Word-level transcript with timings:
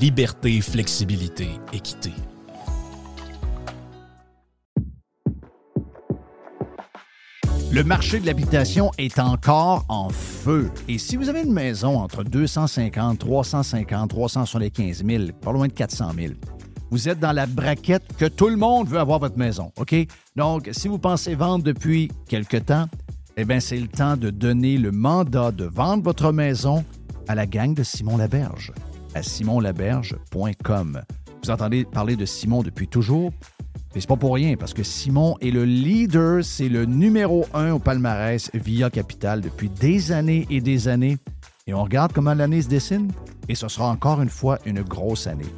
liberté, 0.00 0.62
flexibilité, 0.62 1.48
équité. 1.74 2.12
Le 7.70 7.84
marché 7.84 8.18
de 8.18 8.24
l'habitation 8.24 8.92
est 8.96 9.18
encore 9.18 9.84
en 9.90 10.08
feu. 10.08 10.70
Et 10.88 10.96
si 10.96 11.16
vous 11.16 11.28
avez 11.28 11.42
une 11.42 11.52
maison 11.52 11.98
entre 11.98 12.24
250, 12.24 13.18
350, 13.18 14.08
375 14.08 15.04
000, 15.04 15.24
pas 15.38 15.52
loin 15.52 15.68
de 15.68 15.72
400 15.72 16.12
000, 16.16 16.32
vous 16.90 17.10
êtes 17.10 17.20
dans 17.20 17.32
la 17.32 17.44
braquette 17.44 18.16
que 18.16 18.24
tout 18.24 18.48
le 18.48 18.56
monde 18.56 18.88
veut 18.88 18.98
avoir 18.98 19.18
votre 19.18 19.36
maison, 19.36 19.70
OK? 19.76 19.94
Donc, 20.34 20.70
si 20.72 20.88
vous 20.88 20.98
pensez 20.98 21.34
vendre 21.34 21.62
depuis 21.62 22.10
quelque 22.26 22.56
temps, 22.56 22.86
eh 23.36 23.44
bien, 23.44 23.60
c'est 23.60 23.78
le 23.78 23.88
temps 23.88 24.16
de 24.16 24.30
donner 24.30 24.78
le 24.78 24.92
mandat 24.92 25.52
de 25.52 25.64
vendre 25.66 26.02
votre 26.02 26.32
maison 26.32 26.86
à 27.28 27.34
la 27.34 27.46
gang 27.46 27.74
de 27.74 27.82
Simon 27.82 28.16
Laberge, 28.16 28.72
à 29.14 29.22
simonlaberge.com. 29.22 31.02
Vous 31.42 31.50
entendez 31.50 31.84
parler 31.84 32.16
de 32.16 32.26
Simon 32.26 32.62
depuis 32.62 32.88
toujours, 32.88 33.32
mais 33.94 34.00
c'est 34.00 34.08
pas 34.08 34.16
pour 34.16 34.34
rien, 34.34 34.56
parce 34.56 34.74
que 34.74 34.82
Simon 34.82 35.36
est 35.40 35.50
le 35.50 35.64
leader, 35.64 36.44
c'est 36.44 36.68
le 36.68 36.84
numéro 36.84 37.46
un 37.54 37.72
au 37.72 37.78
palmarès 37.78 38.50
via 38.54 38.90
Capital 38.90 39.40
depuis 39.40 39.68
des 39.68 40.12
années 40.12 40.46
et 40.50 40.60
des 40.60 40.86
années. 40.86 41.18
Et 41.66 41.74
on 41.74 41.82
regarde 41.82 42.12
comment 42.12 42.34
l'année 42.34 42.62
se 42.62 42.68
dessine, 42.68 43.10
et 43.48 43.54
ce 43.54 43.68
sera 43.68 43.88
encore 43.88 44.22
une 44.22 44.28
fois 44.28 44.58
une 44.64 44.82
grosse 44.82 45.26
année. 45.26 45.52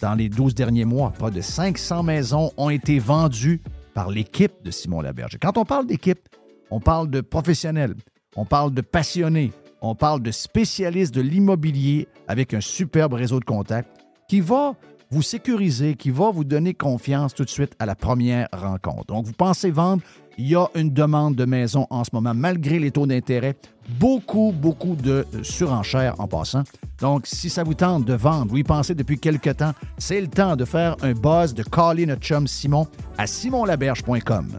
Dans 0.00 0.14
les 0.14 0.28
12 0.28 0.54
derniers 0.54 0.84
mois, 0.84 1.10
pas 1.10 1.30
de 1.30 1.40
500 1.40 2.02
maisons 2.02 2.52
ont 2.56 2.70
été 2.70 2.98
vendues 2.98 3.60
par 3.94 4.10
l'équipe 4.10 4.52
de 4.64 4.70
Simon 4.70 5.00
Laberge. 5.00 5.38
Quand 5.40 5.56
on 5.56 5.64
parle 5.64 5.86
d'équipe, 5.86 6.28
on 6.70 6.80
parle 6.80 7.10
de 7.10 7.20
professionnels, 7.20 7.94
on 8.34 8.44
parle 8.44 8.74
de 8.74 8.80
passionnés, 8.80 9.52
on 9.86 9.94
parle 9.94 10.22
de 10.22 10.30
spécialistes 10.30 11.14
de 11.14 11.20
l'immobilier 11.20 12.08
avec 12.28 12.54
un 12.54 12.60
superbe 12.60 13.14
réseau 13.14 13.40
de 13.40 13.44
contacts 13.44 13.88
qui 14.28 14.40
va 14.40 14.74
vous 15.10 15.22
sécuriser, 15.22 15.94
qui 15.94 16.10
va 16.10 16.30
vous 16.30 16.44
donner 16.44 16.74
confiance 16.74 17.34
tout 17.34 17.44
de 17.44 17.50
suite 17.50 17.74
à 17.78 17.86
la 17.86 17.94
première 17.94 18.48
rencontre. 18.52 19.06
Donc, 19.06 19.24
vous 19.24 19.32
pensez 19.32 19.70
vendre, 19.70 20.02
il 20.36 20.48
y 20.48 20.56
a 20.56 20.66
une 20.74 20.90
demande 20.90 21.36
de 21.36 21.44
maison 21.44 21.86
en 21.90 22.04
ce 22.04 22.10
moment, 22.12 22.34
malgré 22.34 22.78
les 22.78 22.90
taux 22.90 23.06
d'intérêt. 23.06 23.56
Beaucoup, 24.00 24.52
beaucoup 24.52 24.96
de 24.96 25.24
surenchères 25.42 26.18
en 26.18 26.26
passant. 26.26 26.64
Donc, 27.00 27.26
si 27.26 27.48
ça 27.48 27.62
vous 27.62 27.74
tente 27.74 28.04
de 28.04 28.14
vendre, 28.14 28.50
vous 28.50 28.58
y 28.58 28.64
pensez 28.64 28.94
depuis 28.94 29.18
quelque 29.18 29.50
temps, 29.50 29.72
c'est 29.96 30.20
le 30.20 30.26
temps 30.26 30.56
de 30.56 30.64
faire 30.64 30.96
un 31.02 31.12
buzz, 31.12 31.54
de 31.54 31.62
caller 31.62 32.04
notre 32.04 32.22
chum 32.22 32.48
Simon 32.48 32.88
à 33.16 33.26
simonlaberge.com. 33.26 34.58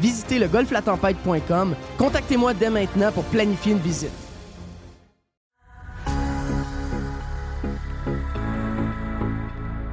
visitez 0.00 0.38
le 0.38 0.48
golflatempête.com. 0.48 1.74
Contactez-moi 1.98 2.54
dès 2.54 2.70
maintenant 2.70 3.12
pour 3.12 3.24
planifier 3.24 3.72
une 3.72 3.78
visite. 3.78 4.10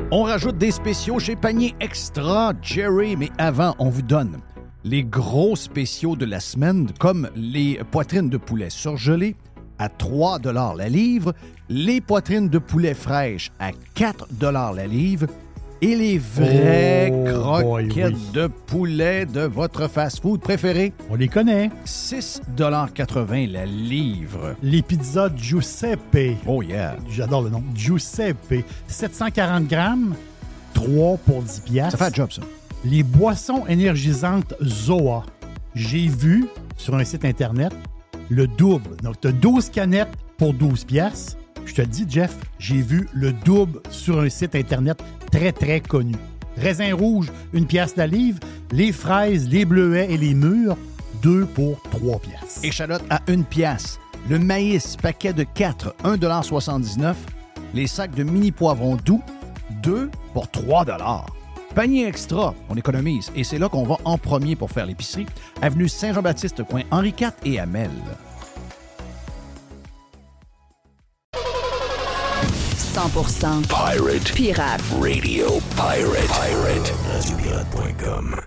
On 0.09 0.23
rajoute 0.23 0.57
des 0.57 0.71
spéciaux 0.71 1.19
chez 1.19 1.35
Panier 1.35 1.75
Extra, 1.81 2.53
Jerry, 2.61 3.17
mais 3.17 3.29
avant, 3.37 3.75
on 3.77 3.89
vous 3.89 4.01
donne 4.01 4.37
les 4.85 5.03
gros 5.03 5.57
spéciaux 5.57 6.15
de 6.15 6.25
la 6.25 6.39
semaine, 6.39 6.87
comme 6.97 7.29
les 7.35 7.79
poitrines 7.91 8.29
de 8.29 8.37
poulet 8.37 8.69
surgelées 8.69 9.35
à 9.79 9.89
3 9.89 10.39
la 10.77 10.89
livre, 10.89 11.33
les 11.67 11.99
poitrines 11.99 12.47
de 12.47 12.57
poulet 12.57 12.93
fraîches 12.93 13.51
à 13.59 13.71
4 13.95 14.27
la 14.73 14.87
livre, 14.87 15.27
et 15.81 15.95
les 15.95 16.17
vraies 16.17 17.11
Oh, 17.13 17.23
croquettes 17.41 17.63
boy, 17.63 18.13
oui. 18.15 18.31
de 18.33 18.47
poulet 18.47 19.25
de 19.25 19.41
votre 19.41 19.87
fast-food 19.87 20.39
préféré. 20.41 20.93
On 21.09 21.15
les 21.15 21.27
connaît. 21.27 21.69
6,80 21.85 23.51
la 23.51 23.65
livre. 23.65 24.55
Les 24.61 24.81
pizzas 24.81 25.29
Giuseppe. 25.35 26.37
Oh 26.45 26.61
yeah. 26.61 26.95
J'adore 27.09 27.43
le 27.43 27.49
nom. 27.49 27.63
Giuseppe. 27.75 28.63
740 28.87 29.67
grammes, 29.67 30.15
3 30.73 31.17
pour 31.17 31.41
10 31.41 31.59
piastres. 31.61 31.97
Ça 31.97 32.05
fait 32.05 32.11
un 32.11 32.15
job, 32.15 32.31
ça. 32.31 32.41
Les 32.85 33.03
boissons 33.03 33.65
énergisantes 33.67 34.53
Zoa. 34.63 35.25
J'ai 35.75 36.07
vu 36.07 36.45
sur 36.75 36.95
un 36.95 37.03
site 37.03 37.25
Internet 37.25 37.73
le 38.29 38.47
double. 38.47 38.97
Donc, 39.03 39.19
tu 39.21 39.27
as 39.27 39.31
12 39.31 39.69
canettes 39.69 40.09
pour 40.37 40.53
12 40.53 40.83
piastres. 40.85 41.37
Je 41.67 41.75
te 41.75 41.81
dis, 41.81 42.05
Jeff, 42.09 42.35
j'ai 42.57 42.81
vu 42.81 43.07
le 43.13 43.33
double 43.33 43.81
sur 43.91 44.19
un 44.21 44.29
site 44.29 44.55
Internet 44.55 45.03
très, 45.31 45.51
très 45.51 45.81
connu. 45.81 46.15
Raisin 46.57 46.95
rouge, 46.95 47.31
une 47.53 47.67
pièce 47.67 47.95
la 47.97 48.07
livre. 48.07 48.39
Les 48.71 48.91
fraises, 48.91 49.47
les 49.49 49.65
bleuets 49.65 50.07
et 50.09 50.17
les 50.17 50.33
mûres, 50.33 50.77
2 51.21 51.45
pour 51.45 51.81
3 51.91 52.19
piastres. 52.19 52.63
Échalote 52.63 53.03
à 53.09 53.21
une 53.27 53.43
pièce. 53.43 53.99
Le 54.29 54.39
maïs, 54.39 54.95
paquet 54.95 55.33
de 55.33 55.43
4, 55.43 55.93
1,79 56.03 57.15
Les 57.73 57.85
sacs 57.85 58.15
de 58.15 58.23
mini 58.23 58.51
poivrons 58.51 58.95
doux, 58.95 59.21
2 59.83 60.09
pour 60.33 60.49
3 60.49 60.85
Panier 61.75 62.07
extra, 62.07 62.55
on 62.69 62.75
économise. 62.75 63.31
Et 63.35 63.43
c'est 63.43 63.59
là 63.59 63.69
qu'on 63.69 63.83
va 63.83 63.97
en 64.05 64.17
premier 64.17 64.55
pour 64.55 64.71
faire 64.71 64.85
l'épicerie. 64.85 65.27
Avenue 65.61 65.87
Saint-Jean-Baptiste, 65.87 66.63
coin 66.63 66.81
Henri 66.91 67.13
IV 67.19 67.31
et 67.45 67.59
Amel. 67.59 67.91
100% 72.97 73.69
Pirate 73.69 74.33
pirate. 74.33 74.81
Radio 74.99 75.59
Pirate. 75.75 76.27
Pirate. 76.29 76.91
RadioPirate.com. 77.13 78.41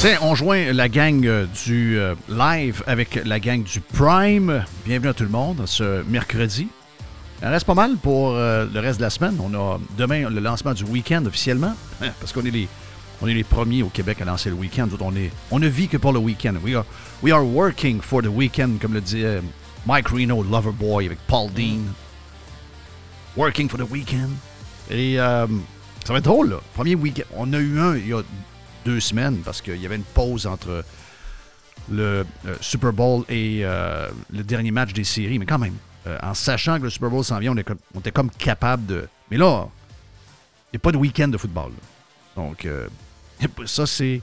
Tiens, 0.00 0.18
on 0.22 0.34
joint 0.34 0.72
la 0.72 0.88
gang 0.88 1.24
euh, 1.24 1.46
du 1.64 2.00
euh, 2.00 2.16
live 2.28 2.82
avec 2.88 3.20
la 3.24 3.38
gang 3.38 3.62
du 3.62 3.80
Prime. 3.80 4.64
Bienvenue 4.84 5.10
à 5.10 5.14
tout 5.14 5.22
le 5.22 5.30
monde 5.30 5.62
ce 5.66 6.02
mercredi. 6.02 6.66
Il 7.44 7.48
reste 7.48 7.66
pas 7.66 7.74
mal 7.74 7.96
pour 7.96 8.36
euh, 8.36 8.66
le 8.72 8.78
reste 8.78 8.98
de 8.98 9.02
la 9.02 9.10
semaine. 9.10 9.36
On 9.40 9.52
a 9.52 9.80
demain 9.98 10.30
le 10.30 10.38
lancement 10.38 10.74
du 10.74 10.84
week-end 10.84 11.24
officiellement, 11.26 11.74
hein, 12.00 12.10
parce 12.20 12.32
qu'on 12.32 12.44
est 12.44 12.52
les, 12.52 12.68
est 13.26 13.34
les 13.34 13.42
premiers 13.42 13.82
au 13.82 13.88
Québec 13.88 14.20
à 14.20 14.24
lancer 14.24 14.48
le 14.48 14.54
week-end. 14.54 14.88
On, 15.00 15.12
on 15.50 15.58
ne 15.58 15.66
vit 15.66 15.88
que 15.88 15.96
pour 15.96 16.12
le 16.12 16.20
week-end. 16.20 16.54
We 16.62 16.76
are, 16.76 16.84
we 17.20 17.32
are 17.32 17.44
working 17.44 18.00
for 18.00 18.22
the 18.22 18.28
weekend, 18.28 18.78
comme 18.80 18.94
le 18.94 19.00
dit 19.00 19.24
Mike 19.86 20.06
Reno, 20.08 20.44
Loverboy, 20.44 21.06
avec 21.06 21.18
Paul 21.26 21.50
Dean. 21.50 21.80
Working 23.36 23.68
for 23.68 23.76
the 23.80 23.90
weekend. 23.90 24.30
Et 24.88 25.18
euh, 25.18 25.48
ça 26.04 26.12
va 26.12 26.20
être 26.20 26.26
drôle, 26.26 26.50
là. 26.50 26.60
Premier 26.74 26.94
week-end. 26.94 27.24
On 27.36 27.52
a 27.54 27.58
eu 27.58 27.80
un 27.80 27.96
il 27.96 28.06
y 28.06 28.12
a 28.12 28.22
deux 28.84 29.00
semaines 29.00 29.38
parce 29.44 29.60
qu'il 29.60 29.82
y 29.82 29.86
avait 29.86 29.96
une 29.96 30.04
pause 30.04 30.46
entre 30.46 30.84
le 31.90 32.24
euh, 32.46 32.54
Super 32.60 32.92
Bowl 32.92 33.24
et 33.28 33.64
le 33.64 34.42
dernier 34.44 34.70
match 34.70 34.92
des 34.92 35.02
séries, 35.02 35.40
mais 35.40 35.46
quand 35.46 35.58
même, 35.58 35.74
euh, 36.06 36.18
en 36.22 36.34
sachant 36.34 36.78
que 36.78 36.84
le 36.84 36.90
Super 36.90 37.10
Bowl 37.10 37.24
s'en 37.24 37.38
vient, 37.38 37.52
on, 37.52 37.56
est 37.56 37.64
comme- 37.64 37.78
on 37.94 38.00
était 38.00 38.10
comme 38.12 38.30
capable 38.30 38.86
de. 38.86 39.08
Mais 39.30 39.36
là, 39.36 39.68
il 40.72 40.74
n'y 40.74 40.76
a 40.76 40.80
pas 40.80 40.92
de 40.92 40.96
week-end 40.98 41.28
de 41.28 41.36
football. 41.38 41.70
là. 41.72 42.42
Donc, 42.42 42.64
euh, 42.64 42.88
ça, 43.66 43.86
c'est. 43.86 44.20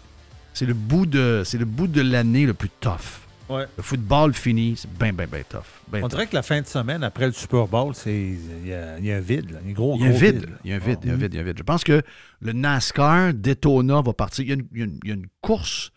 C'est 0.53 0.65
le 0.65 0.73
bout 0.73 1.05
de 1.05 1.43
c'est 1.45 1.57
le 1.59 1.65
bout 1.65 1.87
de 1.87 2.01
l'année 2.01 2.45
le 2.45 2.53
plus 2.53 2.69
tough. 2.81 3.21
Ouais. 3.47 3.65
Le 3.77 3.83
football 3.83 4.33
fini, 4.33 4.75
c'est 4.75 4.91
bien, 4.91 5.13
bien, 5.13 5.25
bien 5.25 5.43
tough. 5.47 5.61
Ben 5.87 5.99
On 5.99 6.01
tough. 6.07 6.09
dirait 6.11 6.27
que 6.27 6.35
la 6.35 6.41
fin 6.43 6.59
de 6.61 6.65
semaine, 6.67 7.03
après 7.03 7.27
le 7.27 7.31
Super 7.31 7.65
Bowl, 7.67 7.95
c'est 7.95 8.13
il 8.13 8.67
y, 8.67 8.73
a 8.73 8.99
y 8.99 9.11
a 9.11 9.17
un 9.17 9.19
vide. 9.21 9.51
Là. 9.51 9.59
Un 9.67 9.71
gros, 9.71 9.95
Il 9.95 10.01
y 10.01 10.03
a 10.05 10.07
un 10.07 10.09
gros 10.11 10.19
vide. 10.19 10.49
Il 10.63 10.69
y 10.71 10.73
a 10.73 10.75
un 10.75 10.79
vide, 10.79 10.97
Ah. 10.97 11.03
il 11.03 11.07
y 11.07 11.11
a 11.11 11.13
un 11.13 11.17
vide, 11.17 11.33
il 11.33 11.35
y 11.35 11.39
a 11.39 11.41
un 11.41 11.45
vide. 11.45 11.57
Je 11.57 11.63
pense 11.63 11.83
que 11.83 12.01
le 12.41 12.51
NASCAR 12.53 13.33
Daytona 13.33 14.01
va 14.01 14.13
partir. 14.13 14.43
Il 14.43 14.49
y 14.49 14.51
a 14.51 14.55
une, 14.55 14.67
il 14.73 14.77
y 14.79 14.81
a 14.81 14.85
une- 14.85 14.99
il 15.03 15.09
y 15.09 15.11
a 15.11 15.15
une 15.15 15.27
course 15.41 15.91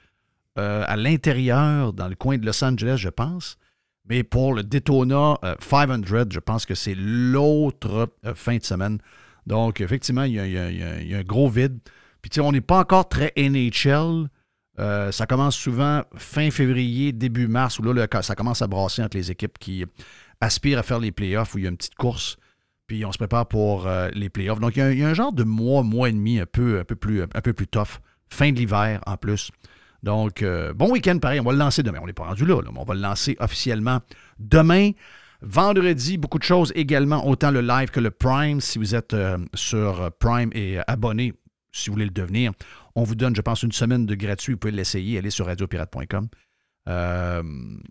euh, 0.59 0.85
à 0.87 0.97
l'intérieur, 0.97 1.93
dans 1.95 2.09
le 2.09 2.15
coin 2.15 2.37
de 2.39 2.45
Los 2.47 2.63
Angeles, 2.63 2.97
je 2.99 3.09
pense. 3.09 3.57
Mais 4.09 4.23
pour 4.25 4.55
le 4.55 4.63
Daytona 4.63 5.39
euh, 5.45 5.55
500, 5.61 6.03
je 6.31 6.41
pense 6.41 6.67
que 6.67 6.75
c'est 6.75 6.95
l'autre 6.97 8.11
euh, 8.25 8.35
fin 8.35 8.57
de 8.57 8.65
semaine. 8.65 8.99
Donc, 9.47 9.81
effectivement, 9.81 10.25
il 10.25 10.35
y 10.35 10.59
a, 10.59 11.19
un 11.19 11.23
gros 11.23 11.49
vide. 11.49 11.79
Puis, 12.21 12.31
tu 12.31 12.37
sais, 12.37 12.41
on 12.41 12.53
n'est 12.53 12.61
pas 12.61 12.79
encore 12.79 13.09
très 13.09 13.33
NHL. 13.37 14.29
Euh, 14.79 15.13
ça 15.13 15.27
commence 15.27 15.57
souvent 15.57 16.03
fin 16.17 16.51
février, 16.51 17.13
début 17.13 17.49
mars, 17.49 17.79
où 17.79 17.83
là, 17.83 17.93
le- 17.93 18.23
ça 18.23 18.35
commence 18.35 18.63
à 18.63 18.67
brasser 18.67 19.03
entre 19.03 19.17
les 19.17 19.31
équipes 19.31 19.59
qui 19.59 19.85
aspirent 20.41 20.79
à 20.79 20.83
faire 20.83 20.99
les 20.99 21.13
playoffs, 21.13 21.55
où 21.55 21.59
il 21.59 21.65
y 21.65 21.67
a 21.67 21.71
une 21.71 21.77
petite 21.77 21.95
course 21.95 22.37
puis 22.93 23.07
on 23.07 23.13
se 23.13 23.17
prépare 23.17 23.47
pour 23.47 23.87
euh, 23.87 24.11
les 24.13 24.29
playoffs. 24.29 24.61
Donc, 24.61 24.77
il 24.77 24.81
y, 24.81 24.83
a 24.83 24.93
il 24.93 24.99
y 24.99 25.05
a 25.05 25.09
un 25.09 25.15
genre 25.15 25.33
de 25.33 25.45
mois, 25.45 25.83
mois 25.83 26.11
et 26.11 26.13
demi 26.13 26.39
un 26.39 26.45
peu, 26.45 26.79
un 26.79 26.85
peu, 26.85 26.95
plus, 26.95 27.23
un 27.23 27.27
peu 27.27 27.55
plus 27.55 27.67
tough. 27.67 28.01
Fin 28.29 28.53
de 28.53 28.59
l'hiver 28.59 29.01
en 29.07 29.17
plus. 29.17 29.51
Donc, 30.03 30.43
euh, 30.43 30.73
bon 30.73 30.91
week-end 30.91 31.19
pareil. 31.19 31.41
On 31.41 31.45
va 31.45 31.53
le 31.53 31.59
lancer 31.59 31.83
demain. 31.83 31.99
On 32.03 32.07
n'est 32.07 32.13
pas 32.13 32.25
rendu 32.25 32.45
là, 32.45 32.61
mais 32.63 32.79
on 32.79 32.85
va 32.85 32.95
le 32.95 33.01
lancer 33.01 33.37
officiellement 33.41 34.01
demain. 34.39 34.91
Vendredi, 35.43 36.19
beaucoup 36.19 36.39
de 36.39 36.45
choses 36.45 36.73
également, 36.77 37.27
autant 37.27 37.51
le 37.51 37.61
live 37.61 37.91
que 37.91 37.99
le 37.99 38.13
Prime. 38.13 38.61
Si 38.61 38.79
vous 38.79 38.95
êtes 38.95 39.13
euh, 39.13 39.39
sur 39.55 40.11
Prime 40.21 40.51
et 40.55 40.79
euh, 40.79 40.83
abonné, 40.87 41.35
si 41.73 41.91
vous 41.91 41.95
voulez 41.95 42.05
le 42.05 42.13
devenir, 42.13 42.53
on 42.95 43.03
vous 43.03 43.17
donne, 43.17 43.35
je 43.35 43.41
pense, 43.41 43.63
une 43.63 43.73
semaine 43.73 44.07
de 44.07 44.15
gratuit. 44.15 44.53
Vous 44.53 44.59
pouvez 44.59 44.73
l'essayer. 44.73 45.19
Allez 45.19 45.31
sur 45.31 45.47
radiopirate.com. 45.47 46.29
Euh, 46.89 47.43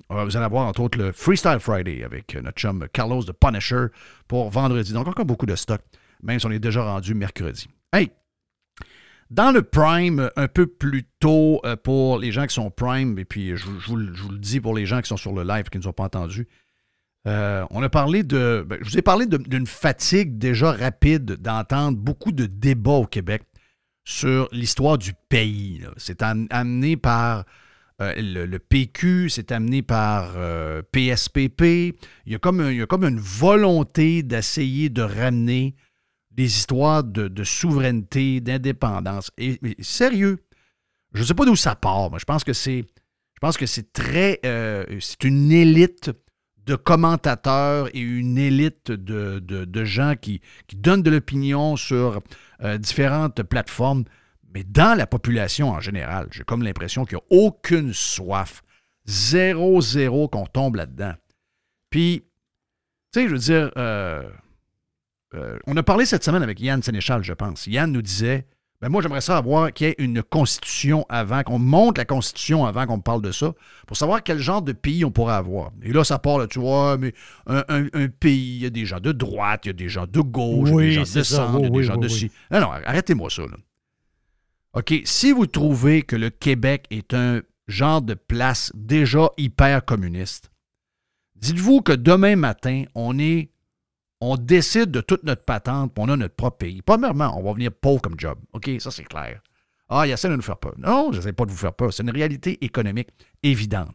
vous 0.10 0.38
allez 0.38 0.46
avoir 0.46 0.68
entre 0.68 0.82
autres 0.82 0.98
le 0.98 1.14
Freestyle 1.14 1.60
Friday 1.60 2.04
avec 2.04 2.36
notre 2.36 2.60
chum 2.60 2.86
Carlos 2.92 3.24
de 3.24 3.32
Punisher 3.32 3.88
pour 4.28 4.50
vendredi. 4.50 4.92
Donc 4.94 5.08
encore 5.08 5.26
beaucoup 5.26 5.46
de 5.46 5.56
stock, 5.56 5.82
même 6.24 6.40
si 6.40 6.46
on 6.46 6.52
est 6.52 6.60
déjà 6.60 6.84
rendu 6.84 7.14
mercredi. 7.14 7.68
Hey! 7.94 8.12
Dans 9.32 9.52
le 9.54 9.62
Prime, 9.64 10.30
un 10.36 10.48
peu 10.50 10.68
plus 10.68 11.06
tôt 11.20 11.62
euh, 11.66 11.76
pour 11.78 12.20
les 12.20 12.32
gens 12.34 12.46
qui 12.46 12.54
sont 12.54 12.70
Prime, 12.70 13.18
et 13.18 13.24
puis 13.26 13.56
je, 13.56 13.66
vous- 13.66 13.80
je 13.80 13.88
vous, 13.88 13.96
le- 13.96 14.38
dis 14.38 14.60
pour 14.60 14.76
les 14.76 14.86
gens 14.86 15.02
qui 15.02 15.08
sont 15.08 15.16
sur 15.18 15.32
le 15.34 15.44
live 15.44 15.70
qui 15.70 15.78
ne 15.78 15.84
nous 15.84 15.88
ont 15.90 15.94
pas 15.94 16.04
entendus, 16.04 16.48
euh, 17.28 17.66
on 17.70 17.82
a 17.82 17.88
parlé 17.90 18.24
de. 18.24 18.66
ben, 18.68 18.78
je 18.82 18.90
vous 18.90 18.98
ai 18.98 19.02
parlé 19.02 19.26
d'une 19.28 19.68
fatigue 19.68 20.38
déjà 20.38 20.72
rapide 20.74 21.38
d'entendre 21.38 21.98
beaucoup 21.98 22.32
de 22.34 22.46
débats 22.46 22.92
au 22.92 23.06
Québec 23.06 23.44
sur 24.04 24.50
l'histoire 24.52 24.98
du 24.98 25.14
pays. 25.30 25.82
C'est 25.98 26.24
am- 26.24 26.48
amené 26.50 26.98
par 26.98 27.46
euh, 28.02 28.14
le, 28.18 28.58
PQ, 28.58 29.30
c'est 29.30 29.52
amené 29.52 29.82
par 29.84 30.34
euh, 30.36 30.82
PSPP. 30.92 31.62
Il 32.26 32.34
y, 32.34 32.36
a 32.36 32.40
comme 32.40 32.68
il 32.70 32.78
y 32.78 32.82
a 32.82 32.88
comme 32.88 33.04
une 33.06 33.20
volonté 33.20 34.24
d'essayer 34.24 34.90
de 34.90 35.04
ramener 35.04 35.76
des 36.42 36.58
histoires 36.58 37.04
de, 37.04 37.44
souveraineté, 37.44 38.42
d'indépendance. 38.42 39.30
Et, 39.38 39.60
sérieux, 39.80 40.40
je 41.14 41.22
ne 41.22 41.26
sais 41.26 41.36
pas 41.36 41.46
d'où 41.46 41.56
ça 41.56 41.76
part, 41.76 42.10
mais 42.12 42.18
je 42.20 42.26
pense 42.26 42.44
que 42.44 42.54
c'est. 42.54 42.84
Je 43.36 43.40
pense 43.40 43.58
que 43.58 43.68
c'est 43.68 43.94
très. 43.94 44.40
euh, 44.46 44.84
c'est 45.00 45.24
une 45.24 45.52
élite 45.52 46.10
de 46.66 46.76
commentateurs 46.76 47.90
et 47.96 48.00
une 48.00 48.38
élite 48.38 48.92
de, 48.92 49.40
de- 49.40 49.66
de 49.66 49.84
gens 49.84 50.16
qui, 50.20 50.42
qui 50.68 50.76
donnent 50.78 51.04
de 51.04 51.12
l'opinion 51.12 51.76
sur 51.76 52.22
euh, 52.64 52.78
différentes 52.80 53.44
plateformes. 53.44 54.04
Mais 54.54 54.64
dans 54.64 54.98
la 54.98 55.06
population 55.08 55.70
en 55.70 55.80
général, 55.80 56.28
j'ai 56.32 56.44
comme 56.44 56.64
l'impression 56.64 57.06
qu'il 57.06 57.18
n'y 57.18 57.24
a 57.24 57.44
aucune 57.46 57.94
soif. 57.94 58.64
Zéro, 59.06 59.80
zéro 59.82 60.28
qu'on 60.28 60.46
tombe 60.46 60.76
là-dedans. 60.76 61.14
Puis, 61.90 62.24
tu 63.14 63.22
sais, 63.22 63.28
je 63.28 63.32
veux 63.34 63.40
dire, 63.40 63.72
euh, 63.78 64.30
euh, 65.34 65.58
on 65.68 65.76
a 65.78 65.84
parlé 65.84 66.06
cette 66.06 66.24
semaine 66.24 66.44
avec 66.44 66.60
Yann 66.60 66.82
Sénéchal, 66.84 67.24
je 67.24 67.34
pense. 67.34 67.68
Yann 67.68 67.92
nous 67.92 68.02
disait 68.02 68.46
ben 68.82 68.90
moi, 68.90 69.04
j'aimerais 69.04 69.22
ça 69.22 69.38
avoir 69.38 69.72
qu'il 69.72 69.86
y 69.86 69.90
ait 69.92 69.96
une 70.00 70.24
constitution 70.24 71.06
avant, 71.08 71.44
qu'on 71.44 71.60
monte 71.60 72.00
la 72.00 72.06
constitution 72.06 72.66
avant 72.66 72.88
qu'on 72.88 73.00
parle 73.00 73.22
de 73.22 73.32
ça, 73.32 73.54
pour 73.86 73.96
savoir 73.96 74.24
quel 74.24 74.40
genre 74.40 74.64
de 74.64 74.72
pays 74.72 75.06
on 75.06 75.12
pourrait 75.12 75.36
avoir. 75.36 75.70
Et 75.84 75.94
là, 75.94 76.04
ça 76.04 76.18
part, 76.18 76.40
là, 76.40 76.48
tu 76.48 76.58
vois, 76.58 76.98
mais 76.98 77.14
un, 77.46 77.64
un- 77.70 77.88
un 77.94 78.08
pays, 78.08 78.56
il 78.56 78.64
y 78.64 78.66
a 78.66 78.72
des 78.72 78.88
gens 78.88 79.00
de 79.00 79.12
droite, 79.12 79.66
il 79.66 79.68
y 79.68 79.70
a 79.70 79.74
des 79.74 79.88
gens 79.88 80.08
de 80.08 80.20
gauche, 80.22 80.70
il 80.70 80.74
y 80.74 80.78
a 80.78 80.82
des 80.82 80.92
gens 81.06 81.20
de 81.20 81.24
centre, 81.24 81.60
il 81.60 81.64
y 81.64 81.66
a 81.68 81.70
des 81.70 81.76
oui, 81.78 81.84
gens 81.84 81.98
de 81.98 82.08
ci. 82.08 82.32
Non, 82.50 82.60
non, 82.62 82.72
arrêtez-moi 82.72 83.30
ça, 83.30 83.44
là. 83.44 83.58
OK, 84.74 84.94
si 85.04 85.32
vous 85.32 85.46
trouvez 85.46 86.02
que 86.02 86.16
le 86.16 86.32
Québec 86.32 86.86
est 86.90 87.14
un 87.14 87.42
genre 87.68 88.02
de 88.02 88.16
place 88.16 88.72
déjà 88.74 89.30
hyper 89.38 89.86
communiste, 89.86 90.50
dites-vous 91.36 91.82
que 91.82 91.92
demain 91.92 92.36
matin, 92.36 92.86
on 92.96 93.20
est 93.20 93.52
on 94.22 94.38
décide 94.38 94.92
de 94.92 95.02
toute 95.02 95.24
notre 95.24 95.44
patente, 95.44 95.94
puis 95.94 96.04
on 96.06 96.10
a 96.10 96.16
notre 96.16 96.36
propre 96.36 96.58
pays. 96.58 96.82
Premièrement, 96.82 97.38
on 97.38 97.44
va 97.44 97.54
venir 97.54 97.72
pauvre 97.72 98.02
comme 98.02 98.20
job. 98.20 98.38
OK, 98.54 98.70
ça 98.80 98.92
c'est 98.92 99.04
clair. 99.04 99.42
Ah, 99.90 100.08
il 100.08 100.12
essaie 100.12 100.30
de 100.30 100.36
nous 100.36 100.42
faire 100.42 100.58
peur. 100.58 100.74
Non, 100.78 101.12
je 101.12 101.18
n'essaie 101.18 101.34
pas 101.34 101.46
de 101.46 101.52
vous 101.52 101.58
faire 101.58 101.74
peur. 101.74 101.92
C'est 101.92 102.04
une 102.04 102.12
réalité 102.12 102.64
économique 102.64 103.10
évidente. 103.44 103.94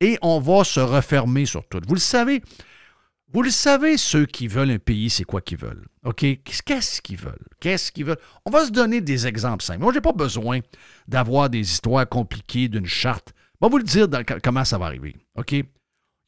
Et 0.00 0.18
on 0.22 0.40
va 0.40 0.64
se 0.64 0.80
refermer 0.80 1.46
sur 1.46 1.66
tout. 1.68 1.80
Vous 1.86 1.94
le 1.94 2.00
savez, 2.00 2.42
vous 3.32 3.42
le 3.42 3.50
savez, 3.50 3.96
ceux 3.96 4.24
qui 4.24 4.48
veulent 4.48 4.70
un 4.70 4.78
pays, 4.78 5.10
c'est 5.10 5.24
quoi 5.24 5.40
qu'ils 5.40 5.58
veulent? 5.58 5.86
OK? 6.04 6.24
Qu'est-ce 6.64 7.02
qu'ils 7.02 7.18
veulent? 7.18 7.46
Qu'est-ce 7.60 7.92
qu'ils 7.92 8.06
veulent? 8.06 8.18
On 8.44 8.50
va 8.50 8.64
se 8.64 8.70
donner 8.70 9.00
des 9.00 9.26
exemples 9.26 9.62
simples. 9.62 9.80
Moi, 9.80 9.92
je 9.92 9.98
n'ai 9.98 10.02
pas 10.02 10.12
besoin 10.12 10.60
d'avoir 11.06 11.50
des 11.50 11.60
histoires 11.60 12.08
compliquées 12.08 12.68
d'une 12.68 12.86
charte. 12.86 13.34
Je 13.60 13.66
vais 13.66 13.70
vous 13.70 13.78
le 13.78 13.84
dire 13.84 14.08
comment 14.42 14.64
ça 14.64 14.78
va 14.78 14.86
arriver. 14.86 15.16
OK? 15.36 15.54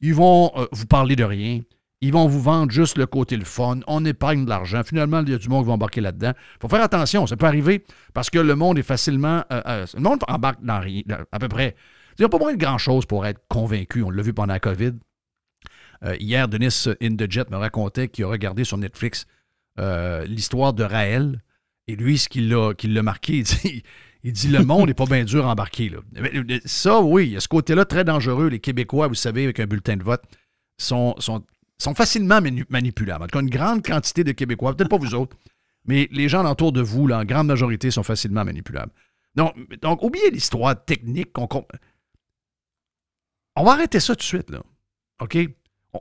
Ils 0.01 0.13
vont 0.15 0.51
euh, 0.55 0.65
vous 0.71 0.85
parler 0.85 1.15
de 1.15 1.23
rien. 1.23 1.61
Ils 2.01 2.13
vont 2.13 2.27
vous 2.27 2.41
vendre 2.41 2.71
juste 2.71 2.97
le 2.97 3.05
côté 3.05 3.35
le 3.35 3.43
fun. 3.43 3.81
On 3.87 4.05
épargne 4.05 4.45
de 4.45 4.49
l'argent. 4.49 4.83
Finalement, 4.83 5.21
il 5.21 5.29
y 5.29 5.33
a 5.33 5.37
du 5.37 5.49
monde 5.49 5.63
qui 5.63 5.67
va 5.67 5.73
embarquer 5.73 5.99
là-dedans. 5.99 6.31
Il 6.35 6.61
faut 6.61 6.69
faire 6.69 6.81
attention. 6.81 7.27
Ça 7.27 7.35
peut 7.35 7.45
arriver 7.45 7.83
parce 8.13 8.29
que 8.29 8.39
le 8.39 8.55
monde 8.55 8.79
est 8.79 8.83
facilement. 8.83 9.43
euh, 9.51 9.61
euh, 9.67 9.85
le 9.93 9.99
monde 9.99 10.19
embarque 10.27 10.63
dans 10.63 10.79
rien, 10.79 11.01
à 11.31 11.39
peu 11.39 11.49
près. 11.49 11.75
Il 12.17 12.21
n'y 12.21 12.25
a 12.25 12.29
pas 12.29 12.37
besoin 12.37 12.53
de 12.53 12.57
grand-chose 12.59 13.05
pour 13.05 13.25
être 13.25 13.41
convaincu. 13.49 14.01
On 14.01 14.11
l'a 14.11 14.23
vu 14.23 14.33
pendant 14.33 14.53
la 14.53 14.59
COVID. 14.59 14.93
Euh, 16.05 16.15
hier, 16.19 16.47
Denis 16.47 16.85
Indejet 17.01 17.45
me 17.51 17.57
racontait 17.57 18.07
qu'il 18.07 18.23
a 18.23 18.27
regardé 18.27 18.63
sur 18.63 18.77
Netflix 18.77 19.25
l'histoire 19.77 20.73
de 20.73 20.83
Raël. 20.83 21.41
Et 21.87 21.95
lui, 21.95 22.17
ce 22.17 22.29
qui 22.29 22.41
l'a 22.41 23.03
marqué, 23.03 23.37
il 23.37 23.43
dit, 23.43 23.83
il 24.23 24.33
dit 24.33 24.47
le 24.49 24.63
monde 24.63 24.87
n'est 24.87 24.93
pas 24.93 25.05
bien 25.05 25.23
dur 25.23 25.47
à 25.47 25.51
embarquer. 25.51 25.91
Ça, 26.65 27.01
oui, 27.01 27.27
il 27.27 27.33
y 27.33 27.37
a 27.37 27.39
ce 27.39 27.47
côté-là 27.47 27.85
très 27.85 28.03
dangereux. 28.03 28.47
Les 28.47 28.59
Québécois, 28.59 29.07
vous 29.07 29.15
savez, 29.15 29.45
avec 29.45 29.59
un 29.59 29.65
bulletin 29.65 29.97
de 29.97 30.03
vote, 30.03 30.21
sont, 30.77 31.15
sont 31.79 31.95
facilement 31.95 32.39
manipulables. 32.69 33.23
En 33.23 33.27
tout 33.27 33.37
cas, 33.37 33.41
une 33.41 33.49
grande 33.49 33.85
quantité 33.85 34.23
de 34.23 34.31
Québécois, 34.33 34.75
peut-être 34.75 34.89
pas 34.89 34.97
vous 34.97 35.15
autres, 35.15 35.35
mais 35.85 36.07
les 36.11 36.29
gens 36.29 36.45
autour 36.49 36.71
de 36.71 36.81
vous, 36.81 37.09
en 37.09 37.23
grande 37.23 37.47
majorité, 37.47 37.89
sont 37.89 38.03
facilement 38.03 38.45
manipulables. 38.45 38.91
Donc, 39.35 40.03
oubliez 40.03 40.29
l'histoire 40.29 40.83
technique 40.83 41.31
qu'on 41.31 41.47
On 43.55 43.63
va 43.63 43.71
arrêter 43.71 43.99
ça 43.99 44.13
tout 44.13 44.19
de 44.19 44.23
suite, 44.23 44.49
là. 44.49 44.61
OK? 45.21 45.37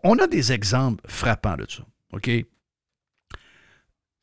On 0.03 0.19
a 0.19 0.27
des 0.27 0.53
exemples 0.53 1.03
frappants 1.09 1.57
de 1.57 1.67
ça. 1.69 1.85
OK? 2.13 2.31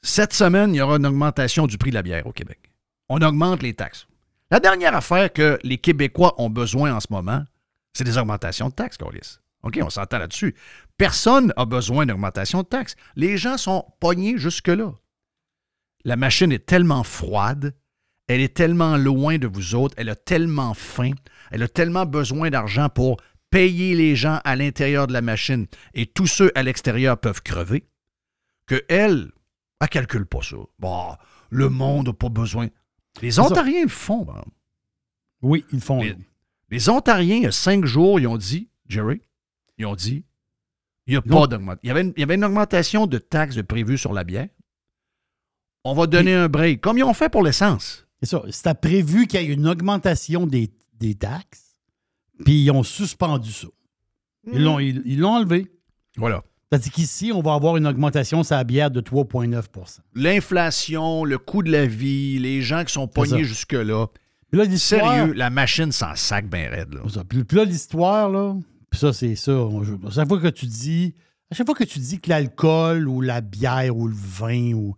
Cette 0.01 0.33
semaine, 0.33 0.75
il 0.75 0.77
y 0.77 0.81
aura 0.81 0.97
une 0.97 1.07
augmentation 1.07 1.65
du 1.65 1.77
prix 1.77 1.89
de 1.89 1.95
la 1.95 2.03
bière 2.03 2.27
au 2.27 2.31
Québec. 2.31 2.59
On 3.09 3.21
augmente 3.21 3.63
les 3.63 3.73
taxes. 3.73 4.07
La 4.51 4.59
dernière 4.59 4.95
affaire 4.95 5.33
que 5.33 5.57
les 5.63 5.77
Québécois 5.77 6.35
ont 6.37 6.49
besoin 6.49 6.93
en 6.93 6.99
ce 6.99 7.07
moment, 7.09 7.43
c'est 7.93 8.03
des 8.03 8.17
augmentations 8.17 8.69
de 8.69 8.73
taxes, 8.73 8.97
Colis. 8.97 9.39
OK, 9.63 9.79
on 9.81 9.89
s'entend 9.89 10.19
là-dessus. 10.19 10.53
Personne 10.97 11.53
n'a 11.57 11.65
besoin 11.65 12.05
d'augmentation 12.05 12.61
de 12.61 12.67
taxes. 12.67 12.95
Les 13.15 13.37
gens 13.37 13.57
sont 13.57 13.85
pognés 13.99 14.37
jusque-là. 14.37 14.93
La 16.05 16.15
machine 16.15 16.51
est 16.51 16.65
tellement 16.65 17.03
froide, 17.03 17.75
elle 18.27 18.39
est 18.39 18.55
tellement 18.55 18.95
loin 18.95 19.37
de 19.37 19.47
vous 19.47 19.75
autres, 19.75 19.95
elle 19.97 20.09
a 20.09 20.15
tellement 20.15 20.73
faim, 20.73 21.11
elle 21.51 21.63
a 21.63 21.67
tellement 21.67 22.05
besoin 22.05 22.49
d'argent 22.49 22.89
pour 22.89 23.17
payer 23.49 23.95
les 23.95 24.15
gens 24.15 24.39
à 24.43 24.55
l'intérieur 24.55 25.07
de 25.07 25.13
la 25.13 25.21
machine 25.21 25.65
et 25.93 26.05
tous 26.05 26.27
ceux 26.27 26.51
à 26.55 26.63
l'extérieur 26.63 27.17
peuvent 27.19 27.41
crever, 27.41 27.87
que 28.67 28.83
elle, 28.87 29.31
elle 29.79 29.89
calcule 29.89 30.25
pas 30.25 30.41
ça. 30.41 30.57
Bon, 30.79 31.15
le 31.49 31.69
monde 31.69 32.07
n'a 32.07 32.13
pas 32.13 32.29
besoin. 32.29 32.67
Les. 33.21 33.39
Ontariens 33.39 33.83
le 33.83 33.87
font. 33.87 34.21
exemple. 34.23 34.49
Oui, 35.41 35.65
ils 35.71 35.75
le 35.75 35.81
font. 35.81 36.01
Les, 36.01 36.15
les 36.69 36.89
Ontariens, 36.89 37.37
il 37.37 37.43
y 37.43 37.47
a 37.47 37.51
cinq 37.51 37.85
jours, 37.85 38.19
ils 38.19 38.27
ont 38.27 38.37
dit, 38.37 38.69
Jerry, 38.87 39.21
ils 39.77 39.85
ont 39.85 39.95
dit, 39.95 40.23
il 41.07 41.11
n'y 41.11 41.17
a 41.17 41.21
pas 41.21 41.47
d'augmentation. 41.47 41.79
Il, 41.83 41.87
y 41.87 41.91
avait 41.91 42.01
une- 42.01 42.13
il 42.15 42.19
y 42.19 42.23
avait 42.23 42.35
une 42.35 42.45
augmentation 42.45 43.07
de 43.07 43.17
taxes 43.17 43.61
prévue 43.67 43.97
sur 43.97 44.13
la 44.13 44.23
bière. 44.23 44.47
On 45.83 45.93
va 45.93 46.07
donner 46.07 46.33
un 46.33 46.47
break, 46.49 46.81
comme 46.81 46.97
ils 46.97 47.03
ont 47.03 47.13
fait 47.13 47.29
pour 47.29 47.43
l'essence. 47.43 48.07
C'est 48.21 48.29
ça. 48.29 48.41
C'était 48.49 48.73
prévu 48.73 49.27
qu'il 49.27 49.39
y 49.41 49.43
ait 49.43 49.53
une 49.53 49.67
augmentation 49.67 50.47
des, 50.47 50.71
des 50.93 51.13
taxes, 51.15 51.75
puis 52.43 52.63
ils 52.63 52.71
ont 52.71 52.81
suspendu 52.83 53.51
ça. 53.51 53.67
Ils 54.51 54.63
l'ont 54.63 54.79
ils, 54.79 55.01
ils 55.05 55.19
l'ont 55.19 55.33
enlevé. 55.35 55.71
Voilà. 56.17 56.43
C'est-à-dire 56.71 56.91
qu'ici, 56.91 57.31
on 57.31 57.41
va 57.41 57.53
avoir 57.53 57.77
une 57.77 57.85
augmentation 57.85 58.41
sur 58.43 58.55
la 58.55 58.63
bière 58.63 58.89
de 58.89 58.99
3,9% 58.99 59.99
L'inflation, 60.15 61.23
le 61.23 61.37
coût 61.37 61.61
de 61.61 61.71
la 61.71 61.85
vie, 61.85 62.39
les 62.39 62.61
gens 62.63 62.83
qui 62.83 62.93
sont 62.93 63.07
pognés 63.07 63.43
jusque-là. 63.43 64.07
Sérieux, 64.77 65.33
la 65.33 65.49
machine 65.51 65.91
s'en 65.91 66.15
sac 66.15 66.49
bien 66.49 66.69
raide. 66.69 66.93
Là. 66.93 67.01
Puis 67.29 67.43
là, 67.57 67.65
l'histoire, 67.65 68.29
là, 68.29 68.55
puis 68.95 68.99
ça, 69.01 69.13
c'est 69.13 69.35
ça. 69.35 69.51
À 70.07 70.09
chaque 70.11 70.27
fois 70.27 70.39
que 70.39 70.47
tu 70.47 70.65
dis, 70.65 71.13
à 71.51 71.55
chaque 71.55 71.65
fois 71.67 71.75
que 71.75 71.83
tu 71.83 71.99
dis 71.99 72.19
que 72.19 72.29
l'alcool 72.29 73.07
ou 73.07 73.21
la 73.21 73.41
bière 73.41 73.95
ou 73.95 74.07
le 74.07 74.15
vin 74.15 74.73
ou. 74.73 74.95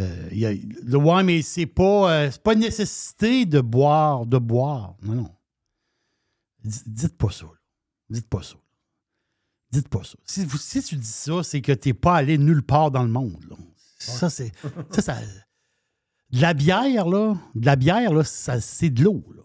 euh, 0.00 0.28
il 0.32 0.38
y 0.38 0.46
a- 0.46 0.52
le 0.52 0.96
ouais, 0.96 1.22
mais 1.22 1.42
c'est 1.42 1.66
pas, 1.66 2.12
euh, 2.12 2.30
c'est 2.30 2.42
pas 2.42 2.54
une 2.54 2.60
nécessité 2.60 3.44
de 3.46 3.60
boire, 3.60 4.26
de 4.26 4.38
boire. 4.38 4.96
Non, 5.02 5.14
non. 5.14 5.30
D- 6.64 6.70
Dites 6.86 7.16
pas 7.18 7.30
ça. 7.30 7.44
là. 7.44 7.50
Dites 8.10 8.28
pas 8.28 8.42
ça. 8.42 8.54
Dites 9.70 9.88
pas 9.88 10.04
ça. 10.04 10.16
Si, 10.24 10.44
vous- 10.44 10.58
si 10.58 10.82
tu 10.82 10.96
dis 10.96 11.06
ça, 11.06 11.42
c'est 11.42 11.60
que 11.60 11.72
t'es 11.72 11.94
pas 11.94 12.14
allé 12.16 12.38
nulle 12.38 12.62
part 12.62 12.90
dans 12.90 13.02
le 13.02 13.08
monde. 13.10 13.44
là. 13.50 13.56
Ça, 13.98 14.28
c'est. 14.30 14.52
Ça, 14.90 15.02
ça. 15.02 15.18
De 16.30 16.40
la 16.40 16.54
bière, 16.54 17.08
là, 17.08 17.34
de 17.54 17.66
la 17.66 17.76
bière, 17.76 18.12
là, 18.12 18.24
ça, 18.24 18.60
c'est 18.60 18.90
de 18.90 19.02
l'eau. 19.04 19.22
là. 19.34 19.42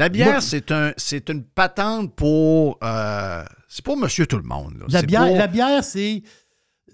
La 0.00 0.08
bière, 0.08 0.42
c'est 0.42 0.70
un, 0.72 0.94
c'est 0.96 1.28
une 1.28 1.44
patente 1.44 2.14
pour. 2.16 2.78
euh, 2.82 3.44
c'est 3.68 3.84
pour 3.84 3.98
monsieur 3.98 4.26
tout 4.26 4.38
le 4.38 4.42
monde. 4.44 4.78
là. 4.78 4.86
La 4.88 5.02
bière, 5.02 5.26
pour- 5.26 5.36
la 5.36 5.46
bière, 5.46 5.84
c'est. 5.84 6.22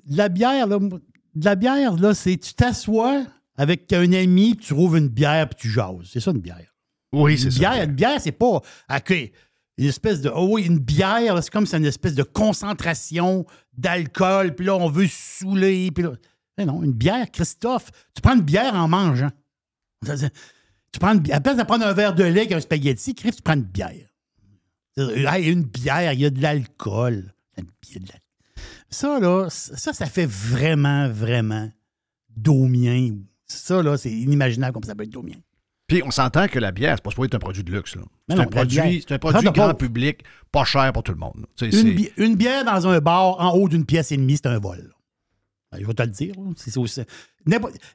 La 0.08 0.28
bière, 0.28 0.66
là, 0.66 0.78
de 0.80 1.44
la 1.44 1.54
bière, 1.54 1.94
là, 1.94 2.14
c'est 2.14 2.36
tu 2.36 2.52
t'assois 2.54 3.25
avec 3.56 3.92
un 3.92 4.12
ami, 4.12 4.56
puis 4.56 4.66
tu 4.66 4.75
rouvres 4.75 4.96
une 4.96 5.08
bière, 5.08 5.48
puis 5.48 5.56
tu 5.60 5.70
jases. 5.70 6.08
C'est 6.12 6.18
ça, 6.18 6.32
une 6.32 6.40
bière. 6.40 6.75
Oui, 7.12 7.38
c'est 7.38 7.52
ça. 7.52 7.58
bière, 7.60 7.84
une 7.84 7.92
bière, 7.94 8.20
c'est 8.20 8.32
pas. 8.32 8.60
OK. 8.96 9.14
Une 9.78 9.86
espèce 9.86 10.20
de. 10.20 10.30
Oh 10.34 10.48
oui, 10.50 10.64
une 10.64 10.80
bière, 10.80 11.40
c'est 11.44 11.50
comme 11.50 11.64
c'est 11.66 11.76
une 11.76 11.84
espèce 11.86 12.14
de 12.14 12.25
concentration 12.25 13.46
d'alcool, 13.78 14.52
puis 14.56 14.66
là, 14.66 14.75
on 14.75 14.90
veut 14.90 15.06
saouler, 15.08 15.92
puis 15.92 16.02
là. 16.02 16.10
Mais 16.58 16.64
non, 16.64 16.82
une 16.82 16.92
bière, 16.92 17.30
Christophe, 17.30 17.92
tu 18.16 18.20
prends 18.20 18.34
une 18.34 18.42
bière 18.42 18.75
en 18.75 18.88
mangeant. 18.88 19.30
Tu 20.96 21.00
prends 21.00 21.12
une 21.12 21.20
bière. 21.20 21.36
À 21.36 21.40
place 21.40 21.58
de 21.58 21.62
prendre 21.62 21.84
un 21.86 21.92
verre 21.92 22.14
de 22.14 22.24
lait 22.24 22.40
avec 22.40 22.52
un 22.52 22.60
spaghetti, 22.60 23.14
Christ, 23.14 23.36
tu 23.36 23.42
prends 23.42 23.52
une 23.52 23.64
bière. 23.64 24.08
Hey, 24.96 25.50
une 25.52 25.62
bière, 25.64 26.10
il 26.14 26.20
y 26.20 26.24
a 26.24 26.30
de 26.30 26.40
l'alcool. 26.40 27.34
Il 27.58 27.64
y 27.92 27.96
a 27.96 28.00
de 28.00 28.06
l'alcool. 28.06 28.20
Ça, 28.88 29.20
là, 29.20 29.48
ça, 29.50 29.92
ça 29.92 30.06
fait 30.06 30.24
vraiment, 30.24 31.06
vraiment 31.10 31.70
domien. 32.34 33.10
Ça, 33.46 33.82
là, 33.82 33.98
c'est 33.98 34.10
inimaginable 34.10 34.72
comme 34.72 34.84
ça 34.84 34.94
peut 34.94 35.04
être 35.04 35.10
domien. 35.10 35.34
Puis 35.86 36.02
on 36.02 36.10
s'entend 36.10 36.48
que 36.48 36.58
la 36.58 36.72
bière, 36.72 36.96
c'est 36.96 37.02
pas 37.04 37.10
supposé 37.10 37.26
être 37.26 37.34
un 37.34 37.40
produit 37.40 37.62
de 37.62 37.70
luxe. 37.72 37.92
C'est 37.92 37.98
un, 38.34 38.36
la 38.38 38.46
produit, 38.62 38.78
un 39.38 39.42
grand 39.52 39.74
public, 39.74 40.24
pas 40.50 40.64
cher 40.64 40.92
pour 40.94 41.02
tout 41.02 41.12
le 41.12 41.18
monde. 41.18 41.44
Une, 41.60 41.94
bi- 41.94 42.10
une 42.16 42.36
bière 42.36 42.64
dans 42.64 42.88
un 42.88 42.98
bar 43.00 43.38
en 43.38 43.50
haut 43.52 43.68
d'une 43.68 43.84
pièce 43.84 44.12
et 44.12 44.16
demie, 44.16 44.36
c'est 44.36 44.46
un 44.46 44.58
vol. 44.58 44.92
Ben, 45.76 45.83
je 45.83 45.87
vais 45.87 45.95
te 45.95 46.02
le 46.02 46.09
dire. 46.09 46.35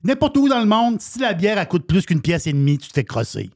N'importe 0.04 0.38
où 0.38 0.48
dans 0.48 0.60
le 0.60 0.66
monde, 0.66 1.02
si 1.02 1.20
la 1.20 1.34
bière 1.34 1.58
elle 1.58 1.68
coûte 1.68 1.88
plus 1.88 2.06
qu'une 2.06 2.22
pièce 2.22 2.48
et 2.48 2.54
demie, 2.54 2.78
tu 2.78 2.88
te 2.88 2.94
fais 2.94 3.04
crosser. 3.04 3.50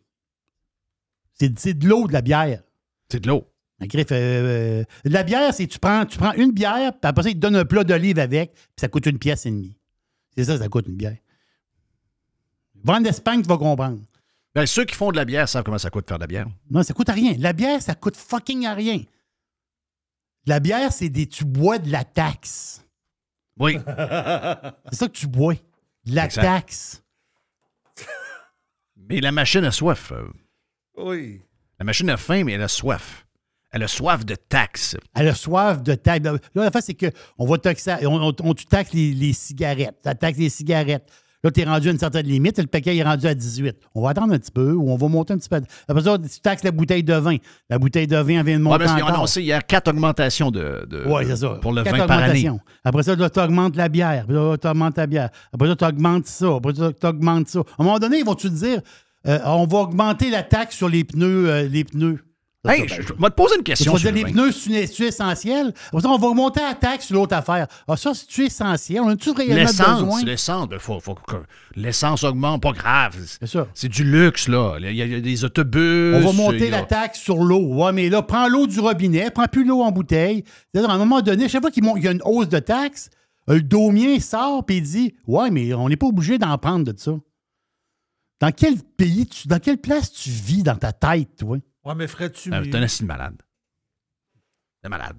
C'est 1.33 1.73
de 1.73 1.87
l'eau, 1.87 2.07
de 2.07 2.13
la 2.13 2.21
bière. 2.21 2.61
C'est 3.09 3.19
de 3.19 3.27
l'eau. 3.27 3.45
Griffe, 3.81 4.11
euh, 4.11 4.15
euh, 4.15 4.83
de 5.03 5.09
la 5.09 5.23
bière, 5.23 5.53
c'est 5.53 5.67
tu 5.67 5.79
prends, 5.79 6.05
tu 6.05 6.17
prends 6.17 6.31
une 6.33 6.53
bière, 6.53 6.93
puis 6.93 7.01
après 7.03 7.23
ça, 7.23 7.29
ils 7.29 7.35
te 7.35 7.39
donnent 7.39 7.57
un 7.57 7.65
plat 7.65 7.83
d'olive 7.83 8.19
avec, 8.19 8.53
puis 8.53 8.63
ça 8.79 8.87
coûte 8.87 9.05
une 9.05 9.19
pièce 9.19 9.45
et 9.45 9.51
demie. 9.51 9.77
C'est 10.35 10.45
ça, 10.45 10.57
ça 10.57 10.69
coûte 10.69 10.87
une 10.87 10.95
bière. 10.95 11.17
Va 12.83 12.93
en 12.93 13.03
Espagne, 13.03 13.41
tu 13.41 13.49
vas 13.49 13.57
comprendre. 13.57 13.99
Ben, 14.53 14.65
ceux 14.65 14.85
qui 14.85 14.95
font 14.95 15.11
de 15.11 15.17
la 15.17 15.25
bière 15.25 15.49
savent 15.49 15.63
comment 15.63 15.77
ça 15.77 15.89
coûte 15.89 16.07
faire 16.07 16.17
de 16.17 16.23
la 16.23 16.27
bière. 16.27 16.47
Non, 16.71 16.83
ça 16.83 16.93
coûte 16.93 17.09
à 17.09 17.13
rien. 17.13 17.35
La 17.37 17.51
bière, 17.51 17.81
ça 17.81 17.95
coûte 17.95 18.15
fucking 18.15 18.65
à 18.65 18.73
rien. 18.73 19.01
La 20.45 20.61
bière, 20.61 20.93
c'est 20.93 21.09
des. 21.09 21.27
Tu 21.27 21.43
bois 21.43 21.77
de 21.77 21.91
la 21.91 22.05
taxe. 22.05 22.84
Oui. 23.59 23.77
C'est 24.91 24.95
ça 24.95 25.07
que 25.07 25.13
tu 25.13 25.27
bois. 25.27 25.53
De 26.05 26.15
la 26.15 26.25
Exact. 26.25 26.43
taxe. 26.43 27.01
Mais 28.97 29.19
la 29.21 29.31
machine 29.31 29.63
a 29.65 29.71
soif. 29.71 30.11
euh. 30.11 30.27
Oui. 30.97 31.41
La 31.79 31.85
machine 31.85 32.09
a 32.09 32.17
faim, 32.17 32.43
mais 32.43 32.53
elle 32.53 32.61
a 32.61 32.67
soif. 32.67 33.25
Elle 33.71 33.83
a 33.83 33.87
soif 33.87 34.23
de 34.25 34.35
taxes. 34.35 34.95
Elle 35.13 35.27
a 35.27 35.35
soif 35.35 35.81
de 35.83 35.95
taxe. 35.95 36.23
Là, 36.23 36.37
la 36.55 36.71
face, 36.71 36.85
c'est 36.85 36.93
qu'on 36.95 37.45
va 37.45 37.57
taxer. 37.57 37.95
On, 38.05 38.29
on, 38.29 38.33
on- 38.41 38.53
tu 38.53 38.65
taxes 38.65 38.93
les, 38.93 39.13
les 39.13 39.33
cigarettes. 39.33 39.99
Tu 40.03 40.15
taxes 40.15 40.37
les 40.39 40.49
cigarettes. 40.49 41.11
Là, 41.45 41.51
tu 41.51 41.61
es 41.61 41.63
rendu 41.63 41.89
à 41.89 41.91
une 41.91 41.99
certaine 41.99 42.25
limite. 42.25 42.57
Le 42.57 42.65
paquet 42.65 42.97
est 42.97 43.03
rendu 43.03 43.27
à 43.27 43.35
18. 43.35 43.75
On 43.93 44.01
va 44.01 44.09
attendre 44.09 44.33
un 44.33 44.39
petit 44.39 44.49
peu 44.51 44.71
ou 44.71 44.89
on 44.89 44.95
va 44.97 45.07
monter 45.07 45.33
un 45.33 45.37
petit 45.37 45.47
peu. 45.47 45.61
Après 45.87 46.01
ça, 46.03 46.17
tu 46.17 46.39
taxes 46.41 46.63
la 46.63 46.71
bouteille 46.71 47.03
de 47.03 47.13
vin. 47.13 47.35
La 47.69 47.77
bouteille 47.77 48.07
de 48.07 48.15
vin, 48.17 48.23
vient 48.23 48.43
de 48.43 48.49
Ouais, 48.49 48.57
monter 48.57 48.79
parce 48.79 48.95
qu'ils 48.95 49.03
ont 49.03 49.07
annoncé 49.07 49.43
hier 49.43 49.63
quatre 49.63 49.89
augmentations 49.89 50.49
de, 50.49 50.87
de- 50.89 51.03
Oui, 51.05 51.21
c'est 51.27 51.35
ça. 51.35 51.49
pour 51.61 51.71
le 51.71 51.83
Quatre 51.83 51.97
vin 51.97 52.07
par 52.07 52.17
année. 52.23 52.49
Après 52.83 53.03
ça, 53.03 53.15
tu 53.15 53.39
augmentes 53.39 53.75
la 53.75 53.89
bière. 53.89 54.25
Là, 54.27 54.57
tu 54.57 54.67
augmentes 54.67 54.97
la 54.97 55.05
bière. 55.05 55.29
Après 55.53 55.67
ça, 55.67 55.75
tu 55.75 55.85
augmentes 55.85 56.25
ça. 56.25 56.55
Après 56.55 56.73
ça, 56.73 56.91
tu 56.99 57.05
augmentes 57.05 57.47
ça. 57.47 57.59
À 57.59 57.63
un 57.77 57.83
moment 57.83 57.99
donné, 57.99 58.17
ils 58.17 58.25
vont-tu 58.25 58.49
te 58.49 58.55
dire 58.55 58.81
euh, 59.27 59.37
on 59.45 59.67
va 59.67 59.77
augmenter 59.79 60.31
la 60.31 60.41
taxe 60.41 60.75
sur 60.75 60.89
les 60.89 61.03
pneus. 61.03 61.47
euh, 61.49 61.67
les 61.67 61.83
pneus? 61.83 62.19
Hey, 62.67 62.87
je, 62.87 62.95
vais 62.95 63.29
te 63.29 63.35
poser 63.35 63.55
une 63.55 63.63
tu 63.63 63.71
question. 63.71 63.97
sur 63.97 64.11
les 64.11 64.23
le 64.23 64.31
pneus, 64.31 64.51
c'est 64.51 64.87
c'est 64.87 65.05
essentiel. 65.05 65.73
On 65.93 65.99
va 65.99 66.27
augmenter 66.27 66.61
la 66.61 66.73
taxe 66.73 67.05
sur 67.07 67.15
l'autre 67.15 67.35
affaire. 67.35 67.67
Ah, 67.87 67.95
ça, 67.95 68.11
c'est 68.13 68.43
essentiel? 68.43 69.01
On 69.01 69.09
a-tu 69.09 69.31
réellement 69.31 69.65
besoin? 69.65 70.23
l'essence, 70.23 70.67
ben, 70.67 70.79
faut, 70.79 70.99
faut 70.99 71.15
que 71.15 71.35
l'essence 71.75 72.23
augmente, 72.23 72.61
pas 72.61 72.71
grave. 72.71 73.17
C'est 73.39 73.47
ça. 73.47 73.67
C'est 73.73 73.89
du 73.89 74.03
luxe, 74.03 74.47
là. 74.47 74.77
Il 74.79 74.85
y 74.95 75.01
a, 75.01 75.05
il 75.05 75.11
y 75.11 75.15
a 75.15 75.21
des 75.21 75.45
autobus. 75.45 76.15
On 76.15 76.19
va 76.19 76.31
monter 76.31 76.67
a- 76.67 76.71
la 76.71 76.81
taxe 76.83 77.19
sur 77.19 77.37
l'eau. 77.37 77.73
Ouais, 77.75 77.91
mais 77.91 78.09
là, 78.09 78.21
prends 78.21 78.47
l'eau 78.47 78.67
du 78.67 78.79
robinet, 78.79 79.29
prends 79.31 79.47
plus 79.47 79.63
l'eau 79.65 79.81
en 79.81 79.91
bouteille. 79.91 80.43
C'est-à-dire, 80.73 80.89
à 80.89 80.93
un 80.95 80.97
moment 80.97 81.21
donné, 81.21 81.47
chaque 81.49 81.61
fois 81.61 81.71
qu'il 81.71 81.85
y 81.85 82.07
a 82.07 82.11
une 82.11 82.21
hausse 82.23 82.49
de 82.49 82.59
taxe, 82.59 83.09
le 83.47 83.61
domien 83.61 84.19
sort 84.19 84.63
et 84.69 84.77
il 84.77 84.83
dit 84.83 85.13
Ouais, 85.27 85.51
mais 85.51 85.73
on 85.73 85.87
n'est 85.89 85.97
pas 85.97 86.07
obligé 86.07 86.37
d'en 86.37 86.57
prendre 86.57 86.91
de 86.91 86.97
ça. 86.97 87.11
Dans 88.41 88.51
quel 88.51 88.75
pays, 88.97 89.27
tu, 89.27 89.47
dans 89.47 89.59
quelle 89.59 89.77
place 89.77 90.11
tu 90.11 90.29
vis 90.29 90.63
dans 90.63 90.75
ta 90.75 90.91
tête, 90.91 91.35
toi? 91.37 91.57
Ouais, 91.85 91.95
mais 91.95 92.07
ferais-tu 92.07 92.49
Ben, 92.49 92.61
mieux? 92.61 92.69
T'es 92.71 92.77
un 92.77 92.81
assis 92.83 93.03
de 93.03 93.07
malade. 93.07 93.41
T'es 94.81 94.89
malade. 94.89 95.17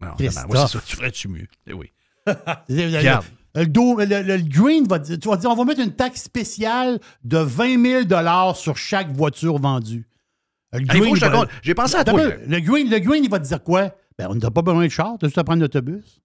Non, 0.00 0.14
c'est 0.18 0.30
ça. 0.30 0.46
Tu 0.86 0.96
ferais-tu 0.96 1.28
mieux? 1.28 1.46
Eh 1.66 1.72
oui. 1.72 1.92
Le, 2.26 2.90
le- 2.90 2.98
Regarde. 2.98 3.24
le 3.54 3.64
le- 4.36 4.42
green 4.48 4.86
va 4.86 4.98
dire, 4.98 5.18
tu 5.18 5.28
vas 5.28 5.36
dire, 5.36 5.48
on 5.50 5.54
va 5.54 5.64
mettre 5.64 5.80
une 5.80 5.94
taxe 5.94 6.22
spéciale 6.24 6.98
de 7.24 7.38
20 7.38 8.04
000 8.08 8.54
sur 8.54 8.76
chaque 8.76 9.10
voiture 9.12 9.58
vendue. 9.58 10.06
Le 10.72 10.84
compte. 11.30 11.48
J'ai 11.62 11.74
pensé 11.74 11.96
à 11.96 12.04
toi. 12.04 12.20
Le 12.24 12.60
green, 12.60 12.90
le 12.90 12.98
green, 12.98 13.24
il 13.24 13.30
va 13.30 13.38
te 13.38 13.44
dire 13.46 13.62
quoi? 13.62 13.94
Ben, 14.18 14.26
on 14.30 14.34
n'a 14.34 14.50
pas 14.50 14.62
besoin 14.62 14.84
de 14.84 14.90
char, 14.90 15.16
tu 15.18 15.24
as 15.26 15.28
juste 15.28 15.38
à 15.38 15.44
prendre 15.44 15.60
l'autobus. 15.62 16.20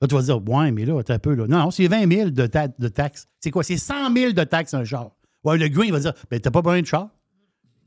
Là, 0.00 0.08
tu 0.08 0.14
vas 0.14 0.22
dire, 0.22 0.42
ouais, 0.48 0.70
mais 0.70 0.84
là, 0.84 1.02
t'as 1.02 1.14
un 1.14 1.18
peu, 1.18 1.34
là. 1.34 1.46
Non, 1.46 1.58
non, 1.58 1.70
c'est 1.70 1.86
20 1.88 2.10
000 2.10 2.30
de, 2.30 2.46
ta- 2.46 2.68
de 2.68 2.88
taxes. 2.88 3.26
C'est 3.40 3.50
quoi? 3.50 3.62
C'est 3.64 3.76
100 3.76 4.14
000 4.14 4.32
de 4.32 4.44
taxes 4.44 4.74
un 4.74 4.84
char. 4.84 5.10
Ouais, 5.44 5.58
le 5.58 5.68
green, 5.68 5.86
il 5.88 5.92
va 5.92 6.00
dire, 6.00 6.12
ben, 6.30 6.40
t'as 6.40 6.50
pas 6.50 6.62
besoin 6.62 6.80
de 6.80 6.86
char. 6.86 7.08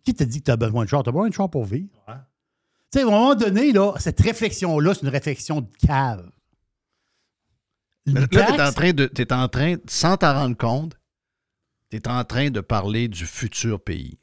Qui 0.04 0.14
t'a 0.14 0.26
dit 0.26 0.40
que 0.40 0.46
t'as 0.46 0.58
besoin 0.58 0.84
de 0.84 0.90
char? 0.90 1.04
T'as 1.04 1.12
besoin 1.12 1.30
de 1.30 1.34
char 1.34 1.50
pour 1.50 1.66
vivre. 1.66 1.90
Tu 2.92 3.00
sais, 3.00 3.06
à 3.06 3.08
un 3.08 3.10
moment 3.10 3.36
donné, 3.36 3.72
là, 3.72 3.94
cette 3.98 4.20
réflexion-là, 4.22 4.94
c'est 4.94 5.02
une 5.02 5.10
réflexion 5.10 5.62
de 5.62 5.70
cave. 5.88 6.30
Là, 8.06 8.28
tu 8.28 8.38
es 8.38 8.62
en 8.62 8.72
train 8.72 8.92
de. 8.92 9.06
T'es 9.06 9.32
en 9.32 9.48
train, 9.48 9.78
sans 9.88 10.18
t'en 10.18 10.34
rendre 10.34 10.58
compte, 10.58 10.98
tu 11.90 11.98
es 11.98 12.08
en 12.08 12.24
train 12.24 12.50
de 12.50 12.60
parler 12.60 13.08
du 13.08 13.26
futur 13.26 13.82
pays. 13.82 14.18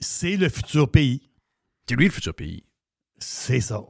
c'est 0.00 0.36
le 0.36 0.48
futur 0.48 0.90
pays. 0.90 1.30
C'est 1.88 1.96
lui 1.96 2.06
le 2.06 2.10
futur 2.10 2.34
pays. 2.34 2.64
C'est 3.18 3.60
ça. 3.60 3.80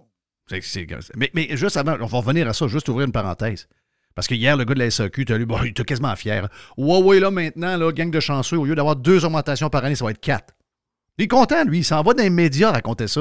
Mais, 1.17 1.31
mais 1.35 1.57
juste 1.57 1.77
avant, 1.77 1.97
on 2.01 2.07
va 2.07 2.19
revenir 2.19 2.49
à 2.49 2.53
ça, 2.53 2.67
juste 2.67 2.89
ouvrir 2.89 3.07
une 3.07 3.13
parenthèse. 3.13 3.69
Parce 4.15 4.27
que 4.27 4.35
hier, 4.35 4.57
le 4.57 4.65
gars 4.65 4.75
de 4.75 4.81
la 4.81 4.91
SAQ, 4.91 5.25
t'as 5.25 5.39
lu, 5.39 5.47
bon, 5.47 5.59
il 5.63 5.69
était 5.69 5.85
quasiment 5.85 6.15
fier. 6.17 6.49
Ouais, 6.77 7.03
ouais, 7.03 7.21
là, 7.21 7.31
maintenant, 7.31 7.77
là, 7.77 7.93
gang 7.93 8.11
de 8.11 8.21
chanceux, 8.21 8.59
au 8.59 8.65
lieu 8.65 8.75
d'avoir 8.75 8.97
deux 8.97 9.25
augmentations 9.25 9.71
par 9.71 9.85
année, 9.85 9.95
ça 9.95 10.05
va 10.05 10.11
être 10.11 10.21
quatre. 10.21 10.55
Il 11.21 11.25
est 11.25 11.29
content, 11.29 11.65
lui. 11.65 11.81
Il 11.81 11.85
s'en 11.85 12.03
va 12.03 12.15
dans 12.15 12.23
les 12.23 12.31
médias 12.31 12.71
raconter 12.73 13.07
ça. 13.07 13.21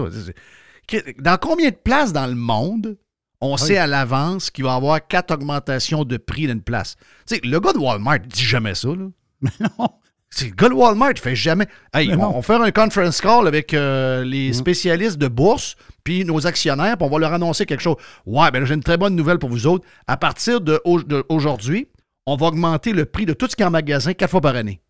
Dans 1.20 1.38
combien 1.38 1.70
de 1.70 1.76
places 1.76 2.14
dans 2.14 2.28
le 2.28 2.36
monde 2.36 2.98
on 3.42 3.58
sait 3.58 3.78
à 3.78 3.88
l'avance 3.88 4.50
qu'il 4.50 4.64
va 4.64 4.72
y 4.72 4.76
avoir 4.78 5.06
quatre 5.06 5.34
augmentations 5.34 6.06
de 6.06 6.16
prix 6.16 6.48
d'une 6.48 6.62
place? 6.62 6.96
Tu 7.28 7.36
sais, 7.36 7.42
le 7.44 7.60
gars 7.60 7.74
de 7.74 7.78
Walmart 7.78 8.20
dit 8.20 8.44
jamais 8.44 8.74
ça, 8.74 8.88
là. 8.88 9.06
non. 9.60 9.90
C'est 10.30 10.48
le 10.48 10.56
gars 10.56 10.70
de 10.70 10.74
Walmart, 10.76 11.12
il 11.12 11.20
fait 11.20 11.36
jamais. 11.36 11.68
Hey, 11.94 12.08
Mais 12.08 12.14
on, 12.16 12.20
non. 12.20 12.32
va 12.32 12.42
faire 12.42 12.62
un 12.62 12.72
conference 12.72 13.20
call 13.20 13.48
avec 13.48 13.74
euh, 13.74 14.24
les 14.24 14.54
spécialistes 14.54 15.18
de 15.18 15.28
bourse, 15.28 15.76
puis 16.06 16.24
nos 16.24 16.48
actionnaires, 16.48 16.96
puis 16.96 17.06
on 17.06 17.10
va 17.12 17.20
leur 17.20 17.34
annoncer 17.34 17.66
quelque 17.66 17.82
chose. 17.82 17.98
Ouais, 18.26 18.50
ben 18.52 18.64
j'ai 18.64 18.76
une 18.76 18.84
très 18.84 18.98
bonne 18.98 19.16
nouvelle 19.16 19.40
pour 19.40 19.50
vous 19.50 19.68
autres. 19.68 19.86
À 20.08 20.16
partir 20.16 20.62
d'aujourd'hui, 20.62 21.90
on 22.26 22.38
va 22.38 22.48
augmenter 22.48 22.94
le 22.94 23.04
prix 23.04 23.26
de 23.26 23.34
tout 23.34 23.48
ce 23.50 23.58
qui 23.58 23.64
est 23.64 23.66
en 23.66 23.72
magasin 23.72 24.14
quatre 24.14 24.32
fois 24.32 24.42
par 24.42 24.56
année. 24.56 24.82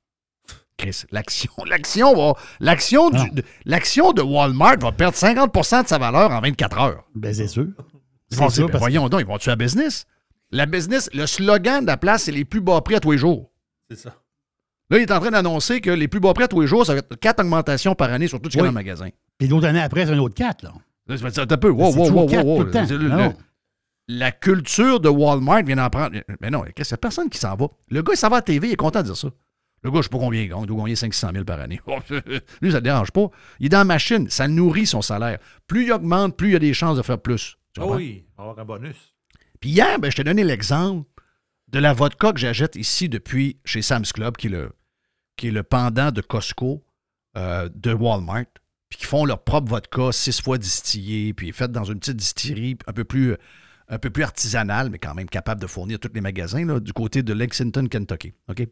Chris, 0.79 1.03
l'action, 1.11 1.51
l'action 1.67 2.15
va. 2.15 2.33
L'action, 2.59 3.09
du- 3.11 3.17
Non. 3.17 3.25
de, 3.33 3.43
l'action 3.65 4.11
de 4.13 4.21
Walmart 4.21 4.77
va 4.79 4.91
perdre 4.91 5.15
50% 5.17 5.83
de 5.83 5.87
sa 5.87 5.97
valeur 5.99 6.31
en 6.31 6.41
24 6.41 6.79
heures. 6.79 7.03
Ben, 7.13 7.33
c'est 7.33 7.47
sûr. 7.47 7.67
Ils 8.31 8.37
vont 8.37 8.45
dire, 8.47 8.51
sûr, 8.55 8.69
ben, 8.69 8.77
voyons 8.79 9.09
donc, 9.09 9.21
ils 9.21 9.27
vont 9.27 9.37
tuer 9.37 9.51
la 9.51 9.55
business? 9.55 10.05
La 10.51 10.65
business, 10.65 11.09
le 11.13 11.27
slogan 11.27 11.81
de 11.81 11.87
la 11.87 11.97
place, 11.97 12.23
c'est 12.23 12.31
les 12.31 12.45
plus 12.45 12.61
bas 12.61 12.81
prix 12.81 12.95
à 12.95 12.99
tous 12.99 13.11
les 13.11 13.17
jours. 13.17 13.51
C'est 13.89 13.97
ça. 13.97 14.15
Là, 14.89 14.97
il 14.97 15.01
est 15.03 15.11
en 15.11 15.19
train 15.19 15.29
d'annoncer 15.29 15.81
que 15.81 15.91
les 15.91 16.07
plus 16.07 16.19
bas 16.19 16.33
prix 16.33 16.45
à 16.45 16.47
tous 16.47 16.61
les 16.61 16.67
jours, 16.67 16.83
ça 16.85 16.93
va 16.93 16.99
être 16.99 17.15
quatre 17.19 17.41
augmentations 17.41 17.93
par 17.93 18.11
année 18.11 18.27
sur 18.27 18.41
tout 18.41 18.49
ce 18.49 18.53
qu'il 18.53 18.59
y 18.59 18.61
a 18.61 18.65
dans 18.65 18.71
le 18.71 18.73
magasin. 18.73 19.09
Puis 19.37 19.47
l'autre 19.47 19.67
année 19.67 19.81
après, 19.81 20.05
c'est 20.07 20.13
un 20.13 20.17
autre 20.17 20.33
4, 20.33 20.63
là. 20.63 20.73
Là, 21.07 21.17
ça 21.17 21.23
va 21.23 21.29
être 21.43 21.51
un 21.51 21.57
peu. 21.57 21.69
Wow, 21.69 21.91
C'est 21.91 21.97
wow, 21.99 22.27
wow, 22.29 22.41
wow. 22.63 22.71
C'est 22.73 22.97
non. 22.97 23.33
La 24.07 24.31
culture 24.31 24.99
de 24.99 25.09
Walmart 25.09 25.61
vient 25.63 25.75
d'en 25.75 25.89
prendre. 25.89 26.15
Mais 26.41 26.49
non, 26.49 26.63
il 26.65 26.73
n'y 26.75 26.83
a 26.93 26.97
personne 26.97 27.29
qui 27.29 27.37
s'en 27.37 27.55
va. 27.55 27.67
Le 27.89 28.01
gars, 28.01 28.13
il 28.13 28.17
s'en 28.17 28.29
va 28.29 28.37
à 28.37 28.39
la 28.39 28.41
TV, 28.43 28.69
il 28.69 28.73
est 28.73 28.75
content 28.75 29.01
de 29.01 29.05
dire 29.05 29.17
ça. 29.17 29.27
Le 29.83 29.91
gars, 29.91 29.97
je 29.97 30.03
sais 30.03 30.09
pas 30.09 30.17
combien 30.17 30.41
il 30.41 30.49
gagne. 30.49 30.61
Il 30.61 30.67
doit 30.67 30.77
gagner 30.83 30.95
500 30.95 31.29
000 31.33 31.45
par 31.45 31.59
année. 31.59 31.79
Lui, 32.61 32.71
ça 32.71 32.77
ne 32.77 32.83
dérange 32.83 33.11
pas. 33.11 33.29
Il 33.59 33.67
est 33.67 33.69
dans 33.69 33.79
la 33.79 33.83
machine. 33.85 34.29
Ça 34.29 34.47
nourrit 34.47 34.85
son 34.85 35.01
salaire. 35.01 35.39
Plus 35.67 35.85
il 35.85 35.91
augmente, 35.91 36.35
plus 36.35 36.51
il 36.51 36.55
a 36.55 36.59
des 36.59 36.73
chances 36.73 36.97
de 36.97 37.01
faire 37.01 37.19
plus. 37.19 37.57
Tu 37.73 37.81
Ah 37.81 37.87
oui, 37.87 38.25
avoir 38.37 38.57
un 38.59 38.65
bonus. 38.65 39.13
Puis 39.59 39.71
hier, 39.71 39.99
ben, 39.99 40.09
je 40.09 40.17
t'ai 40.17 40.23
donné 40.23 40.43
l'exemple 40.43 41.07
de 41.67 41.79
la 41.79 41.93
vodka 41.93 42.33
que 42.33 42.39
j'achète 42.39 42.75
ici 42.75 43.09
depuis 43.09 43.59
chez 43.63 43.81
Sam's 43.81 44.11
Club, 44.11 44.37
qui 44.37 44.47
est 44.47 44.51
le, 44.51 44.71
qui 45.35 45.47
est 45.47 45.51
le 45.51 45.63
pendant 45.63 46.11
de 46.11 46.21
Costco, 46.21 46.83
euh, 47.37 47.69
de 47.73 47.93
Walmart, 47.93 48.45
puis 48.89 48.99
qui 48.99 49.05
font 49.05 49.25
leur 49.25 49.43
propre 49.43 49.69
vodka, 49.69 50.11
six 50.11 50.41
fois 50.41 50.57
distillée, 50.57 51.33
puis 51.33 51.51
faite 51.51 51.71
dans 51.71 51.83
une 51.83 51.99
petite 51.99 52.17
distillerie 52.17 52.77
un 52.87 52.93
peu 52.93 53.03
plus, 53.03 53.35
un 53.87 53.99
peu 53.99 54.09
plus 54.09 54.23
artisanale, 54.23 54.89
mais 54.89 54.97
quand 54.97 55.13
même 55.13 55.29
capable 55.29 55.61
de 55.61 55.67
fournir 55.67 55.99
tous 55.99 56.11
les 56.13 56.21
magasins, 56.21 56.65
là, 56.65 56.79
du 56.79 56.93
côté 56.93 57.21
de 57.21 57.33
Lexington, 57.33 57.87
Kentucky. 57.87 58.33
OK? 58.49 58.67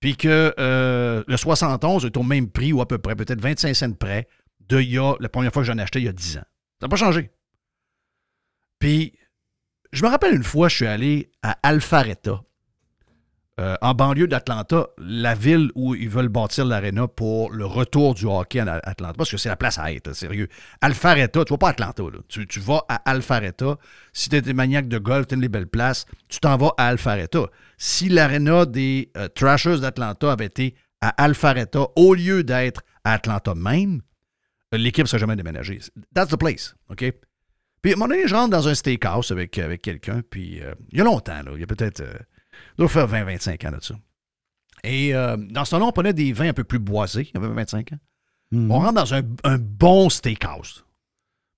Puis 0.00 0.16
que 0.16 0.54
euh, 0.58 1.24
le 1.26 1.36
71 1.36 2.04
est 2.04 2.16
au 2.16 2.22
même 2.22 2.50
prix, 2.50 2.72
ou 2.72 2.80
à 2.80 2.88
peu 2.88 2.98
près, 2.98 3.16
peut-être 3.16 3.40
25 3.40 3.74
cents 3.74 3.92
près, 3.92 4.28
de 4.68 5.22
la 5.22 5.28
première 5.28 5.52
fois 5.52 5.62
que 5.62 5.66
j'en 5.66 5.78
ai 5.78 5.82
acheté 5.82 6.00
il 6.00 6.04
y 6.04 6.08
a 6.08 6.12
10 6.12 6.38
ans. 6.38 6.44
Ça 6.80 6.86
n'a 6.86 6.88
pas 6.88 6.96
changé. 6.96 7.30
Puis 8.78 9.14
je 9.92 10.02
me 10.04 10.08
rappelle 10.08 10.34
une 10.34 10.44
fois, 10.44 10.68
je 10.68 10.76
suis 10.76 10.86
allé 10.86 11.30
à 11.42 11.58
Alpharetta, 11.62 12.42
euh, 13.58 13.74
en 13.80 13.94
banlieue 13.94 14.26
d'Atlanta, 14.26 14.88
la 14.98 15.34
ville 15.34 15.70
où 15.74 15.94
ils 15.94 16.10
veulent 16.10 16.28
bâtir 16.28 16.66
l'aréna 16.66 17.08
pour 17.08 17.50
le 17.50 17.64
retour 17.64 18.14
du 18.14 18.26
hockey 18.26 18.60
à 18.60 18.80
Atlanta. 18.84 19.14
Parce 19.16 19.30
que 19.30 19.38
c'est 19.38 19.48
la 19.48 19.56
place 19.56 19.78
à 19.78 19.92
être, 19.92 20.12
sérieux. 20.12 20.48
Alpharetta, 20.82 21.42
tu 21.42 21.54
vas 21.54 21.56
pas 21.56 21.68
à 21.68 21.70
Atlanta, 21.70 22.02
là. 22.02 22.18
Tu, 22.28 22.60
vas 22.60 22.84
à 22.90 22.96
Alpharetta. 23.10 23.78
Si 24.12 24.28
tu 24.28 24.36
es 24.36 24.52
maniaque 24.52 24.88
de 24.88 24.98
golf, 24.98 25.26
tu 25.26 25.36
les 25.36 25.48
belles 25.48 25.68
places, 25.68 26.04
tu 26.28 26.38
t'en 26.38 26.58
vas 26.58 26.74
à 26.76 26.88
Alpharetta. 26.88 27.46
Si 27.78 28.10
l'aréna 28.10 28.66
des 28.66 29.10
euh, 29.16 29.28
Trashers 29.28 29.78
d'Atlanta 29.78 30.32
avait 30.32 30.46
été 30.46 30.74
à 31.00 31.08
Alpharetta 31.24 31.86
au 31.96 32.12
lieu 32.12 32.44
d'être 32.44 32.82
à 33.04 33.14
Atlanta 33.14 33.54
même, 33.54 34.02
euh, 34.74 34.76
l'équipe 34.76 35.04
ne 35.04 35.08
serait 35.08 35.20
jamais 35.20 35.36
déménagée. 35.36 35.80
That's 36.14 36.28
the 36.28 36.36
place, 36.36 36.74
OK? 36.90 37.04
Puis, 37.80 37.92
à 37.92 37.94
un 37.94 37.98
moment 37.98 38.08
donné, 38.08 38.28
je 38.28 38.34
rentre 38.34 38.50
dans 38.50 38.68
un 38.68 38.74
steakhouse 38.74 39.30
avec, 39.30 39.56
avec 39.56 39.80
quelqu'un, 39.80 40.20
puis 40.28 40.60
euh, 40.60 40.74
il 40.90 40.98
y 40.98 41.00
a 41.00 41.04
longtemps, 41.04 41.42
là, 41.42 41.52
il 41.54 41.60
y 41.60 41.64
a 41.64 41.66
peut-être. 41.66 42.02
Il 42.76 42.78
doit 42.78 42.88
faire 42.88 43.08
20-25 43.08 43.68
ans 43.68 43.76
de 43.76 43.82
ça. 43.82 43.94
Et 44.84 45.14
euh, 45.14 45.36
dans 45.36 45.64
ce 45.64 45.72
temps-là, 45.72 45.86
on 45.86 45.92
prenait 45.92 46.12
des 46.12 46.32
vins 46.32 46.48
un 46.48 46.52
peu 46.52 46.64
plus 46.64 46.78
boisés, 46.78 47.28
il 47.32 47.40
y 47.40 47.44
avait 47.44 47.52
25 47.52 47.92
ans. 47.92 47.98
Mhm. 48.52 48.70
On 48.70 48.78
rentre 48.78 48.94
dans 48.94 49.14
un, 49.14 49.22
un 49.44 49.58
bon 49.58 50.08
steakhouse. 50.08 50.84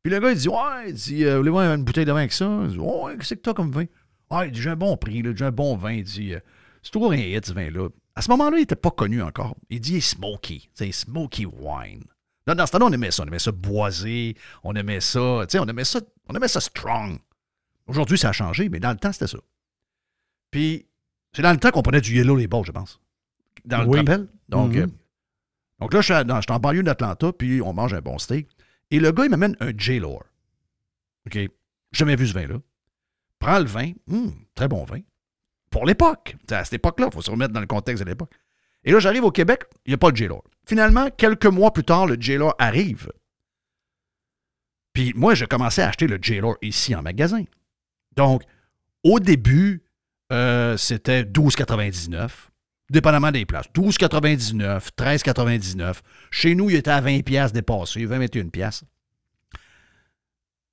Puis 0.02 0.12
le 0.12 0.20
gars, 0.20 0.30
il 0.30 0.38
dit 0.38 0.48
Ouais, 0.48 0.88
il 0.88 0.94
dit, 0.94 1.24
euh, 1.24 1.38
voulez-vous 1.38 1.58
une 1.58 1.84
bouteille 1.84 2.04
de 2.04 2.12
vin 2.12 2.20
avec 2.20 2.32
ça? 2.32 2.60
Il 2.64 2.70
dit 2.70 2.78
Ouais, 2.78 3.16
qu'est-ce 3.16 3.34
que 3.34 3.40
t'as 3.40 3.54
comme 3.54 3.70
vin? 3.70 3.84
Ah, 4.30 4.46
il 4.46 4.52
dit 4.52 4.60
J'ai 4.60 4.70
un 4.70 4.76
bon 4.76 4.96
prix, 4.96 5.22
là, 5.22 5.32
j'ai 5.34 5.44
un 5.44 5.50
bon 5.50 5.76
vin. 5.76 5.92
Il 5.92 6.04
dit 6.04 6.34
euh, 6.34 6.40
C'est 6.82 6.92
toujours 6.92 7.12
un 7.12 7.16
hit, 7.16 7.44
ce 7.44 7.52
vin-là. 7.52 7.88
À 8.14 8.22
ce 8.22 8.30
moment-là, 8.30 8.56
il 8.56 8.60
n'était 8.60 8.76
pas 8.76 8.90
connu 8.90 9.22
encore. 9.22 9.56
Il 9.70 9.80
dit 9.80 10.00
smoky. 10.00 10.70
C'est 10.74 10.90
smoky 10.92 11.46
wine. 11.46 12.04
Là, 12.46 12.54
dans 12.54 12.66
ce 12.66 12.72
temps-là, 12.72 12.86
on 12.86 12.92
aimait 12.92 13.10
ça. 13.10 13.22
On 13.22 13.26
aimait 13.26 13.38
ça 13.38 13.52
boisé. 13.52 14.36
On 14.64 14.74
aimait 14.74 15.00
ça. 15.00 15.40
Tu 15.42 15.52
sais, 15.52 15.58
on 15.58 15.66
aimait 15.66 15.84
ça. 15.84 16.00
On 16.28 16.34
aimait 16.34 16.48
ça 16.48 16.60
strong. 16.60 17.18
Aujourd'hui, 17.86 18.18
ça 18.18 18.30
a 18.30 18.32
changé, 18.32 18.68
mais 18.68 18.80
dans 18.80 18.90
le 18.90 18.96
temps, 18.96 19.12
c'était 19.12 19.28
ça. 19.28 19.38
Puis, 20.50 20.87
c'est 21.32 21.42
dans 21.42 21.52
le 21.52 21.58
temps 21.58 21.70
qu'on 21.70 21.82
prenait 21.82 22.00
du 22.00 22.14
Yellow 22.16 22.36
Label, 22.36 22.62
je 22.64 22.72
pense. 22.72 23.00
Dans 23.64 23.82
le 23.82 23.88
Oui. 23.88 23.98
rappel. 23.98 24.28
Donc, 24.48 24.72
Mhm. 24.74 24.82
euh, 24.82 24.86
donc 25.80 25.92
là, 25.94 26.00
je 26.00 26.04
suis, 26.06 26.14
à- 26.14 26.24
dans- 26.24 26.36
je 26.36 26.42
suis 26.42 26.52
en 26.52 26.58
banlieue 26.60 26.82
d'Atlanta, 26.82 27.32
puis 27.32 27.60
on 27.62 27.72
mange 27.72 27.92
un 27.94 28.00
bon 28.00 28.18
steak. 28.18 28.48
Et 28.90 29.00
le 29.00 29.12
gars, 29.12 29.24
il 29.24 29.30
m'amène 29.30 29.56
un 29.60 29.70
J-Lore. 29.76 30.24
OK? 31.26 31.38
Jamais 31.92 32.16
vu 32.16 32.26
ce 32.26 32.32
vin-là. 32.34 32.56
Prends 33.38 33.58
le 33.58 33.66
vin. 33.66 33.92
Hum, 34.10 34.32
très 34.54 34.68
bon 34.68 34.84
vin. 34.84 35.00
Pour 35.70 35.84
l'époque. 35.84 36.36
À 36.50 36.64
cette 36.64 36.74
époque-là, 36.74 37.08
il 37.10 37.12
faut 37.14 37.20
se 37.22 37.30
remettre 37.30 37.52
dans 37.52 37.60
le 37.60 37.66
contexte 37.66 38.02
de 38.02 38.08
l'époque. 38.08 38.32
Et 38.84 38.92
là, 38.92 39.00
j'arrive 39.00 39.24
au 39.24 39.30
Québec, 39.30 39.64
il 39.84 39.90
n'y 39.90 39.94
a 39.94 39.98
pas 39.98 40.10
de 40.10 40.16
J-Lore. 40.16 40.44
Finalement, 40.66 41.10
quelques 41.10 41.46
mois 41.46 41.72
plus 41.72 41.84
tard, 41.84 42.06
le 42.06 42.16
J-Lore 42.18 42.54
arrive. 42.58 43.10
Puis 44.92 45.12
moi, 45.14 45.34
j'ai 45.34 45.46
commencé 45.46 45.82
à 45.82 45.88
acheter 45.88 46.06
le 46.06 46.18
J-Lore 46.20 46.56
ici 46.62 46.94
en 46.94 47.02
magasin. 47.02 47.44
Donc, 48.16 48.42
au 49.04 49.20
début, 49.20 49.82
euh, 50.32 50.76
c'était 50.76 51.22
12,99. 51.22 52.30
Dépendamment 52.90 53.30
des 53.30 53.44
places. 53.44 53.66
12,99, 53.74 54.88
13,99. 54.96 55.96
Chez 56.30 56.54
nous, 56.54 56.70
il 56.70 56.76
était 56.76 56.90
à 56.90 57.00
20 57.00 57.22
pièces 57.22 57.52
dépassé, 57.52 58.04
20, 58.04 58.18
21 58.18 58.48
pièces. 58.48 58.84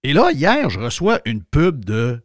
Et 0.04 0.14
là, 0.14 0.32
hier, 0.32 0.70
je 0.70 0.80
reçois 0.80 1.20
une 1.26 1.44
pub 1.44 1.84
de 1.84 2.22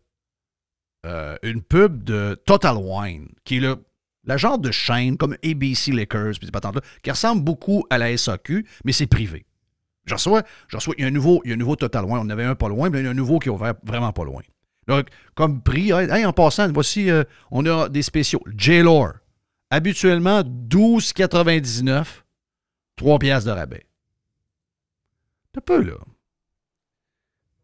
euh, 1.07 1.37
une 1.43 1.63
pub 1.63 2.05
de 2.05 2.39
Total 2.45 2.77
Wine, 2.77 3.29
qui 3.45 3.57
est 3.57 3.61
le, 3.61 3.77
la 4.25 4.37
genre 4.37 4.59
de 4.59 4.71
chaîne 4.71 5.17
comme 5.17 5.35
ABC 5.43 5.93
Liquors, 5.93 6.35
puis 6.39 6.51
patentes-là, 6.51 6.83
qui 7.03 7.11
ressemble 7.11 7.43
beaucoup 7.43 7.87
à 7.89 7.97
la 7.97 8.15
SAQ, 8.15 8.67
mais 8.85 8.93
c'est 8.93 9.07
privé. 9.07 9.47
Je 10.05 10.15
reçois, 10.15 10.43
je 10.69 10.77
reçois, 10.77 10.95
il 10.99 11.03
y 11.03 11.05
a 11.05 11.09
un 11.09 11.11
nouveau, 11.11 11.41
il 11.45 11.49
y 11.49 11.53
a 11.53 11.55
un 11.55 11.59
nouveau 11.59 11.77
Total 11.77 12.05
Wine. 12.05 12.17
On 12.17 12.21
en 12.21 12.31
avait 12.31 12.45
un 12.45 12.55
pas 12.55 12.69
loin, 12.69 12.91
mais 12.91 13.01
il 13.01 13.05
y 13.05 13.09
a 13.09 13.11
un 13.11 13.15
nouveau 13.15 13.39
qui 13.39 13.49
est 13.49 13.53
ouvert 13.53 13.75
vraiment 13.83 14.13
pas 14.13 14.25
loin. 14.25 14.43
Donc, 14.87 15.09
comme 15.35 15.63
prix, 15.63 15.93
hey, 15.93 16.11
hey, 16.11 16.25
en 16.25 16.33
passant, 16.33 16.71
voici, 16.73 17.11
euh, 17.11 17.25
on 17.51 17.65
a 17.67 17.89
des 17.89 18.03
spéciaux. 18.03 18.43
J-Lore, 18.57 19.15
habituellement 19.71 20.43
12,99, 20.43 22.05
3 22.97 23.19
piastres 23.19 23.51
de 23.51 23.57
rabais. 23.57 23.87
Un 25.57 25.61
peu, 25.61 25.83
là. 25.83 25.95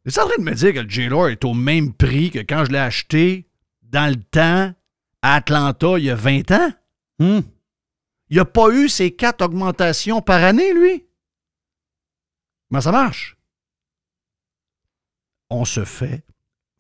Es-tu 0.05 0.20
en 0.20 0.29
train 0.29 0.38
de 0.38 0.44
me 0.44 0.55
dire 0.55 0.72
que 0.72 0.79
le 0.79 0.88
J-Lore 0.88 1.29
est 1.29 1.44
au 1.44 1.55
même 1.55 1.92
prix 1.92 2.31
que 2.31 2.38
quand 2.38 2.64
je 2.64 2.72
l'ai 2.72 2.79
acheté 2.79 3.48
dans 3.83 4.09
le 4.09 4.22
temps 4.22 4.72
à 5.22 5.35
Atlanta 5.35 5.98
il 5.98 6.05
y 6.05 6.11
a 6.11 6.14
20 6.14 6.50
ans? 6.52 6.70
Hmm. 7.18 7.40
Il 8.29 8.37
n'a 8.37 8.44
pas 8.44 8.70
eu 8.70 8.88
ces 8.88 9.14
quatre 9.14 9.44
augmentations 9.44 10.20
par 10.20 10.42
année, 10.42 10.72
lui? 10.74 11.07
Comment 12.68 12.81
ça 12.81 12.92
marche? 12.92 13.37
On 15.50 15.64
se 15.64 15.85
fait 15.85 16.24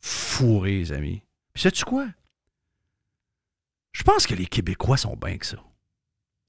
fourrer, 0.00 0.78
les 0.78 0.92
amis. 0.92 1.22
Puis 1.52 1.62
sais-tu 1.62 1.84
quoi? 1.84 2.06
Je 3.92 4.02
pense 4.02 4.26
que 4.26 4.34
les 4.34 4.46
Québécois 4.46 4.96
sont 4.96 5.16
bien 5.16 5.38
que 5.38 5.46
ça. 5.46 5.56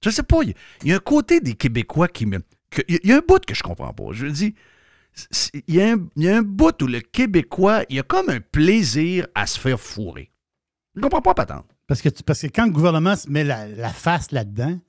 Je 0.04 0.10
sais 0.10 0.24
pas, 0.24 0.42
il 0.44 0.54
y, 0.84 0.92
a- 0.92 0.98
un 0.98 1.00
côté 1.00 1.40
des 1.40 1.54
Québécois 1.56 2.08
qui 2.08 2.26
me... 2.26 2.40
il 2.88 3.00
y 3.04 3.12
a- 3.12 3.18
un 3.18 3.22
bout 3.28 3.44
que 3.46 3.56
je 3.56 3.64
comprends 3.64 3.94
pas. 3.94 4.12
Je 4.12 4.26
veux 4.26 4.32
dire, 4.32 4.52
il 5.68 5.76
y, 5.76 5.82
a 5.82 6.38
un, 6.38 6.42
bout 6.44 6.82
où 6.82 6.88
le 6.88 7.00
Québécois, 7.00 7.84
il 7.90 7.96
y 7.96 8.00
a 8.00 8.04
comme 8.04 8.30
un 8.30 8.40
plaisir 8.40 9.28
à 9.34 9.48
se 9.48 9.60
faire 9.60 9.80
fourrer. 9.80 10.32
Je 10.96 11.02
comprends 11.02 11.22
pas, 11.22 11.34
patente. 11.34 11.66
Parce 11.88 12.02
que, 12.02 12.10
parce 12.24 12.42
que 12.42 12.48
quand 12.48 12.66
le 12.66 12.72
gouvernement 12.72 13.16
se 13.16 13.30
met 13.30 13.44
la, 13.44 13.90
face 13.90 14.32
là-dedans, 14.32 14.80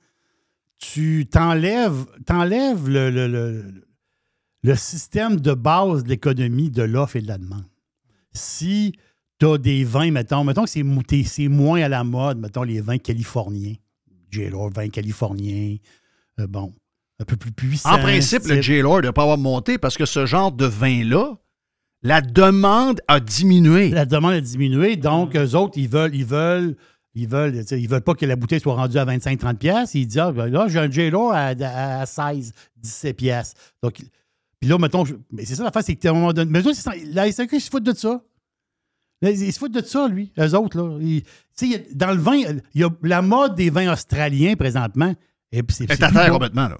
tu 0.77 1.25
t'enlèves, 1.31 2.05
t'enlèves 2.25 2.87
le- 2.89 3.83
le 4.61 4.75
système 4.75 5.39
de 5.39 5.53
base 5.53 6.03
de 6.03 6.09
l'économie 6.09 6.69
de 6.69 6.83
l'offre 6.83 7.15
et 7.15 7.21
de 7.21 7.27
la 7.27 7.37
demande. 7.37 7.65
Si 8.33 8.93
tu 9.39 9.45
as 9.45 9.57
des 9.57 9.83
vins, 9.83 10.11
mettons, 10.11 10.43
mettons 10.43 10.65
que 10.65 10.69
c'est, 10.69 11.47
moins 11.47 11.81
à 11.81 11.87
la 11.87 12.03
mode, 12.03 12.39
mettons 12.39 12.63
les 12.63 12.81
vins 12.81 12.97
californiens, 12.97 13.75
J-Lo, 14.29 14.69
vin 14.69 14.89
californien, 14.89 15.77
euh, 16.39 16.47
bon, 16.47 16.73
un 17.19 17.25
peu 17.25 17.37
plus 17.37 17.51
puissant. 17.51 17.93
En 17.93 17.99
principe, 17.99 18.43
le 18.45 18.61
J-Lord 18.61 18.97
ne 18.97 19.01
doit 19.03 19.13
pas 19.13 19.23
avoir 19.23 19.37
monté 19.37 19.77
parce 19.77 19.97
que 19.97 20.05
ce 20.05 20.25
genre 20.25 20.51
de 20.51 20.65
vin-là, 20.65 21.37
la 22.01 22.21
demande 22.21 23.01
a 23.07 23.19
diminué. 23.19 23.89
La 23.89 24.05
demande 24.05 24.33
a 24.33 24.41
diminué, 24.41 24.95
donc 24.95 25.35
eux 25.35 25.55
autres, 25.55 25.77
ils 25.77 25.89
veulent, 25.89 26.15
ils 26.15 26.25
veulent, 26.25 26.75
ils 27.13 27.27
veulent, 27.27 27.63
ils 27.71 27.89
veulent 27.89 28.01
pas 28.01 28.13
que 28.13 28.25
la 28.25 28.35
bouteille 28.35 28.61
soit 28.61 28.75
rendue 28.75 28.97
à 28.97 29.05
25-30 29.05 29.57
pièces. 29.57 29.95
Ils 29.95 30.05
disent, 30.05 30.19
ah, 30.19 30.31
ben 30.31 30.47
là, 30.47 30.67
j'ai 30.69 30.79
un 30.79 30.89
J-Lo 30.89 31.29
à, 31.31 31.53
à, 31.59 32.01
à 32.01 32.05
16, 32.05 32.53
17 32.77 33.17
pièces. 33.17 33.53
Donc, 33.83 34.01
puis 34.59 34.69
là, 34.69 34.77
mettons, 34.77 35.05
je- 35.05 35.15
mais 35.31 35.45
c'est 35.45 35.55
ça 35.55 35.63
l'affaire, 35.63 35.83
c'est 35.83 35.95
que 35.95 36.07
à 36.07 36.11
un 36.11 36.13
moment 36.13 36.33
donné, 36.33 36.49
mais 36.51 36.61
eux 36.61 36.73
la 37.13 37.31
SAQ, 37.31 37.55
ils 37.57 37.61
se 37.61 37.69
foutent 37.69 37.83
de 37.83 37.93
ça. 37.93 38.21
Ils 39.21 39.51
se 39.51 39.59
foutent 39.59 39.73
de 39.73 39.83
ça, 39.83 40.07
lui, 40.07 40.31
eux 40.39 40.55
autres. 40.55 40.77
Là. 40.81 40.97
Ils- 41.01 41.23
sais, 41.53 41.87
dans 41.93 42.11
le 42.11 42.19
vin, 42.21 42.35
il 42.37 42.61
y 42.81 42.83
a 42.83 42.89
la 43.03 43.21
mode 43.21 43.55
des 43.55 43.69
vins 43.69 43.91
australiens 43.91 44.55
présentement. 44.55 45.13
Et 45.51 45.63
puis 45.63 45.75
c'est, 45.75 45.91
à 45.91 46.11
terre 46.11 46.31
complètement. 46.31 46.67
Là. 46.69 46.77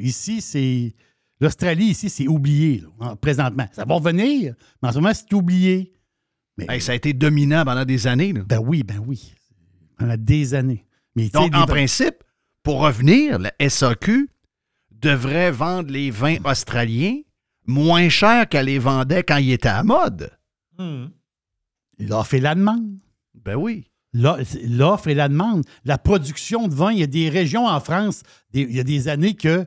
Ici, 0.00 0.40
c'est. 0.40 0.94
L'Australie, 1.40 1.86
ici, 1.86 2.08
c'est 2.08 2.28
oublié, 2.28 2.82
là, 3.00 3.16
présentement. 3.16 3.66
Ça 3.72 3.84
va 3.84 3.94
revenir, 3.96 4.54
mais 4.80 4.88
en 4.88 4.92
ce 4.92 4.98
moment, 4.98 5.12
c'est 5.12 5.32
oublié. 5.34 5.92
Mais, 6.56 6.66
Hey, 6.68 6.80
ça 6.80 6.92
a 6.92 6.94
été 6.94 7.12
dominant 7.12 7.64
pendant 7.64 7.84
des 7.84 8.06
années. 8.06 8.32
là. 8.32 8.42
Ben 8.46 8.58
oui, 8.58 8.82
ben 8.84 9.02
oui. 9.06 9.34
Pendant 9.98 10.16
des 10.16 10.54
années. 10.54 10.84
Mais, 11.16 11.28
Donc, 11.30 11.54
en 11.54 11.66
principe, 11.66 12.16
pour 12.62 12.80
revenir, 12.80 13.38
la 13.38 13.52
SAQ 13.58 14.28
devrait 15.02 15.50
vendre 15.50 15.90
les 15.90 16.10
vins 16.10 16.36
australiens 16.44 17.18
moins 17.66 18.08
cher 18.08 18.48
qu'elle 18.48 18.66
les 18.66 18.78
vendait 18.78 19.22
quand 19.22 19.36
ils 19.36 19.52
étaient 19.52 19.68
à 19.68 19.82
mode. 19.82 20.30
L'offre 21.98 22.34
et 22.34 22.40
la 22.40 22.54
demande. 22.54 22.98
Ben 23.34 23.54
oui. 23.56 23.88
L'o- 24.14 24.36
L'offre 24.68 25.08
et 25.08 25.14
la 25.14 25.28
demande. 25.28 25.64
La 25.84 25.98
production 25.98 26.68
de 26.68 26.74
vin, 26.74 26.92
il 26.92 26.98
y 26.98 27.02
a 27.02 27.06
des 27.06 27.28
régions 27.28 27.66
en 27.66 27.80
France, 27.80 28.22
des- 28.50 28.62
il 28.62 28.72
y 28.76 28.80
a 28.80 28.84
des 28.84 29.08
années 29.08 29.34
que 29.34 29.66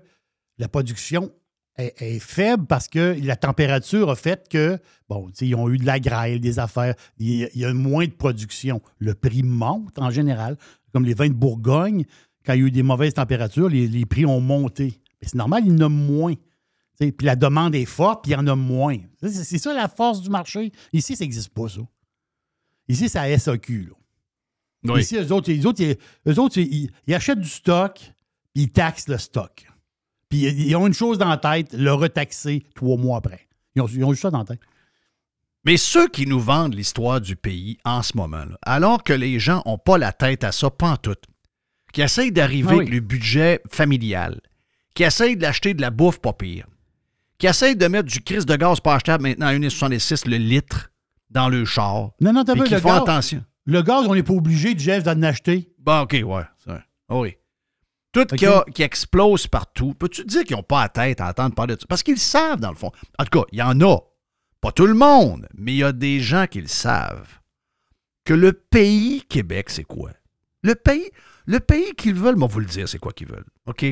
la 0.57 0.67
production 0.67 1.31
est, 1.77 1.93
est 2.01 2.19
faible 2.19 2.65
parce 2.67 2.87
que 2.87 3.17
la 3.23 3.35
température 3.35 4.09
a 4.09 4.15
fait 4.15 4.47
que, 4.49 4.77
bon, 5.09 5.27
tu 5.27 5.33
sais, 5.35 5.47
ils 5.47 5.55
ont 5.55 5.69
eu 5.69 5.77
de 5.77 5.85
la 5.85 5.99
grêle, 5.99 6.39
des 6.39 6.59
affaires, 6.59 6.95
il 7.17 7.29
y, 7.33 7.43
a, 7.45 7.49
il 7.55 7.61
y 7.61 7.65
a 7.65 7.73
moins 7.73 8.05
de 8.05 8.11
production. 8.11 8.81
Le 8.99 9.13
prix 9.15 9.43
monte 9.43 9.97
en 9.99 10.09
général, 10.11 10.57
comme 10.93 11.05
les 11.05 11.13
vins 11.13 11.27
de 11.29 11.33
Bourgogne, 11.33 12.05
quand 12.45 12.53
il 12.53 12.59
y 12.61 12.63
a 12.63 12.67
eu 12.67 12.71
des 12.71 12.83
mauvaises 12.83 13.13
températures, 13.15 13.69
les, 13.69 13.87
les 13.87 14.05
prix 14.05 14.25
ont 14.25 14.41
monté. 14.41 14.99
C'est 15.25 15.35
normal, 15.35 15.63
il 15.65 15.71
y 15.73 15.75
en 15.75 15.85
a 15.85 15.89
moins. 15.89 16.33
Puis 16.97 17.13
la 17.21 17.35
demande 17.35 17.75
est 17.75 17.85
forte, 17.85 18.23
puis 18.23 18.31
il 18.31 18.35
y 18.35 18.37
en 18.37 18.47
a 18.47 18.55
moins. 18.55 18.97
C'est 19.21 19.57
ça 19.57 19.73
la 19.73 19.87
force 19.89 20.21
du 20.21 20.29
marché. 20.29 20.71
Ici, 20.93 21.15
ça 21.15 21.23
n'existe 21.25 21.49
pas, 21.49 21.67
ça. 21.67 21.81
Ici, 22.87 23.09
c'est 23.09 23.19
à 23.19 23.37
SAQ. 23.37 23.89
là. 23.89 24.93
Oui. 24.93 25.01
Ici, 25.01 25.17
eux 25.17 25.31
autres, 25.33 25.51
les 25.51 25.65
autres, 25.65 25.81
ils, 25.81 25.97
eux 26.31 26.39
autres, 26.39 26.57
ils, 26.59 26.89
ils 27.07 27.13
achètent 27.15 27.39
du 27.41 27.49
stock, 27.49 27.95
puis 28.53 28.63
ils 28.63 28.69
taxent 28.71 29.07
le 29.07 29.17
stock. 29.17 29.65
Puis 30.29 30.43
ils, 30.45 30.67
ils 30.69 30.75
ont 30.75 30.85
une 30.87 30.93
chose 30.93 31.17
dans 31.17 31.27
la 31.27 31.37
tête, 31.37 31.73
le 31.73 31.91
retaxer 31.91 32.63
trois 32.75 32.95
mois 32.97 33.17
après. 33.17 33.47
Ils 33.75 33.81
ont, 33.81 33.87
ils 33.87 34.03
ont 34.03 34.11
juste 34.11 34.21
ça 34.21 34.29
dans 34.31 34.39
la 34.39 34.45
tête. 34.45 34.59
Mais 35.65 35.77
ceux 35.77 36.07
qui 36.07 36.27
nous 36.27 36.39
vendent 36.39 36.75
l'histoire 36.75 37.19
du 37.19 37.35
pays 37.35 37.79
en 37.83 38.03
ce 38.03 38.15
moment, 38.15 38.45
là, 38.45 38.57
alors 38.61 39.03
que 39.03 39.13
les 39.13 39.39
gens 39.39 39.63
n'ont 39.65 39.79
pas 39.79 39.97
la 39.97 40.13
tête 40.13 40.43
à 40.43 40.51
ça, 40.51 40.69
pas 40.69 40.91
en 40.91 40.97
tout, 40.97 41.15
qui 41.91 42.01
essayent 42.03 42.31
d'arriver 42.31 42.67
Ah 42.69 42.73
oui. 42.75 42.79
avec 42.81 42.93
le 42.93 42.99
budget 42.99 43.61
familial, 43.71 44.39
qui 44.95 45.03
essayent 45.03 45.37
d'acheter 45.37 45.73
de 45.75 45.81
la 45.81 45.91
bouffe 45.91 46.19
pas 46.19 46.33
pire, 46.33 46.65
qui 47.37 47.45
essayent 47.47 47.75
de 47.75 47.87
mettre 47.87 48.09
du 48.09 48.21
crise 48.21 48.45
de 48.47 48.55
gaz 48.55 48.79
pas 48.79 48.95
achetable 48.95 49.23
maintenant 49.23 49.47
à 49.47 49.53
1,66 49.53 50.27
le 50.27 50.37
litre 50.37 50.91
dans 51.29 51.49
le 51.49 51.63
char, 51.65 52.11
Non, 52.21 52.33
non, 52.33 52.43
t'as 52.43 52.53
qui 52.53 52.59
le 52.73 52.79
font 52.79 52.89
gaz, 52.89 53.01
attention. 53.03 53.43
le 53.65 53.81
gaz, 53.83 54.07
on 54.07 54.15
n'est 54.15 54.23
pas 54.23 54.33
obligé, 54.33 54.73
Jeff, 54.77 55.03
d'en 55.03 55.21
acheter. 55.23 55.69
Bon, 55.79 56.01
OK, 56.01 56.13
ouais. 56.25 56.43
ça. 56.65 56.81
Ah 57.09 57.17
oui. 57.17 57.35
Tout 58.13 58.25
qui, 58.25 58.45
a- 58.45 58.63
qui 58.73 58.81
explose 58.81 59.45
partout, 59.47 59.93
peux-tu 59.93 60.23
dire 60.23 60.45
qu'ils 60.45 60.55
n'ont 60.55 60.63
pas 60.63 60.83
la 60.83 60.89
tête 60.89 61.19
à 61.19 61.27
entendre 61.29 61.53
parler 61.53 61.75
de 61.75 61.81
ça? 61.81 61.85
Parce 61.89 62.01
qu'ils 62.01 62.13
le 62.13 62.19
savent, 62.19 62.61
dans 62.61 62.69
le 62.69 62.77
fond. 62.77 62.91
En 63.19 63.25
tout 63.25 63.39
cas, 63.41 63.45
il 63.51 63.59
y 63.59 63.61
en 63.61 63.79
a. 63.81 63.97
Pas 64.61 64.71
tout 64.71 64.87
le 64.87 64.93
monde, 64.93 65.47
mais 65.53 65.73
il 65.73 65.77
y 65.79 65.83
a 65.83 65.91
des 65.91 66.21
gens 66.21 66.47
qui 66.47 66.61
le 66.61 66.67
savent. 66.67 67.27
Que 68.23 68.33
le 68.33 68.53
pays 68.53 69.21
Québec, 69.27 69.69
c'est 69.69 69.83
quoi? 69.83 70.11
Le 70.63 70.73
pays, 70.73 71.11
le 71.45 71.59
pays 71.59 71.93
qu'ils 71.95 72.15
veulent, 72.15 72.37
moi, 72.37 72.47
vous 72.47 72.61
le 72.61 72.65
dire, 72.65 72.87
c'est 72.87 72.97
quoi 72.97 73.11
qu'ils 73.11 73.27
veulent. 73.27 73.45
OK? 73.67 73.85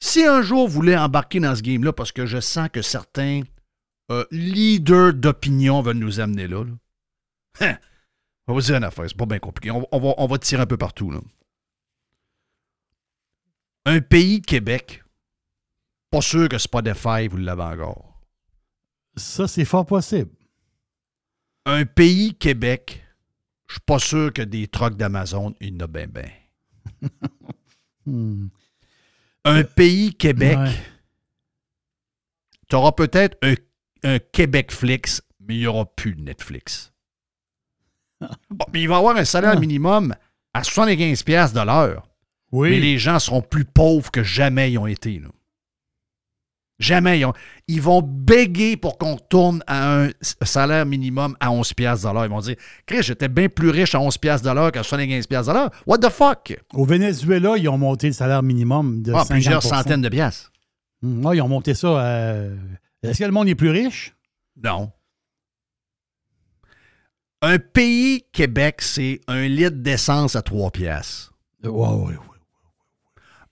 Si 0.00 0.24
un 0.24 0.42
jour 0.42 0.68
vous 0.68 0.74
voulez 0.74 0.96
embarquer 0.96 1.40
dans 1.40 1.54
ce 1.54 1.62
game-là, 1.62 1.92
parce 1.92 2.12
que 2.12 2.26
je 2.26 2.40
sens 2.40 2.68
que 2.70 2.82
certains 2.82 3.42
euh, 4.10 4.24
leaders 4.30 5.14
d'opinion 5.14 5.80
veulent 5.82 5.96
nous 5.96 6.20
amener 6.20 6.46
là, 6.46 6.64
là. 6.64 6.72
hein, 7.60 7.78
on 8.46 8.52
va 8.52 8.60
vous 8.60 8.66
dire 8.66 8.76
une 8.76 8.84
affaire, 8.84 9.06
c'est 9.08 9.16
pas 9.16 9.26
bien 9.26 9.38
compliqué. 9.38 9.70
On, 9.70 9.86
on 9.90 9.98
va, 10.00 10.14
on 10.18 10.26
va 10.26 10.38
tirer 10.38 10.62
un 10.62 10.66
peu 10.66 10.76
partout. 10.76 11.10
Là. 11.10 11.20
Un 13.86 14.00
pays 14.00 14.42
Québec, 14.42 15.02
pas 16.10 16.20
sûr 16.20 16.48
que 16.48 16.58
Spotify, 16.58 17.28
vous 17.28 17.38
l'avez 17.38 17.62
encore. 17.62 18.20
Ça, 19.16 19.46
c'est 19.48 19.64
fort 19.64 19.86
possible. 19.86 20.30
Un 21.66 21.86
pays 21.86 22.34
Québec, 22.34 23.02
je 23.68 23.74
suis 23.74 23.80
pas 23.80 23.98
sûr 23.98 24.32
que 24.32 24.42
des 24.42 24.68
trucks 24.68 24.96
d'Amazon, 24.96 25.54
il 25.60 25.74
y 25.74 25.76
en 25.76 25.84
a 25.84 25.86
bien, 25.86 26.06
bien. 26.06 26.30
Hmm. 28.06 28.48
Un 29.44 29.62
pays 29.64 30.14
Québec, 30.14 30.56
Ouais. 30.58 30.72
tu 32.68 32.76
auras 32.76 32.92
peut-être 32.92 33.36
un, 33.42 33.54
un 34.02 34.18
Québec 34.18 34.72
Flix, 34.72 35.22
mais 35.40 35.54
il 35.56 35.60
n'y 35.60 35.66
aura 35.66 35.84
plus 35.86 36.14
de 36.14 36.22
Netflix. 36.22 36.92
Bon, 38.50 38.64
mais 38.72 38.80
il 38.82 38.88
va 38.88 38.94
y 38.94 38.98
avoir 38.98 39.16
un 39.16 39.24
salaire 39.24 39.58
minimum 39.60 40.14
à 40.54 40.62
75$ 40.62 41.24
piastres 41.24 41.58
de 41.60 41.66
l'heure. 41.66 42.08
Oui. 42.52 42.70
Mais 42.70 42.80
les 42.80 42.96
gens 42.98 43.18
seront 43.18 43.42
plus 43.42 43.64
pauvres 43.64 44.10
que 44.10 44.22
jamais 44.22 44.72
ils 44.72 44.78
ont 44.78 44.86
été. 44.86 45.18
là. 45.18 45.28
Jamais. 46.80 47.20
Ils, 47.20 47.24
ont- 47.24 47.32
ils 47.68 47.80
vont 47.80 48.02
béguer 48.02 48.76
pour 48.76 48.98
qu'on 48.98 49.16
tourne 49.16 49.62
à 49.66 50.02
un 50.02 50.10
salaire 50.42 50.84
minimum 50.86 51.36
à 51.38 51.48
11$ 51.50 51.72
piastres 51.74 52.08
de 52.08 52.12
l'heure. 52.14 52.24
Ils 52.24 52.30
vont 52.30 52.40
dire 52.40 52.56
Chris, 52.84 53.02
j'étais 53.02 53.28
bien 53.28 53.48
plus 53.48 53.70
riche 53.70 53.94
à 53.94 53.98
11$ 53.98 54.18
piastres 54.18 54.48
de 54.48 54.52
l'heure 54.54 54.72
qu'à 54.72 54.82
75$ 54.82 55.26
piastres 55.28 55.52
de 55.52 55.58
l'heure. 55.58 55.70
What 55.86 55.98
the 55.98 56.08
fuck? 56.10 56.58
Au 56.72 56.84
Venezuela, 56.84 57.56
ils 57.56 57.68
ont 57.68 57.78
monté 57.78 58.08
le 58.08 58.12
salaire 58.12 58.42
minimum 58.42 59.02
de 59.02 59.12
Ah, 59.12 59.18
50 59.20 59.28
plusieurs 59.30 59.62
centaines 59.62 60.02
de 60.02 60.08
piastres. 60.08 60.50
Hmm, 61.02 61.24
ouais, 61.24 61.36
ils 61.36 61.42
ont 61.42 61.48
monté 61.48 61.74
ça. 61.74 61.86
euh, 61.88 62.56
Est-ce 63.04 63.18
que 63.20 63.24
le 63.24 63.30
monde 63.30 63.48
est 63.48 63.54
plus 63.54 63.70
riche? 63.70 64.14
Non. 64.62 64.90
Un 67.42 67.58
pays, 67.58 68.24
Québec, 68.32 68.80
c'est 68.80 69.20
un 69.28 69.46
litre 69.46 69.76
d'essence 69.76 70.34
à 70.34 70.42
3 70.42 70.70
piastres. 70.70 71.32
Ouais, 71.62 71.70
ouais, 71.70 72.14
ouais. 72.14 72.16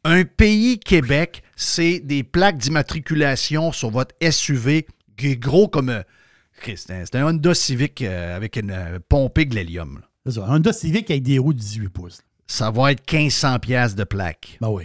Un 0.05 0.25
pays 0.25 0.81
Québec, 0.81 1.43
c'est 1.55 2.01
des 2.01 2.25
plaques 2.25 2.59
d'immatriculation 2.59 3.71
sur 3.73 3.91
votre 3.91 4.15
SUV 4.29 4.87
qui 5.17 5.29
est 5.33 5.37
gros 5.37 5.69
comme 5.69 5.91
un. 5.91 6.03
Christ, 6.61 6.93
C'est 7.07 7.15
un, 7.17 7.27
Honda 7.27 7.55
Civic 7.55 8.03
euh, 8.03 8.37
avec 8.37 8.57
une 8.57 8.71
euh, 8.71 8.99
pompée 9.09 9.45
de 9.45 9.55
l'hélium. 9.55 10.03
C'est 10.27 10.33
ça. 10.33 10.45
Un 10.47 10.57
Honda 10.57 10.73
Civic 10.73 11.11
avec 11.11 11.23
des 11.23 11.39
roues 11.39 11.53
de 11.55 11.59
18 11.59 11.89
pouces. 11.89 12.23
Ça 12.47 12.71
va 12.71 12.93
être 12.93 13.11
1500 13.11 13.59
pièces 13.61 13.95
de 13.95 14.05
plaque. 14.05 14.59
Ben 14.61 14.69
oui. 14.69 14.85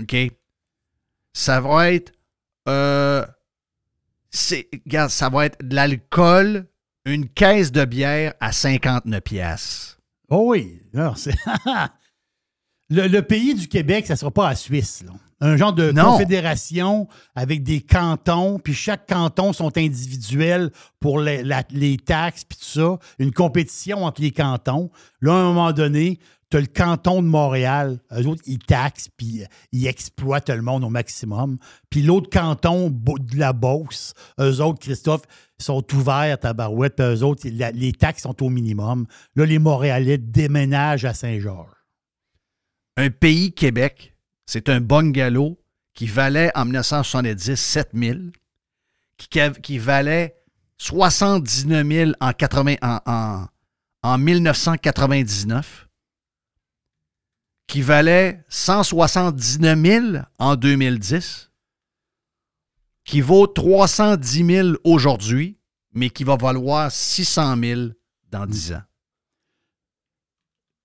OK? 0.00 0.14
Ça 1.32 1.60
va 1.60 1.92
être. 1.92 2.12
Euh, 2.68 3.24
regarde, 4.86 5.10
ça 5.10 5.28
va 5.28 5.46
être 5.46 5.58
de 5.64 5.74
l'alcool, 5.74 6.66
une 7.04 7.28
caisse 7.28 7.72
de 7.72 7.84
bière 7.84 8.34
à 8.40 8.52
59 8.52 9.20
pièces. 9.22 9.98
Oh 10.28 10.50
oui. 10.50 10.80
Non, 10.92 11.14
c'est- 11.14 11.34
le, 12.90 13.06
le 13.08 13.22
pays 13.22 13.54
du 13.54 13.68
Québec, 13.68 14.06
ça 14.06 14.14
ne 14.14 14.18
sera 14.18 14.30
pas 14.30 14.48
la 14.50 14.56
Suisse. 14.56 15.02
là. 15.06 15.12
Un 15.40 15.56
genre 15.56 15.72
de 15.74 15.90
Non. 15.92 16.12
confédération 16.12 17.06
avec 17.34 17.62
des 17.64 17.80
cantons, 17.82 18.58
puis 18.58 18.72
chaque 18.72 19.06
canton 19.06 19.52
sont 19.52 19.76
individuels 19.76 20.70
pour 21.00 21.18
les, 21.20 21.42
la- 21.42 21.64
les 21.70 21.96
taxes, 21.98 22.44
puis 22.44 22.56
tout 22.58 22.64
ça. 22.80 22.98
Une 23.18 23.32
compétition 23.32 24.04
entre 24.04 24.22
les 24.22 24.30
cantons. 24.30 24.90
Là, 25.20 25.32
à 25.32 25.36
un 25.36 25.44
moment 25.52 25.72
donné, 25.72 26.18
tu 26.50 26.56
as 26.56 26.60
le 26.60 26.66
canton 26.66 27.20
de 27.20 27.26
Montréal. 27.26 27.98
Eux 28.16 28.26
autres, 28.26 28.42
ils 28.46 28.58
taxent, 28.58 29.08
puis 29.16 29.42
euh, 29.42 29.46
ils 29.72 29.86
exploitent 29.86 30.48
le 30.50 30.62
monde 30.62 30.84
au 30.84 30.88
maximum. 30.88 31.58
Puis 31.90 32.02
l'autre 32.02 32.30
canton 32.30 32.88
de 32.90 33.36
la 33.36 33.52
Beauce, 33.52 34.14
eux 34.40 34.60
autres, 34.62 34.78
Christophe, 34.78 35.22
sont 35.58 35.84
ouverts, 35.94 36.38
tabarouette, 36.38 36.96
puis 36.96 37.04
eux 37.06 37.22
autres, 37.22 37.46
la- 37.52 37.72
les 37.72 37.92
taxes 37.92 38.22
sont 38.22 38.42
au 38.42 38.48
minimum. 38.50 39.06
Là, 39.36 39.44
les 39.46 39.58
Montréalais 39.58 40.16
déménagent 40.16 41.04
à 41.04 41.12
Saint-Georges. 41.12 41.73
Un 42.96 43.10
pays 43.10 43.52
Québec, 43.52 44.14
c'est 44.46 44.68
un 44.68 44.80
bungalow 44.80 45.58
qui 45.94 46.06
valait 46.06 46.50
en 46.56 46.64
1970 46.64 47.56
7 47.56 47.90
000, 47.94 48.18
qui, 49.62 49.78
valait 49.78 50.36
79 50.78 51.86
000 51.86 52.12
en, 52.20 52.32
80 52.32 52.74
en, 52.82 53.00
en- 53.06 53.46
en 54.02 54.18
1999, 54.18 55.88
qui 57.66 57.80
valait 57.82 58.44
179 58.48 59.78
000 60.12 60.24
en 60.38 60.56
2010, 60.56 61.50
qui 63.04 63.20
vaut 63.20 63.46
310 63.46 64.44
000 64.46 64.68
aujourd'hui, 64.84 65.58
mais 65.92 66.10
qui 66.10 66.24
va 66.24 66.36
valoir 66.36 66.90
600 66.92 67.56
000 67.58 67.80
dans 68.30 68.46
10 68.46 68.72
ans. 68.74 68.82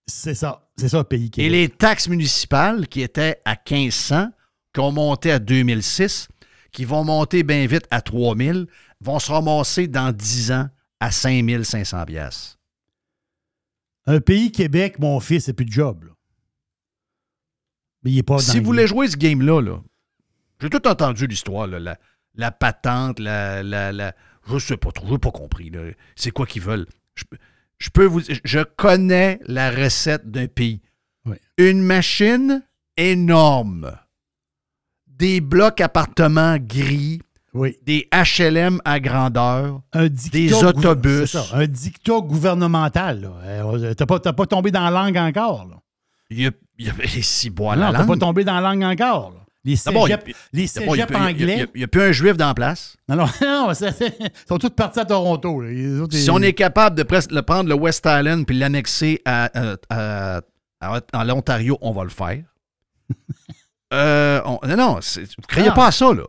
C'est 0.10 0.36
ça. 0.36 0.68
C'est 0.78 0.90
ça, 0.90 0.98
le 1.00 1.04
pays 1.04 1.26
Et 1.26 1.30
Québec. 1.30 1.52
les 1.52 1.70
taxes 1.70 2.08
municipales 2.10 2.88
qui 2.88 3.02
étaient 3.02 3.42
à 3.46 3.56
1500, 3.70 4.30
qui 4.74 4.80
ont 4.80 4.92
monté 4.92 5.32
à 5.32 5.40
2006, 5.40 6.28
qui 6.72 6.86
vont 6.86 7.04
monter 7.04 7.44
bien 7.44 7.66
vite 7.68 7.86
à 7.92 8.02
3000, 8.02 8.68
vont 9.02 9.20
se 9.20 9.32
ramasser 9.32 9.88
dans 9.88 10.12
10 10.12 10.52
ans 10.52 10.70
à 11.00 11.12
5500 11.12 12.06
pièces. 12.06 12.58
Un 14.06 14.20
pays 14.20 14.52
Québec, 14.52 15.00
mon 15.00 15.20
fils, 15.20 15.46
c'est 15.46 15.54
plus 15.54 15.66
de 15.66 15.72
job. 15.72 16.04
là. 16.06 16.12
Mais 18.04 18.12
il 18.12 18.18
est 18.20 18.24
pas 18.24 18.36
dans 18.36 18.40
Si 18.40 18.60
vous 18.60 18.66
voulez 18.66 18.88
jouer 18.88 19.08
ce 19.08 19.18
game-là, 19.18 19.62
là, 19.62 19.82
j'ai 20.62 20.70
tout 20.70 20.88
entendu 20.88 21.28
l'histoire, 21.28 21.68
la, 21.68 21.98
la 22.36 22.52
patente, 22.52 23.20
la, 23.20 23.62
la, 23.64 23.92
la- 23.92 24.16
Je 24.48 24.58
sais 24.58 24.78
pas 24.78 24.92
trop, 24.92 25.06
je 25.08 25.12
n'ai 25.14 25.18
pas 25.20 25.32
compris. 25.32 25.72
C'est 26.16 26.32
quoi 26.32 26.46
qu'ils 26.46 26.62
veulent? 26.62 26.88
Je, 27.16 27.24
je 27.80 27.90
peux 27.90 28.06
vous 28.06 28.22
Je 28.44 28.60
connais 28.60 29.40
la 29.48 29.72
recette 29.72 30.30
d'un 30.30 30.48
pays. 30.48 30.82
Oui. 31.26 31.36
Une 31.58 31.82
machine 31.82 32.64
énorme. 32.98 33.92
Des 35.08 35.42
blocs 35.42 35.82
appartements 35.82 36.58
gris, 36.58 37.22
Oui. 37.54 37.76
des 37.84 38.08
HLM 38.14 38.80
à 38.86 39.00
grandeur, 39.00 39.82
Un 39.92 40.08
Des 40.32 40.54
autobus. 40.64 41.32
ça, 41.32 41.46
un 41.54 41.68
dictat 41.68 42.22
gouvernemental. 42.22 43.30
Euh, 43.44 43.94
T'as 43.96 44.06
pas, 44.06 44.20
pas 44.20 44.46
tombé 44.46 44.72
dans 44.72 44.88
la 44.88 44.92
langue 44.92 45.18
encore. 45.18 45.68
Là. 45.68 45.76
il 46.30 46.42
y 46.42 46.48
a, 46.48 46.52
il 46.78 46.86
y 46.88 46.90
a 46.90 46.94
et 47.04 47.22
si 47.22 47.50
bois 47.50 47.76
la 47.76 47.92
t'as 47.92 48.00
pas 48.00 48.06
langue. 48.06 48.20
tombé 48.20 48.44
dans 48.46 48.60
la 48.60 48.62
langue 48.74 48.84
encore. 48.84 49.32
là. 49.32 49.40
Les 49.66 49.76
D'abord, 49.86 50.08
il 50.08 50.12
y 50.12 50.14
a- 50.14 50.20
cégeps, 50.22 50.38
les 50.54 50.68
D'abord, 50.68 50.96
il 50.96 51.00
y 51.00 51.02
a 51.02 51.08
cégeps 51.08 51.20
il 51.20 51.30
anglais. 51.44 51.68
il 51.76 51.82
y 51.82 51.84
a- 51.84 51.88
plus 51.88 52.02
un 52.02 52.12
juif 52.14 52.38
dans 52.38 52.48
la 52.48 52.54
place? 52.54 52.96
Non, 53.10 53.16
non, 53.18 53.26
non, 53.42 53.72
ils 53.74 54.32
sont 54.48 54.58
tous 54.58 54.70
partis 54.70 55.00
à 55.00 55.06
Toronto. 55.06 55.60
là. 55.62 55.70
Les 55.70 56.00
autres, 56.00 56.16
Si 56.16 56.24
ils- 56.26 56.32
on 56.32 56.42
est 56.42 56.54
capable 56.54 56.96
de 56.96 57.06
le 57.36 57.42
prendre 57.42 57.68
le 57.70 57.76
West 57.76 58.06
Island 58.06 58.46
puis 58.46 58.58
l'annexer 58.58 59.22
à, 59.26 59.50
à- 59.54 59.76
à- 59.90 60.42
à- 60.82 61.02
à 61.12 61.26
l'Ontario, 61.26 61.78
on 61.82 61.92
va 61.92 62.04
le 62.04 62.10
faire. 62.10 62.44
Euh, 63.92 64.40
on- 64.46 64.60
non, 64.68 64.78
non, 64.78 64.94
vous 65.00 65.48
croyez 65.48 65.70
Ah. 65.70 65.74
pas 65.74 65.88
à 65.88 65.92
ça, 65.92 66.14
là. 66.14 66.24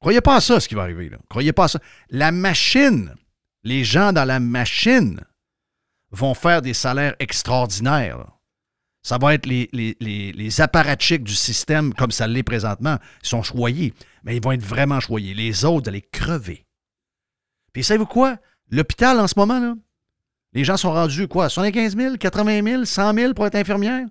Croyez 0.00 0.20
pas 0.20 0.36
à 0.36 0.40
ça, 0.40 0.60
ce 0.60 0.68
qui 0.68 0.76
va 0.76 0.82
arriver, 0.82 1.08
là. 1.08 1.16
Croyez 1.28 1.52
pas 1.52 1.64
à 1.64 1.68
ça. 1.68 1.80
La 2.10 2.30
machine, 2.30 3.12
les 3.64 3.82
gens 3.82 4.12
dans 4.12 4.24
la 4.24 4.38
machine 4.38 5.20
vont 6.12 6.32
faire 6.34 6.62
des 6.62 6.72
salaires 6.74 7.16
extraordinaires. 7.18 8.18
là. 8.18 8.26
Ça 9.04 9.18
va 9.18 9.34
être 9.34 9.44
les, 9.44 9.68
les, 9.72 9.96
les, 10.00 11.18
du 11.18 11.34
système 11.34 11.92
comme 11.92 12.10
ça 12.10 12.26
l'est 12.26 12.42
présentement. 12.42 12.96
Ils 13.22 13.28
sont 13.28 13.42
choyés, 13.42 13.92
mais 14.24 14.34
ils 14.34 14.42
vont 14.42 14.52
être 14.52 14.64
vraiment 14.64 14.98
choyés. 14.98 15.34
Les 15.34 15.66
autres, 15.66 15.90
allez 15.90 16.00
crever. 16.00 16.64
Puis 17.74 17.84
savez-vous 17.84 18.06
quoi? 18.06 18.38
L'hôpital, 18.70 19.20
en 19.20 19.28
ce 19.28 19.34
moment, 19.36 19.60
là, 19.60 19.74
les 20.54 20.64
gens 20.64 20.78
sont 20.78 20.92
rendus, 20.92 21.28
quoi, 21.28 21.50
75 21.50 21.96
000, 21.96 22.16
80 22.16 22.62
000, 22.62 22.84
100 22.86 23.14
000 23.14 23.34
pour 23.34 23.46
être 23.46 23.56
infirmière? 23.56 24.06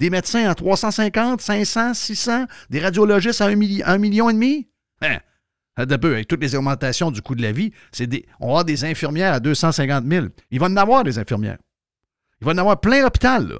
Des 0.00 0.10
médecins 0.10 0.50
à 0.50 0.54
350, 0.56 1.40
500, 1.40 1.94
600, 1.94 2.46
des 2.70 2.80
radiologistes 2.80 3.40
à 3.40 3.46
1 3.46 3.54
million 3.98 4.30
et 4.30 4.32
demi? 4.32 4.68
Hein? 5.00 5.18
Un 5.76 5.86
peu, 5.86 6.14
avec 6.14 6.26
toutes 6.26 6.40
les 6.40 6.56
augmentations 6.56 7.12
du 7.12 7.22
coût 7.22 7.36
de 7.36 7.42
la 7.42 7.52
vie, 7.52 7.72
c'est 7.92 8.08
des, 8.08 8.26
on 8.40 8.46
va 8.46 8.50
avoir 8.50 8.64
des 8.64 8.84
infirmières 8.84 9.34
à 9.34 9.40
250 9.40 10.06
000. 10.06 10.26
Il 10.50 10.58
va 10.58 10.66
en 10.66 10.76
avoir 10.76 11.04
des 11.04 11.18
infirmières. 11.20 11.58
Il 12.40 12.46
va 12.46 12.52
en 12.52 12.58
avoir 12.58 12.80
plein 12.80 13.02
l'hôpital, 13.02 13.46
là. 13.46 13.58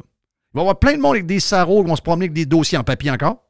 Il 0.54 0.58
va 0.58 0.60
y 0.60 0.62
avoir 0.62 0.78
plein 0.78 0.96
de 0.96 1.00
monde 1.00 1.14
avec 1.14 1.26
des 1.26 1.40
sarraux 1.40 1.82
qui 1.82 1.88
vont 1.88 1.96
se 1.96 2.02
promener 2.02 2.26
avec 2.26 2.32
des 2.32 2.46
dossiers 2.46 2.78
en 2.78 2.84
papier 2.84 3.10
encore. 3.10 3.42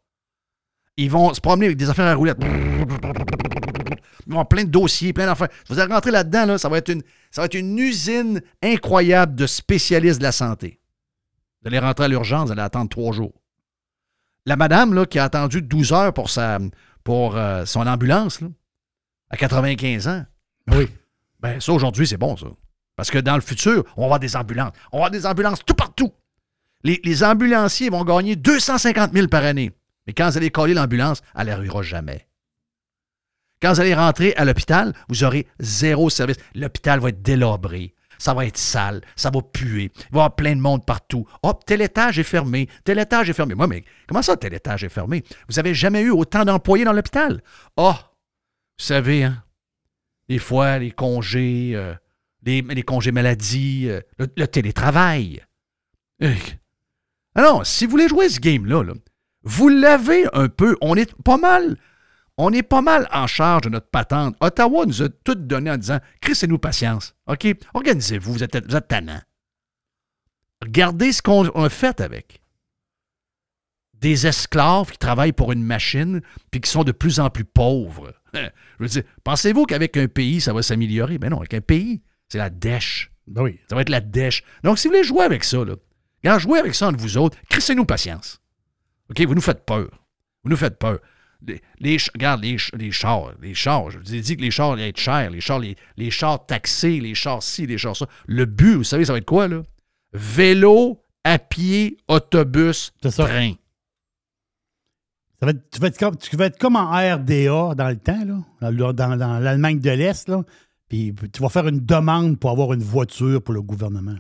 Ils 0.97 1.11
vont 1.11 1.35
se 1.35 1.41
promener 1.41 1.67
avec 1.67 1.77
des 1.77 1.91
affaires 1.91 2.07
à 2.07 2.15
roulettes. 2.15 2.39
Ils 2.41 4.33
vont 4.33 4.37
avoir 4.37 4.49
plein 4.49 4.65
de 4.65 4.71
dossiers, 4.71 5.13
plein 5.13 5.27
d'affaires. 5.27 5.49
Vous 5.69 5.79
allez 5.79 5.93
rentrer 5.93 6.11
là-dedans, 6.11 6.47
là, 6.47 6.57
ça, 6.57 6.71
va 6.71 6.79
être 6.79 6.89
une, 6.89 7.03
ça 7.31 7.43
va 7.43 7.45
être 7.45 7.55
une 7.55 7.79
usine 7.79 8.41
incroyable 8.63 9.35
de 9.35 9.47
spécialistes 9.47 10.19
de 10.19 10.23
la 10.23 10.33
santé. 10.33 10.81
Vous 11.61 11.69
allez 11.69 11.79
rentrer 11.79 12.07
à 12.07 12.09
l'urgence, 12.09 12.47
vous 12.47 12.53
allez 12.53 12.63
attendre 12.63 12.89
trois 12.89 13.13
jours. 13.13 13.35
La 14.47 14.57
madame 14.57 14.95
là, 14.95 15.05
qui 15.05 15.19
a 15.19 15.25
attendu 15.25 15.61
12 15.61 15.93
heures 15.93 16.15
pour, 16.15 16.31
sa, 16.31 16.59
pour 17.03 17.37
euh, 17.37 17.67
son 17.67 17.87
ambulance, 17.87 18.41
là, 18.41 18.49
à 19.29 19.37
95 19.37 20.09
ans. 20.09 20.25
Oui. 20.69 20.89
Ben, 21.41 21.61
ça, 21.61 21.73
aujourd'hui, 21.73 22.07
c'est 22.07 22.17
bon, 22.17 22.35
ça. 22.39 22.47
Parce 22.97 23.11
que 23.11 23.19
dans 23.19 23.35
le 23.35 23.43
futur, 23.43 23.85
on 23.97 24.03
va 24.03 24.05
avoir 24.07 24.21
des 24.21 24.37
ambulances. 24.37 24.73
On 24.91 24.99
va 24.99 25.07
avoir 25.07 25.11
des 25.11 25.27
ambulances 25.27 25.63
tout 25.67 25.75
partout. 25.75 26.13
Les, 26.85 27.25
ambulanciers 27.25 27.89
vont 27.89 28.05
gagner 28.05 28.37
250 28.37 29.13
000 29.13 29.29
par 29.29 29.45
année. 29.45 29.73
Mais 30.07 30.13
quand 30.13 30.29
vous 30.29 30.37
allez 30.37 30.51
coller 30.51 30.75
l'ambulance, 30.75 31.23
elle 31.35 31.47
n'arrivera 31.47 31.83
jamais. 31.83 32.29
Quand 33.63 33.73
vous 33.73 33.81
allez 33.81 33.95
rentrer 33.95 34.35
à 34.37 34.45
l'hôpital, 34.45 34.93
vous 35.09 35.25
aurez 35.25 35.47
zéro 35.59 36.11
service. 36.11 36.37
L'hôpital 36.55 37.01
va 37.01 37.09
être 37.09 37.23
délabré. 37.23 37.95
Ça 38.19 38.35
va 38.35 38.45
être 38.45 38.59
sale. 38.59 39.01
Ça 39.17 39.31
va 39.31 39.41
puer. 39.41 39.85
Il 39.85 40.01
va 40.01 40.03
y 40.03 40.09
avoir 40.11 40.37
plein 40.37 40.55
de 40.55 40.61
monde 40.61 40.85
partout. 40.85 41.27
Hop, 41.43 41.65
tel 41.65 41.81
étage 41.81 42.19
est 42.19 42.25
fermé. 42.25 42.69
Tel 42.85 42.99
étage 42.99 43.31
est 43.31 43.33
fermé. 43.33 43.55
Moi, 43.55 43.67
mais 43.67 43.85
comment 44.07 44.23
ça, 44.23 44.37
tel 44.37 44.53
étage 44.53 44.85
est 44.85 44.91
fermé? 44.91 45.25
Vous 45.49 45.59
avez 45.59 45.73
jamais 45.73 46.03
eu 46.03 46.11
autant 46.11 46.45
d'employés 46.45 46.85
dans 46.85 46.93
l'hôpital? 46.93 47.43
Ah! 47.79 48.11
vous 48.79 48.85
savez, 48.85 49.25
hein? 49.25 49.43
Des 50.29 50.39
fois, 50.39 50.79
les 50.79 50.91
congés, 50.91 51.73
euh, 51.75 51.95
les, 52.45 52.83
congés 52.83 53.13
maladie, 53.13 53.89
euh, 53.89 54.01
le, 54.19 54.27
le 54.37 54.49
télétravail. 54.49 55.43
Euh, 56.23 56.35
Alors, 57.35 57.67
si 57.67 57.85
vous 57.85 57.93
voulez 57.93 58.09
jouer 58.09 58.29
ce 58.29 58.41
game-là, 58.41 58.83
là, 58.85 58.95
vous 59.43 59.69
l'avez 59.69 60.27
un 60.33 60.49
peu. 60.49 60.77
On 60.81 60.95
est 60.97 61.15
pas 61.23 61.37
mal. 61.37 61.77
On 62.37 62.53
est 62.53 62.63
pas 62.63 62.83
mal 62.83 63.09
en 63.13 63.27
charge 63.27 63.63
de 63.63 63.69
notre 63.69 63.89
patente. 63.89 64.37
Ottawa 64.41 64.87
nous 64.87 65.03
a 65.03 65.09
tout 65.09 65.35
donné 65.35 65.71
en 65.71 65.77
disant 65.77 66.01
Crissez-nous 66.21 66.59
patience. 66.59 67.15
OK? 67.27 67.47
Organisez-vous, 67.75 68.33
vous 68.33 68.43
êtes, 68.43 68.67
vous 68.67 68.77
êtes. 68.77 68.93
Regardez 70.63 71.13
ce 71.13 71.23
qu'on 71.23 71.49
a 71.49 71.69
fait 71.69 72.01
avec. 72.01 72.43
Des 73.93 74.27
esclaves 74.27 74.91
qui 74.91 74.99
travaillent 74.99 75.33
pour 75.33 75.53
une 75.53 75.63
machine 75.63 76.21
puis 76.51 76.61
qui 76.61 76.71
sont 76.71 76.85
de 76.85 76.93
plus 76.93 77.21
en 77.21 77.31
plus 77.31 77.45
pauvres. 77.45 78.13
Je 78.35 78.41
veux 78.81 78.89
dire, 78.89 79.03
pensez-vous 79.23 79.65
qu'avec 79.65 79.97
un 79.97 80.09
pays, 80.09 80.41
ça 80.41 80.53
va 80.53 80.63
s'améliorer? 80.63 81.19
Ben 81.19 81.31
non, 81.31 81.39
avec 81.39 81.55
un 81.55 81.61
pays, 81.61 82.03
c'est 82.29 82.39
la 82.39 82.51
dèche. 82.51 83.13
Ben 83.27 83.43
oui. 83.43 83.61
Ça 83.69 83.77
va 83.77 83.83
être 83.83 83.91
la 83.91 84.01
dèche. 84.01 84.43
Donc, 84.63 84.79
si 84.79 84.89
vous 84.89 84.95
voulez 84.95 85.05
jouer 85.05 85.25
avec 85.25 85.45
ça, 85.45 85.65
là, 85.65 85.77
quand 86.25 86.39
jouez 86.39 86.59
avec 86.59 86.75
ça 86.75 86.89
entre 86.89 86.99
vous 86.99 87.17
autres, 87.19 87.37
crissez-nous 87.49 87.85
patience. 87.85 88.41
OK? 89.11 89.21
Vous 89.23 89.35
nous 89.35 89.41
faites 89.41 89.65
peur. 89.65 89.89
Vous 90.43 90.51
nous 90.51 90.57
faites 90.57 90.79
peur. 90.79 90.99
Les, 91.79 91.99
regarde, 92.15 92.43
les, 92.43 92.57
les 92.73 92.91
chars, 92.91 93.33
les 93.43 93.53
chars, 93.55 93.91
je 93.91 93.99
vous 93.99 94.15
ai 94.15 94.21
dit 94.23 94.35
que 94.37 94.41
les 94.41 94.51
chars 94.51 94.73
allaient 94.73 94.89
être 94.89 94.99
chers, 94.99 95.29
les 95.31 95.43
chars, 95.43 95.59
les, 95.59 95.77
les 95.99 96.11
chars 96.11 96.47
taxés, 96.47 97.01
les 97.01 97.15
chars 97.15 97.43
ci, 97.43 97.67
les 97.67 97.77
chars 97.77 97.95
ça. 97.97 98.07
Le 98.27 98.47
but, 98.47 98.77
vous 98.77 98.85
savez, 98.85 99.05
ça 99.05 99.13
va 99.13 99.19
être 99.19 99.27
quoi, 99.27 99.47
là? 99.47 99.63
Vélo, 100.15 101.03
à 101.23 101.39
pied, 101.39 101.99
autobus, 102.09 102.93
train. 103.27 103.53
Ça 105.41 105.47
va 105.47 105.51
être- 105.51 105.69
tu, 105.71 105.81
vas 105.81 105.89
être 105.89 105.99
comme, 105.99 106.17
tu 106.17 106.35
vas 106.37 106.47
être 106.47 106.59
comme 106.59 106.77
en 106.77 106.91
RDA 106.93 107.75
dans 107.75 107.89
le 107.91 107.97
temps, 107.99 108.25
là, 108.25 108.73
dans, 108.73 108.93
dans- 108.95 109.17
dans 109.17 109.39
l'Allemagne 109.39 109.81
de 109.81 109.91
l'Est, 109.91 110.29
là. 110.29 110.43
Puis 110.89 111.15
tu 111.33 111.43
vas 111.43 111.49
faire 111.51 111.67
une 111.69 111.81
demande 111.85 112.39
pour 112.39 112.51
avoir 112.51 112.73
une 112.73 112.83
voiture 112.83 113.43
pour 113.43 113.53
le 113.53 113.61
gouvernement. 113.63 114.17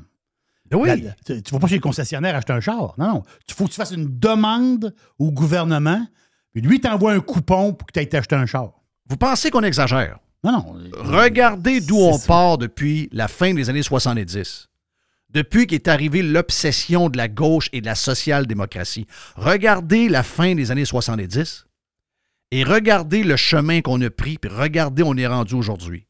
Oui. 0.75 0.89
La- 1.03 1.13
tu 1.25 1.33
ne 1.33 1.41
vas 1.53 1.59
pas 1.59 1.67
chez 1.67 1.77
le 1.77 1.81
concessionnaire 1.81 2.35
acheter 2.37 2.53
un 2.53 2.61
char. 2.61 2.95
Non, 2.99 3.07
non. 3.09 3.23
Il 3.49 3.55
faut 3.55 3.65
que 3.65 3.71
tu 3.71 3.77
fasses 3.77 3.93
une 3.93 4.19
demande 4.19 4.95
au 5.19 5.31
gouvernement, 5.33 6.07
puis 6.53 6.63
lui 6.63 6.81
t'envoie 6.81 7.13
un 7.13 7.21
coupon 7.21 7.73
pour 7.75 7.87
que 7.87 7.93
tu 7.93 8.01
ailles 8.01 8.09
t'acheter 8.09 8.37
un 8.37 8.47
char. 8.47 8.73
Vous 9.09 9.17
pensez 9.17 9.51
qu'on 9.51 9.63
exagère? 9.63 10.19
Non, 10.43 10.53
non. 10.53 10.77
Regardez 10.99 11.81
d'où 11.81 11.97
on 11.99 12.19
ça. 12.19 12.27
part 12.27 12.59
depuis 12.59 13.09
la 13.13 13.29
fin 13.29 13.55
des 13.55 13.71
années 13.71 13.83
70. 13.83 14.69
Depuis 15.31 15.67
qu'est 15.67 15.89
arrivée 15.89 16.23
l'obsession 16.23 17.09
de 17.09 17.17
la 17.17 17.29
gauche 17.29 17.69
et 17.73 17.81
de 17.81 17.87
la 17.87 17.95
social-démocratie. 17.97 19.07
Regardez 19.37 20.09
la 20.09 20.23
fin 20.23 20.55
des 20.55 20.71
années 20.71 20.85
70 20.85 21.67
et 22.53 22.63
regardez 22.63 23.25
le 23.25 23.37
chemin 23.37 23.81
qu'on 23.81 24.01
a 24.03 24.11
pris, 24.11 24.39
puis 24.39 24.51
regardez 24.51 25.03
où 25.03 25.07
on 25.09 25.17
est 25.17 25.27
rendu 25.27 25.55
aujourd'hui. 25.55 26.07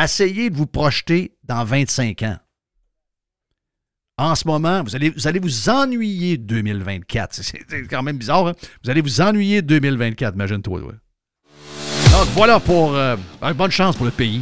Essayez 0.00 0.50
de 0.50 0.56
vous 0.56 0.66
projeter 0.66 1.36
dans 1.42 1.64
25 1.64 2.22
ans. 2.22 2.36
En 4.16 4.34
ce 4.36 4.46
moment, 4.46 4.82
vous 4.84 4.94
allez 4.94 5.10
vous, 5.10 5.26
allez 5.26 5.40
vous 5.40 5.68
ennuyer 5.68 6.36
de 6.38 6.44
2024. 6.44 7.34
C'est- 7.34 7.58
C'est 7.68 7.82
quand 7.88 8.02
même 8.02 8.16
bizarre. 8.16 8.46
hein? 8.46 8.52
Vous 8.84 8.90
allez 8.90 9.00
vous 9.00 9.20
ennuyer 9.20 9.60
de 9.60 9.66
2024, 9.66 10.34
imagine-toi. 10.34 10.80
ouais. 10.80 10.94
Donc 12.12 12.28
voilà 12.34 12.60
pour. 12.60 12.94
euh, 12.94 13.16
bonne 13.56 13.70
chance 13.72 13.96
pour 13.96 14.04
le 14.06 14.12
pays. 14.12 14.40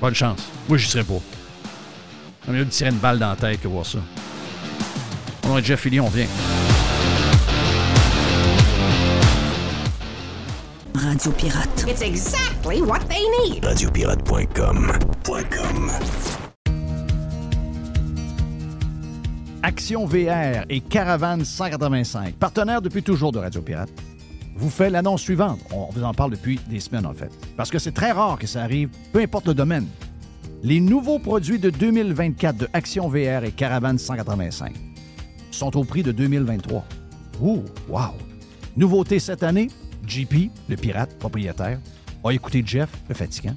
Bonne 0.00 0.14
chance. 0.14 0.38
Moi, 0.68 0.76
j'y 0.76 0.86
serais 0.90 1.04
pas. 1.04 1.14
On 2.46 2.52
mieux 2.52 2.64
de 2.66 2.70
tirer 2.70 2.90
une 2.90 2.98
balle 2.98 3.18
dans 3.18 3.30
la 3.30 3.36
tête 3.36 3.62
que 3.62 3.68
voir 3.68 3.86
ça. 3.86 3.98
On 5.44 5.56
est 5.56 5.64
Jeff 5.64 5.80
Fillion, 5.80 6.06
on 6.06 6.10
vient. 6.10 6.26
Radio 10.94 11.32
Pirate. 11.32 11.84
It's 11.88 12.02
exactly 12.02 12.82
what 12.82 13.00
they 13.08 13.24
need. 13.48 13.64
Radiopirate.com. 13.64 14.92
.com. 15.24 15.90
Action 19.66 20.04
VR 20.04 20.66
et 20.68 20.80
Caravane 20.80 21.42
185, 21.42 22.34
partenaires 22.34 22.82
depuis 22.82 23.02
toujours 23.02 23.32
de 23.32 23.38
Radio 23.38 23.62
Pirate, 23.62 23.88
vous 24.54 24.68
fait 24.68 24.90
l'annonce 24.90 25.22
suivante. 25.22 25.58
On 25.72 25.86
vous 25.90 26.04
en 26.04 26.12
parle 26.12 26.32
depuis 26.32 26.60
des 26.68 26.80
semaines, 26.80 27.06
en 27.06 27.14
fait. 27.14 27.32
Parce 27.56 27.70
que 27.70 27.78
c'est 27.78 27.92
très 27.92 28.12
rare 28.12 28.38
que 28.38 28.46
ça 28.46 28.62
arrive, 28.62 28.90
peu 29.10 29.20
importe 29.20 29.48
le 29.48 29.54
domaine. 29.54 29.86
Les 30.62 30.80
nouveaux 30.80 31.18
produits 31.18 31.58
de 31.58 31.70
2024 31.70 32.58
de 32.58 32.68
Action 32.74 33.08
VR 33.08 33.44
et 33.44 33.52
Caravane 33.52 33.96
185 33.96 34.74
sont 35.50 35.74
au 35.78 35.84
prix 35.84 36.02
de 36.02 36.12
2023. 36.12 36.84
Ouh, 37.40 37.64
wow! 37.88 38.12
Nouveauté 38.76 39.18
cette 39.18 39.42
année, 39.42 39.68
JP, 40.06 40.50
le 40.68 40.76
pirate 40.76 41.18
propriétaire, 41.18 41.80
a 42.22 42.30
écouté 42.32 42.62
Jeff, 42.66 42.90
le 43.08 43.14
fatigant, 43.14 43.56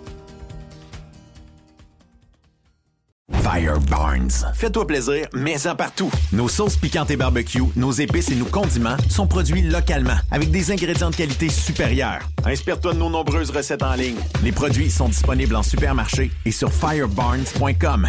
Fire 3.57 3.79
Barnes. 3.89 4.31
Fais-toi 4.55 4.87
plaisir, 4.87 5.27
mais 5.33 5.67
en 5.67 5.75
partout. 5.75 6.11
Nos 6.33 6.49
sauces 6.49 6.77
piquantes 6.77 7.11
et 7.11 7.17
barbecue, 7.17 7.63
nos 7.75 7.93
épices 7.93 8.31
et 8.31 8.35
nos 8.35 8.45
condiments 8.45 8.97
sont 9.09 9.27
produits 9.27 9.63
localement 9.63 10.17
avec 10.31 10.51
des 10.51 10.71
ingrédients 10.71 11.11
de 11.11 11.17
qualité 11.17 11.49
supérieure. 11.49 12.21
Inspire-toi 12.45 12.95
de 12.95 12.99
nos 12.99 13.11
nombreuses 13.11 13.51
recettes 13.51 13.83
en 13.83 13.95
ligne. 13.95 14.19
Les 14.43 14.53
produits 14.53 14.91
sont 14.91 15.09
disponibles 15.09 15.57
en 15.57 15.63
supermarché 15.63 16.31
et 16.45 16.51
sur 16.51 16.73
firebarnes.com. 16.73 18.09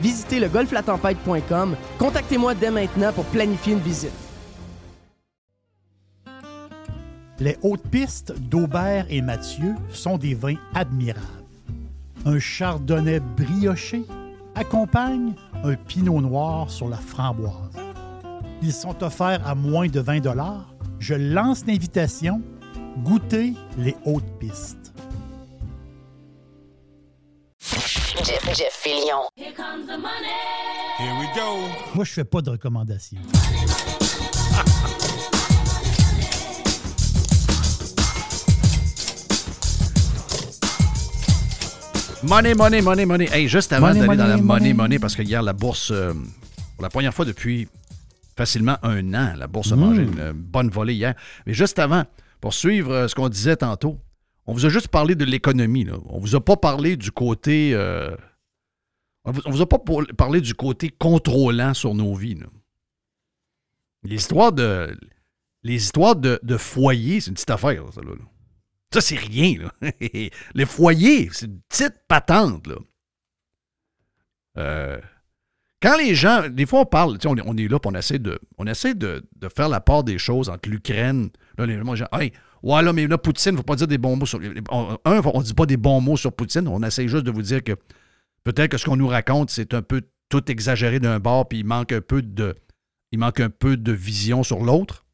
Visitez 0.00 0.40
le 0.40 0.48
golflatempête.com. 0.48 1.76
Contactez-moi 1.98 2.54
dès 2.54 2.70
maintenant 2.70 3.12
pour 3.12 3.24
planifier 3.26 3.72
une 3.72 3.80
visite. 3.80 4.12
Les 7.40 7.56
hautes 7.62 7.86
pistes 7.88 8.34
d'Aubert 8.36 9.06
et 9.10 9.22
Mathieu 9.22 9.74
sont 9.90 10.18
des 10.18 10.34
vins 10.34 10.56
admirables. 10.74 11.24
Un 12.26 12.40
chardonnay 12.40 13.20
brioché 13.20 14.02
accompagne 14.56 15.34
un 15.62 15.74
pinot 15.74 16.20
noir 16.20 16.68
sur 16.68 16.88
la 16.88 16.96
framboise. 16.96 17.54
Ils 18.60 18.72
sont 18.72 19.04
offerts 19.04 19.46
à 19.46 19.54
moins 19.54 19.86
de 19.86 20.00
20 20.00 20.20
Je 20.98 21.14
lance 21.14 21.64
l'invitation. 21.66 22.42
Goûtez 23.04 23.54
les 23.76 23.94
hautes 24.04 24.38
pistes. 24.40 24.77
Jeff, 28.24 28.44
Jeff 28.54 28.72
Fillion. 28.74 29.28
Here 29.36 31.14
we 31.18 31.26
go. 31.34 31.68
Moi, 31.94 32.04
je 32.04 32.12
fais 32.12 32.24
pas 32.24 32.40
de 32.42 32.50
recommandations. 32.50 33.18
Money, 42.22 42.54
money, 42.54 42.80
money, 42.82 43.04
money. 43.06 43.28
Hey, 43.32 43.46
juste 43.48 43.72
avant 43.72 43.88
Money, 43.94 44.00
d'aller 44.00 44.16
dans 44.16 44.26
la 44.26 44.36
money, 44.36 44.42
money, 44.42 44.58
money. 44.58 44.74
money, 44.74 44.98
parce 44.98 45.14
que 45.14 45.22
hier, 45.22 45.40
la 45.42 45.52
bourse, 45.52 45.90
euh, 45.92 46.12
pour 46.76 46.82
la 46.82 46.88
première 46.90 47.14
fois 47.14 47.24
depuis 47.24 47.68
facilement 48.36 48.76
un 48.82 49.14
an, 49.14 49.34
la 49.36 49.46
bourse 49.46 49.72
a 49.72 49.76
Mm. 49.76 49.80
mangé 49.80 50.02
une 50.02 50.32
bonne 50.32 50.68
volée 50.68 50.94
hier. 50.94 51.14
Mais 51.46 51.54
juste 51.54 51.78
avant, 51.78 52.04
pour 52.40 52.54
suivre 52.54 52.92
euh, 52.92 53.08
ce 53.08 53.14
qu'on 53.14 53.28
disait 53.28 53.56
tantôt, 53.56 53.98
on 54.48 54.54
vous 54.54 54.64
a 54.64 54.70
juste 54.70 54.88
parlé 54.88 55.14
de 55.14 55.26
l'économie. 55.26 55.84
là. 55.84 55.98
On 56.06 56.18
vous 56.18 56.34
a 56.34 56.42
pas 56.42 56.56
parlé 56.56 56.96
du 56.96 57.10
côté. 57.12 57.72
euh, 57.74 58.16
on 59.24 59.30
vous, 59.32 59.60
a 59.60 59.68
pas 59.68 59.78
parlé 60.16 60.40
du 60.40 60.54
côté 60.54 60.88
contrôlant 60.88 61.74
sur 61.74 61.94
nos 61.94 62.14
vies. 62.14 62.34
là. 62.36 62.46
Les 64.04 64.16
histoires 64.16 64.52
de. 64.52 64.98
Les 65.64 65.74
histoires 65.74 66.16
de, 66.16 66.40
de 66.42 66.56
foyer, 66.56 67.20
c'est 67.20 67.28
une 67.28 67.34
petite 67.34 67.50
affaire, 67.50 67.84
ça, 67.92 68.00
là. 68.00 68.12
Ça, 68.90 69.02
c'est 69.02 69.16
rien, 69.16 69.58
là. 69.58 69.90
Les 70.54 70.64
foyers, 70.64 71.28
c'est 71.32 71.44
une 71.46 71.60
petite 71.68 71.94
patente, 72.08 72.68
là. 72.68 72.76
Euh, 74.56 74.98
quand 75.82 75.96
les 75.98 76.14
gens, 76.14 76.48
des 76.48 76.64
fois 76.66 76.80
on 76.80 76.86
parle, 76.86 77.18
on, 77.26 77.36
est- 77.36 77.42
on 77.44 77.56
est 77.56 77.68
là, 77.68 77.78
on 77.84 77.94
essaie, 77.94 78.18
de, 78.18 78.40
on 78.56 78.66
essaie 78.66 78.94
de, 78.94 79.22
faire 79.54 79.68
la 79.68 79.80
part 79.80 80.04
des 80.04 80.18
choses 80.18 80.48
entre 80.48 80.68
l'Ukraine. 80.68 81.30
Là, 81.58 81.66
les 81.66 81.76
gens, 81.96 82.06
ouais, 82.62 82.82
là, 82.82 82.92
mais 82.92 83.06
là, 83.06 83.18
Poutine, 83.18 83.56
faut 83.56 83.62
pas 83.62 83.76
dire 83.76 83.88
des 83.88 83.98
bons 83.98 84.16
mots 84.16 84.26
sur. 84.26 84.40
Un, 84.70 85.20
on 85.24 85.42
dit 85.42 85.54
pas 85.54 85.66
des 85.66 85.76
bons 85.76 86.00
mots 86.00 86.16
sur 86.16 86.32
Poutine, 86.32 86.68
on 86.68 86.82
essaie 86.82 87.08
juste 87.08 87.24
de 87.24 87.30
vous 87.30 87.42
dire 87.42 87.62
que 87.62 87.72
peut-être 88.44 88.70
que 88.70 88.78
ce 88.78 88.84
qu'on 88.84 88.96
nous 88.96 89.08
raconte, 89.08 89.50
c'est 89.50 89.74
un 89.74 89.82
peu 89.82 90.02
tout 90.28 90.50
exagéré 90.50 91.00
d'un 91.00 91.20
bord, 91.20 91.48
puis 91.48 91.58
il 91.60 91.64
manque 91.64 91.92
un 91.92 92.00
peu 92.00 92.22
de, 92.22 92.54
il 93.12 93.18
manque 93.18 93.40
un 93.40 93.50
peu 93.50 93.76
de 93.76 93.92
vision 93.92 94.42
sur 94.42 94.60
l'autre. 94.60 95.04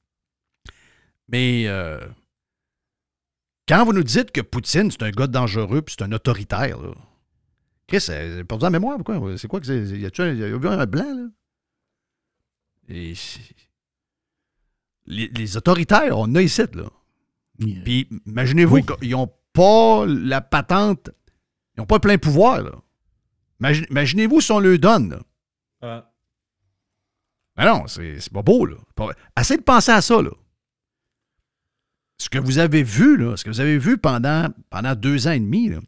Mais 1.29 1.65
euh, 1.67 2.01
quand 3.69 3.85
vous 3.85 3.93
nous 3.93 4.03
dites 4.03 4.31
que 4.31 4.41
Poutine, 4.41 4.91
c'est 4.91 5.03
un 5.03 5.11
gars 5.11 5.27
dangereux, 5.27 5.83
puis 5.83 5.95
c'est 5.99 6.05
un 6.05 6.13
autoritaire, 6.13 6.81
là, 6.81 6.93
Chris, 7.87 8.07
euh, 8.09 8.45
pour 8.45 8.59
dire 8.59 8.67
la 8.67 8.71
mémoire, 8.71 8.97
pourquoi? 8.97 9.37
C'est 9.37 9.49
quoi 9.49 9.61
que 9.61 9.67
c'est? 9.67 10.05
A-tu 10.05 10.23
un, 10.23 10.33
y 10.33 10.43
a 10.43 10.49
eu 10.49 10.67
un 10.67 10.87
blanc, 10.87 11.15
là? 11.15 11.29
Et 12.89 13.15
les, 15.07 15.29
les 15.29 15.57
autoritaires, 15.57 16.19
on 16.19 16.35
a 16.35 16.43
ici, 16.43 16.63
là. 16.75 16.85
Puis 17.59 18.09
imaginez-vous 18.27 18.75
Oui. 18.77 18.85
qu'ils 19.01 19.11
n'ont 19.13 19.31
pas 19.53 20.05
la 20.07 20.41
patente, 20.41 21.11
ils 21.77 21.81
n'ont 21.81 21.87
pas 21.87 21.97
le 21.97 22.01
plein 22.01 22.19
pouvoir, 22.19 22.63
là. 22.63 22.73
Imagine- 23.61 23.87
Imaginez-vous 23.91 24.41
si 24.41 24.53
on 24.53 24.59
leur 24.61 24.79
donne, 24.79 25.11
là. 25.11 26.11
Mais 27.57 27.65
non, 27.67 27.87
c'est 27.87 28.19
c'est 28.21 28.33
pas 28.33 28.43
beau, 28.43 28.67
là. 28.67 28.77
Pas- 28.97 29.11
Essayez 29.39 29.59
de 29.59 29.63
penser 29.65 29.93
à 29.93 30.01
ça, 30.01 30.21
là. 30.21 30.31
Ce 32.19 32.29
que 32.29 32.39
vous 32.39 32.59
avez 32.59 32.83
vu, 32.83 33.17
là, 33.17 33.37
ce 33.37 33.45
que 33.45 33.51
vous 33.51 33.61
avez 33.61 33.79
vu 33.79 33.99
pendant, 33.99 34.49
pendant 34.71 34.95
deux 34.95 35.27
ans 35.29 35.33
et 35.33 35.41
demi, 35.41 35.69
là, 35.69 35.79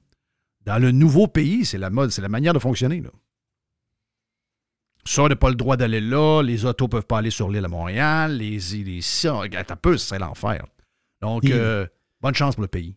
dans 0.65 0.79
le 0.79 0.91
nouveau 0.93 1.27
pays, 1.29 1.65
c'est 1.65 1.79
la 1.79 1.91
mode, 1.91 2.11
c'est 2.11 2.23
la 2.23 2.29
manière 2.29 2.53
de 2.55 2.59
fonctionner, 2.59 3.01
là. 3.01 3.11
Ça, 5.05 5.23
on 5.23 5.29
n'a 5.29 5.37
pas 5.37 5.49
le 5.51 5.55
droit 5.55 5.77
d'aller 5.77 6.01
là, 6.01 6.43
les 6.43 6.65
autos 6.65 6.89
peuvent 6.89 7.07
pas 7.07 7.19
aller 7.19 7.31
sur 7.31 7.49
l'île 7.51 7.65
à 7.65 7.69
Montréal, 7.69 8.39
les 8.39 8.77
îles 8.77 8.89
ici, 8.89 9.29
on- 9.29 9.43
un 9.43 9.77
peu, 9.77 9.97
c'est 9.99 10.19
l'enfer. 10.19 10.65
Donc, 11.23 11.45
Et- 11.45 11.53
euh, 11.53 11.87
bonne 12.21 12.35
chance 12.35 12.55
pour 12.55 12.63
le 12.63 12.69
pays. 12.69 12.97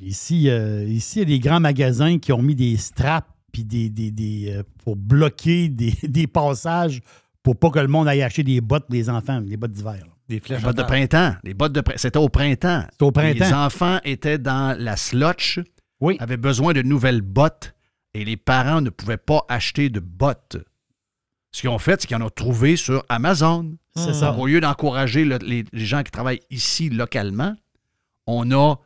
Ici, 0.00 0.48
euh, 0.48 0.84
ici, 0.84 1.18
il 1.18 1.30
y 1.30 1.34
a 1.34 1.36
des 1.36 1.40
grands 1.40 1.58
magasins 1.60 2.18
qui 2.18 2.32
ont 2.32 2.40
mis 2.42 2.54
des 2.54 2.76
straps 2.76 3.28
puis 3.50 3.64
des, 3.64 3.90
des, 3.90 4.10
des, 4.12 4.54
euh, 4.56 4.62
pour 4.84 4.96
bloquer 4.96 5.68
des, 5.68 5.92
des 6.04 6.26
passages 6.26 7.00
pour 7.42 7.56
pas 7.58 7.70
que 7.70 7.80
le 7.80 7.88
monde 7.88 8.06
aille 8.08 8.22
acheter 8.22 8.44
des 8.44 8.60
bottes 8.60 8.86
pour 8.86 8.94
les 8.94 9.10
enfants, 9.10 9.40
des 9.40 9.56
bottes 9.56 9.72
d'hiver. 9.72 10.04
Des 10.28 10.36
Les 10.36 10.40
flèches 10.40 10.62
bottes 10.62 10.76
de 10.76 10.82
printemps. 10.84 11.34
Les 11.42 11.52
bottes 11.52 11.72
de 11.72 11.82
C'était 11.96 12.18
au 12.18 12.28
printemps. 12.28 12.86
C'était 12.92 13.04
au 13.04 13.10
printemps. 13.12 13.44
Les 13.44 13.52
enfants 13.52 13.98
étaient 14.04 14.38
dans 14.38 14.78
la 14.78 14.96
slotch, 14.96 15.58
Oui. 16.00 16.16
avaient 16.20 16.36
besoin 16.36 16.72
de 16.72 16.82
nouvelles 16.82 17.20
bottes 17.20 17.74
et 18.14 18.24
les 18.24 18.36
parents 18.36 18.80
ne 18.80 18.90
pouvaient 18.90 19.16
pas 19.16 19.44
acheter 19.48 19.90
de 19.90 19.98
bottes. 20.00 20.56
Ce 21.52 21.60
qu'ils 21.60 21.70
ont 21.70 21.78
fait, 21.78 22.00
c'est 22.00 22.06
qu'ils 22.06 22.16
en 22.16 22.22
ont 22.22 22.30
trouvé 22.30 22.76
sur 22.76 23.04
Amazon. 23.08 23.76
C'est 23.94 24.14
ça. 24.14 24.32
Au 24.38 24.46
lieu 24.46 24.60
d'encourager 24.60 25.24
le- 25.24 25.36
les, 25.38 25.64
les 25.72 25.84
gens 25.84 26.02
qui 26.02 26.10
travaillent 26.10 26.40
ici 26.50 26.88
localement, 26.88 27.54
on 28.26 28.50
a 28.52 28.76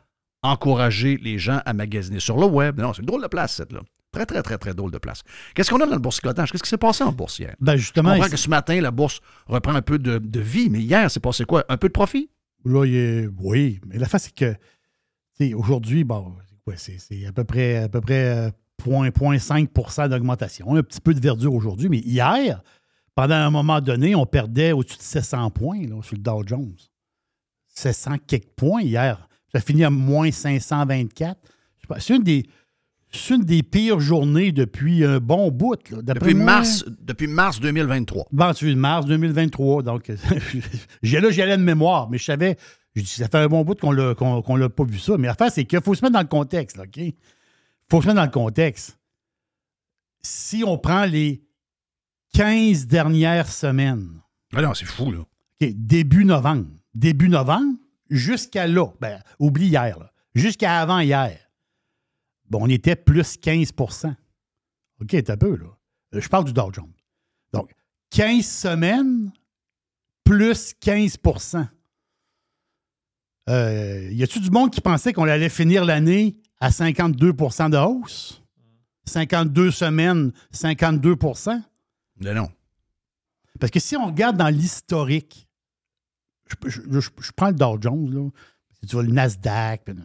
encouragé 0.43 1.17
les 1.17 1.39
gens 1.39 1.61
à 1.65 1.73
magasiner 1.73 2.19
sur 2.19 2.37
le 2.37 2.45
web. 2.45 2.79
Non, 2.79 2.93
c'est 2.93 2.99
une 3.01 3.05
drôle 3.07 3.21
de 3.23 3.27
place, 3.27 3.55
cette 3.55 3.71
là. 3.71 3.79
Très, 4.11 4.25
très, 4.25 4.41
très, 4.41 4.57
très 4.57 4.73
drôle 4.73 4.91
de 4.91 4.97
place. 4.97 5.21
Qu'est-ce 5.53 5.69
qu'on 5.69 5.79
a 5.81 5.85
dans 5.85 5.93
le 5.93 5.99
boursicotage? 5.99 6.51
Qu'est-ce 6.51 6.63
qui 6.63 6.69
s'est 6.69 6.77
passé 6.77 7.03
en 7.03 7.11
bourse 7.11 7.39
hier? 7.39 7.55
Ben 7.59 7.75
justement, 7.75 8.09
comprends 8.11 8.25
ici- 8.25 8.31
que 8.31 8.37
ce 8.37 8.49
matin, 8.49 8.79
la 8.81 8.91
bourse 8.91 9.19
reprend 9.47 9.75
un 9.75 9.81
peu 9.81 9.99
de, 9.99 10.17
de 10.17 10.39
vie, 10.39 10.69
mais 10.69 10.79
hier, 10.79 11.09
c'est 11.11 11.19
passé 11.19 11.45
quoi? 11.45 11.65
Un 11.69 11.77
peu 11.77 11.87
de 11.87 11.93
profit? 11.93 12.29
Là, 12.65 12.85
il 12.85 12.95
est- 12.95 13.29
oui, 13.39 13.79
mais 13.85 13.97
la 13.97 14.07
face, 14.07 14.23
c'est 14.25 14.35
que 14.35 15.53
aujourd'hui, 15.53 16.03
bon, 16.03 16.35
c'est 16.75 16.99
c'est 16.99 17.25
à 17.25 17.31
peu 17.31 17.43
près, 17.43 17.77
à 17.77 17.89
peu 17.89 18.01
près 18.01 18.25
euh, 18.47 18.49
0,5 18.87 20.09
d'augmentation. 20.09 20.75
Un 20.75 20.83
petit 20.83 21.01
peu 21.01 21.13
de 21.13 21.19
verdure 21.19 21.53
aujourd'hui, 21.53 21.89
mais 21.89 21.99
hier, 21.99 22.61
pendant 23.15 23.35
un 23.35 23.49
moment 23.49 23.81
donné, 23.81 24.15
on 24.15 24.25
perdait 24.25 24.71
au-dessus 24.71 24.97
de 24.97 25.03
700 25.03 25.49
points 25.51 25.81
là, 25.87 26.01
sur 26.01 26.15
le 26.15 26.21
Dow 26.21 26.43
Jones. 26.45 26.75
700 27.67 28.15
quelques 28.25 28.49
points 28.55 28.81
hier. 28.81 29.27
Ça 29.53 29.59
finit 29.59 29.83
à 29.83 29.89
moins 29.89 30.31
524. 30.31 31.37
Je 31.43 31.81
sais 31.81 31.87
pas, 31.87 31.99
C'est 31.99 32.15
une 32.15 32.23
des. 32.23 32.43
C'est 33.09 33.35
une 33.35 33.43
des 33.45 33.63
pires 33.63 34.01
journées 34.01 34.51
depuis 34.51 35.05
un 35.05 35.19
bon 35.19 35.49
bout. 35.49 35.77
là. 35.91 36.01
Depuis 36.01 36.33
moi- 36.33 36.45
mars, 36.45 36.83
depuis 37.01 37.27
mars 37.27 37.59
2023. 37.61 38.25
Bon, 38.33 38.53
tu 38.53 38.75
mars 38.75 39.05
2023. 39.05 39.81
Donc, 39.81 40.11
j'ai 41.01 41.21
là, 41.21 41.29
j'y 41.31 41.41
allais 41.41 41.55
de 41.57 41.63
mémoire, 41.63 42.09
mais 42.09 42.17
je 42.17 42.25
savais, 42.25 42.57
je 42.95 43.01
dis, 43.01 43.07
ça 43.07 43.29
fait 43.29 43.37
un 43.37 43.47
bon 43.47 43.63
bout 43.63 43.79
qu'on 43.79 43.93
l'a, 43.93 44.13
qu'on, 44.13 44.55
l'a 44.57 44.67
pas 44.67 44.83
vu 44.83 44.99
ça. 44.99 45.17
Mais 45.17 45.27
l'affaire, 45.27 45.51
c'est 45.51 45.63
qu'il 45.63 45.79
faut 45.81 45.95
se 45.95 46.03
mettre 46.03 46.15
dans 46.15 46.21
le 46.21 46.27
contexte, 46.27 46.75
là? 46.75 46.83
Il 47.87 47.91
faut 47.91 48.01
se 48.01 48.07
mettre 48.07 48.17
dans 48.17 48.25
le 48.25 48.31
contexte. 48.31 48.97
Si 50.21 50.63
on 50.65 50.77
prend 50.77 51.05
les 51.05 51.41
15 52.33 52.87
dernières 52.87 53.49
semaines, 53.49 54.21
Ah 54.53 54.61
non, 54.61 54.73
c'est 54.73 54.85
fou, 54.85 55.11
là. 55.11 55.19
OK, 55.19 55.69
début 55.73 56.25
novembre, 56.25 56.67
début 56.93 57.29
novembre, 57.29 57.77
jusqu'à 58.09 58.67
là, 58.67 58.87
ben, 58.99 59.21
oublie 59.39 59.67
hier, 59.67 59.97
là, 59.99 60.11
jusqu'à 60.35 60.79
avant 60.81 60.99
hier, 60.99 61.37
bon, 62.49 62.59
on 62.63 62.69
était 62.69 62.95
plus 62.95 63.37
15% 63.37 64.13
OK, 64.99 65.23
t'as 65.23 65.37
peu, 65.37 65.55
là. 65.55 65.67
Euh, 66.15 66.21
Je 66.21 66.27
parle 66.29 66.45
du 66.45 66.53
Dow 66.53 66.71
Jones. 66.73 66.93
Donc, 67.53 67.71
15 68.11 68.45
semaines, 68.45 69.31
plus 70.23 70.73
15% 70.81 71.67
euh, 73.49 74.09
Y 74.11 74.23
a-tu 74.23 74.39
du 74.39 74.49
monde 74.49 74.71
qui 74.71 74.81
pensait 74.81 75.13
qu'on 75.13 75.23
allait 75.27 75.49
finir 75.49 75.85
l'année 75.85 76.37
à 76.59 76.69
52% 76.69 77.69
de 77.69 77.77
hausse? 77.77 78.41
52 79.05 79.71
semaines, 79.71 80.31
52 80.51 81.15
Mais 82.19 82.33
non. 82.33 82.49
Parce 83.59 83.71
que 83.71 83.79
si 83.79 83.95
on 83.95 84.07
regarde 84.07 84.37
dans 84.37 84.49
l'historique, 84.49 85.47
je, 86.47 86.69
je- 86.69 86.99
je- 86.99 87.09
je 87.21 87.31
prends 87.35 87.47
le 87.49 87.55
Dow 87.55 87.77
Jones, 87.81 88.09
là, 88.13 88.29
tu 88.87 88.95
vois 88.95 89.03
le 89.03 89.11
Nasdaq, 89.11 89.83
puis, 89.85 89.95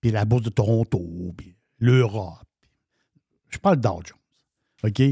puis 0.00 0.10
la 0.10 0.24
bourse 0.24 0.42
de 0.42 0.50
Toronto, 0.50 1.02
puis 1.36 1.56
l'Europe. 1.78 2.38
Je 3.48 3.58
prends 3.58 3.72
le 3.72 3.76
Dow 3.78 4.00
Jones. 4.04 4.18
OK? 4.84 5.02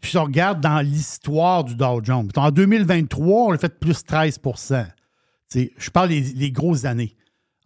Si 0.00 0.16
on 0.16 0.24
regarde 0.24 0.60
dans 0.60 0.80
l'histoire 0.80 1.64
du 1.64 1.74
Dow 1.74 2.00
Jones, 2.04 2.30
en 2.36 2.50
2023, 2.50 3.46
on 3.48 3.52
a 3.52 3.58
fait 3.58 3.78
plus 3.80 4.04
13 4.04 4.38
Tu 4.38 4.52
sais, 5.48 5.72
Je 5.76 5.90
parle 5.90 6.10
des 6.10 6.52
grosses 6.52 6.84
années. 6.84 7.16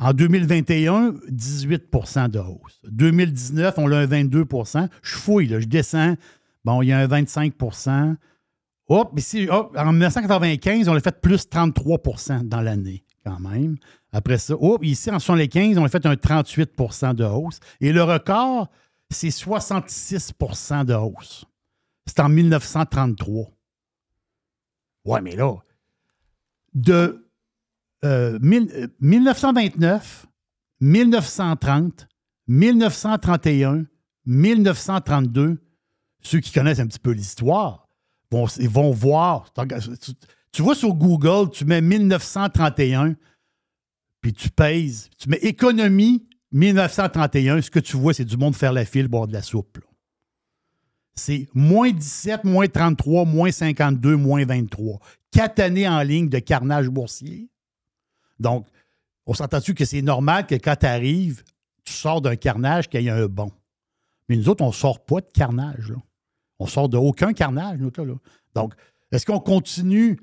En 0.03 0.13
2021, 0.13 1.13
18% 1.31 2.29
de 2.29 2.41
hausse. 2.41 2.81
2019, 2.89 3.75
on 3.79 3.93
a 3.93 3.99
un 3.99 4.07
22% 4.07 4.89
Je 5.01 5.15
fouille, 5.15 5.49
je 5.49 5.69
descends. 5.69 6.17
Bon, 6.65 6.83
il 6.83 6.89
y 6.89 6.93
a 6.93 6.99
un 6.99 7.07
25 7.07 7.55
Hop, 8.89 9.17
hop, 9.49 9.77
en 9.79 9.93
1995, 9.93 10.89
on 10.89 10.95
a 10.95 11.01
fait 11.01 11.21
plus 11.21 11.47
33% 11.47 12.49
dans 12.49 12.61
l'année, 12.61 13.05
quand 13.25 13.39
même. 13.39 13.77
Après 14.13 14.39
ça, 14.39 14.55
hop, 14.59 14.85
ici, 14.85 15.09
en 15.09 15.21
75, 15.21 15.79
on 15.79 15.85
a 15.85 15.89
fait 15.89 16.05
un 16.05 16.15
38% 16.15 17.15
de 17.15 17.25
hausse. 17.25 17.61
Et 17.81 17.93
le 17.93 18.03
record, 18.03 18.73
c'est 19.09 19.29
66% 19.29 20.85
de 20.85 20.95
hausse. 20.95 21.45
C'est 22.07 22.19
en 22.19 22.29
1933. 22.29 23.53
Ouais, 25.05 25.21
mais 25.21 25.37
là, 25.37 25.55
de 26.75 27.22
euh, 28.05 28.39
mille- 28.41 28.71
euh, 28.75 28.89
1929, 29.01 30.27
1930, 30.81 32.09
1931, 32.49 33.85
1932, 34.27 35.59
ceux 36.23 36.41
qui 36.41 36.53
connaissent 36.53 36.81
un 36.81 36.87
petit 36.87 36.99
peu 36.99 37.13
l'histoire 37.13 37.89
vont, 38.31 38.91
voir. 38.93 39.53
Tu, 40.53 40.63
vois 40.63 40.75
sur 40.75 40.95
Google, 40.95 41.51
tu 41.51 41.65
mets 41.65 41.81
1931, 41.81 43.15
puis 44.21 44.33
tu 44.33 44.49
pèses, 44.49 45.11
tu 45.19 45.29
mets 45.29 45.39
économie 45.39 46.27
1931, 46.53 47.61
ce 47.61 47.71
que 47.71 47.79
tu 47.79 47.97
vois, 47.97 48.15
c'est 48.15 48.25
du 48.25 48.37
monde 48.37 48.55
faire 48.55 48.73
la 48.73 48.85
file, 48.85 49.09
boire 49.09 49.27
de 49.27 49.33
la 49.33 49.43
soupe. 49.43 49.79
C'est 51.15 51.47
moins 51.53 51.91
17, 51.91 52.45
moins 52.45 52.69
33, 52.69 53.27
moins 53.27 53.51
52, 53.51 54.17
moins 54.17 54.45
23. 54.45 54.99
Quatre 55.31 55.61
années 55.61 55.89
en 55.89 56.01
ligne 56.03 56.29
de 56.29 56.39
carnage 56.39 56.89
boursier. 56.89 57.49
Donc, 58.43 58.67
on 59.27 59.35
s'entend-tu 59.35 59.75
que 59.75 59.85
c'est 59.85 60.03
normal 60.03 60.47
que 60.47 60.55
quand 60.57 60.77
tu 60.81 60.87
arrives, 60.87 61.43
tu 61.85 61.93
sors 61.93 62.21
d'un 62.21 62.37
carnage 62.37 62.89
qu'il 62.89 63.03
y 63.03 63.09
a 63.11 63.15
un 63.17 63.27
bon? 63.27 63.51
Mais 64.29 64.37
nous 64.37 64.49
autres, 64.49 64.63
on 64.65 64.69
ne 64.69 64.73
sort 64.73 65.05
pas 65.05 65.21
de 65.21 65.31
carnage. 65.33 65.91
Là. 65.91 65.97
On 66.59 66.67
sort 66.67 66.89
de 66.89 66.97
aucun 66.97 67.33
carnage, 67.33 67.79
nous, 67.79 67.91
là. 67.97 68.15
Donc, 68.55 68.75
est-ce 69.11 69.25
qu'on 69.27 69.41
continue? 69.41 70.19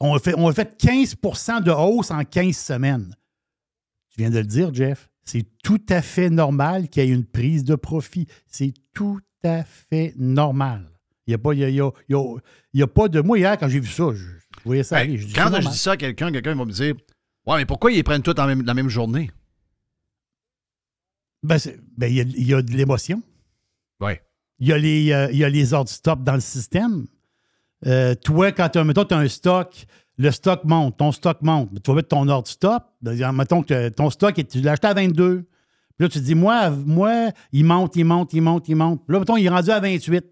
On 0.00 0.14
a, 0.14 0.18
fait, 0.18 0.34
on 0.36 0.48
a 0.48 0.52
fait 0.52 0.76
15 0.76 1.16
de 1.62 1.70
hausse 1.70 2.10
en 2.10 2.24
15 2.24 2.56
semaines. 2.56 3.14
Tu 4.10 4.20
viens 4.20 4.30
de 4.30 4.38
le 4.38 4.44
dire, 4.44 4.72
Jeff. 4.74 5.08
C'est 5.24 5.46
tout 5.62 5.80
à 5.88 6.02
fait 6.02 6.28
normal 6.28 6.88
qu'il 6.88 7.04
y 7.04 7.06
ait 7.10 7.14
une 7.14 7.24
prise 7.24 7.64
de 7.64 7.74
profit. 7.76 8.26
C'est 8.46 8.74
tout 8.92 9.20
à 9.42 9.64
fait 9.64 10.12
normal. 10.16 10.90
Il 11.26 11.30
n'y 11.30 11.34
a, 11.34 11.38
pas- 11.38 11.54
il 11.54 11.60
y 11.60 11.64
a- 11.64 11.68
il 11.70 11.76
y 11.76 11.80
a- 11.80 11.90
il 12.10 12.80
y 12.80 12.82
a- 12.82 12.86
pas 12.86 13.08
de. 13.08 13.20
Moi, 13.22 13.38
hier, 13.38 13.56
quand 13.56 13.68
j'ai 13.68 13.80
vu 13.80 13.88
ça, 13.90 14.04
je, 14.12 14.16
je 14.18 14.64
voyais 14.66 14.82
ça 14.82 14.98
aller. 14.98 15.16
Je 15.16 15.26
dis, 15.26 15.32
Quand 15.32 15.50
je 15.62 15.68
dis 15.68 15.78
ça 15.78 15.92
à 15.92 15.96
quelqu'un, 15.96 16.30
quelqu'un 16.30 16.54
va 16.54 16.64
me 16.66 16.70
dire 16.72 16.94
Ouais, 17.46 17.58
mais 17.58 17.66
pourquoi 17.66 17.90
ils 17.92 17.96
les 17.96 18.02
prennent 18.02 18.22
tous 18.22 18.38
en 18.40 18.46
même- 18.46 18.62
la 18.64 18.74
même 18.74 18.88
journée? 18.88 19.30
Ben, 21.42 21.58
ben, 21.96 22.06
il 22.10 22.16
y, 22.16 22.20
a- 22.20 22.24
y 22.46 22.54
a 22.54 22.62
de 22.62 22.72
l'émotion. 22.72 23.22
Oui. 24.00 24.12
Il 24.58 24.68
y 24.68 24.72
a 24.72 24.78
les, 24.78 25.12
euh, 25.12 25.30
y 25.32 25.44
a 25.44 25.48
les 25.48 25.74
ordres 25.74 25.90
stop 25.90 26.22
dans 26.22 26.34
le 26.34 26.40
système. 26.40 27.06
Euh, 27.86 28.14
toi, 28.14 28.50
quand 28.52 28.68
tu 28.70 28.78
as, 28.78 29.16
un 29.18 29.28
stock, 29.28 29.86
le 30.16 30.30
stock 30.30 30.64
monte, 30.64 30.96
ton 30.96 31.12
stock 31.12 31.42
monte. 31.42 31.82
Tu 31.82 31.90
vas 31.90 31.96
mettre 31.96 32.08
ton 32.08 32.26
ordre 32.28 32.48
stop. 32.48 32.84
Ben, 33.02 33.32
mettons 33.32 33.62
que 33.62 33.90
ton 33.90 34.08
stock, 34.08 34.34
tu 34.48 34.60
l'as 34.62 34.72
acheté 34.72 34.86
à 34.86 34.94
22. 34.94 35.42
Puis 35.42 36.06
là, 36.06 36.08
tu 36.08 36.18
te 36.18 36.24
dis, 36.24 36.34
moi, 36.34 36.70
moi, 36.70 37.30
il 37.52 37.64
monte, 37.64 37.94
il 37.96 38.04
monte, 38.04 38.32
il 38.32 38.40
monte, 38.40 38.68
il 38.68 38.74
monte. 38.76 39.04
Puis 39.06 39.12
là, 39.12 39.18
mettons, 39.20 39.36
il 39.36 39.44
est 39.44 39.50
rendu 39.50 39.70
à 39.70 39.80
28. 39.80 40.24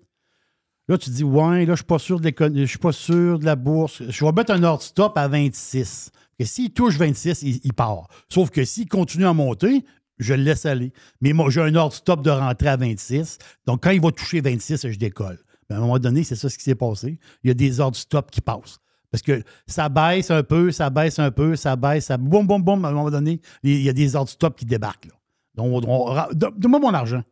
Là, 0.88 0.98
tu 0.98 1.10
dis, 1.10 1.24
ouais, 1.24 1.64
là, 1.64 1.72
je 1.74 1.76
suis 1.76 1.84
pas 1.84 1.98
sûr 1.98 2.18
de 2.20 2.32
je 2.54 2.64
suis 2.64 2.78
pas 2.78 2.92
sûr 2.92 3.38
de 3.38 3.44
la 3.44 3.56
bourse. 3.56 4.02
Je 4.08 4.24
vais 4.24 4.32
mettre 4.32 4.52
un 4.52 4.62
ordre 4.64 4.82
stop 4.82 5.16
à 5.16 5.28
26. 5.28 6.10
Que 6.38 6.44
s'il 6.44 6.72
touche 6.72 6.96
26, 6.96 7.42
il, 7.42 7.60
il 7.62 7.72
part. 7.72 8.08
Sauf 8.28 8.50
que 8.50 8.64
s'il 8.64 8.88
continue 8.88 9.26
à 9.26 9.32
monter, 9.32 9.84
je 10.18 10.34
le 10.34 10.42
laisse 10.42 10.66
aller. 10.66 10.92
Mais 11.20 11.32
moi, 11.32 11.50
j'ai 11.50 11.60
un 11.60 11.74
ordre 11.76 11.94
stop 11.94 12.22
de 12.22 12.30
rentrer 12.30 12.68
à 12.68 12.76
26. 12.76 13.38
Donc, 13.66 13.82
quand 13.84 13.90
il 13.90 14.00
va 14.00 14.10
toucher 14.10 14.40
26, 14.40 14.88
je 14.88 14.98
décolle. 14.98 15.38
Mais 15.70 15.76
à 15.76 15.78
un 15.78 15.82
moment 15.82 15.98
donné, 15.98 16.24
c'est 16.24 16.34
ça 16.36 16.48
ce 16.48 16.58
qui 16.58 16.64
s'est 16.64 16.74
passé. 16.74 17.18
Il 17.44 17.48
y 17.48 17.50
a 17.50 17.54
des 17.54 17.78
ordres 17.80 17.96
stop 17.96 18.30
qui 18.30 18.40
passent. 18.40 18.78
Parce 19.10 19.22
que 19.22 19.42
ça 19.66 19.88
baisse 19.88 20.30
un 20.30 20.42
peu, 20.42 20.72
ça 20.72 20.90
baisse 20.90 21.18
un 21.18 21.30
peu, 21.30 21.54
ça 21.54 21.76
baisse, 21.76 22.06
ça 22.06 22.16
boum, 22.16 22.46
boum, 22.46 22.62
boum. 22.62 22.84
À 22.84 22.88
un 22.88 22.92
moment 22.92 23.10
donné, 23.10 23.40
il 23.62 23.82
y 23.82 23.88
a 23.88 23.92
des 23.92 24.16
ordres 24.16 24.30
stop 24.30 24.56
qui 24.56 24.64
débarquent. 24.64 25.06
Là. 25.06 25.14
Donc, 25.54 25.84
on- 25.86 25.88
on- 25.88 26.28
don- 26.32 26.52
donne-moi 26.56 26.80
mon 26.80 26.94
argent. 26.94 27.22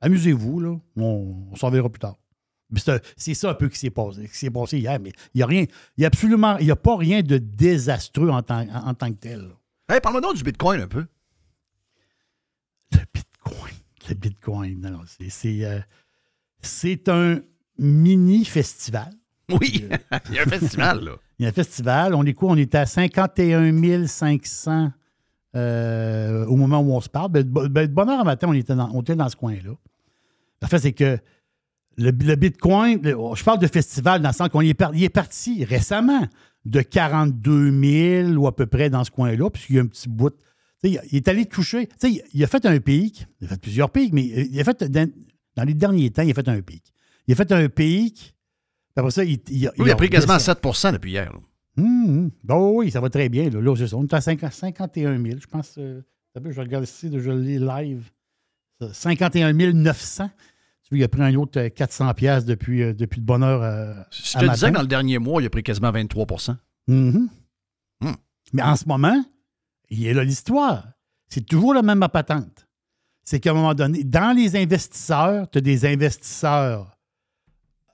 Amusez-vous, 0.00 0.60
là. 0.60 0.76
On 0.96 1.54
s'en 1.56 1.70
verra 1.70 1.88
plus 1.88 1.98
tard. 2.00 2.16
C'est 3.16 3.34
ça 3.34 3.50
un 3.50 3.54
peu 3.54 3.68
qui 3.68 3.78
s'est 3.78 3.90
passé, 3.90 4.28
qui 4.28 4.36
s'est 4.36 4.50
passé 4.50 4.78
hier, 4.78 4.98
mais 5.00 5.12
il 5.34 5.38
n'y 5.38 5.42
a 5.42 5.46
rien, 5.46 5.64
il 5.96 6.00
y 6.02 6.04
a 6.04 6.08
absolument, 6.08 6.56
il 6.58 6.64
n'y 6.66 6.70
a 6.72 6.76
pas 6.76 6.96
rien 6.96 7.22
de 7.22 7.38
désastreux 7.38 8.30
en 8.30 8.42
tant, 8.42 8.66
en, 8.68 8.88
en 8.88 8.94
tant 8.94 9.10
que 9.12 9.18
tel. 9.18 9.48
Hey, 9.88 10.00
parle-moi 10.00 10.20
donc 10.22 10.36
du 10.36 10.42
Bitcoin 10.42 10.80
un 10.80 10.88
peu. 10.88 11.04
Le 14.08 14.14
Bitcoin, 14.14 15.04
c'est- 15.06 15.30
c'est 15.30 15.64
euh, 15.64 15.80
c'est 16.60 17.08
un 17.08 17.40
mini 17.78 18.44
festival. 18.44 19.12
Oui, 19.50 19.86
il 20.28 20.34
y 20.34 20.38
a 20.38 20.42
un 20.46 20.46
festival, 20.46 21.04
là. 21.04 21.12
Il 21.40 21.42
y 21.42 21.46
a 21.46 21.48
un 21.48 21.52
festival. 21.52 22.14
On 22.14 22.24
est 22.24 22.32
quoi? 22.32 22.52
On 22.52 22.56
est 22.56 22.74
à 22.76 22.86
51 22.86 24.06
500 24.06 24.92
euh, 25.56 26.46
au 26.46 26.54
moment 26.54 26.78
où 26.80 26.92
on 26.92 27.00
se 27.00 27.08
parle. 27.08 27.32
Ben, 27.32 27.42
ben, 27.42 27.92
de 27.92 28.00
à 28.00 28.22
matin, 28.24 28.46
on 28.48 28.52
était 28.52 28.76
dans, 28.76 28.88
on 28.94 29.00
était 29.02 29.16
dans 29.16 29.28
ce 29.28 29.34
coin-là. 29.34 29.72
En 30.62 30.66
fait, 30.68 30.78
c'est 30.78 30.92
que 30.92 31.18
le, 31.96 32.10
le 32.10 32.34
Bitcoin, 32.36 33.00
le- 33.02 33.16
je 33.34 33.44
parle 33.44 33.58
de 33.58 33.66
festival 33.66 34.20
dans 34.22 34.28
le 34.30 34.34
sens 34.34 34.48
qu'on 34.48 34.60
y 34.62 34.70
est, 34.70 34.80
est 34.94 35.08
parti 35.08 35.64
récemment 35.64 36.26
de 36.64 36.80
42 36.80 37.70
000 38.26 38.30
ou 38.36 38.46
à 38.46 38.54
peu 38.56 38.66
près 38.66 38.90
dans 38.90 39.04
ce 39.04 39.10
coin-là, 39.10 39.50
puisqu'il 39.50 39.76
y 39.76 39.78
a 39.78 39.82
un 39.82 39.86
petit 39.86 40.08
bout. 40.08 40.34
Il 40.82 41.00
il 41.12 41.16
est 41.16 41.28
allé 41.28 41.46
toucher. 41.46 41.88
Il 42.02 42.22
il 42.34 42.44
a 42.44 42.46
fait 42.46 42.64
un 42.66 42.78
pic. 42.78 43.26
Il 43.40 43.46
a 43.46 43.50
fait 43.50 43.60
plusieurs 43.60 43.90
pics, 43.90 44.12
mais 44.12 44.24
il 44.24 44.60
a 44.60 44.64
fait 44.64 44.82
dans, 44.84 45.10
dans 45.56 45.64
les 45.64 45.74
derniers 45.74 46.10
temps, 46.10 46.22
il 46.22 46.30
a 46.30 46.34
fait 46.34 46.48
un 46.48 46.60
pic. 46.60 46.82
Il 47.26 47.32
a 47.32 47.36
fait 47.36 47.50
un 47.52 47.68
pic. 47.68 48.34
Après 48.96 49.10
ça, 49.10 49.24
il, 49.24 49.38
il, 49.50 49.70
Oui, 49.78 49.86
il 49.86 49.90
a 49.90 49.96
pris 49.96 50.08
quasiment 50.10 50.34
redescendu. 50.34 50.60
7% 50.60 50.92
depuis 50.92 51.10
hier. 51.12 51.32
là. 51.32 51.38
Hum, 51.76 52.04
hum. 52.08 52.30
Bon, 52.44 52.78
oui, 52.78 52.90
ça 52.90 53.00
va 53.00 53.08
très 53.10 53.28
bien. 53.28 53.48
Là, 53.50 53.60
Là. 53.60 53.72
On 53.94 54.04
est 54.04 54.14
à 54.14 54.20
50 54.20 54.52
51 54.52 55.20
000. 55.22 55.38
Je 55.40 55.46
pense. 55.46 55.74
euh, 55.78 56.00
je 56.36 56.60
regarde 56.60 56.84
ici, 56.84 57.10
je 57.12 57.30
lis 57.30 57.58
live. 57.58 58.10
Ça, 58.80 58.92
51 58.92 59.52
900. 59.72 60.30
Tu 60.84 60.90
vois, 60.90 60.98
il 60.98 61.04
a 61.04 61.08
pris 61.08 61.22
un 61.22 61.34
autre 61.36 61.58
euh, 61.60 61.68
400 61.70 62.12
pièces 62.14 62.44
depuis, 62.44 62.82
euh, 62.82 62.92
depuis 62.92 63.20
de 63.20 63.26
bonne 63.26 63.42
heure. 63.42 63.62
euh, 63.62 63.94
Je 64.10 64.36
à 64.36 64.40
te 64.40 64.44
matin. 64.46 64.54
disais 64.54 64.68
que 64.70 64.74
dans 64.76 64.82
le 64.82 64.86
dernier 64.86 65.18
mois, 65.18 65.40
il 65.42 65.46
a 65.46 65.50
pris 65.50 65.62
quasiment 65.62 65.90
23 65.90 66.26
Mhm. 66.86 67.28
Hmm. 68.00 68.12
Mais 68.52 68.62
en 68.62 68.76
ce 68.76 68.86
moment, 68.86 69.24
il 69.88 70.06
est 70.06 70.12
là 70.14 70.22
l'histoire. 70.24 70.86
C'est 71.28 71.46
toujours 71.46 71.72
la 71.74 71.82
même 71.82 72.06
patente. 72.12 72.66
C'est 73.22 73.40
qu'à 73.40 73.52
un 73.52 73.54
moment 73.54 73.72
donné, 73.74 74.04
dans 74.04 74.36
les 74.36 74.54
investisseurs, 74.56 75.48
tu 75.50 75.56
as 75.58 75.60
des 75.62 75.86
investisseurs 75.86 76.98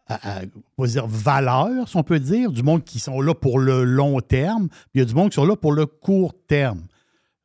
à, 0.09 0.38
à- 0.41 0.43
on 0.76 0.82
va 0.82 0.88
dire 0.88 1.07
valeur, 1.07 1.88
si 1.88 1.97
on 1.97 2.03
peut 2.03 2.18
dire, 2.18 2.51
du 2.51 2.64
monde 2.64 2.82
qui 2.82 2.99
sont 2.99 3.20
là 3.20 3.32
pour 3.32 3.61
le 3.61 3.84
long 3.84 4.20
terme, 4.20 4.68
puis 4.68 4.78
il 4.97 4.99
y 4.99 5.03
a 5.03 5.05
du 5.05 5.14
monde 5.14 5.30
qui 5.30 5.36
sont 5.36 5.45
là 5.47 5.55
pour 5.55 5.72
le 5.72 5.86
court 5.86 6.34
terme. 6.49 6.82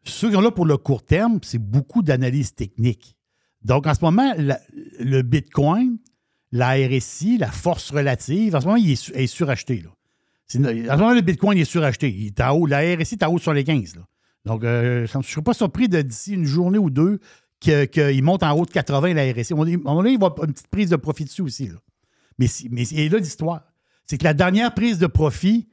Ceux 0.03 0.29
qui 0.29 0.33
sont 0.33 0.41
là 0.41 0.49
pour 0.49 0.65
le 0.65 0.77
court 0.77 1.03
terme, 1.05 1.39
c'est 1.43 1.59
beaucoup 1.59 2.01
d'analyse 2.01 2.55
technique. 2.55 3.15
Donc, 3.65 3.87
en 3.87 3.93
ce 3.93 4.01
moment, 4.03 4.31
le 4.37 5.21
Bitcoin, 5.23 5.97
la 6.51 6.73
RSI, 6.75 7.37
la 7.39 7.51
force 7.51 7.89
relative, 7.91 8.55
en 8.55 8.61
ce 8.61 8.65
moment, 8.65 8.77
il 8.77 8.91
est, 8.91 8.95
su- 8.95 9.11
est 9.13 9.27
suracheté. 9.27 9.83
En 9.87 9.91
ce 10.47 10.57
moment, 10.59 11.13
le 11.13 11.21
Bitcoin 11.21 11.57
il 11.57 11.61
est 11.61 11.65
suracheté. 11.65 12.09
Il 12.09 12.27
est 12.27 12.41
haut, 12.53 12.67
la 12.67 12.79
RSI 12.95 13.15
est 13.15 13.23
en 13.23 13.33
haut 13.33 13.39
sur 13.39 13.53
les 13.53 13.63
15. 13.63 13.95
là. 13.95 14.03
Donc, 14.45 14.63
euh, 14.63 15.07
je 15.11 15.17
ne 15.17 15.23
serais 15.23 15.41
pas 15.41 15.55
surpris 15.55 15.89
d'ici 15.89 16.33
une 16.33 16.45
journée 16.45 16.77
ou 16.77 16.91
deux 16.91 17.19
que- 17.59 17.85
qu'il 17.85 18.23
monte 18.23 18.43
en 18.43 18.51
haut 18.55 18.65
de 18.65 18.71
80 18.71 19.15
la 19.15 19.23
RSI. 19.33 19.53
À 19.53 19.55
un 19.55 19.57
moment 19.57 19.95
donné, 19.95 20.09
à 20.09 20.13
il 20.13 20.19
va 20.19 20.33
une 20.43 20.53
petite 20.53 20.67
prise 20.67 20.91
de 20.91 20.95
profit 20.95 21.25
dessus 21.25 21.41
aussi. 21.41 21.71
Mais 22.37 22.45
et 22.91 23.09
là, 23.09 23.17
l'histoire, 23.17 23.63
c'est 24.05 24.19
que 24.19 24.23
la 24.23 24.35
dernière 24.35 24.75
prise 24.75 24.99
de 24.99 25.07
profit, 25.07 25.67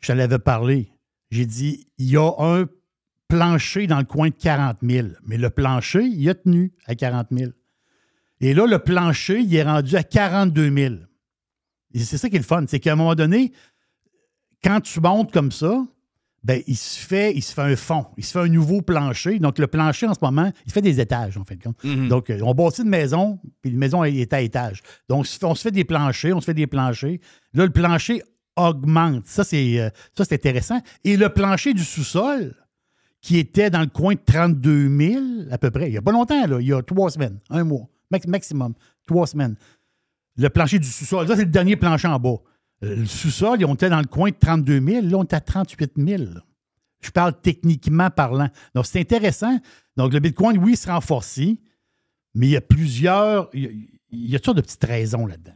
je 0.00 0.08
te 0.08 0.12
l'avais 0.12 0.38
parlé. 0.38 0.90
J'ai 1.30 1.46
dit, 1.46 1.86
il 1.96 2.10
y 2.10 2.16
a 2.18 2.30
un 2.38 2.66
plancher 3.30 3.86
dans 3.86 3.98
le 3.98 4.04
coin 4.04 4.28
de 4.28 4.34
40 4.34 4.78
000. 4.82 5.08
Mais 5.26 5.38
le 5.38 5.48
plancher, 5.50 6.02
il 6.04 6.28
a 6.28 6.34
tenu 6.34 6.72
à 6.86 6.94
40 6.94 7.28
000. 7.30 7.52
Et 8.40 8.52
là, 8.54 8.66
le 8.66 8.78
plancher, 8.78 9.40
il 9.40 9.54
est 9.54 9.62
rendu 9.62 9.96
à 9.96 10.02
42 10.02 10.70
000. 10.74 10.94
Et 11.94 11.98
c'est 12.00 12.18
ça 12.18 12.28
qui 12.28 12.36
est 12.36 12.40
le 12.40 12.44
fun. 12.44 12.64
C'est 12.68 12.80
qu'à 12.80 12.92
un 12.92 12.96
moment 12.96 13.14
donné, 13.14 13.52
quand 14.62 14.80
tu 14.80 15.00
montes 15.00 15.32
comme 15.32 15.52
ça, 15.52 15.84
ben, 16.42 16.62
il 16.66 16.76
se 16.76 16.98
fait, 16.98 17.34
il 17.34 17.42
se 17.42 17.52
fait 17.52 17.60
un 17.62 17.76
fond, 17.76 18.06
il 18.16 18.24
se 18.24 18.32
fait 18.32 18.38
un 18.38 18.48
nouveau 18.48 18.80
plancher. 18.80 19.38
Donc, 19.38 19.58
le 19.58 19.66
plancher, 19.66 20.06
en 20.06 20.14
ce 20.14 20.20
moment, 20.22 20.50
il 20.64 20.72
fait 20.72 20.80
des 20.80 20.98
étages, 20.98 21.36
en 21.36 21.44
fait. 21.44 21.58
Mhm. 21.84 22.08
Donc, 22.08 22.30
euh, 22.30 22.40
on 22.42 22.54
bâtit 22.54 22.80
une 22.80 22.88
maison, 22.88 23.38
puis 23.60 23.70
la 23.72 23.76
maison 23.76 24.04
est 24.04 24.32
à 24.32 24.40
étage. 24.40 24.80
Donc, 25.08 25.26
on 25.42 25.54
se 25.54 25.60
fait- 25.62 25.70
des 25.70 25.84
planchers, 25.84 26.34
on 26.34 26.40
se 26.40 26.46
fait 26.46 26.54
des 26.54 26.66
planchers. 26.66 27.18
Là, 27.52 27.64
le 27.66 27.70
plancher 27.70 28.22
augmente. 28.56 29.26
Ça, 29.26 29.44
c'est 29.44 29.78
euh, 29.80 29.90
ça, 30.16 30.24
c'est 30.24 30.34
intéressant. 30.34 30.80
Et 31.04 31.18
le 31.18 31.28
plancher 31.28 31.74
du 31.74 31.84
sous-sol, 31.84 32.54
qui 33.20 33.38
était 33.38 33.70
dans 33.70 33.80
le 33.80 33.86
coin 33.86 34.14
de 34.14 34.20
32 34.24 34.88
000, 34.98 35.24
à 35.50 35.58
peu 35.58 35.70
près, 35.70 35.88
il 35.88 35.92
n'y 35.92 35.98
a 35.98 36.02
pas 36.02 36.12
longtemps, 36.12 36.46
là, 36.46 36.58
il 36.60 36.66
y 36.66 36.72
a 36.72 36.82
trois 36.82 37.10
semaines, 37.10 37.38
un 37.50 37.64
mois, 37.64 37.86
max- 38.10 38.26
maximum, 38.26 38.74
trois 39.06 39.26
semaines. 39.26 39.56
Le 40.36 40.48
plancher 40.48 40.78
du 40.78 40.88
sous-sol, 40.88 41.26
là, 41.26 41.36
c'est 41.36 41.44
le 41.44 41.50
dernier 41.50 41.76
plancher 41.76 42.08
en 42.08 42.18
bas. 42.18 42.36
Euh, 42.82 42.96
Le 42.96 43.06
sous-sol, 43.06 43.62
on 43.66 43.74
était 43.74 43.90
dans 43.90 43.98
le 44.00 44.06
coin 44.06 44.30
de 44.30 44.36
32 44.40 44.80
000. 44.80 45.06
Là, 45.06 45.18
on 45.18 45.22
est 45.24 45.34
à 45.34 45.40
38 45.40 45.92
000. 45.96 46.22
Je 47.02 47.10
parle 47.10 47.34
techniquement 47.42 48.08
parlant. 48.10 48.48
Donc, 48.74 48.86
c'est 48.86 49.00
intéressant. 49.00 49.58
Donc, 49.96 50.14
le 50.14 50.20
Bitcoin, 50.20 50.56
oui, 50.58 50.72
il 50.72 50.76
se 50.76 50.88
renforce, 50.88 51.38
mais 52.34 52.46
il 52.46 52.50
y 52.50 52.56
a 52.56 52.60
plusieurs. 52.62 53.50
Il 53.52 53.88
y 54.12 54.34
a, 54.34 54.38
toutes 54.38 54.44
sortes 54.46 54.56
de 54.56 54.62
petites 54.62 54.84
raisons 54.84 55.26
là-dedans. 55.26 55.52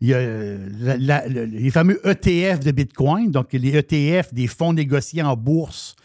Il 0.00 0.08
y 0.08 0.14
a 0.14 0.18
euh, 0.18 1.46
les 1.46 1.70
fameux 1.70 2.00
ETF 2.06 2.60
de 2.60 2.70
Bitcoin, 2.70 3.30
donc 3.30 3.52
les 3.52 3.76
ETF, 3.76 4.32
des 4.34 4.46
fonds 4.46 4.72
négociés 4.72 5.22
en 5.22 5.36
bourse 5.36 5.96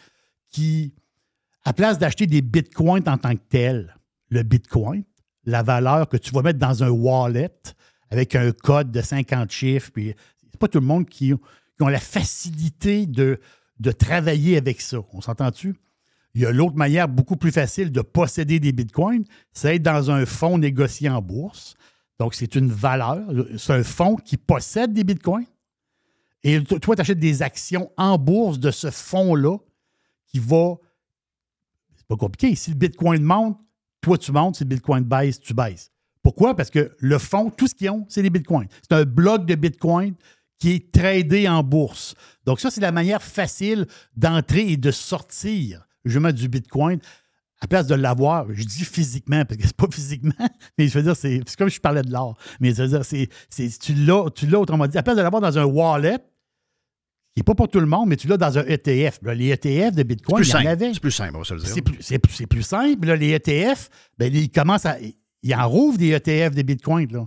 qui, 0.54 0.94
à 1.64 1.72
place 1.72 1.98
d'acheter 1.98 2.26
des 2.26 2.42
Bitcoins 2.42 3.02
en 3.08 3.18
tant 3.18 3.34
que 3.34 3.42
tel, 3.48 3.96
le 4.28 4.44
Bitcoin, 4.44 5.02
la 5.44 5.62
valeur 5.64 6.08
que 6.08 6.16
tu 6.16 6.30
vas 6.32 6.42
mettre 6.42 6.60
dans 6.60 6.84
un 6.84 6.90
wallet 6.90 7.50
avec 8.10 8.36
un 8.36 8.52
code 8.52 8.92
de 8.92 9.00
50 9.02 9.50
chiffres, 9.50 9.90
puis 9.92 10.14
c'est 10.50 10.58
pas 10.60 10.68
tout 10.68 10.78
le 10.78 10.86
monde 10.86 11.06
qui, 11.08 11.32
qui 11.32 11.90
la 11.90 11.98
facilité 11.98 13.06
de, 13.06 13.40
de 13.80 13.90
travailler 13.90 14.56
avec 14.56 14.80
ça. 14.80 14.98
On 15.12 15.20
s'entend-tu? 15.20 15.74
Il 16.34 16.42
y 16.42 16.46
a 16.46 16.52
l'autre 16.52 16.76
manière 16.76 17.08
beaucoup 17.08 17.36
plus 17.36 17.50
facile 17.52 17.90
de 17.90 18.00
posséder 18.00 18.60
des 18.60 18.72
bitcoins, 18.72 19.24
c'est 19.52 19.76
être 19.76 19.82
dans 19.82 20.10
un 20.12 20.24
fonds 20.26 20.58
négocié 20.58 21.08
en 21.08 21.20
bourse. 21.20 21.74
Donc, 22.20 22.34
c'est 22.34 22.54
une 22.54 22.68
valeur. 22.70 23.18
C'est 23.58 23.72
un 23.72 23.82
fonds 23.82 24.14
qui 24.16 24.36
possède 24.36 24.92
des 24.92 25.02
bitcoins. 25.02 25.46
Et 26.44 26.62
to- 26.62 26.78
toi, 26.78 26.94
tu 26.94 27.00
achètes 27.02 27.18
des 27.18 27.42
actions 27.42 27.90
en 27.96 28.18
bourse 28.18 28.60
de 28.60 28.70
ce 28.70 28.90
fonds-là 28.90 29.58
qui 30.34 30.40
va. 30.40 30.74
C'est 31.96 32.06
pas 32.06 32.16
compliqué. 32.16 32.54
Si 32.56 32.70
le 32.70 32.76
bitcoin 32.76 33.22
monte, 33.22 33.58
toi, 34.00 34.18
tu 34.18 34.32
montes. 34.32 34.56
Si 34.56 34.64
le 34.64 34.68
bitcoin 34.68 35.04
baisse, 35.04 35.38
tu 35.40 35.54
baisses. 35.54 35.90
Pourquoi? 36.22 36.56
Parce 36.56 36.70
que 36.70 36.94
le 36.98 37.18
fonds, 37.18 37.50
tout 37.50 37.68
ce 37.68 37.74
qu'ils 37.74 37.90
ont, 37.90 38.04
c'est 38.08 38.22
des 38.22 38.30
bitcoins. 38.30 38.66
C'est 38.82 38.94
un 38.96 39.04
bloc 39.04 39.46
de 39.46 39.54
bitcoin 39.54 40.14
qui 40.58 40.72
est 40.72 40.92
tradé 40.92 41.48
en 41.48 41.62
bourse. 41.62 42.14
Donc, 42.44 42.60
ça, 42.60 42.70
c'est 42.70 42.80
la 42.80 42.92
manière 42.92 43.22
facile 43.22 43.86
d'entrer 44.16 44.72
et 44.72 44.76
de 44.76 44.90
sortir 44.90 45.86
justement 46.04 46.32
du 46.32 46.48
bitcoin 46.48 46.98
à 47.60 47.66
place 47.66 47.86
de 47.86 47.94
l'avoir. 47.94 48.46
Je 48.50 48.64
dis 48.64 48.84
physiquement, 48.84 49.44
parce 49.44 49.58
que 49.60 49.66
c'est 49.66 49.76
pas 49.76 49.86
physiquement, 49.90 50.32
mais 50.78 50.88
je 50.88 50.98
veux 50.98 51.02
dire, 51.04 51.16
c'est 51.16 51.40
comme 51.56 51.68
je 51.70 51.80
parlais 51.80 52.02
de 52.02 52.10
l'art. 52.10 52.34
Mais 52.60 52.74
je 52.74 52.82
veux 52.82 52.88
dire, 52.88 53.04
c'est, 53.04 53.28
c'est- 53.48 53.78
tu 53.80 53.94
l'as, 53.94 54.28
tu 54.34 54.46
l'as, 54.46 54.58
autrement 54.60 54.86
dit, 54.86 54.98
à 54.98 55.02
place 55.02 55.16
de 55.16 55.22
l'avoir 55.22 55.40
dans 55.42 55.56
un 55.58 55.64
wallet, 55.64 56.18
qui 57.34 57.40
n'est 57.40 57.44
pas 57.44 57.54
pour 57.54 57.68
tout 57.68 57.80
le 57.80 57.86
monde, 57.86 58.08
mais 58.08 58.16
tu 58.16 58.28
l'as 58.28 58.36
dans 58.36 58.56
un 58.58 58.64
ETF. 58.64 59.18
Là, 59.22 59.34
les 59.34 59.48
ETF 59.50 59.92
de 59.94 60.02
Bitcoin, 60.04 60.36
il 60.44 60.48
y 60.48 60.52
en 60.68 60.70
avait. 60.70 60.94
C'est 60.94 61.00
plus 61.00 61.10
simple, 61.10 61.32
on 61.34 61.38
va 61.38 61.44
se 61.44 61.54
le 61.54 61.60
dire. 61.60 61.68
C'est 61.74 61.82
plus, 61.82 61.96
c'est 62.00 62.18
plus- 62.20 62.32
c'est 62.32 62.46
plus 62.46 62.62
simple. 62.62 63.06
Là, 63.08 63.16
les 63.16 63.30
ETF, 63.30 63.90
ben, 64.18 64.32
ils 64.32 64.50
commencent 64.50 64.86
à. 64.86 64.96
Ils 65.42 65.54
en 65.54 65.68
rouvrent 65.68 65.98
des 65.98 66.10
ETF 66.12 66.54
de 66.54 66.62
Bitcoin. 66.62 67.12
Là. 67.12 67.26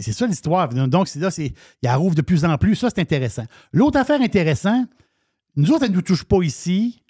C'est 0.00 0.12
ça 0.12 0.26
l'histoire. 0.26 0.68
Donc, 0.70 1.06
c'est 1.06 1.20
là, 1.20 1.30
c'est, 1.30 1.52
ils 1.82 1.88
en 1.88 1.98
rouvrent 1.98 2.14
de 2.16 2.22
plus 2.22 2.44
en 2.44 2.56
plus. 2.58 2.74
Ça, 2.76 2.88
c'est 2.92 3.00
intéressant. 3.00 3.44
L'autre 3.72 3.98
affaire 4.00 4.20
intéressante, 4.20 4.88
nous 5.54 5.70
autres, 5.70 5.80
ça 5.84 5.88
ne 5.88 5.94
nous 5.94 6.02
touche 6.02 6.24
pas 6.24 6.42
ici, 6.42 7.02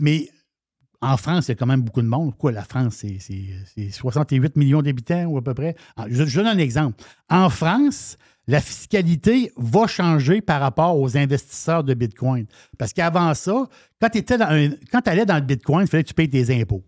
mais 0.00 0.28
en 1.02 1.16
France, 1.18 1.46
il 1.46 1.50
y 1.50 1.52
a 1.52 1.54
quand 1.56 1.66
même 1.66 1.82
beaucoup 1.82 2.02
de 2.02 2.08
monde. 2.08 2.30
Pourquoi 2.30 2.52
la 2.52 2.64
France, 2.64 2.96
c'est, 2.96 3.18
c'est- 3.20 3.54
c'est 3.76 3.90
68 3.90 4.56
millions 4.56 4.82
d'habitants 4.82 5.26
ou 5.26 5.36
à 5.38 5.42
peu 5.44 5.54
près? 5.54 5.76
Ah, 5.94 6.06
Je, 6.08 6.24
je 6.24 6.40
donne 6.40 6.48
un 6.48 6.58
exemple. 6.58 7.04
En 7.28 7.48
France, 7.50 8.16
la 8.46 8.60
fiscalité 8.60 9.52
va 9.56 9.86
changer 9.86 10.40
par 10.40 10.60
rapport 10.60 10.98
aux 10.98 11.16
investisseurs 11.16 11.82
de 11.82 11.94
Bitcoin. 11.94 12.46
Parce 12.78 12.92
qu'avant 12.92 13.34
ça, 13.34 13.68
quand 14.00 14.10
tu 14.10 14.22
allais 15.06 15.26
dans 15.26 15.34
le 15.34 15.40
Bitcoin, 15.40 15.82
il 15.82 15.88
fallait 15.88 16.04
que 16.04 16.08
tu 16.08 16.14
payes 16.14 16.30
tes 16.30 16.60
impôts. 16.60 16.84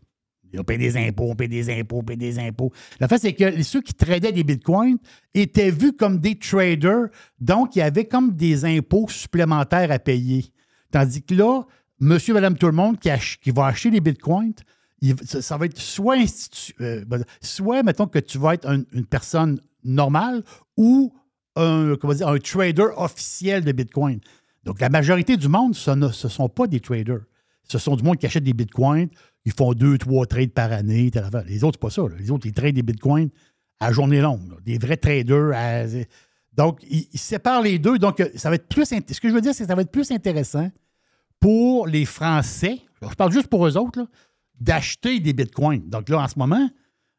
On 0.57 0.65
paye 0.65 0.79
des 0.79 0.97
impôts, 0.97 1.31
on 1.31 1.35
paye 1.35 1.49
des 1.49 1.69
impôts, 1.79 1.99
on 1.99 2.03
paye 2.03 2.17
des 2.17 2.39
impôts. 2.39 2.73
La 3.01 3.09
fait, 3.09 3.19
c'est 3.19 3.33
que 3.35 3.63
ceux 3.63 3.83
qui 3.83 3.93
tradaient 3.93 4.33
des 4.33 4.45
bitcoins 4.45 4.97
étaient 5.35 5.71
vus 5.71 5.93
comme 5.93 6.19
des 6.19 6.39
traders, 6.39 7.09
donc 7.39 7.77
il 7.77 7.81
y 7.81 7.83
avait 7.83 8.07
comme 8.07 8.35
des 8.35 8.65
impôts 8.65 9.09
supplémentaires 9.09 9.91
à 9.91 9.99
payer. 9.99 10.47
Tandis 10.91 11.23
que 11.23 11.35
là, 11.35 11.63
monsieur, 12.01 12.33
madame, 12.33 12.57
tout 12.57 12.67
le 12.67 12.73
monde 12.73 12.99
qui, 12.99 13.11
va 13.51 13.67
acheter 13.67 13.91
les 13.91 14.01
bitcoins, 14.01 14.55
ça, 15.25 15.57
va 15.59 15.67
être 15.67 15.79
soit, 15.79 16.17
euh, 16.81 17.05
ben, 17.05 17.25
soit, 17.43 17.83
mettons, 17.83 18.07
que 18.07 18.19
tu 18.19 18.39
vas 18.39 18.55
être 18.55 18.69
un- 18.69 18.85
une 18.93 19.07
personne 19.07 19.61
normale 19.85 20.43
ou 20.77 21.13
un, 21.59 22.39
trader 22.39 22.89
officiel 22.97 23.65
de 23.65 23.73
bitcoin. 23.73 24.21
Donc, 24.65 24.81
la 24.81 24.89
majorité 24.89 25.37
du 25.37 25.49
monde, 25.49 25.75
ce 25.75 25.91
ne 25.91 26.09
sont 26.11 26.49
pas 26.49 26.67
des 26.67 26.81
traders. 26.81 27.23
Ce 27.65 27.79
sont 27.79 27.97
du 27.97 28.03
monde 28.03 28.17
qui 28.17 28.27
achète 28.27 28.45
des 28.45 28.55
bitcoins, 28.55 29.09
ils 29.45 29.53
font 29.53 29.73
deux, 29.73 29.99
trois 29.99 30.27
trades 30.27 30.53
par 30.53 30.73
année. 30.73 31.11
Les 31.47 31.65
autres, 31.65 31.79
c'est 31.81 31.81
pas 31.81 31.91
ça. 31.91 32.03
Les 32.19 32.31
autres, 32.31 32.47
ils 32.47 32.53
tradent 32.53 32.75
des 32.75 32.83
bitcoins 32.83 33.29
à 33.81 33.93
journée 33.93 34.21
longue. 34.21 34.61
Des 34.65 34.79
vrais 34.79 34.97
traders. 34.97 36.07
Donc, 36.55 36.81
ils, 36.91 37.07
séparent 37.19 37.63
les 37.63 37.79
deux. 37.79 37.99
Donc, 37.99 38.21
euh, 38.21 38.29
ça 38.35 38.49
va 38.49 38.57
être 38.57 38.69
plus. 38.69 38.85
Ce 38.85 39.21
que 39.21 39.29
je 39.29 39.35
veux 39.35 39.41
dire, 39.41 39.55
c'est 39.55 39.65
que 39.65 39.69
ça 39.69 39.75
va 39.75 39.83
être 39.83 39.93
plus 39.93 40.11
intéressant 40.11 40.71
pour 41.41 41.87
les 41.87 42.05
Français, 42.05 42.81
je 43.01 43.15
parle 43.15 43.33
juste 43.33 43.49
pour 43.49 43.67
eux 43.67 43.77
autres, 43.77 44.07
d'acheter 44.61 45.21
des 45.21 45.33
bitcoins. 45.33 45.89
Donc 45.89 46.09
là, 46.09 46.21
en 46.21 46.29
ce 46.29 46.39
moment, 46.39 46.69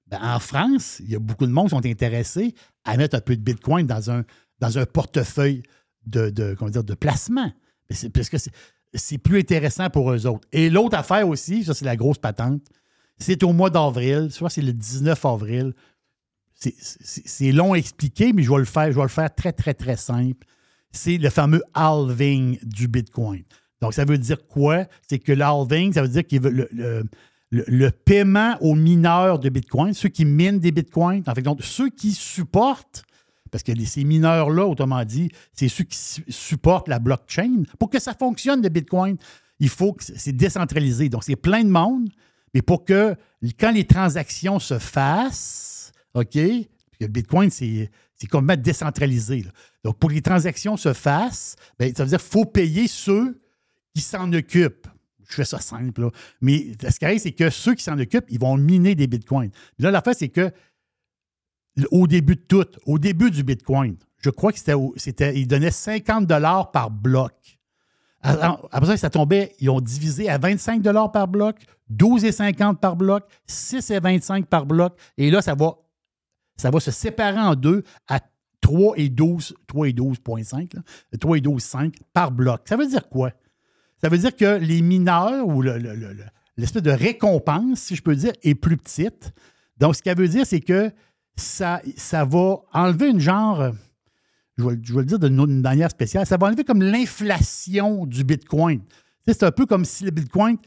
ben, 0.10 0.20
en 0.22 0.40
France, 0.40 0.98
il 1.02 1.12
y 1.12 1.16
a 1.16 1.20
beaucoup 1.20 1.46
de 1.46 1.52
monde 1.52 1.66
qui 1.66 1.72
sont 1.76 1.86
intéressés 1.86 2.54
à 2.84 2.98
mettre 2.98 3.16
un 3.16 3.22
peu 3.22 3.36
de 3.36 3.42
bitcoin 3.42 3.86
dans 3.86 4.10
un, 4.12 4.24
dans 4.60 4.78
un 4.78 4.86
portefeuille 4.86 5.64
de, 6.06 6.30
de, 6.30 6.56
comment 6.58 6.72
dire, 6.72 6.84
de 6.84 6.94
placement. 6.96 7.52
Parce 8.14 8.30
que 8.30 8.38
c'est- 8.38 9.18
plus 9.20 9.40
intéressant 9.40 9.90
pour 9.90 10.12
eux 10.12 10.26
autres. 10.26 10.48
Et 10.52 10.70
l'autre 10.70 10.98
affaire 10.98 11.28
aussi, 11.28 11.64
ça 11.64 11.74
c'est 11.76 11.86
la 11.86 11.96
grosse 11.96 12.18
patente, 12.18 12.62
c'est 13.20 13.44
au 13.44 13.54
mois 13.54 13.70
d'avril, 13.70 14.30
soit 14.32 14.50
c'est 14.50 14.62
le 14.64 14.74
19 14.74 15.24
avril. 15.26 15.74
C'est 16.56 17.52
long 17.52 17.74
à 17.74 17.78
expliquer, 17.78 18.34
mais 18.34 18.44
je 18.44 18.50
vais 18.52 18.58
le 18.58 18.66
faire, 18.66 18.92
je 18.92 18.96
vais 18.98 19.02
le 19.04 19.08
faire 19.08 19.34
très, 19.34 19.54
très, 19.54 19.74
très 19.74 19.96
simple. 19.96 20.46
C'est 20.92 21.18
le 21.18 21.30
fameux 21.30 21.62
halving 21.74 22.60
du 22.64 22.88
Bitcoin. 22.88 23.44
Donc, 23.82 23.94
ça 23.94 24.04
veut 24.04 24.18
dire 24.18 24.46
quoi? 24.48 24.86
C'est 25.08 25.20
que 25.20 25.32
le 25.32 25.44
halving, 25.44 25.94
ça 25.94 26.02
veut 26.02 26.10
dire 26.10 26.28
que 26.28 26.36
le, 26.36 26.68
le- 26.72 27.04
le- 27.52 27.90
paiement 27.90 28.58
aux 28.62 28.76
mineurs 28.76 29.40
de 29.40 29.50
Bitcoin, 29.50 29.94
ceux 29.94 30.10
qui 30.10 30.26
minent 30.26 30.60
des 30.60 30.72
Bitcoins, 30.72 31.24
en 31.28 31.34
fait, 31.34 31.42
donc, 31.42 31.64
ceux 31.64 31.90
qui 31.90 32.12
supportent, 32.14 33.04
parce 33.52 33.64
que 33.64 33.72
ces 33.86 34.04
mineurs-là, 34.04 34.66
autrement 34.68 35.04
dit, 35.04 35.30
c'est 35.54 35.70
ceux 35.70 35.84
qui 35.84 35.98
su- 35.98 36.24
supportent 36.30 36.88
la 36.88 37.00
blockchain. 37.00 37.64
Pour 37.80 37.90
que 37.90 38.00
ça 38.00 38.14
fonctionne, 38.14 38.62
le 38.62 38.70
Bitcoin, 38.70 39.18
il 39.60 39.70
faut 39.70 39.94
que 39.94 40.04
c'est 40.04 40.32
décentralisé. 40.36 41.10
Donc, 41.10 41.24
c'est 41.24 41.36
plein 41.36 41.64
de 41.64 41.70
monde, 41.70 42.10
mais 42.54 42.62
pour 42.62 42.86
que 42.86 43.16
quand 43.60 43.72
les 43.72 43.86
transactions 43.86 44.60
se 44.60 44.78
fassent, 44.80 45.92
OK, 46.14 46.36
le 46.36 47.08
Bitcoin, 47.08 47.50
c'est 47.50 47.90
complètement 48.30 48.62
décentralisé. 48.62 49.46
Donc, 49.84 49.98
pour 49.98 50.10
que 50.10 50.16
les 50.16 50.22
transactions 50.22 50.78
se 50.78 50.94
fassent, 50.94 51.56
ben, 51.80 51.92
ça 51.96 52.04
veut 52.04 52.10
dire 52.10 52.20
qu'il 52.20 52.30
faut 52.30 52.46
payer 52.46 52.88
ceux 52.88 53.42
qui 53.96 54.02
s'en 54.02 54.32
occupent. 54.34 54.88
Je 55.30 55.36
fais 55.36 55.46
ça 55.46 55.60
simple. 55.60 56.10
Mais 56.42 56.74
ce 56.82 56.98
qui 56.98 57.06
arrive, 57.06 57.20
c'est 57.20 57.32
que 57.32 57.50
ceux 57.50 57.76
qui 57.76 57.84
s'en 57.84 57.98
occupent, 57.98 58.26
ils 58.30 58.40
vont 58.40 58.58
miner 58.58 58.96
des 58.96 59.08
bitcoins. 59.08 59.52
Là, 59.78 59.92
l'affaire, 59.92 60.16
c'est 60.18 60.30
que 60.30 60.52
au 61.92 62.08
début 62.08 62.36
de 62.36 62.42
tout, 62.42 62.68
au 62.86 63.00
début 63.00 63.32
du 63.32 63.44
bitcoin, 63.44 63.96
je 64.18 64.30
crois 64.30 64.52
que 64.52 64.60
c'était, 64.98 65.40
ils 65.40 65.48
donnaient 65.48 65.72
50 65.72 66.26
dollars 66.26 66.72
par 66.72 66.92
bloc. 66.92 67.34
Après 68.22 68.86
ça, 68.88 68.98
ça 68.98 69.10
tombait, 69.10 69.56
ils 69.60 69.70
ont 69.70 69.80
divisé 69.80 70.30
à 70.30 70.38
25 70.38 70.82
dollars 70.82 71.12
par 71.12 71.28
bloc, 71.28 71.64
12,50 71.94 72.76
par 72.78 72.98
bloc, 72.98 73.24
6,25 73.48 74.46
par 74.46 74.66
bloc. 74.66 74.98
Et 75.18 75.32
là, 75.32 75.42
ça 75.42 75.56
va, 75.56 76.80
se 76.80 76.92
séparer 76.92 77.40
en 77.40 77.56
deux 77.56 77.84
à 78.08 78.20
3 78.60 78.96
et 78.98 79.08
12, 79.08 79.56
3 79.68 79.88
et 79.88 79.94
12,5, 79.94 80.76
là, 80.76 80.82
3 81.18 81.38
et 81.38 81.42
12,5 81.42 81.94
par 82.12 82.32
bloc. 82.32 82.62
Ça 82.66 82.76
veut 82.76 82.88
dire 82.88 83.08
quoi? 83.08 83.32
Ça 84.02 84.10
veut 84.10 84.18
dire 84.18 84.36
que 84.36 84.58
les 84.58 84.82
mineurs 84.82 85.48
ou 85.48 85.62
le- 85.62 85.78
le- 85.78 85.96
le- 85.96 86.14
le- 86.14 86.26
l'espèce 86.58 86.84
de 86.84 86.92
récompense, 86.92 87.80
si 87.80 87.96
je 87.96 88.02
peux 88.02 88.16
dire, 88.16 88.32
est 88.44 88.56
plus 88.56 88.78
petite. 88.78 89.32
Donc, 89.78 89.96
ce 89.96 90.02
qu'elle 90.02 90.18
veut 90.18 90.28
dire, 90.28 90.46
c'est 90.46 90.60
que 90.62 90.92
ça, 91.36 91.82
ça 91.96 92.26
va 92.26 92.58
enlever 92.74 93.10
une 93.10 93.20
genre, 93.20 93.72
je 94.58 94.64
vais, 94.64 95.00
le 95.00 95.06
dire 95.06 95.20
d'une 95.20 95.62
manière 95.62 95.90
spéciale, 95.90 96.26
ça 96.26 96.38
va 96.38 96.48
enlever 96.48 96.64
comme 96.66 96.82
l'inflation 96.82 98.06
du 98.06 98.24
Bitcoin. 98.24 98.82
C'est 99.28 99.44
un 99.44 99.52
peu 99.52 99.66
comme 99.66 99.86
si 99.86 100.04
le 100.04 100.12
Bitcoin, 100.12 100.58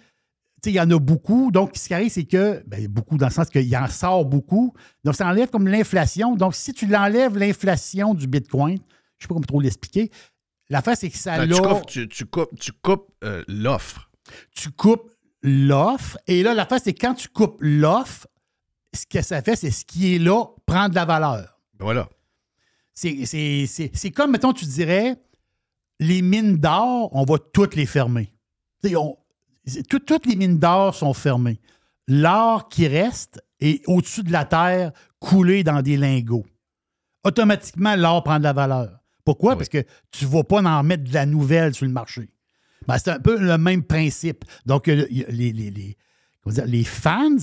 il 0.65 0.73
y 0.73 0.81
en 0.81 0.91
a 0.91 0.99
beaucoup. 0.99 1.51
Donc, 1.51 1.73
ce 1.75 1.89
qui 1.89 1.95
arrive, 1.95 2.11
c'est 2.11 2.25
que, 2.25 2.63
ben, 2.67 2.87
beaucoup 2.87 3.19
dans 3.19 3.27
le 3.27 3.33
sens 3.33 3.49
qu'il 3.51 3.77
en 3.77 3.89
sort 3.89 4.25
beaucoup. 4.25 4.73
Donc, 5.05 5.17
ça 5.17 5.27
enlève 5.27 5.51
comme 5.51 5.67
l'inflation. 5.67 6.37
Donc, 6.37 6.55
si 6.55 6.73
tu 6.73 6.87
l'enlèves 6.87 7.37
l'inflation 7.37 8.15
du 8.15 8.29
Bitcoin, 8.29 8.77
je 8.77 8.83
ne 8.83 9.21
sais 9.23 9.29
pas 9.29 9.35
comment 9.35 9.41
trop 9.41 9.61
l'expliquer, 9.61 10.11
L'affaire, 10.73 10.97
c'est 10.97 11.11
que 11.11 11.17
ça 11.19 11.37
Ben, 11.37 11.47
tu 11.55 11.61
coupes, 11.61 11.87
tu, 11.87 12.09
tu 12.09 12.25
coupes, 12.25 12.59
tu 12.59 12.73
coupes 12.73 13.11
euh, 13.25 13.45
l'offre. 13.47 14.11
tu 14.55 14.71
coupes 14.71 15.11
l'offre. 15.43 16.17
Et 16.27 16.43
là, 16.43 16.55
l'affaire, 16.55 16.81
c'est 16.83 16.95
quand 16.95 17.15
tu 17.15 17.29
coupes 17.29 17.59
l'offre, 17.61 18.27
ce 18.95 19.05
que 19.07 19.21
ça 19.23 19.43
fait, 19.43 19.55
c'est 19.55 19.71
ce 19.71 19.85
qui 19.85 20.15
est 20.15 20.19
là 20.19 20.45
prend 20.67 20.89
de 20.89 20.95
la 20.95 21.05
valeur. 21.05 21.61
Ben 21.79 21.85
Voilà. 21.85 22.09
C'est- 22.95 24.11
comme, 24.15 24.33
mettons, 24.33 24.53
tu 24.53 24.65
dirais, 24.65 25.17
les 26.01 26.23
mines 26.23 26.57
d'or, 26.59 27.11
on 27.15 27.25
va 27.25 27.37
toutes 27.39 27.75
les 27.75 27.87
fermer. 27.87 28.33
On- 28.97 29.17
tout- 29.89 29.99
toutes 30.01 30.27
les 30.27 30.37
mines 30.37 30.59
d'or 30.59 30.95
sont 30.95 31.13
fermées. 31.15 31.61
L'or 32.09 32.69
qui 32.69 32.87
reste 32.89 33.41
est 33.61 33.83
au-dessus 33.87 34.23
de 34.23 34.33
la 34.33 34.45
terre, 34.45 34.93
coulé 35.21 35.63
dans 35.65 35.83
des 35.83 35.97
lingots. 35.97 36.47
Automatiquement, 37.25 37.95
l'or 37.95 38.25
prend 38.25 38.39
de 38.39 38.45
la 38.45 38.53
valeur. 38.53 38.99
Pourquoi? 39.25 39.57
Parce 39.57 39.69
que 39.69 39.85
tu 40.11 40.25
ne 40.25 40.31
vas 40.31 40.43
pas 40.45 40.63
en 40.63 40.83
mettre 40.83 41.05
de 41.05 41.13
la 41.15 41.27
nouvelle 41.27 41.75
sur 41.75 41.87
le 41.87 41.93
marché. 41.93 42.29
Ben, 42.89 42.99
c'est 42.99 43.11
un 43.11 43.21
peu 43.21 43.39
le 43.39 43.57
même 43.59 43.83
principe. 43.85 44.45
Donc, 44.67 44.89
euh, 44.89 45.07
les, 45.11 45.53
les- 45.53 45.71
les- 45.71 45.97
comment 46.43 46.55
dire, 46.55 46.67
les 46.67 46.83
fans, 46.85 47.37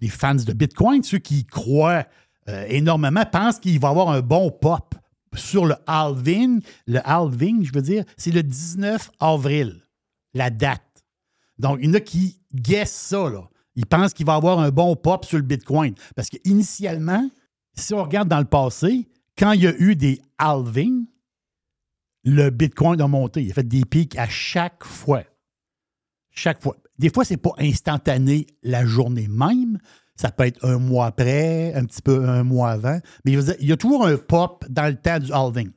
les 0.00 0.08
fans 0.08 0.34
de 0.34 0.52
Bitcoin, 0.52 1.02
ceux 1.02 1.18
qui 1.18 1.38
y 1.38 1.44
croient 1.46 2.04
euh, 2.48 2.66
énormément, 2.68 3.24
pensent 3.24 3.58
qu'il 3.58 3.80
va 3.80 3.88
y 3.88 3.90
avoir 3.90 4.10
un 4.10 4.20
bon 4.20 4.50
pop 4.50 4.94
sur 5.34 5.64
le 5.64 5.74
halving. 5.86 6.60
Le 6.86 7.00
halving, 7.08 7.64
je 7.64 7.72
veux 7.72 7.80
dire, 7.80 8.04
c'est 8.18 8.30
le 8.30 8.42
19 8.42 9.10
avril, 9.18 9.80
la 10.34 10.50
date. 10.50 10.82
Donc, 11.58 11.78
il 11.80 11.86
y 11.86 11.90
en 11.90 11.94
a 11.94 12.00
qui 12.00 12.38
guessent 12.52 12.92
ça, 12.92 13.30
là. 13.30 13.48
Ils 13.76 13.86
pensent 13.86 14.12
qu'il 14.12 14.26
va 14.26 14.34
y 14.34 14.36
avoir 14.36 14.58
un 14.60 14.70
bon 14.70 14.94
pop 14.94 15.24
sur 15.24 15.38
le 15.38 15.42
Bitcoin. 15.42 15.94
Parce 16.14 16.28
qu'initialement, 16.28 17.28
si 17.74 17.94
on 17.94 18.02
regarde 18.04 18.28
dans 18.28 18.38
le 18.38 18.44
passé, 18.44 19.08
quand 19.38 19.52
il 19.52 19.62
y 19.62 19.66
a 19.66 19.74
eu 19.78 19.96
des 19.96 20.20
halvings, 20.38 21.06
le 22.24 22.50
Bitcoin 22.50 23.00
a 23.00 23.08
monté. 23.08 23.42
Il 23.42 23.50
a 23.50 23.54
fait 23.54 23.68
des 23.68 23.84
pics 23.84 24.16
à 24.18 24.28
chaque 24.28 24.84
fois. 24.84 25.22
Chaque 26.30 26.62
fois. 26.62 26.76
Des 26.98 27.10
fois, 27.10 27.24
c'est 27.24 27.36
pas 27.36 27.52
instantané 27.58 28.46
la 28.62 28.84
journée 28.86 29.28
même. 29.28 29.78
Ça 30.16 30.30
peut 30.30 30.46
être 30.46 30.64
un 30.64 30.78
mois 30.78 31.06
après, 31.06 31.74
un 31.74 31.84
petit 31.84 32.02
peu 32.02 32.28
un 32.28 32.44
mois 32.44 32.70
avant. 32.70 32.98
Mais 33.24 33.32
il 33.32 33.66
y 33.66 33.72
a 33.72 33.76
toujours 33.76 34.06
un 34.06 34.16
pop 34.16 34.64
dans 34.68 34.86
le 34.86 34.96
temps 34.96 35.18
du 35.18 35.32
halving. 35.32 35.70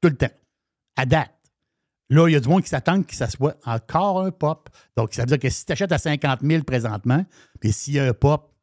Tout 0.00 0.08
le 0.08 0.16
temps. 0.16 0.30
À 0.96 1.04
date. 1.04 1.30
Là, 2.08 2.28
il 2.28 2.32
y 2.32 2.36
a 2.36 2.40
du 2.40 2.48
monde 2.48 2.62
qui 2.62 2.68
s'attend 2.68 3.02
que 3.02 3.14
ça 3.14 3.28
soit 3.28 3.56
encore 3.64 4.20
un 4.20 4.30
pop. 4.30 4.68
Donc, 4.96 5.14
ça 5.14 5.22
veut 5.22 5.26
dire 5.26 5.38
que 5.38 5.48
si 5.48 5.64
tu 5.64 5.72
achètes 5.72 5.92
à 5.92 5.98
50 5.98 6.40
000 6.42 6.62
présentement, 6.62 7.24
puis 7.60 7.72
s'il 7.72 7.94
y 7.94 7.98
a 7.98 8.04
un 8.04 8.12
pop, 8.12 8.54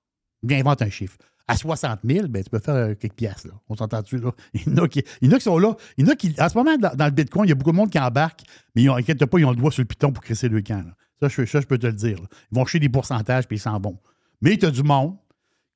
bien 0.44 0.60
invente 0.60 0.82
un 0.82 0.90
chiffre. 0.90 1.18
À 1.50 1.58
60 1.58 2.00
000, 2.04 2.28
ben, 2.28 2.44
tu 2.44 2.50
peux 2.50 2.60
faire 2.60 2.76
euh, 2.76 2.96
quelques 2.96 3.16
pièces. 3.16 3.46
Là. 3.46 3.54
On 3.68 3.76
s'entend-tu? 3.76 4.20
Là? 4.20 4.32
Il, 4.54 4.62
y 4.62 4.80
en 4.80 4.84
a 4.84 4.88
qui, 4.88 5.04
sont 5.40 5.58
là. 5.58 5.76
Il 5.98 6.06
y 6.06 6.08
en 6.08 6.12
a 6.12 6.16
qui, 6.16 6.34
en 6.40 6.48
ce 6.50 6.58
moment, 6.58 6.78
dans, 6.78 6.96
dans 6.96 7.06
le 7.06 7.12
Bitcoin, 7.12 7.46
il 7.46 7.50
y 7.50 7.52
a 7.52 7.56
beaucoup 7.56 7.72
de 7.72 7.76
monde 7.76 7.90
qui 7.90 8.00
embarque, 8.00 8.42
mais 8.76 8.84
ils 8.84 8.90
ont, 8.90 8.96
pas, 8.96 9.40
ils 9.40 9.46
ont 9.46 9.52
le 9.52 9.56
doigt 9.56 9.72
sur 9.72 9.82
le 9.82 9.88
piton 9.88 10.12
pour 10.12 10.24
crisser 10.24 10.48
le 10.48 10.62
camp. 10.62 10.84
là. 10.86 10.94
Ça, 11.22 11.28
je, 11.28 11.66
peux 11.66 11.78
te 11.78 11.88
le 11.88 11.94
dire. 11.94 12.18
Ils 12.52 12.56
vont 12.56 12.64
acheter 12.64 12.80
des 12.80 12.90
pourcentages, 12.90 13.48
puis 13.48 13.58
ils 13.58 13.62
s'en 13.62 13.80
vont. 13.80 13.98
Mais 14.42 14.58
tu 14.58 14.66
as 14.66 14.72
du 14.72 14.84
monde 14.84 15.18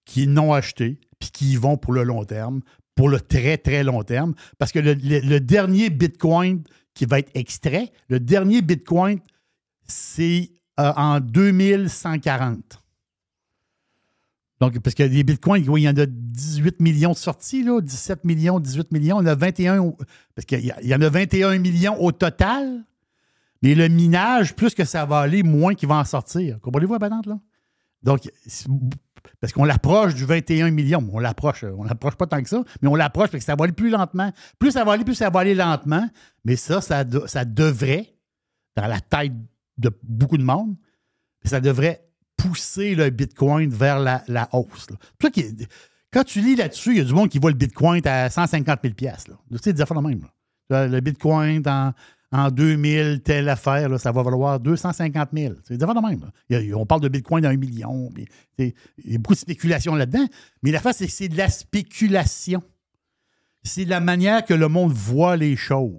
qui 0.05 0.27
n'ont 0.27 0.53
acheté, 0.53 1.01
puis 1.19 1.31
qui 1.31 1.53
y 1.53 1.55
vont 1.57 1.75
pour 1.75 1.93
le 1.93 2.03
long 2.03 2.23
terme, 2.23 2.61
pour 2.95 3.09
le 3.09 3.19
très, 3.19 3.57
très 3.57 3.83
long 3.83 4.03
terme. 4.03 4.35
Parce 4.57 4.71
que 4.71 4.79
le 4.79 5.39
dernier 5.39 5.89
Bitcoin 5.89 6.63
qui 6.93 7.05
va 7.05 7.19
être 7.19 7.31
extrait, 7.33 7.91
le 8.07 8.19
dernier 8.19 8.61
Bitcoin, 8.61 9.19
c'est 9.85 10.51
euh, 10.79 10.91
en 10.95 11.19
2140. 11.19 12.82
Donc, 14.59 14.79
parce 14.79 14.93
que 14.93 15.03
les 15.03 15.23
bitcoins, 15.23 15.63
il 15.63 15.81
y 15.81 15.89
en 15.89 15.97
a 15.97 16.05
18 16.05 16.79
millions 16.79 17.11
de 17.11 17.17
sorties, 17.17 17.63
là, 17.63 17.81
17 17.81 18.23
millions, 18.23 18.59
18 18.59 18.91
millions. 18.91 19.19
Il 19.21 19.25
y 19.25 19.29
en 19.29 19.31
a 19.31 19.35
21, 19.35 19.79
au- 19.79 19.97
parce 20.35 20.45
qu'il 20.45 20.63
y, 20.63 20.95
en 20.95 21.01
a 21.01 21.09
21 21.09 21.57
millions 21.59 21.99
au 22.01 22.11
total. 22.11 22.85
Mais 23.61 23.75
le 23.75 23.87
minage, 23.87 24.55
plus 24.55 24.73
que 24.73 24.85
ça 24.85 25.05
va 25.05 25.19
aller, 25.19 25.43
moins 25.43 25.73
qu'il 25.73 25.89
va 25.89 25.95
en 25.95 26.05
sortir. 26.05 26.59
Comprenez-vous 26.61 26.93
la 26.93 26.99
patente, 26.99 27.25
là? 27.25 27.39
Donc, 28.03 28.29
parce 29.39 29.53
qu'on 29.53 29.63
l'approche 29.63 30.15
du 30.15 30.25
21 30.25 30.71
millions. 30.71 31.09
On 31.11 31.19
l'approche, 31.19 31.63
on 31.63 31.83
l'approche 31.83 32.15
pas 32.15 32.27
tant 32.27 32.41
que 32.41 32.49
ça, 32.49 32.63
mais 32.81 32.87
on 32.89 32.95
l'approche 32.95 33.29
parce 33.31 33.43
que 33.43 33.45
ça 33.45 33.55
va 33.55 33.63
aller 33.63 33.73
plus 33.73 33.89
lentement. 33.89 34.31
Plus 34.59 34.71
ça 34.71 34.83
va 34.83 34.93
aller, 34.93 35.05
plus 35.05 35.15
ça 35.15 35.29
va 35.29 35.39
aller 35.41 35.55
lentement. 35.55 36.07
Mais 36.45 36.55
ça, 36.57 36.81
ça, 36.81 37.05
ça 37.25 37.45
devrait, 37.45 38.13
dans 38.75 38.87
la 38.87 38.99
tête 38.99 39.33
de 39.77 39.91
beaucoup 40.03 40.37
de 40.37 40.43
monde, 40.43 40.75
ça 41.45 41.59
devrait 41.61 42.05
pousser 42.43 42.95
le 42.95 43.09
Bitcoin 43.09 43.69
vers 43.69 43.99
la, 43.99 44.23
la 44.27 44.49
hausse. 44.53 44.87
C'est 45.21 45.67
quand 46.11 46.23
tu 46.23 46.41
lis 46.41 46.55
là-dessus, 46.55 46.91
il 46.91 46.97
y 46.97 47.01
a 47.01 47.03
du 47.05 47.13
monde 47.13 47.29
qui 47.29 47.39
voit 47.39 47.49
le 47.49 47.57
Bitcoin 47.57 48.05
à 48.07 48.29
150 48.29 48.79
000 48.83 48.93
piastres, 48.93 49.31
là. 49.31 49.37
Tu 49.51 49.57
sais, 49.63 49.73
des 49.73 49.83
de 49.83 49.99
même. 50.07 50.27
Le 50.69 50.99
Bitcoin 50.99 51.63
en, 51.67 51.91
en 52.31 52.51
2000, 52.51 53.21
telle 53.23 53.49
affaire, 53.49 53.99
ça 53.99 54.11
va 54.11 54.21
valoir 54.21 54.59
250 54.59 55.29
000. 55.33 55.55
C'est 55.63 55.75
des 55.77 55.85
de 55.85 56.07
même. 56.07 56.75
on 56.75 56.85
parle 56.85 57.01
de 57.01 57.07
Bitcoin 57.07 57.41
d'un 57.41 57.55
million. 57.57 58.11
Il 58.59 58.73
y 59.05 59.15
a 59.15 59.17
beaucoup 59.17 59.33
de 59.33 59.39
spéculation 59.39 59.95
là-dedans. 59.95 60.27
Mais 60.61 60.71
l'affaire, 60.71 60.93
c'est 60.93 61.07
que 61.07 61.11
c'est 61.11 61.29
de 61.29 61.37
la 61.37 61.49
spéculation. 61.49 62.61
C'est 63.63 63.85
la 63.85 63.99
manière 63.99 64.45
que 64.45 64.53
le 64.53 64.67
monde 64.67 64.91
voit 64.93 65.35
les 65.35 65.55
choses. 65.55 65.91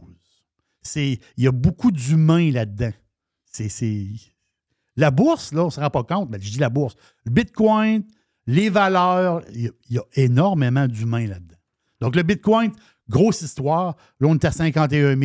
C'est, 0.82 1.18
il 1.36 1.44
y 1.44 1.48
a 1.48 1.52
beaucoup 1.52 1.90
d'humains 1.90 2.50
là-dedans. 2.52 2.92
C'est, 3.50 3.68
c'est- 3.68 4.06
La 4.96 5.10
bourse, 5.10 5.52
là, 5.52 5.62
on 5.62 5.66
ne 5.66 5.70
se 5.70 5.80
rend 5.80 5.90
pas 5.90 6.04
compte, 6.04 6.30
mais 6.30 6.38
je 6.40 6.50
dis 6.50 6.58
la 6.58 6.70
bourse. 6.70 6.94
Le 7.24 7.30
Bitcoin, 7.32 8.04
les 8.46 8.70
valeurs, 8.70 9.42
il 9.52 9.62
y 9.62 9.68
a, 9.68 9.70
il 9.90 9.96
y 9.96 9.98
a 9.98 10.04
énormément 10.14 10.86
d'humains 10.86 11.26
là-dedans. 11.26 11.56
Donc, 12.00 12.16
le 12.16 12.22
Bitcoin, 12.22 12.72
grosse 13.08 13.42
histoire. 13.42 13.96
Là, 14.20 14.28
on 14.28 14.34
est 14.34 14.44
à 14.44 14.50
51 14.52 15.16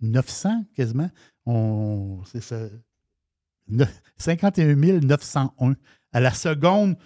900 0.00 0.64
quasiment. 0.74 1.10
On, 1.46 2.20
c'est 2.26 2.42
ça. 2.42 2.58
Ne- 3.68 3.84
51 4.18 4.74
901 5.00 5.74
à 6.12 6.20
la 6.20 6.32
seconde 6.32 6.96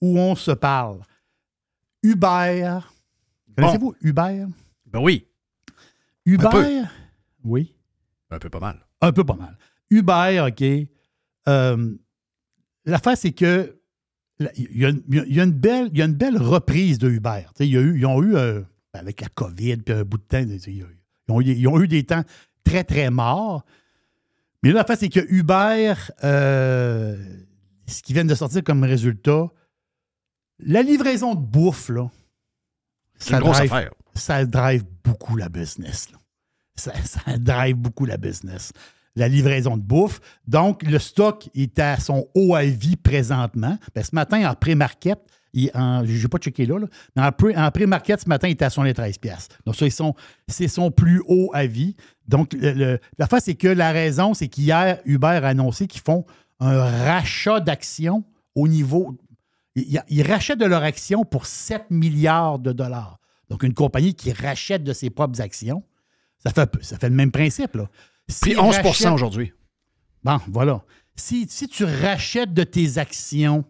où 0.00 0.18
on 0.18 0.34
se 0.34 0.50
parle. 0.50 1.00
Uber. 2.02 2.78
Connaissez-vous 3.56 3.94
Uber? 4.00 4.46
Ben 4.86 5.00
oui. 5.00 5.26
Uber? 6.26 6.48
peu. 6.50 6.82
Oui. 7.44 7.74
Un 8.30 8.38
peu 8.38 8.50
pas 8.50 8.60
mal. 8.60 8.86
Un 9.00 9.12
peu 9.12 9.24
pas 9.24 9.34
mal. 9.34 9.56
Uber, 9.90 10.46
OK. 10.48 10.88
Euh, 11.48 11.94
L'affaire, 12.84 13.16
c'est 13.16 13.32
que 13.32 13.78
il 14.56 14.76
y, 14.80 14.84
a 14.84 14.88
une- 14.88 15.02
il 15.08 15.34
y 15.36 15.40
a 15.40 15.44
une 15.44 15.52
belle, 15.52 15.88
il 15.92 15.98
y 15.98 16.02
a 16.02 16.06
une 16.06 16.14
belle 16.14 16.36
reprise 16.36 16.98
de 16.98 17.08
Uber. 17.08 17.42
Tu 17.48 17.58
sais, 17.58 17.68
il 17.68 17.72
y 17.72 17.76
a 17.76 17.80
eu, 17.80 17.96
ils 17.98 18.06
ont 18.06 18.20
eu, 18.22 18.34
euh, 18.34 18.60
avec 18.92 19.20
la 19.20 19.28
COVID, 19.28 19.76
puis 19.78 19.94
un 19.94 20.02
bout 20.04 20.18
de 20.18 20.22
temps, 20.24 20.38
ils 20.40 20.84
ont, 21.28 21.40
eu- 21.40 21.52
ils 21.54 21.68
ont 21.68 21.80
eu 21.80 21.86
des 21.86 22.02
temps 22.04 22.24
très, 22.64 22.82
très 22.82 23.08
morts. 23.10 23.64
Mais 24.64 24.70
là, 24.70 24.80
l'affaire, 24.80 24.96
c'est 24.98 25.08
que 25.10 25.20
Uber, 25.32 25.94
euh, 26.24 27.16
ce 27.86 28.02
qui 28.02 28.12
vient 28.14 28.24
de 28.24 28.34
sortir 28.34 28.64
comme 28.64 28.82
résultat, 28.82 29.48
la 30.58 30.82
livraison 30.82 31.34
de 31.36 31.40
bouffe, 31.40 31.88
là, 31.88 32.10
C'est 33.18 33.34
une 33.34 33.40
grosse 33.40 33.58
drive, 33.58 33.72
affaire. 33.72 33.90
ça 34.14 34.44
drive 34.44 34.84
beaucoup 35.04 35.36
la 35.36 35.48
business. 35.48 36.10
là. 36.10 36.18
Ça, 36.74 36.92
ça 37.04 37.38
drive 37.38 37.76
beaucoup 37.76 38.06
la 38.06 38.16
business. 38.16 38.72
La 39.16 39.28
livraison 39.28 39.76
de 39.76 39.82
bouffe. 39.82 40.20
Donc, 40.46 40.82
le 40.82 40.98
stock 40.98 41.48
est 41.54 41.78
à 41.78 41.98
son 41.98 42.26
haut 42.34 42.54
à 42.54 42.64
vie 42.64 42.96
présentement. 42.96 43.78
Ben, 43.94 44.02
ce 44.02 44.14
matin, 44.14 44.50
en 44.50 44.54
pré-market, 44.54 45.18
je 45.54 45.60
n'ai 45.70 46.28
pas 46.28 46.38
checké 46.38 46.64
là, 46.64 46.78
mais 47.14 47.22
en 47.22 47.30
pré- 47.30 47.54
en 47.56 47.70
pré-market, 47.70 48.22
ce 48.22 48.28
matin, 48.28 48.48
il 48.48 48.52
était 48.52 48.64
à 48.64 48.70
73 48.70 49.18
piastres. 49.18 49.58
Donc, 49.66 49.76
ça, 49.76 49.86
c'est 50.48 50.68
son 50.68 50.90
plus 50.90 51.22
haut 51.26 51.50
à 51.52 51.66
vie. 51.66 51.94
Donc, 52.26 52.54
le- 52.54 52.98
l'affaire, 53.18 53.40
c'est 53.42 53.54
que 53.54 53.68
la 53.68 53.92
raison, 53.92 54.32
c'est 54.32 54.48
qu'hier, 54.48 54.98
Uber 55.04 55.26
a 55.42 55.48
annoncé 55.48 55.86
qu'ils 55.86 56.00
font 56.00 56.24
un 56.60 56.80
rachat 57.04 57.60
d'actions 57.60 58.24
au 58.54 58.66
niveau. 58.66 59.18
Ils, 59.74 60.22
rachètent 60.22 60.58
de 60.60 60.66
leurs 60.66 60.82
actions 60.82 61.24
pour 61.24 61.44
7 61.46 61.84
milliards 61.90 62.58
de 62.58 62.72
dollars. 62.72 63.18
Donc, 63.50 63.62
une 63.62 63.74
compagnie 63.74 64.14
qui 64.14 64.32
rachète 64.32 64.84
de 64.84 64.92
ses 64.94 65.10
propres 65.10 65.40
actions, 65.42 65.82
ça 66.42 66.50
fait, 66.50 66.70
ça 66.82 66.98
fait 66.98 67.08
le 67.08 67.14
même 67.14 67.30
principe. 67.30 67.74
Là. 67.76 67.88
Puis 68.40 68.50
S'ils 68.52 68.60
11 68.60 68.76
rachètent- 68.76 69.12
aujourd'hui. 69.12 69.52
Bon, 70.24 70.38
voilà. 70.48 70.82
Si, 71.16 71.46
si 71.48 71.68
tu 71.68 71.84
rachètes 71.84 72.54
de 72.54 72.64
tes 72.64 72.98
actions, 72.98 73.64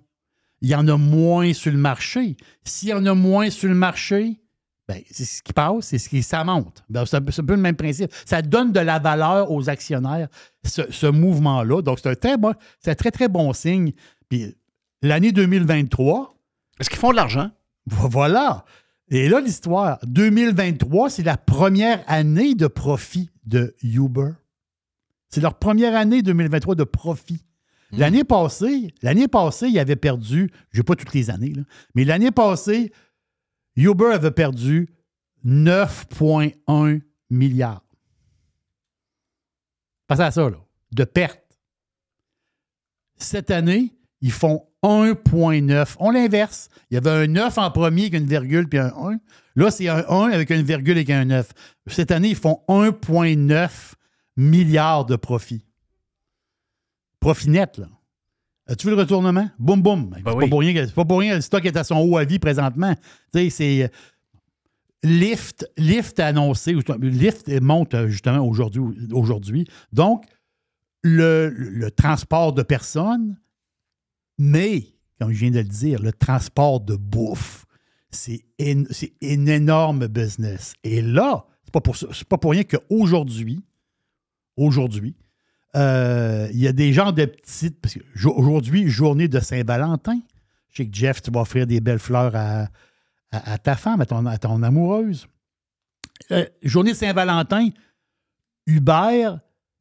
il 0.60 0.68
y 0.70 0.74
en 0.74 0.86
a 0.88 0.96
moins 0.96 1.52
sur 1.52 1.72
le 1.72 1.78
marché. 1.78 2.36
S'il 2.64 2.90
y 2.90 2.92
en 2.94 3.04
a 3.06 3.14
moins 3.14 3.50
sur 3.50 3.68
le 3.68 3.74
marché, 3.74 4.38
ben, 4.88 5.00
c'est 5.10 5.24
ce 5.24 5.42
qui 5.42 5.52
passe, 5.52 5.86
c'est 5.86 5.98
ce 5.98 6.08
qui 6.08 6.22
ça 6.22 6.44
monte. 6.44 6.84
Ben, 6.88 7.04
c'est 7.06 7.16
un, 7.16 7.20
peu- 7.22 7.32
le 7.48 7.56
même 7.56 7.76
principe. 7.76 8.12
Ça 8.26 8.42
donne 8.42 8.70
de 8.72 8.80
la 8.80 8.98
valeur 8.98 9.50
aux 9.50 9.68
actionnaires, 9.68 10.28
ce, 10.64 10.82
ce 10.90 11.06
mouvement-là. 11.06 11.82
Donc, 11.82 11.98
c'est 12.00 12.10
un 12.10 12.14
très 12.14 12.36
bon, 12.36 12.54
c'est 12.80 12.90
un 12.90 12.94
très, 12.94 13.10
très 13.10 13.28
bon 13.28 13.52
signe. 13.52 13.92
Puis 14.28 14.54
l'année 15.02 15.32
2023. 15.32 16.36
Est-ce 16.80 16.88
qu'ils 16.90 16.98
font 16.98 17.10
de 17.10 17.16
l'argent? 17.16 17.50
Voilà. 17.86 18.64
Et 19.08 19.28
là, 19.28 19.40
l'histoire. 19.40 19.98
2023, 20.04 21.10
c'est 21.10 21.22
la 21.22 21.36
première 21.36 22.02
année 22.06 22.54
de 22.54 22.66
profit 22.66 23.30
de 23.44 23.74
Uber. 23.82 24.30
C'est 25.32 25.40
leur 25.40 25.58
première 25.58 25.96
année 25.96 26.22
2023 26.22 26.74
de 26.74 26.84
profit. 26.84 27.42
L'année 27.90 28.24
passée, 28.24 28.94
l'année 29.02 29.28
passée, 29.28 29.68
il 29.68 29.78
avait 29.78 29.96
perdu, 29.96 30.50
je 30.70 30.78
n'ai 30.78 30.82
pas 30.82 30.94
toutes 30.94 31.12
les 31.12 31.30
années, 31.30 31.52
là, 31.52 31.62
mais 31.94 32.04
l'année 32.04 32.30
passée, 32.30 32.90
Uber 33.76 34.12
avait 34.12 34.30
perdu 34.30 34.88
9,1 35.44 37.02
milliards. 37.30 37.84
Pensez 40.06 40.22
à 40.22 40.30
ça, 40.30 40.48
là. 40.48 40.56
De 40.92 41.04
perte. 41.04 41.40
Cette 43.16 43.50
année, 43.50 43.94
ils 44.20 44.32
font 44.32 44.66
1,9. 44.82 45.96
On 45.98 46.10
l'inverse. 46.10 46.68
Il 46.90 46.94
y 46.94 46.96
avait 46.96 47.10
un 47.10 47.26
9 47.26 47.58
en 47.58 47.70
premier 47.70 48.02
avec 48.02 48.14
une 48.14 48.26
virgule 48.26 48.68
puis 48.68 48.78
un 48.78 48.92
1. 48.94 49.18
Là, 49.56 49.70
c'est 49.70 49.88
un 49.88 50.04
1 50.08 50.30
avec 50.30 50.50
une 50.50 50.62
virgule 50.62 50.98
et 50.98 51.12
un 51.12 51.24
9. 51.26 51.50
Cette 51.86 52.10
année, 52.10 52.30
ils 52.30 52.36
font 52.36 52.62
1,9 52.68 53.94
milliards 54.36 55.04
de 55.04 55.16
profits. 55.16 55.64
Profit 57.20 57.50
net, 57.50 57.78
là. 57.78 57.88
As-tu 58.66 58.86
vu 58.86 58.94
le 58.94 59.00
retournement? 59.00 59.48
Boum, 59.58 59.82
boum. 59.82 60.10
Ben 60.10 60.16
c'est 60.18 60.22
pas 60.22 60.46
pour 60.48 60.60
rien 60.60 60.72
que- 60.74 60.86
c'est 60.86 60.94
pas 60.94 61.04
pour 61.04 61.18
rien 61.18 61.30
que 61.32 61.36
le 61.36 61.40
stock 61.42 61.64
est 61.64 61.76
à 61.76 61.84
son 61.84 61.96
haut 61.96 62.16
à 62.16 62.24
vie 62.24 62.38
présentement. 62.38 62.94
Tu 63.32 63.40
sais, 63.40 63.50
c'est. 63.50 63.82
euh, 63.84 63.88
Lyft, 65.04 65.68
Lyft 65.76 66.20
a 66.20 66.28
annoncé, 66.28 66.74
Lyft 67.00 67.48
monte 67.60 67.94
euh, 67.94 68.06
justement 68.08 68.46
aujourd'hui. 68.46 68.82
aujourd'hui. 69.12 69.66
Donc, 69.92 70.24
le, 71.02 71.48
le 71.48 71.90
transport 71.90 72.52
de 72.52 72.62
personnes, 72.62 73.36
mais, 74.38 74.94
comme 75.20 75.32
je 75.32 75.40
viens 75.40 75.50
de 75.50 75.58
le 75.58 75.64
dire, 75.64 76.00
le 76.00 76.12
transport 76.12 76.80
de 76.80 76.94
bouffe, 76.94 77.66
c'est 78.10 78.44
une 78.60 78.86
énorme 79.48 80.06
business. 80.06 80.74
Et 80.84 81.02
là, 81.02 81.46
c'est 81.64 81.72
pas 81.72 81.80
pour, 81.80 81.96
c'est 81.96 82.24
pas 82.28 82.38
pour 82.38 82.52
rien 82.52 82.62
qu'aujourd'hui, 82.62 83.60
aujourd'hui, 84.56 85.14
euh, 85.74 86.48
il 86.52 86.60
y 86.60 86.68
a 86.68 86.72
des 86.72 86.92
gens 86.92 87.12
de 87.12 87.24
petites. 87.24 87.80
Parce 87.80 87.94
qu'aujourd'hui, 87.94 88.88
journée 88.88 89.28
de 89.28 89.40
Saint-Valentin. 89.40 90.20
Je 90.70 90.78
sais 90.78 90.86
que 90.86 90.94
Jeff, 90.94 91.22
tu 91.22 91.30
vas 91.30 91.40
offrir 91.40 91.66
des 91.66 91.80
belles 91.80 91.98
fleurs 91.98 92.34
à, 92.34 93.58
ta 93.58 93.76
femme, 93.76 94.00
à 94.00 94.06
ton, 94.06 94.62
amoureuse. 94.62 95.26
Euh, 96.30 96.46
journée 96.62 96.92
de 96.92 96.96
Saint-Valentin, 96.96 97.68
Uber, 98.66 99.34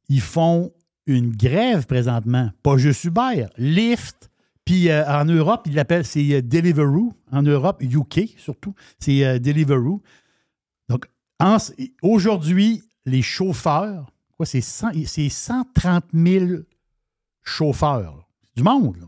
ils 0.09 0.21
font 0.21 0.73
une 1.05 1.35
grève 1.35 1.85
présentement. 1.85 2.51
Pas 2.63 2.77
juste 2.77 3.03
Uber, 3.05 3.47
Lyft. 3.57 4.29
Puis 4.65 4.89
euh, 4.89 5.05
en 5.07 5.25
Europe, 5.25 5.63
ils 5.65 5.75
l'appellent, 5.75 6.05
c'est 6.05 6.41
Deliveroo. 6.41 7.13
En 7.31 7.41
Europe, 7.41 7.81
UK 7.81 8.35
surtout, 8.37 8.75
c'est 8.99 9.39
Deliveroo. 9.39 10.01
Donc, 10.89 11.05
aujourd'hui, 12.01 12.83
les 13.05 13.21
chauffeurs, 13.21 14.10
c'est 14.45 14.61
100 14.61 14.91
c'est 15.05 15.29
130 15.29 16.05
000 16.13 16.45
chauffeurs. 17.43 18.27
du 18.55 18.63
monde. 18.63 19.07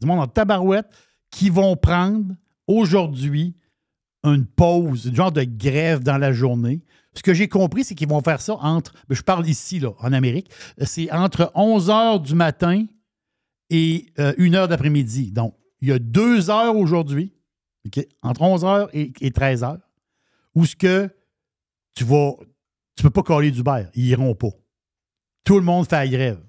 Du 0.00 0.06
monde 0.06 0.20
en 0.20 0.26
tabarouette 0.26 0.88
qui 1.30 1.50
vont 1.50 1.76
prendre 1.76 2.34
aujourd'hui 2.66 3.54
une 4.24 4.46
pause, 4.46 5.06
une 5.06 5.14
genre 5.14 5.32
de 5.32 5.44
grève 5.44 6.02
dans 6.02 6.18
la 6.18 6.32
journée. 6.32 6.82
Ce 7.14 7.22
que 7.22 7.34
j'ai 7.34 7.48
compris, 7.48 7.84
c'est 7.84 7.94
qu'ils 7.94 8.08
vont 8.08 8.20
faire 8.20 8.40
ça 8.40 8.54
entre, 8.54 8.94
ben, 9.08 9.14
je 9.14 9.22
parle 9.22 9.46
ici, 9.48 9.80
là, 9.80 9.90
en 9.98 10.12
Amérique, 10.12 10.50
c'est 10.78 11.10
entre 11.10 11.50
11 11.54 11.90
heures 11.90 12.20
du 12.20 12.34
matin 12.34 12.86
et 13.68 14.06
1 14.16 14.54
heure 14.54 14.68
d'après-midi. 14.68 15.32
Donc, 15.32 15.54
il 15.80 15.88
y 15.88 15.92
a 15.92 15.98
deux 15.98 16.50
heures 16.50 16.76
aujourd'hui, 16.76 17.32
entre 18.22 18.42
11 18.42 18.64
heures 18.64 18.88
et, 18.92 19.12
et 19.20 19.30
13 19.30 19.64
heures, 19.64 19.80
où 20.54 20.66
ce 20.66 20.76
que 20.76 21.08
tu 21.94 22.04
vas, 22.04 22.34
tu 22.96 23.02
peux 23.02 23.10
pas 23.10 23.22
coller 23.22 23.50
du 23.50 23.62
beurre. 23.62 23.88
Ils 23.94 24.06
iront 24.06 24.34
pas. 24.34 24.50
Tout 25.44 25.58
le 25.58 25.64
monde 25.64 25.86
fait 25.88 25.96
la 25.96 26.08
grève. 26.08 26.40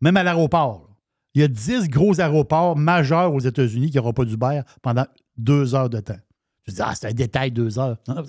Même 0.00 0.16
à 0.16 0.22
l'aéroport. 0.22 0.88
Il 1.34 1.40
y 1.40 1.44
a 1.44 1.48
10 1.48 1.88
gros 1.88 2.20
aéroports 2.20 2.76
majeurs 2.76 3.32
aux 3.32 3.40
États-Unis 3.40 3.90
qui 3.90 3.96
n'auront 3.96 4.12
pas 4.12 4.24
d'Uber 4.24 4.60
pendant 4.82 5.06
deux 5.36 5.74
heures 5.74 5.88
de 5.88 6.00
temps. 6.00 6.18
Je 6.66 6.72
dis, 6.72 6.80
ah, 6.82 6.94
c'est 6.94 7.08
un 7.08 7.12
détail, 7.12 7.50
deux 7.50 7.78
heures. 7.78 7.96
Non, 8.06 8.14
non, 8.16 8.24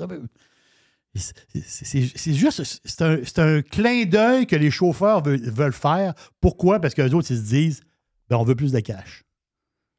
c'est- 1.16 2.34
juste, 2.34 2.64
c'est 2.86 3.01
un, 3.01 3.20
un 3.57 3.61
clin 3.61 4.05
d'œil 4.05 4.47
que 4.47 4.55
les 4.55 4.72
chauffeurs 4.72 5.22
veulent, 5.22 5.41
veulent 5.41 5.74
faire. 5.74 6.14
Pourquoi? 6.41 6.80
Parce 6.80 6.93
que 6.95 7.01
les 7.03 7.14
autres, 7.14 7.30
ils 7.30 7.38
se 7.38 7.43
disent, 7.43 7.82
ben, 8.30 8.38
on 8.38 8.43
veut 8.43 8.55
plus 8.55 8.72
de 8.72 8.80
cash. 8.80 9.24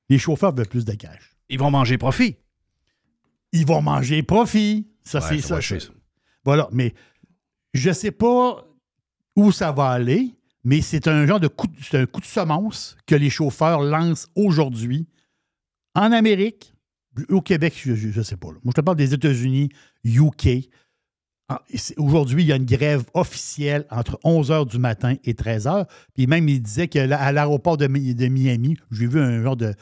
Les 0.09 0.19
chauffeurs 0.19 0.53
veulent 0.55 0.67
plus 0.67 0.85
de 0.85 0.93
cash. 0.95 1.37
Ils 1.49 1.59
vont 1.59 1.71
manger 1.71 1.99
profit. 1.99 2.37
Ils 3.53 3.67
vont 3.67 3.81
manger 3.83 4.23
profit. 4.25 4.89
Ça, 5.05 5.19
Ouais, 5.21 5.41
c'est 5.41 5.61
ça. 5.61 5.61
Voilà, 6.45 6.69
mais 6.73 6.95
je 7.75 7.89
ne 7.91 7.95
sais 7.95 8.11
pas 8.11 8.65
où 9.37 9.53
ça 9.53 9.73
va 9.73 9.89
aller, 9.91 10.35
mais 10.65 10.81
c'est 10.81 11.09
un 11.09 11.27
genre 11.27 11.41
de 11.41 11.49
coup, 11.49 11.67
de- 11.93 12.07
semence 12.23 12.97
que 13.07 13.15
les 13.15 13.31
chauffeurs 13.31 13.83
lancent 13.83 14.29
aujourd'hui 14.35 15.07
en 15.95 16.13
Amérique, 16.13 16.73
au 17.29 17.41
Québec, 17.41 17.75
je 17.85 18.19
ne 18.19 18.23
sais 18.25 18.37
pas. 18.37 18.49
Moi, 18.49 18.61
je 18.67 18.73
te 18.73 18.81
parle 18.81 18.97
des 18.97 19.15
États-Unis, 19.15 19.69
UK. 20.05 20.69
Ah, 21.49 21.63
Aujourd'hui, 21.99 22.43
il 22.43 22.47
y 22.49 22.53
a 22.53 22.57
une 22.57 22.65
grève 22.65 23.05
officielle 23.13 23.87
entre 23.91 24.19
11 24.25 24.51
h 24.51 24.67
du 24.69 24.79
matin 24.79 25.15
et 25.25 25.35
13 25.35 25.67
h. 25.67 25.87
Puis 26.15 26.27
même, 26.27 26.49
il 26.49 26.61
disait 26.63 26.89
qu'à 26.89 27.07
l'aéroport 27.07 27.77
de, 27.77 27.87
Mi- 27.87 28.15
de 28.15 28.27
Miami, 28.29 28.77
j'ai 28.91 29.07
vu 29.07 29.21
un 29.21 29.43
genre 29.43 29.57
de, 29.57 29.75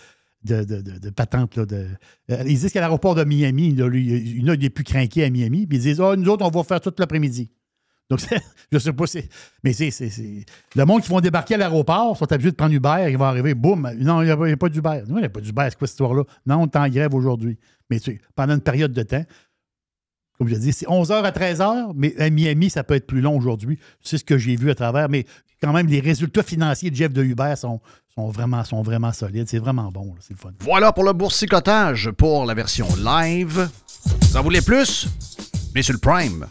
patente. 1.15 1.57
Euh, 1.59 1.89
ils 2.29 2.59
disent 2.59 2.73
qu'à 2.73 2.81
l'aéroport 2.81 3.15
de 3.15 3.25
Miami, 3.25 3.69
il 3.69 4.45
en 4.45 4.53
a 4.53 4.57
des 4.57 4.71
plus 4.71 4.85
craqués 4.85 5.25
à 5.25 5.31
Miami. 5.31 5.67
Puis 5.67 5.79
ils 5.79 5.83
disent 5.83 6.01
Ah, 6.01 6.17
nous 6.17 6.29
autres, 6.29 6.45
on 6.45 6.51
va 6.51 6.65
faire 6.65 6.81
tout 6.81 6.93
l'après-midi. 6.99 7.51
Donc, 8.13 8.21
je 8.73 8.79
sais 8.79 8.93
pas, 8.93 9.07
c'est. 9.07 9.27
Mais 9.65 9.73
c'est. 9.73 10.11
Le 10.77 10.85
monde 10.85 11.01
qui 11.01 11.09
vont 11.09 11.21
débarquer 11.21 11.55
à 11.55 11.57
l'aéroport 11.57 12.15
sont 12.17 12.31
habitués 12.31 12.51
de 12.51 12.57
prendre 12.57 12.75
Uber, 12.75 13.07
ils 13.09 13.17
vont 13.17 13.25
arriver, 13.25 13.55
boum. 13.55 13.91
Non, 13.99 14.21
il 14.21 14.27
n'y 14.27 14.31
a, 14.53 14.57
pas- 14.59 14.69
d'Uber. 14.69 15.03
Non, 15.09 15.17
il 15.17 15.21
n'y 15.21 15.25
a 15.25 15.31
pas 15.31 15.41
d'Uber, 15.41 15.67
c'est 15.71 15.79
quoi 15.79 15.87
cette 15.87 15.95
histoire-là? 15.95 16.25
Non, 16.45 16.63
on 16.63 16.67
est 16.67 16.77
en 16.77 16.89
grève 16.91 17.15
aujourd'hui. 17.15 17.57
Mais 17.89 17.99
tu 18.01 18.13
sais, 18.13 18.21
pendant 18.35 18.53
une 18.55 18.61
période 18.61 18.93
de 18.93 19.03
temps, 19.03 19.25
comme 20.37 20.49
je 20.49 20.57
dis, 20.57 20.73
c'est 20.75 20.87
11h 20.87 21.23
à 21.23 21.31
13h, 21.31 21.93
mais 21.95 22.15
à 22.21 22.29
Miami, 22.29 22.69
ça 22.69 22.85
peut 22.85 22.95
être 22.95 23.07
plus 23.07 23.23
long 23.23 23.35
aujourd'hui. 23.37 23.79
C'est 24.03 24.19
ce 24.19 24.25
que 24.25 24.37
j'ai 24.37 24.57
vu 24.57 24.71
à 24.71 24.75
travers. 24.75 25.09
Mais 25.09 25.25
quand 25.63 25.73
même, 25.73 25.87
les 25.87 26.01
résultats 26.01 26.43
financiers 26.43 26.91
de 26.91 26.97
Jeff 26.97 27.13
de 27.15 27.23
Uber 27.23 27.55
sont, 27.57 27.81
vraiment, 28.17 28.63
solides. 29.13 29.49
C'est 29.49 29.59
vraiment 29.59 29.91
bon. 29.91 30.15
C'est 30.21 30.35
le 30.35 30.39
fun. 30.39 30.51
Voilà 30.61 30.93
pour 30.93 31.05
le 31.05 31.15
boursicotage 31.15 32.11
pour 32.11 32.45
la 32.45 32.53
version 32.53 32.89
live. 32.97 33.71
Vous 34.21 34.37
en 34.37 34.43
voulez 34.43 34.61
plus? 34.61 35.09
Mais 35.75 35.81
sur 35.83 35.95
le 35.95 35.99
Prime. 36.01 36.47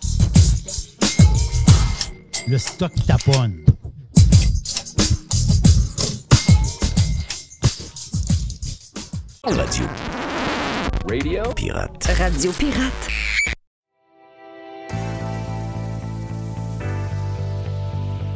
Le 2.47 2.57
stock 2.57 2.91
taponne. 3.05 3.63
Radio. 9.43 9.85
Radio 11.07 11.43
Pirate. 11.55 12.07
Radio 12.17 12.51
Pirate. 12.53 13.07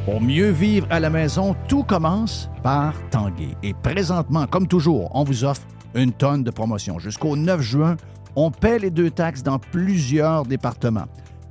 Pour 0.06 0.22
mieux 0.22 0.52
vivre 0.52 0.88
à 0.92 1.00
la 1.00 1.10
maison, 1.10 1.56
tout 1.68 1.84
commence 1.84 2.50
par 2.62 2.94
Tanguay. 3.10 3.56
Et 3.64 3.74
présentement, 3.74 4.46
comme 4.46 4.68
toujours, 4.68 5.10
on 5.16 5.24
vous 5.24 5.44
offre 5.44 5.64
une 5.96 6.12
tonne 6.12 6.44
de 6.44 6.52
promotions. 6.52 7.00
Jusqu'au 7.00 7.36
9 7.36 7.62
juin, 7.62 7.98
on 8.36 8.52
paie 8.52 8.78
les 8.78 8.92
deux 8.92 9.10
taxes 9.10 9.42
dans 9.42 9.58
plusieurs 9.58 10.46
départements. 10.46 11.08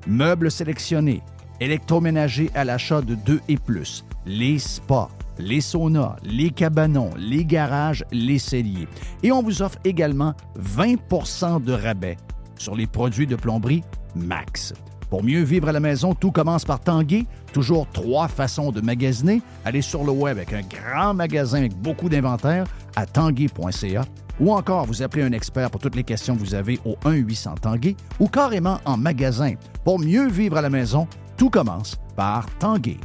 Meubles 0.06 0.50
sélectionnés, 0.50 1.22
électroménagers 1.60 2.50
à 2.54 2.64
l'achat 2.64 3.00
de 3.00 3.14
2 3.14 3.40
et 3.48 3.56
plus, 3.56 4.04
les 4.26 4.58
spas, 4.58 5.08
les 5.38 5.60
saunas, 5.60 6.16
les 6.22 6.50
cabanons, 6.50 7.10
les 7.18 7.44
garages, 7.44 8.04
les 8.12 8.38
celliers. 8.38 8.88
Et 9.22 9.32
on 9.32 9.42
vous 9.42 9.62
offre 9.62 9.78
également 9.84 10.34
20% 10.58 11.62
de 11.62 11.72
rabais 11.72 12.16
sur 12.56 12.74
les 12.74 12.86
produits 12.86 13.26
de 13.26 13.36
plomberie 13.36 13.82
Max. 14.14 14.72
Pour 15.10 15.22
mieux 15.22 15.42
vivre 15.42 15.68
à 15.68 15.72
la 15.72 15.80
maison, 15.80 16.14
tout 16.14 16.32
commence 16.32 16.64
par 16.64 16.80
Tanguay. 16.80 17.26
Toujours 17.52 17.86
trois 17.92 18.26
façons 18.26 18.72
de 18.72 18.80
magasiner. 18.80 19.42
Allez 19.64 19.82
sur 19.82 20.02
le 20.02 20.10
web 20.10 20.38
avec 20.38 20.52
un 20.52 20.62
grand 20.62 21.14
magasin 21.14 21.58
avec 21.58 21.76
beaucoup 21.76 22.08
d'inventaire 22.08 22.66
à 22.96 23.06
tanguay.ca 23.06 24.04
ou 24.40 24.52
encore 24.52 24.86
vous 24.86 25.02
appelez 25.02 25.22
un 25.22 25.32
expert 25.32 25.70
pour 25.70 25.80
toutes 25.80 25.94
les 25.94 26.02
questions 26.02 26.34
que 26.34 26.40
vous 26.40 26.54
avez 26.54 26.80
au 26.84 26.96
1-800 27.04 27.60
Tanguay 27.60 27.96
ou 28.18 28.26
carrément 28.26 28.80
en 28.84 28.96
magasin. 28.96 29.54
Pour 29.84 30.00
mieux 30.00 30.28
vivre 30.28 30.56
à 30.56 30.62
la 30.62 30.70
maison, 30.70 31.06
tout 31.36 31.50
commence 31.50 31.96
par 32.16 32.46
Tanguay. 32.58 32.98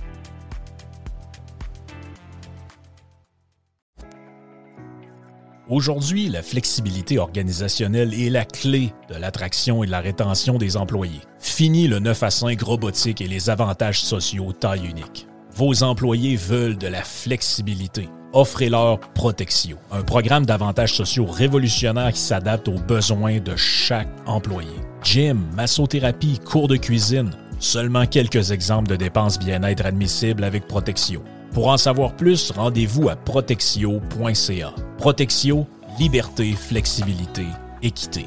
Aujourd'hui, 5.70 6.30
la 6.30 6.42
flexibilité 6.42 7.20
organisationnelle 7.20 8.16
est 8.16 8.32
la 8.32 8.44
clé 8.44 8.92
de 9.08 9.16
l'attraction 9.16 9.84
et 9.84 9.86
de 9.86 9.92
la 9.92 10.00
rétention 10.00 10.58
des 10.58 10.78
employés. 10.78 11.22
Fini 11.38 11.88
le 11.88 12.00
9 12.00 12.24
à 12.24 12.32
5 12.32 12.60
robotique 12.60 13.22
et 13.22 13.28
les 13.28 13.52
avantages 13.52 14.02
sociaux 14.02 14.52
taille 14.52 14.88
unique. 14.88 15.28
Vos 15.56 15.84
employés 15.84 16.38
veulent 16.38 16.78
de 16.78 16.88
la 16.88 17.04
flexibilité. 17.04 18.10
Offrez-leur 18.34 19.00
Protexio, 19.14 19.78
un 19.92 20.02
programme 20.02 20.46
d'avantages 20.46 20.94
sociaux 20.94 21.26
révolutionnaire 21.26 22.14
qui 22.14 22.20
s'adapte 22.20 22.68
aux 22.68 22.80
besoins 22.80 23.40
de 23.40 23.56
chaque 23.56 24.10
employé. 24.26 24.70
Gym, 25.04 25.40
massothérapie, 25.56 26.40
cours 26.40 26.68
de 26.68 26.78
cuisine, 26.78 27.32
seulement 27.60 28.06
quelques 28.06 28.52
exemples 28.52 28.90
de 28.90 28.96
dépenses 28.96 29.40
bien-être 29.40 29.86
admissibles 29.86 30.44
avec 30.44 30.68
Protexio. 30.68 31.22
Pour 31.54 31.68
en 31.68 31.78
savoir 31.78 32.16
plus, 32.16 32.52
rendez-vous 32.52 33.10
à 33.10 33.16
protexio.ca. 33.16 34.74
Protexio, 34.98 35.68
liberté, 36.00 36.54
flexibilité, 36.54 37.46
équité. 37.82 38.26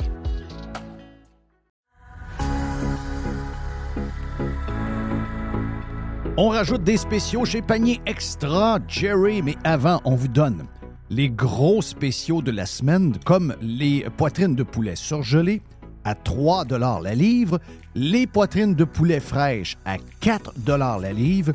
On 6.36 6.48
rajoute 6.48 6.82
des 6.82 6.96
spéciaux 6.96 7.44
chez 7.44 7.60
Panier 7.60 8.00
Extra, 8.06 8.78
Jerry, 8.88 9.42
mais 9.42 9.56
avant, 9.64 10.00
on 10.04 10.14
vous 10.14 10.28
donne 10.28 10.64
les 11.12 11.28
gros 11.28 11.82
spéciaux 11.82 12.40
de 12.40 12.50
la 12.50 12.64
semaine, 12.64 13.14
comme 13.26 13.54
les 13.60 14.06
poitrines 14.16 14.54
de 14.54 14.62
poulet 14.62 14.96
surgelées 14.96 15.60
à 16.04 16.14
3 16.14 16.64
la 17.02 17.14
livre, 17.14 17.60
les 17.94 18.26
poitrines 18.26 18.74
de 18.74 18.84
poulet 18.84 19.20
fraîches 19.20 19.76
à 19.84 19.96
4 20.20 20.52
la 20.66 21.12
livre 21.12 21.52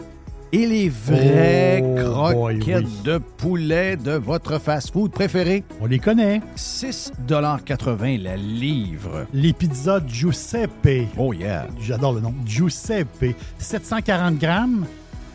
et 0.52 0.66
les 0.66 0.90
vraies 0.90 1.84
Oh, 1.84 2.32
boy, 2.34 2.60
croquettes 2.60 2.86
oui. 2.86 3.02
de 3.04 3.18
poulet 3.18 3.98
de 3.98 4.12
votre 4.12 4.60
fast-food 4.60 5.12
préféré. 5.12 5.64
On 5.82 5.86
les 5.86 6.00
connaît. 6.00 6.42
6,80 6.56 8.22
la 8.22 8.38
livre. 8.38 9.28
Les 9.34 9.54
pizzas 9.54 10.02
Giuseppe. 10.08 11.08
Oh 11.18 11.34
yeah. 11.34 11.68
J'adore 11.82 12.14
le 12.14 12.22
nom. 12.22 12.34
Giuseppe. 12.46 13.36
740 13.58 14.38
grammes, 14.38 14.86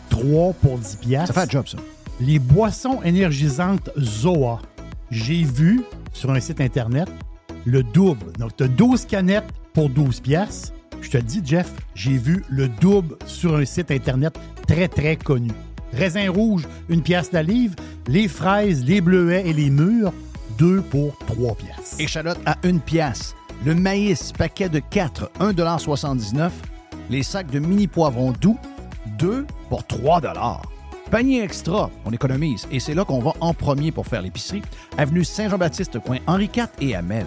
3 0.08 0.54
pour 0.54 0.78
10 0.78 0.96
piastres. 0.96 1.34
Ça 1.34 1.40
fait 1.42 1.46
un 1.46 1.50
job, 1.50 1.68
ça. 1.68 1.78
Les 2.20 2.38
boissons 2.38 3.02
énergisantes 3.02 3.90
Zoa. 3.98 4.60
J'ai 5.10 5.42
vu 5.42 5.82
sur 6.12 6.30
un 6.30 6.40
site 6.40 6.60
Internet 6.60 7.08
le 7.64 7.82
double. 7.82 8.32
Donc, 8.38 8.56
tu 8.56 8.64
as 8.64 8.68
12 8.68 9.06
canettes 9.06 9.52
pour 9.72 9.88
12 9.88 10.20
piastres. 10.20 10.72
Je 11.00 11.10
te 11.10 11.18
dis, 11.18 11.42
Jeff, 11.44 11.72
j'ai 11.94 12.16
vu 12.16 12.44
le 12.48 12.68
double 12.68 13.16
sur 13.26 13.56
un 13.56 13.64
site 13.64 13.90
Internet 13.90 14.38
très, 14.66 14.88
très 14.88 15.16
connu. 15.16 15.50
Raisin 15.92 16.30
rouge, 16.30 16.66
une 16.88 17.02
pièce 17.02 17.32
la 17.32 17.42
livre. 17.42 17.74
Les 18.06 18.28
fraises, 18.28 18.84
les 18.84 19.00
bleuets 19.00 19.46
et 19.46 19.52
les 19.52 19.70
mûres, 19.70 20.12
2 20.58 20.82
pour 20.82 21.16
3 21.26 21.54
piastres. 21.56 22.00
Échalote 22.00 22.38
à 22.46 22.56
une 22.64 22.80
pièce. 22.80 23.34
Le 23.64 23.74
maïs, 23.74 24.32
paquet 24.32 24.68
de 24.68 24.80
4, 24.80 25.30
1,79 25.40 26.50
Les 27.10 27.22
sacs 27.22 27.50
de 27.50 27.58
mini 27.58 27.86
poivrons 27.86 28.32
doux, 28.32 28.58
2 29.18 29.46
pour 29.68 29.86
3 29.86 30.20
Panier 31.12 31.42
extra, 31.42 31.90
on 32.06 32.10
économise. 32.10 32.66
Et 32.72 32.80
c'est 32.80 32.94
là 32.94 33.04
qu'on 33.04 33.20
va 33.20 33.34
en 33.40 33.52
premier 33.52 33.92
pour 33.92 34.06
faire 34.06 34.22
l'épicerie. 34.22 34.62
Avenue 34.96 35.24
Saint-Jean-Baptiste, 35.24 35.98
coin 35.98 36.16
Henri 36.26 36.48
IV 36.56 36.68
et 36.80 36.96
Amel. 36.96 37.26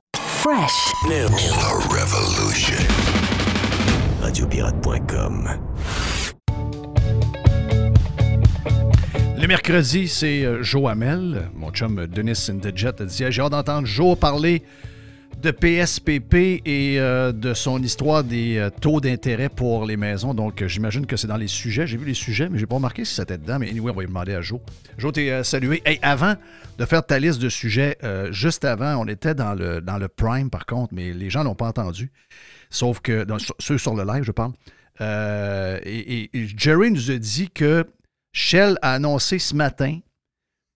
Fresh. 0.41 0.91
Revolution. 1.91 2.75
Radiopirate.com. 4.23 5.49
Le 9.37 9.47
mercredi, 9.47 10.07
c'est 10.07 10.43
euh, 10.43 10.63
Joe 10.63 10.89
Hamel. 10.89 11.51
Mon 11.53 11.69
chum 11.69 12.07
Denis 12.07 12.47
Indejet 12.49 12.87
a 12.87 13.05
dit 13.05 13.23
J'ai 13.29 13.39
hâte 13.39 13.51
d'entendre 13.51 13.85
Joe 13.85 14.17
parler 14.17 14.63
de 15.41 15.51
PSPP 15.51 16.61
et 16.65 16.99
euh, 16.99 17.31
de 17.31 17.53
son 17.53 17.81
histoire 17.81 18.23
des 18.23 18.57
euh, 18.57 18.69
taux 18.69 19.01
d'intérêt 19.01 19.49
pour 19.49 19.85
les 19.85 19.97
maisons. 19.97 20.33
Donc, 20.33 20.61
euh, 20.61 20.67
j'imagine 20.67 21.05
que 21.05 21.17
c'est 21.17 21.27
dans 21.27 21.37
les 21.37 21.47
sujets. 21.47 21.87
J'ai 21.87 21.97
vu 21.97 22.05
les 22.05 22.13
sujets, 22.13 22.47
mais 22.47 22.59
j'ai 22.59 22.67
pas 22.67 22.75
remarqué 22.75 23.03
si 23.05 23.15
c'était 23.15 23.39
dedans. 23.39 23.57
Mais 23.57 23.69
anyway, 23.69 23.91
on 23.91 23.95
va 23.95 24.01
lui 24.01 24.07
demander 24.07 24.35
à 24.35 24.41
Joe. 24.41 24.59
Joe, 24.97 25.11
t'es 25.11 25.43
salué. 25.43 25.81
Hey, 25.83 25.99
avant 26.03 26.35
de 26.77 26.85
faire 26.85 27.05
ta 27.05 27.17
liste 27.17 27.41
de 27.41 27.49
sujets, 27.49 27.97
juste 28.31 28.65
avant, 28.65 28.95
on 28.97 29.07
était 29.07 29.35
dans 29.35 29.53
le, 29.53 29.81
dans 29.81 29.97
le 29.97 30.07
Prime, 30.07 30.49
par 30.49 30.65
contre, 30.65 30.93
mais 30.93 31.11
les 31.13 31.29
gens 31.29 31.43
l'ont 31.43 31.55
pas 31.55 31.67
entendu. 31.67 32.11
Sauf 32.69 32.99
que, 32.99 33.25
ceux 33.59 33.77
sur 33.77 33.95
le 33.95 34.03
live, 34.03 34.23
je 34.23 34.31
parle. 34.31 34.53
Et 34.99 36.29
Jerry 36.33 36.91
nous 36.91 37.11
a 37.11 37.17
dit 37.17 37.49
que 37.49 37.85
Shell 38.33 38.77
a 38.81 38.93
annoncé 38.93 39.39
ce 39.39 39.55
matin 39.55 39.99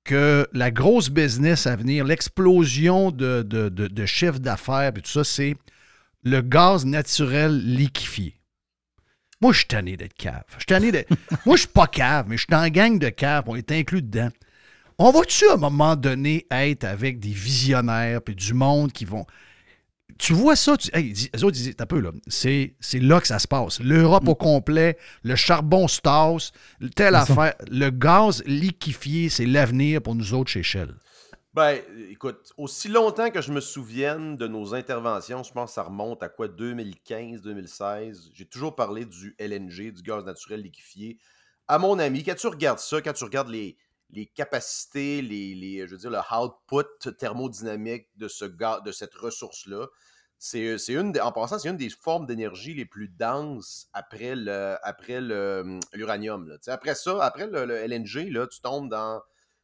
que 0.06 0.48
la 0.54 0.72
grosse 0.72 1.10
business 1.10 1.68
à 1.68 1.76
venir, 1.76 2.06
l'explosion 2.06 3.12
de, 3.12 3.42
de, 3.42 3.68
de, 3.70 3.88
de 3.88 4.06
chiffre 4.06 4.40
d'affaires 4.40 4.94
et 4.96 5.02
tout 5.02 5.12
ça, 5.12 5.24
c'est 5.26 5.58
le 6.24 6.42
gaz 6.42 6.86
naturel 6.86 7.58
liquéfié. 7.58 8.36
Moi, 9.42 9.52
je 9.52 9.60
suis 9.60 9.68
tanné 9.68 9.98
d'être 9.98 10.14
cave. 10.14 10.44
Je 10.52 10.60
suis 10.60 10.66
tanné 10.66 10.92
d'être. 10.92 11.10
Moi, 11.46 11.56
je 11.56 11.62
suis 11.62 11.70
pas 11.70 11.88
cave, 11.88 12.28
mais 12.30 12.38
je 12.38 12.42
suis 12.42 12.52
dans 12.52 12.62
la 12.62 12.70
gang 12.70 12.98
de 12.98 13.10
cave. 13.10 13.44
On 13.48 13.56
est 13.56 13.72
inclus 13.72 14.02
dedans. 14.02 14.30
On 14.98 15.12
va-tu, 15.12 15.48
à 15.50 15.54
un 15.54 15.58
moment 15.58 15.96
donné, 15.96 16.46
être 16.50 16.86
avec 16.86 17.20
des 17.20 17.32
visionnaires 17.32 18.22
puis 18.22 18.36
du 18.36 18.54
monde 18.54 18.94
qui 18.94 19.04
vont. 19.04 19.26
Tu 20.18 20.34
vois 20.34 20.56
ça, 20.56 20.78
tu, 20.78 20.90
hey, 20.94 21.14
eux 21.36 21.44
autres 21.44 21.52
disent, 21.58 21.76
un 21.78 21.86
peu 21.86 22.00
là, 22.00 22.12
c'est, 22.28 22.76
c'est 22.80 23.00
là 23.00 23.20
que 23.20 23.28
ça 23.28 23.38
se 23.40 23.48
passe. 23.48 23.80
L'Europe 23.82 24.28
au 24.28 24.36
complet, 24.36 24.98
le 25.24 25.36
charbon 25.36 25.88
se 25.90 26.00
tasse, 26.00 26.52
telle 26.96 27.16
C'est 27.20 27.34
ça. 27.34 27.34
affaire. 27.34 27.56
Le 27.70 27.90
gaz 27.90 28.42
liquéfié, 28.46 29.28
c'est 29.30 29.46
l'avenir 29.46 30.02
pour 30.02 30.16
nous 30.16 30.34
autres 30.34 30.50
chez 30.52 30.64
Shell. 30.64 30.96
Ben, 31.54 31.80
écoute, 32.10 32.52
aussi 32.58 32.88
longtemps 32.90 33.30
que 33.30 33.42
je 33.42 33.52
me 33.52 33.62
souvienne 33.62 34.36
de 34.36 34.48
nos 34.48 34.74
interventions, 34.74 35.42
je 35.44 35.52
pense 35.54 35.72
que 35.72 35.76
ça 35.76 35.84
remonte 35.84 36.22
à 36.24 36.28
quoi, 36.30 36.48
2015, 36.50 37.42
2016. 37.42 38.32
J'ai 38.34 38.46
toujours 38.46 38.76
parlé 38.76 39.06
du 39.06 39.36
LNG, 39.40 39.92
du 39.94 40.02
gaz 40.02 40.24
naturel 40.26 40.62
liquéfié. 40.62 41.18
À 41.68 41.78
mon 41.78 41.98
ami, 42.00 42.24
quand 42.24 42.36
tu 42.36 42.48
regardes 42.48 42.80
ça, 42.80 43.02
quand 43.02 43.14
tu 43.14 43.24
regardes 43.24 43.50
les, 43.50 43.78
les 44.12 44.26
capacités, 44.26 45.22
les, 45.22 45.56
les- 45.56 45.88
je 45.88 45.92
veux 45.92 45.98
dire, 45.98 46.10
le 46.12 46.20
output 46.38 47.12
thermodynamique 47.18 48.08
de, 48.18 48.28
ce 48.28 48.46
gaz, 48.46 48.82
de 48.84 48.92
cette 48.92 49.14
ressource-là, 49.16 49.88
c'est 50.38 50.78
c'est 50.78 50.94
une, 50.94 51.18
en 51.20 51.32
passant, 51.32 51.58
c'est 51.60 51.70
une 51.70 51.78
des 51.78 51.90
formes 51.90 52.26
d'énergie 52.26 52.74
les 52.74 52.86
plus 52.86 53.08
denses 53.10 53.88
après 53.94 54.36
le, 54.36 54.76
après 54.84 55.22
le, 55.22 55.62
hum, 55.66 55.80
l'uranium. 55.94 56.48
là. 56.48 56.58
Après 56.68 56.96
ça, 56.96 57.24
après 57.24 57.48
le, 57.48 57.66
le 57.66 57.76
LNG, 57.76 58.30
là, 58.32 58.48
tu 58.48 58.62
tombes 58.62 58.90
dans 58.90 59.22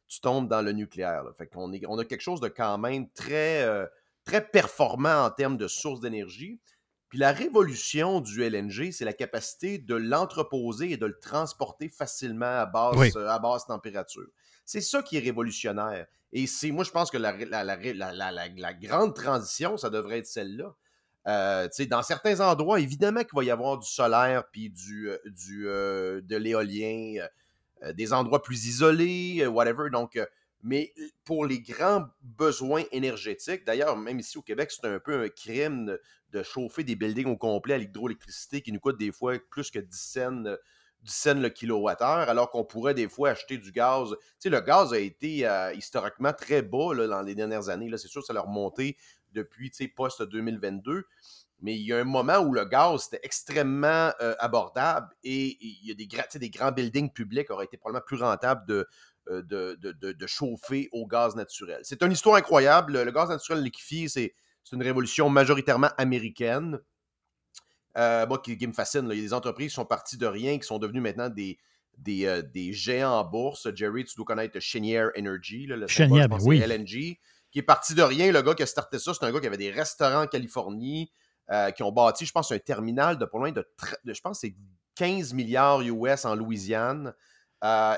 tu 0.08 0.20
tombes 0.20 0.48
dans 0.48 0.60
le 0.60 0.72
nucléaire. 0.72 1.24
là. 1.24 1.32
Fait 1.38 1.46
qu'on 1.46 1.72
est, 1.72 1.82
on 1.88 1.98
a 1.98 2.04
quelque 2.04 2.20
chose 2.20 2.40
de 2.40 2.48
quand 2.48 2.76
même 2.76 3.08
très, 3.12 3.62
euh, 3.62 3.86
très 4.24 4.46
performant 4.46 5.24
en 5.24 5.30
termes 5.30 5.56
de 5.56 5.68
source 5.68 6.00
d'énergie. 6.00 6.60
Puis 7.08 7.18
la 7.18 7.32
révolution 7.32 8.20
du 8.20 8.42
LNG, 8.42 8.90
c'est 8.92 9.04
la 9.06 9.12
capacité 9.14 9.78
de 9.78 9.94
l'entreposer 9.94 10.92
et 10.92 10.96
de 10.98 11.06
le 11.06 11.18
transporter 11.18 11.88
facilement 11.88 12.44
à 12.60 12.66
basse, 12.66 12.96
Oui. 12.96 13.10
euh, 13.16 13.28
à 13.28 13.38
basse 13.38 13.66
température. 13.66 14.26
C'est 14.64 14.80
ça 14.80 15.02
qui 15.02 15.16
est 15.16 15.20
révolutionnaire. 15.20 16.06
Et 16.32 16.46
moi, 16.72 16.84
je 16.84 16.90
pense 16.90 17.10
que 17.10 17.18
la, 17.18 18.72
grande 18.72 19.14
transition, 19.14 19.76
ça 19.76 19.90
devrait 19.90 20.18
être 20.18 20.26
celle-là. 20.26 20.74
Euh, 21.28 21.68
dans 21.88 22.02
certains 22.02 22.40
endroits, 22.40 22.80
évidemment 22.80 23.20
qu'il 23.20 23.36
va 23.36 23.44
y 23.44 23.50
avoir 23.50 23.78
du 23.78 23.86
solaire 23.86 24.44
puis 24.50 24.70
du, 24.70 25.08
euh, 25.08 25.18
euh, 25.50 26.20
de 26.20 26.36
l'éolien, 26.36 27.26
des 27.94 28.12
endroits 28.12 28.42
plus 28.42 28.66
isolés, 28.66 29.46
whatever. 29.46 29.90
Donc, 29.90 30.18
mais 30.62 30.92
pour 31.24 31.44
les 31.44 31.60
grands 31.60 32.06
besoins 32.22 32.84
énergétiques, 32.92 33.64
d'ailleurs, 33.64 33.96
même 33.96 34.20
ici 34.20 34.38
au 34.38 34.42
Québec, 34.42 34.70
c'est 34.70 34.86
un 34.86 35.00
peu 35.00 35.22
un 35.22 35.28
crime 35.28 35.98
de, 36.30 36.42
chauffer 36.44 36.84
des 36.84 36.94
buildings 36.94 37.26
au 37.26 37.36
complet 37.36 37.74
à 37.74 37.78
l'hydroélectricité 37.78 38.62
qui 38.62 38.72
nous 38.72 38.80
coûte 38.80 38.98
des 38.98 39.12
fois 39.12 39.34
plus 39.50 39.70
que 39.70 39.80
10 39.80 39.98
cents, 39.98 40.44
10 41.02 41.12
cents 41.12 41.34
le 41.40 41.48
kilowattheure, 41.48 42.28
alors 42.28 42.50
qu'on 42.50 42.64
pourrait 42.64 42.94
des 42.94 43.08
fois 43.08 43.30
acheter 43.30 43.58
du 43.58 43.72
gaz. 43.72 44.10
Tu 44.10 44.16
sais, 44.40 44.50
le 44.50 44.60
gaz 44.60 44.92
a 44.92 44.98
été 44.98 45.46
euh, 45.46 45.72
historiquement 45.74 46.32
très 46.32 46.62
bas 46.62 46.94
là, 46.94 47.06
dans 47.08 47.22
les 47.22 47.34
dernières 47.34 47.68
années. 47.68 47.90
C'est 47.96 48.08
sûr 48.08 48.20
que 48.22 48.26
ça 48.26 48.34
a 48.38 48.40
remonté 48.40 48.96
depuis 49.32 49.70
tu 49.70 49.78
sais, 49.84 49.88
post-2022. 49.88 51.02
Mais 51.60 51.76
il 51.76 51.82
y 51.82 51.92
a 51.92 51.98
un 51.98 52.04
moment 52.04 52.38
où 52.38 52.52
le 52.52 52.64
gaz 52.64 53.06
était 53.06 53.20
extrêmement 53.24 54.10
euh, 54.20 54.34
abordable 54.40 55.08
et 55.22 55.56
il 55.64 55.86
y 55.86 55.92
a 55.92 55.94
des, 55.94 56.08
tu 56.08 56.16
sais, 56.28 56.38
des 56.40 56.50
grands 56.50 56.72
buildings 56.72 57.12
publics 57.12 57.50
auraient 57.50 57.66
été 57.66 57.76
probablement 57.76 58.04
plus 58.04 58.16
rentables 58.20 58.66
de, 58.66 58.86
euh, 59.28 59.42
de, 59.42 59.78
de- 59.80 59.92
de- 59.92 60.12
de 60.12 60.26
chauffer 60.26 60.88
au 60.92 61.06
gaz 61.06 61.36
naturel. 61.36 61.80
C'est 61.84 62.02
une 62.02 62.10
histoire 62.12 62.34
incroyable. 62.36 62.94
Le, 62.94 63.04
le 63.04 63.12
gaz 63.12 63.28
naturel 63.28 63.62
liquéfié, 63.62 64.08
c'est 64.08 64.34
c'est 64.64 64.76
une 64.76 64.82
révolution 64.82 65.28
majoritairement 65.28 65.90
américaine. 65.98 66.78
Euh, 67.98 68.26
moi, 68.26 68.38
qui, 68.38 68.56
qui 68.56 68.66
me 68.66 68.72
fascine. 68.72 69.06
là. 69.06 69.14
Il 69.14 69.18
y 69.18 69.20
a 69.20 69.26
des 69.26 69.34
entreprises 69.34 69.70
qui 69.70 69.74
sont 69.74 69.84
parties 69.84 70.16
de 70.16 70.26
rien, 70.26 70.58
qui 70.58 70.66
sont 70.66 70.78
devenues 70.78 71.00
maintenant 71.00 71.28
des, 71.28 71.58
des, 71.98 72.26
euh, 72.26 72.42
des 72.42 72.72
géants 72.72 73.20
en 73.20 73.24
bourse. 73.24 73.68
Jerry, 73.74 74.04
tu 74.04 74.16
dois 74.16 74.24
connaître 74.24 74.58
Cheniere 74.60 75.10
Energy. 75.18 75.66
Là, 75.66 75.76
le 75.76 75.86
pense 76.28 76.42
ben 76.42 76.48
oui. 76.48 76.58
LNG, 76.58 77.18
qui 77.50 77.58
est 77.58 77.62
parti 77.62 77.94
de 77.94 78.02
rien. 78.02 78.32
Le 78.32 78.40
gars 78.42 78.54
qui 78.54 78.62
a 78.62 78.66
starté 78.66 78.98
ça, 78.98 79.12
c'est 79.12 79.24
un 79.24 79.32
gars 79.32 79.40
qui 79.40 79.46
avait 79.46 79.58
des 79.58 79.70
restaurants 79.70 80.22
en 80.22 80.26
Californie, 80.26 81.12
euh, 81.50 81.70
qui 81.70 81.82
ont 81.82 81.92
bâti, 81.92 82.24
je 82.24 82.32
pense, 82.32 82.50
un 82.50 82.58
terminal 82.58 83.18
de 83.18 83.24
pas 83.24 83.38
loin 83.38 83.52
de, 83.52 83.66
je 84.04 84.20
pense, 84.20 84.40
c'est 84.40 84.56
15 84.94 85.34
milliards 85.34 85.82
US 85.82 86.24
en 86.24 86.34
Louisiane. 86.34 87.12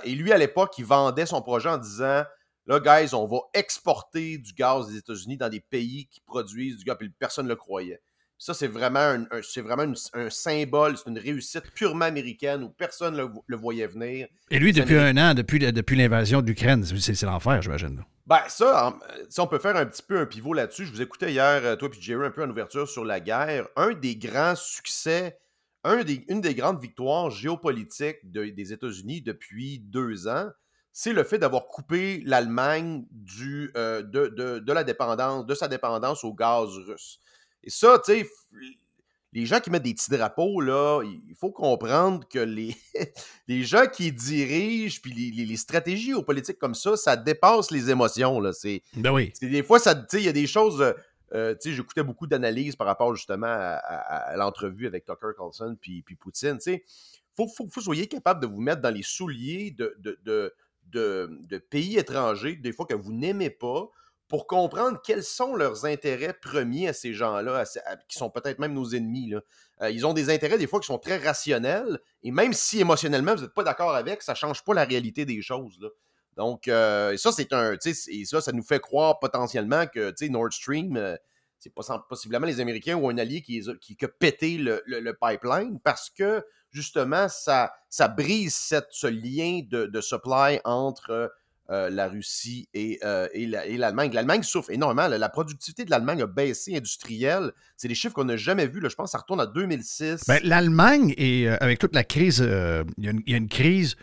Et 0.05 0.15
lui, 0.15 0.33
à 0.33 0.39
l'époque, 0.39 0.75
il 0.79 0.85
vendait 0.85 1.27
son 1.27 1.41
projet 1.41 1.69
en 1.69 1.79
disant 1.79 2.25
Là, 2.67 2.81
guys, 2.81 3.15
on 3.15 3.27
va 3.27 3.41
exporter 3.53 4.39
du 4.39 4.55
gaz 4.55 4.89
des 4.89 4.97
États-Unis 4.97 5.37
dans 5.37 5.51
des 5.51 5.61
pays 5.61 6.07
qui 6.07 6.21
produisent 6.23 6.79
du 6.79 6.85
gaz, 6.85 6.97
puis 6.99 7.11
personne 7.11 7.45
ne 7.45 7.51
le 7.51 7.57
croyait. 7.57 8.03
Ça, 8.37 8.53
c'est 8.53 8.66
vraiment, 8.66 8.99
un, 9.01 9.22
un- 9.30 9.43
c'est 9.43 9.61
vraiment 9.62 9.85
une- 9.85 9.95
un 10.14 10.28
symbole, 10.28 10.97
c'est 10.99 11.09
une 11.09 11.18
réussite 11.18 11.70
purement 11.74 12.05
américaine 12.07 12.62
où 12.64 12.68
personne 12.68 13.14
ne 13.14 13.22
le, 13.22 13.28
le 13.47 13.57
voyait 13.57 13.87
venir. 13.87 14.26
Et 14.51 14.59
lui, 14.59 14.72
depuis 14.72 14.97
un 14.99 15.16
an, 15.16 15.35
depuis, 15.35 15.59
depuis 15.61 15.97
l'invasion 15.97 16.43
de 16.43 16.47
l'Ukraine, 16.49 16.85
c'est 16.85 17.14
c'est 17.14 17.26
l'enfer, 17.26 17.62
j'imagine. 17.62 18.05
Ben, 18.26 18.41
ça, 18.49 18.97
si 19.28 19.39
on 19.41 19.47
peut 19.47 19.59
faire 19.59 19.76
un 19.76 19.87
petit 19.87 20.03
peu 20.03 20.18
un 20.18 20.26
pivot 20.26 20.53
là-dessus, 20.55 20.87
je 20.87 20.91
vous 20.93 21.03
écoutais 21.03 21.30
hier, 21.30 21.61
euh, 21.64 21.76
toi 21.76 21.89
et 21.95 22.01
Jerry, 22.01 22.26
un 22.26 22.30
peu 22.30 22.43
en 22.43 22.51
ouverture 22.51 22.89
sur 22.89 23.05
la 23.05 23.20
guerre. 23.20 23.68
Un 23.76 23.93
des 23.93 24.16
grands 24.16 24.57
succès, 24.57 25.39
un 25.85 26.03
des, 26.05 26.24
une 26.28 26.41
des 26.41 26.55
grandes 26.55 26.80
victoires 26.80 27.30
géopolitiques 27.30 28.30
de- 28.30 28.47
des 28.47 28.72
États-Unis 28.72 29.20
depuis 29.22 29.78
deux 29.78 30.26
ans, 30.26 30.49
c'est 30.93 31.12
le 31.12 31.22
fait 31.24 31.39
d'avoir 31.39 31.66
coupé 31.66 32.22
l'Allemagne 32.24 33.05
du, 33.11 33.70
euh, 33.76 34.03
de, 34.03 34.28
de- 34.28 34.59
de 34.59 34.72
la 34.72 34.85
dépendance, 34.85 35.45
de 35.47 35.55
sa 35.55 35.68
dépendance 35.68 36.24
au 36.24 36.32
gaz 36.32 36.68
russe. 36.89 37.20
Et 37.65 37.71
ça, 37.71 38.01
tu 38.05 38.12
sais, 38.12 38.29
les 39.33 39.47
gens 39.47 39.59
qui 39.59 39.69
mettent 39.71 39.83
des 39.83 39.95
petits 39.95 40.11
drapeaux, 40.11 40.61
là, 40.61 41.03
il 41.03 41.35
faut 41.35 41.51
comprendre 41.51 42.27
que 42.29 42.39
les, 42.39 42.77
les 43.49 43.65
gens 43.65 43.87
qui 43.93 44.12
dirigent, 44.12 45.01
puis 45.03 45.12
les, 45.12 45.31
les- 45.33 45.45
les 45.45 45.57
stratégies 45.57 46.09
géopolitiques 46.09 46.59
comme 46.59 46.75
ça, 46.77 46.97
ça 46.97 47.17
dépasse 47.17 47.71
les 47.73 47.91
émotions. 47.91 48.39
Là. 48.39 48.53
C'est, 48.53 48.83
Ben 48.95 49.11
oui. 49.12 49.33
des 49.43 49.62
fois, 49.65 49.79
ça, 49.81 50.01
il 50.12 50.21
y 50.21 50.29
a 50.29 50.33
des 50.33 50.47
choses. 50.47 50.81
euh, 50.81 50.93
euh, 51.33 51.55
tu 51.61 51.71
sais, 51.71 51.75
j'écoutais 51.75 52.05
beaucoup 52.05 52.29
d'analyses 52.29 52.77
par 52.77 52.87
rapport 52.87 53.12
justement 53.17 53.47
à, 53.49 53.75
à- 53.81 54.33
à 54.33 54.37
l'entrevue 54.37 54.87
avec 54.87 55.05
Tucker 55.05 55.31
Carlson 55.37 55.77
puis, 55.81 56.03
puis 56.03 56.15
Poutine. 56.15 56.59
Tu 56.59 56.61
sais, 56.61 56.85
faut, 57.35 57.49
faut, 57.49 57.67
vous 57.75 57.81
soyez 57.81 58.07
capable 58.07 58.41
de 58.41 58.47
vous 58.47 58.61
mettre 58.61 58.83
dans 58.83 58.95
les 58.95 59.03
souliers 59.03 59.73
de, 59.73 59.97
de, 59.99 60.17
de, 60.25 60.55
de- 60.93 61.41
de 61.49 61.59
pays 61.59 61.97
étrangers, 61.99 62.55
des 62.55 62.73
fois 62.73 62.87
que 62.87 62.95
vous 62.95 63.12
n'aimez 63.12 63.51
pas, 63.51 63.89
pour 64.29 64.47
comprendre 64.47 65.01
quels 65.05 65.22
sont 65.22 65.55
leurs 65.55 65.85
intérêts 65.85 66.33
premiers 66.33 66.89
à 66.89 66.93
ces 66.93 67.12
gens-là, 67.12 67.64
qui 68.09 68.16
sont 68.18 68.31
peut-être 68.31 68.59
même 68.59 68.72
nos 68.72 68.89
ennemis. 68.91 69.35
Euh, 69.83 69.91
ils 69.91 70.07
ont 70.07 70.14
des 70.14 70.31
intérêts 70.31 70.59
des 70.59 70.66
fois 70.66 70.81
qui 70.81 70.87
sont 70.87 70.99
très 70.99 71.18
rationnels, 71.18 71.99
et 72.22 72.31
même 72.31 72.53
si 72.53 72.81
émotionnellement 72.81 73.35
vous 73.35 73.43
n'êtes 73.43 73.55
pas 73.55 73.64
d'accord 73.64 73.95
avec, 73.95 74.22
ça 74.22 74.33
ne 74.33 74.37
change 74.37 74.64
pas 74.64 74.75
la 74.75 74.85
réalité 74.85 75.25
des 75.25 75.43
choses. 75.43 75.79
Donc, 76.37 76.68
euh, 76.68 77.16
ça, 77.16 77.33
c'est 77.33 77.53
un. 77.53 77.77
Et 78.09 78.25
ça, 78.25 78.41
ça 78.41 78.53
nous 78.53 78.62
fait 78.62 78.81
croire 78.81 79.18
potentiellement 79.20 79.87
que 79.87 80.12
Nord 80.29 80.53
Stream, 80.53 80.97
euh, 80.97 81.16
c'est 81.59 81.72
possi- 81.72 82.07
possiblement 82.09 82.47
les 82.47 82.61
Américains 82.61 82.97
ou 82.97 83.09
un 83.09 83.18
allié 83.18 83.41
qui, 83.41 83.62
a- 83.68 84.09
pété 84.09 84.59
le, 84.59 85.12
pipeline 85.20 85.79
parce 85.81 86.11
que 86.11 86.45
justement, 86.72 87.29
ça, 87.29 87.72
ça 87.89 88.09
brise 88.09 88.57
ce 88.91 89.07
lien 89.07 89.61
de 89.70 90.01
supply 90.01 90.61
entre 90.64 91.33
euh, 91.71 91.89
la 91.91 92.09
Russie 92.09 92.69
et, 92.75 92.99
euh, 93.05 93.27
et 93.33 93.47
la- 93.47 93.67
et 93.67 93.77
l'Allemagne. 93.77 94.12
L'Allemagne 94.12 94.43
souffre 94.43 94.71
énormément. 94.71 95.09
La, 95.09 95.17
la 95.19 95.29
productivité 95.29 95.85
de 95.85 95.91
l'Allemagne 95.91 96.23
a 96.23 96.27
baissé 96.27 96.77
industrielle. 96.77 97.53
C'est 97.77 97.89
des 97.89 97.95
chiffres 97.95 98.15
qu'on 98.15 98.25
n'a 98.25 98.37
jamais 98.37 98.67
vus. 98.67 98.81
là. 98.81 98.89
Je 98.89 98.95
pense 98.95 99.07
que 99.07 99.12
ça 99.12 99.19
retourne 99.19 99.41
à 99.41 99.47
2006. 99.47 100.25
Ben, 100.29 100.41
L'Allemagne, 100.45 101.15
euh, 101.19 101.57
avec 101.61 101.79
toute 101.79 101.95
la 101.95 102.05
crise, 102.05 102.39
il 102.99 103.05
y, 103.05 103.09
a 103.09 103.11
une- 103.12 103.23
il 103.27 103.33
y 103.33 103.35
a 103.35 103.39
une 103.39 103.49
crise. 103.49 103.97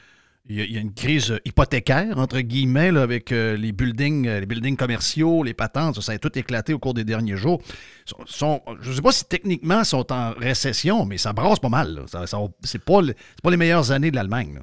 Il 0.50 0.58
y 0.58 0.62
a, 0.62 0.64
il 0.66 0.72
y 0.74 0.78
a 0.78 0.82
une 0.82 0.94
crise 0.96 1.40
hypothécaire, 1.46 2.18
entre 2.18 2.40
guillemets, 2.40 2.92
là, 2.92 3.04
avec 3.04 3.30
les, 3.30 3.72
buildings, 3.72 4.28
les 4.28 4.46
buildings 4.48 4.76
commerciaux, 4.76 5.44
les 5.44 5.54
patentes. 5.54 6.02
Ça, 6.02 6.14
a 6.14 6.18
tout 6.18 6.36
éclaté 6.38 6.74
au 6.74 6.80
cours 6.80 6.96
des 6.96 7.04
derniers 7.04 7.38
jours. 7.38 7.62
Sont- 8.06 8.26
sont- 8.26 8.62
je 8.82 8.90
ne 8.90 8.96
sais 8.96 9.02
pas 9.04 9.12
si 9.12 9.24
techniquement 9.26 9.82
ils 9.82 9.86
sont 9.86 10.12
en 10.12 10.32
récession, 10.32 11.06
mais 11.06 11.20
ça 11.20 11.32
brasse 11.32 11.60
pas 11.60 11.70
mal. 11.70 12.06
ça- 12.08 12.26
c'est 12.64 12.84
pas, 12.84 13.04
le- 13.04 13.14
pas 13.44 13.52
les 13.52 13.58
meilleures 13.58 13.92
années 13.92 14.10
de 14.10 14.16
l'Allemagne. 14.16 14.62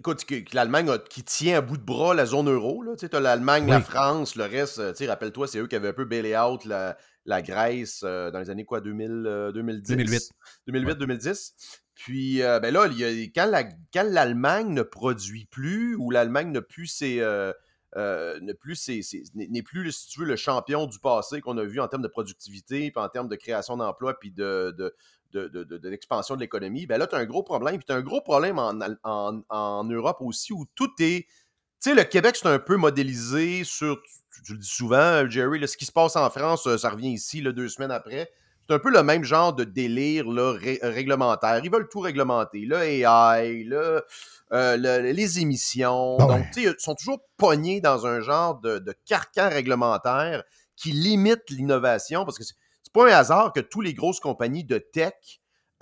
Écoute, 0.00 0.24
que, 0.24 0.34
que 0.36 0.56
l'Allemagne 0.56 0.90
qui 1.08 1.22
tient 1.22 1.58
à 1.58 1.60
bout 1.60 1.76
de 1.76 1.82
bras 1.82 2.14
la 2.14 2.26
zone 2.26 2.48
euro. 2.50 2.84
Tu 2.96 3.06
as 3.12 3.20
l'Allemagne, 3.20 3.66
la. 3.68 3.80
France, 3.80 4.34
le 4.34 4.44
reste, 4.44 4.78
euh, 4.78 4.92
rappelle-toi, 5.06 5.46
c'est 5.46 5.58
eux 5.58 5.66
qui 5.66 5.76
avaient 5.76 5.88
un 5.88 5.92
peu 5.92 6.04
bailé 6.06 6.36
out 6.36 6.64
la, 6.64 6.96
la 7.26 7.42
Grèce 7.42 8.00
euh, 8.02 8.30
dans 8.30 8.38
les 8.40 8.50
années 8.50 8.64
quoi, 8.64 8.80
2000, 8.80 9.24
euh, 9.26 9.52
2010? 9.52 9.88
2008. 9.88 10.30
2008, 10.66 10.98
2010. 10.98 11.54
Puis, 11.94 12.42
euh, 12.42 12.58
ben 12.60 12.72
là, 12.72 12.86
il 12.90 12.98
y 12.98 13.04
a- 13.04 13.10
quand, 13.34 13.46
la- 13.50 13.64
quand 13.64 14.06
l'Allemagne 14.08 14.72
ne 14.72 14.82
produit 14.82 15.44
plus 15.44 15.94
ou 15.96 16.10
l'Allemagne 16.10 16.50
n'a 16.50 16.62
plus 16.62 16.86
ses. 16.86 17.20
euh, 17.20 17.52
plus 18.60 18.88
n'est 19.34 19.48
n'est 19.48 19.62
plus, 19.62 19.92
si 19.92 20.08
tu 20.08 20.20
veux, 20.20 20.26
le 20.26 20.36
champion 20.36 20.86
du 20.86 20.98
passé 20.98 21.40
qu'on 21.40 21.58
a 21.58 21.64
vu 21.64 21.80
en 21.80 21.88
termes 21.88 22.02
de 22.02 22.08
productivité, 22.08 22.90
puis 22.90 23.02
en 23.02 23.08
termes 23.08 23.28
de 23.28 23.36
création 23.36 23.76
d'emplois, 23.76 24.18
puis 24.18 24.30
de, 24.30 24.74
de, 24.78 24.94
de, 25.32 25.48
de- 25.48 25.64
de- 25.64 25.78
de 25.78 25.88
l'expansion 25.88 26.34
de 26.34 26.40
l'économie, 26.40 26.86
ben 26.86 26.98
là, 26.98 27.06
tu 27.06 27.14
as 27.14 27.18
un 27.18 27.24
gros 27.24 27.42
problème. 27.42 27.76
Puis 27.76 27.84
tu 27.86 27.92
as 27.92 27.96
un 27.96 28.02
gros 28.02 28.20
problème 28.20 28.58
en, 28.58 28.80
Al- 28.80 28.98
en, 29.04 29.40
en 29.48 29.84
Europe 29.84 30.18
aussi 30.20 30.52
où 30.52 30.64
tout 30.74 30.90
est. 31.00 31.26
Tu 31.82 31.90
sais, 31.90 31.94
le 31.94 32.04
Québec, 32.04 32.36
c'est 32.36 32.48
un 32.48 32.58
peu 32.58 32.76
modélisé 32.76 33.64
sur. 33.64 34.00
Tu, 34.34 34.42
tu 34.42 34.52
le 34.52 34.58
dis 34.58 34.68
souvent, 34.68 35.28
Jerry, 35.28 35.58
là, 35.58 35.66
ce 35.66 35.76
qui 35.76 35.86
se 35.86 35.92
passe 35.92 36.16
en 36.16 36.28
France, 36.30 36.66
euh, 36.66 36.76
ça 36.78 36.90
revient 36.90 37.12
ici 37.12 37.40
là, 37.40 37.52
deux 37.52 37.68
semaines 37.68 37.90
après. 37.90 38.30
C'est 38.68 38.74
un 38.74 38.78
peu 38.78 38.90
le 38.90 39.02
même 39.02 39.24
genre 39.24 39.52
de 39.52 39.64
délire 39.64 40.28
là, 40.28 40.52
ré- 40.52 40.78
réglementaire. 40.82 41.60
Ils 41.64 41.70
veulent 41.70 41.88
tout 41.88 42.00
réglementer. 42.00 42.60
Le 42.66 42.76
AI, 42.80 43.64
le, 43.64 44.04
euh, 44.52 44.76
le- 44.76 45.10
les 45.10 45.40
émissions. 45.40 46.16
Ah 46.20 46.26
Donc, 46.26 46.46
tu 46.52 46.62
sais, 46.62 46.70
ils 46.70 46.74
sont 46.78 46.94
toujours 46.94 47.18
pognés 47.36 47.80
dans 47.80 48.06
un 48.06 48.20
genre 48.20 48.60
de, 48.60 48.78
de 48.78 48.94
carcan 49.06 49.48
réglementaire 49.48 50.44
qui 50.76 50.92
limite 50.92 51.50
l'innovation 51.50 52.24
parce 52.24 52.38
que 52.38 52.44
c'est 52.92 53.00
pas 53.00 53.08
un 53.12 53.18
hasard 53.18 53.52
que 53.52 53.60
toutes 53.60 53.84
les 53.84 53.94
grosses 53.94 54.20
compagnies 54.20 54.64
de 54.64 54.78
tech 54.78 55.12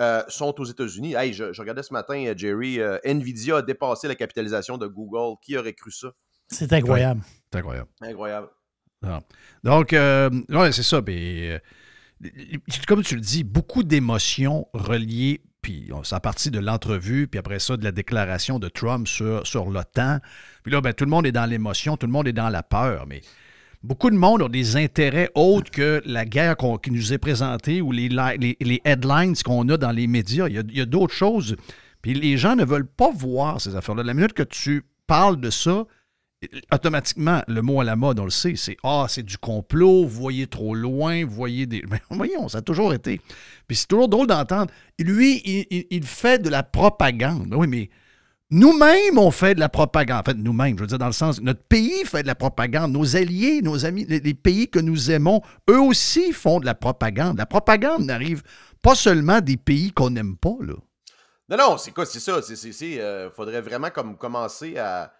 euh, 0.01 0.23
sont 0.29 0.55
aux 0.61 0.65
États-Unis. 0.65 1.15
Hey, 1.15 1.33
je, 1.33 1.53
je 1.53 1.61
regardais 1.61 1.83
ce 1.83 1.93
matin, 1.93 2.23
euh, 2.27 2.35
Jerry, 2.37 2.81
euh, 2.81 2.99
Nvidia 3.05 3.59
a 3.59 3.63
dépassé 3.63 4.09
la 4.09 4.15
capitalisation 4.15 4.79
de 4.79 4.87
Google. 4.87 5.37
Qui 5.43 5.57
aurait 5.57 5.73
cru 5.73 5.91
ça? 5.91 6.09
C'est 6.49 6.73
incroyable. 6.73 7.23
C'est 7.53 7.59
incroyable. 7.59 7.89
Incroyable. 8.01 8.49
Non. 9.03 9.21
Donc, 9.65 9.93
euh, 9.93 10.31
ouais, 10.51 10.73
c'est 10.73 10.83
ça. 10.83 11.01
euh, 11.09 11.59
comme 12.87 13.03
tu 13.03 13.15
le 13.15 13.21
dis, 13.21 13.45
beaucoup 13.45 13.83
d'émotions 13.83 14.67
reliées, 14.73 15.41
puis 15.63 15.91
on- 15.93 16.05
ça 16.05 16.17
a 16.17 16.21
parti 16.21 16.51
de 16.51 16.59
l'entrevue, 16.59 17.27
puis 17.29 17.39
après 17.39 17.59
ça, 17.59 17.77
de 17.77 17.85
la 17.85 17.93
déclaration 17.93 18.59
de 18.59 18.69
Trump 18.69 19.07
sur, 19.09 19.47
sur 19.47 19.71
l'OTAN. 19.71 20.19
Puis 20.63 20.73
là, 20.73 20.81
ben, 20.81 20.93
tout 20.93 21.05
le 21.05 21.11
monde 21.11 21.27
est 21.27 21.33
dans 21.33 21.47
l'émotion, 21.47 21.97
tout 21.97 22.07
le 22.07 22.13
monde 22.13 22.29
est 22.29 22.33
dans 22.33 22.49
la 22.51 22.63
peur, 22.63 23.07
mais 23.07 23.21
beaucoup 23.83 24.11
de 24.11 24.17
monde 24.17 24.43
ont 24.43 24.49
des 24.49 24.77
intérêts 24.77 25.31
autres 25.35 25.71
que 25.71 26.03
la 26.05 26.25
guerre 26.25 26.57
qu'on- 26.57 26.79
qui 26.79 26.91
nous 26.91 27.13
est 27.13 27.19
présentée 27.19 27.81
ou 27.81 27.93
les, 27.93 28.09
li- 28.09 28.39
les, 28.41 28.57
les 28.61 28.81
headlines 28.85 29.35
qu'on 29.45 29.69
a 29.69 29.77
dans 29.77 29.93
les 29.93 30.07
médias. 30.07 30.49
Il 30.49 30.77
y 30.77 30.81
a, 30.81 30.87
d'autres 30.87 31.15
choses. 31.15 31.57
Puis 32.03 32.15
les 32.15 32.37
gens 32.37 32.57
ne 32.57 32.65
veulent 32.65 32.87
pas 32.87 33.11
voir 33.11 33.61
ces 33.61 33.75
affaires-là. 33.77 34.03
La 34.03 34.15
minute 34.15 34.33
que 34.33 34.43
tu 34.43 34.85
parles 35.07 35.41
de 35.41 35.51
ça, 35.51 35.85
automatiquement, 36.73 37.43
le 37.49 37.63
mot 37.63 37.81
à 37.81 37.85
la 37.85 37.97
mode, 37.97 38.21
on 38.21 38.25
le 38.25 38.31
sait, 38.31 38.55
c'est 38.57 38.77
Ah, 38.85 39.07
c'est 39.09 39.25
du 39.25 39.39
complot, 39.39 40.07
voyez 40.07 40.47
trop 40.47 40.75
loin, 40.75 41.25
vous 41.25 41.35
voyez 41.35 41.67
des. 41.67 41.83
Mais 41.91 42.01
voyons, 42.11 42.49
ça 42.49 42.59
a 42.59 42.63
toujours 42.63 42.95
été. 42.95 43.21
Puis 43.67 43.77
c'est 43.77 43.89
toujours 43.89 44.09
drôle 44.09 44.27
d'entendre. 44.27 44.71
Lui, 44.99 45.43
il, 45.91 46.05
fait 46.05 46.41
de 46.41 46.49
la 46.49 46.63
propagande. 46.63 47.53
Oui, 47.55 47.67
mais 47.67 47.91
nous-mêmes, 48.51 49.19
on 49.19 49.31
fait 49.31 49.55
de 49.55 49.61
la 49.61 49.69
propagande. 49.69 50.21
En 50.21 50.23
fait, 50.23 50.35
nous-mêmes, 50.35 50.77
je 50.77 50.83
veux 50.83 50.87
dire, 50.87 50.99
dans 50.99 51.07
le 51.07 51.13
sens, 51.13 51.41
notre 51.41 51.63
pays 51.63 52.05
fait 52.05 52.23
de 52.23 52.27
la 52.27 52.35
propagande. 52.35 52.93
Nos 52.93 53.15
alliés, 53.17 53.61
nos 53.63 53.85
amis, 53.85 54.07
les, 54.07 54.35
pays 54.35 54.69
que 54.69 54.79
nous 54.79 55.11
aimons, 55.11 55.43
eux 55.69 55.81
aussi 55.81 56.33
font 56.33 56.59
de 56.59 56.67
la 56.67 56.75
propagande. 56.75 57.37
La 57.37 57.47
propagande 57.47 58.05
n'arrive 58.05 58.43
pas 58.83 58.95
seulement 58.95 59.41
des 59.41 59.57
pays 59.57 59.93
qu'on 59.93 60.11
n'aime 60.11 60.37
pas, 60.37 60.57
là. 60.61 60.75
Non, 61.51 61.57
non, 61.57 61.79
c'est 61.79 61.93
quoi, 61.93 62.05
c'est 62.05 62.21
ça. 62.21 62.41
C'est, 62.43 63.01
euh, 63.01 63.31
faudrait 63.31 63.61
vraiment 63.61 63.91
comme 63.91 64.17
commencer 64.17 64.77
à. 64.79 65.13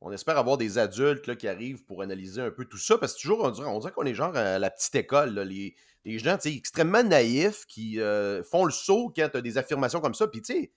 On 0.00 0.12
espère 0.12 0.36
avoir 0.36 0.58
des 0.58 0.76
adultes 0.76 1.26
là, 1.26 1.34
qui 1.34 1.48
arrivent 1.48 1.84
pour 1.84 2.02
analyser 2.02 2.42
un 2.42 2.50
peu 2.50 2.66
tout 2.66 2.76
ça, 2.76 2.98
parce 2.98 3.14
que 3.14 3.22
toujours, 3.22 3.42
on 3.42 3.50
dirait, 3.50 3.68
on 3.68 3.80
qu'on 3.80 4.04
est 4.04 4.14
genre 4.14 4.36
à 4.36 4.58
la 4.58 4.70
petite 4.70 4.94
école. 4.96 5.32
là, 5.34 5.44
les, 5.44 5.74
les 6.04 6.18
gens 6.18 6.36
extrêmement 6.44 7.02
naïfs 7.02 7.64
qui 7.66 8.00
euh, 8.00 8.42
font 8.44 8.64
le 8.64 8.70
saut 8.70 9.12
quand 9.16 9.28
tu 9.30 9.38
as 9.38 9.40
des 9.40 9.58
affirmations 9.58 10.00
comme 10.00 10.14
ça. 10.14 10.28
Puis, 10.28 10.42
tu 10.42 10.52
sais, 10.52 10.72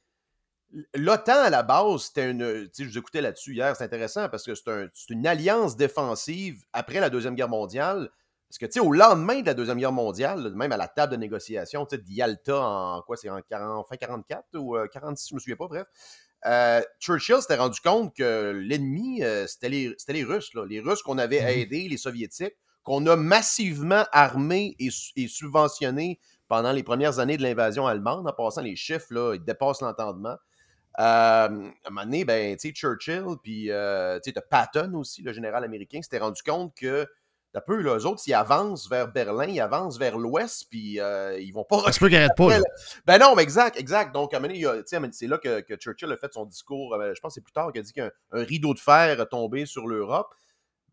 l'OTAN, 0.96 1.40
à 1.44 1.50
la 1.50 1.64
base, 1.64 2.04
c'était 2.08 2.30
une. 2.30 2.66
Tu 2.68 2.70
sais, 2.74 2.84
je 2.84 2.90
vous 2.90 2.98
écoutais 2.98 3.22
là-dessus 3.22 3.54
hier, 3.54 3.76
c'est 3.76 3.84
intéressant 3.84 4.28
parce 4.30 4.44
que 4.44 4.54
c'est, 4.56 4.70
un- 4.70 4.88
c'est 4.94 5.14
une 5.14 5.26
alliance 5.26 5.76
défensive 5.78 6.64
après 6.74 7.00
la 7.00 7.10
Deuxième 7.10 7.36
Guerre 7.36 7.50
mondiale. 7.50 8.10
Parce 8.50 8.60
que, 8.60 8.66
tu 8.66 8.74
sais, 8.74 8.80
au 8.80 8.94
lendemain 8.94 9.42
de 9.42 9.46
la 9.46 9.54
Deuxième 9.54 9.78
Guerre 9.78 9.92
mondiale, 9.92 10.54
même 10.56 10.72
à 10.72 10.78
la 10.78 10.88
table 10.88 11.12
de 11.12 11.18
négociation, 11.18 11.86
tu 11.86 11.96
sais, 11.98 12.02
de 12.02 12.10
Yalta 12.10 12.58
en 12.58 13.02
quoi, 13.02 13.18
c'est 13.18 13.30
en 13.30 13.42
40 13.42 13.88
fin 13.90 13.98
44 13.98 14.46
ou 14.56 14.78
euh, 14.78 14.88
46, 14.88 15.30
je 15.32 15.36
me 15.36 15.40
souviens 15.40 15.58
pas, 15.58 15.68
bref. 15.68 15.86
euh, 16.46 16.82
Churchill 17.00 17.42
s'était 17.42 17.56
rendu 17.58 17.80
compte 17.82 18.16
que 18.16 18.52
l'ennemi, 18.64 19.22
euh, 19.24 19.48
c'était 19.48 19.68
les, 19.70 19.96
les 20.08 20.24
Russes. 20.24 20.54
là. 20.54 20.66
Les 20.66 20.80
Russes 20.80 21.02
qu'on 21.02 21.18
avait 21.18 21.42
Mhm. 21.42 21.48
aidés, 21.48 21.88
les 21.90 21.98
Soviétiques, 21.98 22.56
qu'on 22.84 23.06
a 23.08 23.18
massivement 23.18 24.06
armés 24.14 24.78
et 24.80 24.90
subventionnés 25.28 26.20
pendant 26.48 26.72
les 26.72 26.84
premières 26.84 27.20
années 27.20 27.36
de 27.38 27.44
l'invasion 27.44 27.86
allemande. 27.86 28.26
En 28.28 28.34
passant, 28.34 28.62
les 28.62 28.76
chiffres, 28.78 29.08
là, 29.14 29.34
ils 29.36 29.44
dépassent 29.44 29.82
l'entendement. 29.82 30.36
Euh, 31.00 31.04
à 31.04 31.46
un 31.46 31.50
moment 31.90 32.04
donné, 32.06 32.26
ben, 32.26 32.56
tu 32.58 32.70
sais, 32.70 32.74
Churchill, 32.74 33.24
puis 33.44 33.72
euh, 33.72 34.20
tu 34.20 34.30
sais, 34.30 34.34
t'as 34.34 34.42
Patton 34.42 34.94
aussi, 34.96 35.22
le 35.22 35.32
général 35.34 35.64
américain, 35.64 36.02
s'était 36.02 36.18
rendu 36.18 36.42
compte 36.42 36.74
que, 36.76 37.06
un 37.54 37.62
peu, 37.62 37.82
là, 37.82 37.98
eux 37.98 38.06
autres, 38.06 38.20
s'ils 38.20 38.34
avancent 38.36 38.88
vers 38.90 39.08
Berlin, 39.12 39.46
ils 39.48 39.60
avancent 39.62 39.98
vers 39.98 40.18
l'ouest, 40.18 40.68
puis 40.70 41.00
euh, 41.00 41.40
ils 41.40 41.52
vont 41.52 41.64
pas 41.64 41.82
Ça 41.86 41.92
se 41.92 42.00
peut 42.00 42.08
qu'il 42.08 42.18
arrête 42.18 42.36
pas, 42.38 42.50
là. 42.60 42.64
Ben 43.06 43.18
non, 43.20 43.34
mais 43.36 43.42
exact, 43.44 43.80
exact. 43.80 44.14
Donc, 44.14 44.32
c'est 45.12 45.28
là 45.28 45.38
que, 45.40 45.62
que 45.62 45.76
Churchill 45.76 46.12
a 46.12 46.18
fait 46.18 46.32
son 46.34 46.46
discours, 46.46 46.94
euh, 46.96 47.14
je 47.16 47.20
pense 47.22 47.32
que 47.32 47.34
c'est 47.36 47.44
plus 47.44 47.54
tard, 47.54 47.72
qu'il 47.72 47.80
a 47.80 47.84
dit 47.84 47.94
qu'un 47.94 48.12
un 48.32 48.44
rideau 48.44 48.74
de 48.76 48.80
fer 48.80 49.28
tombé 49.30 49.66
sur 49.66 49.88
l'Europe. 49.88 50.34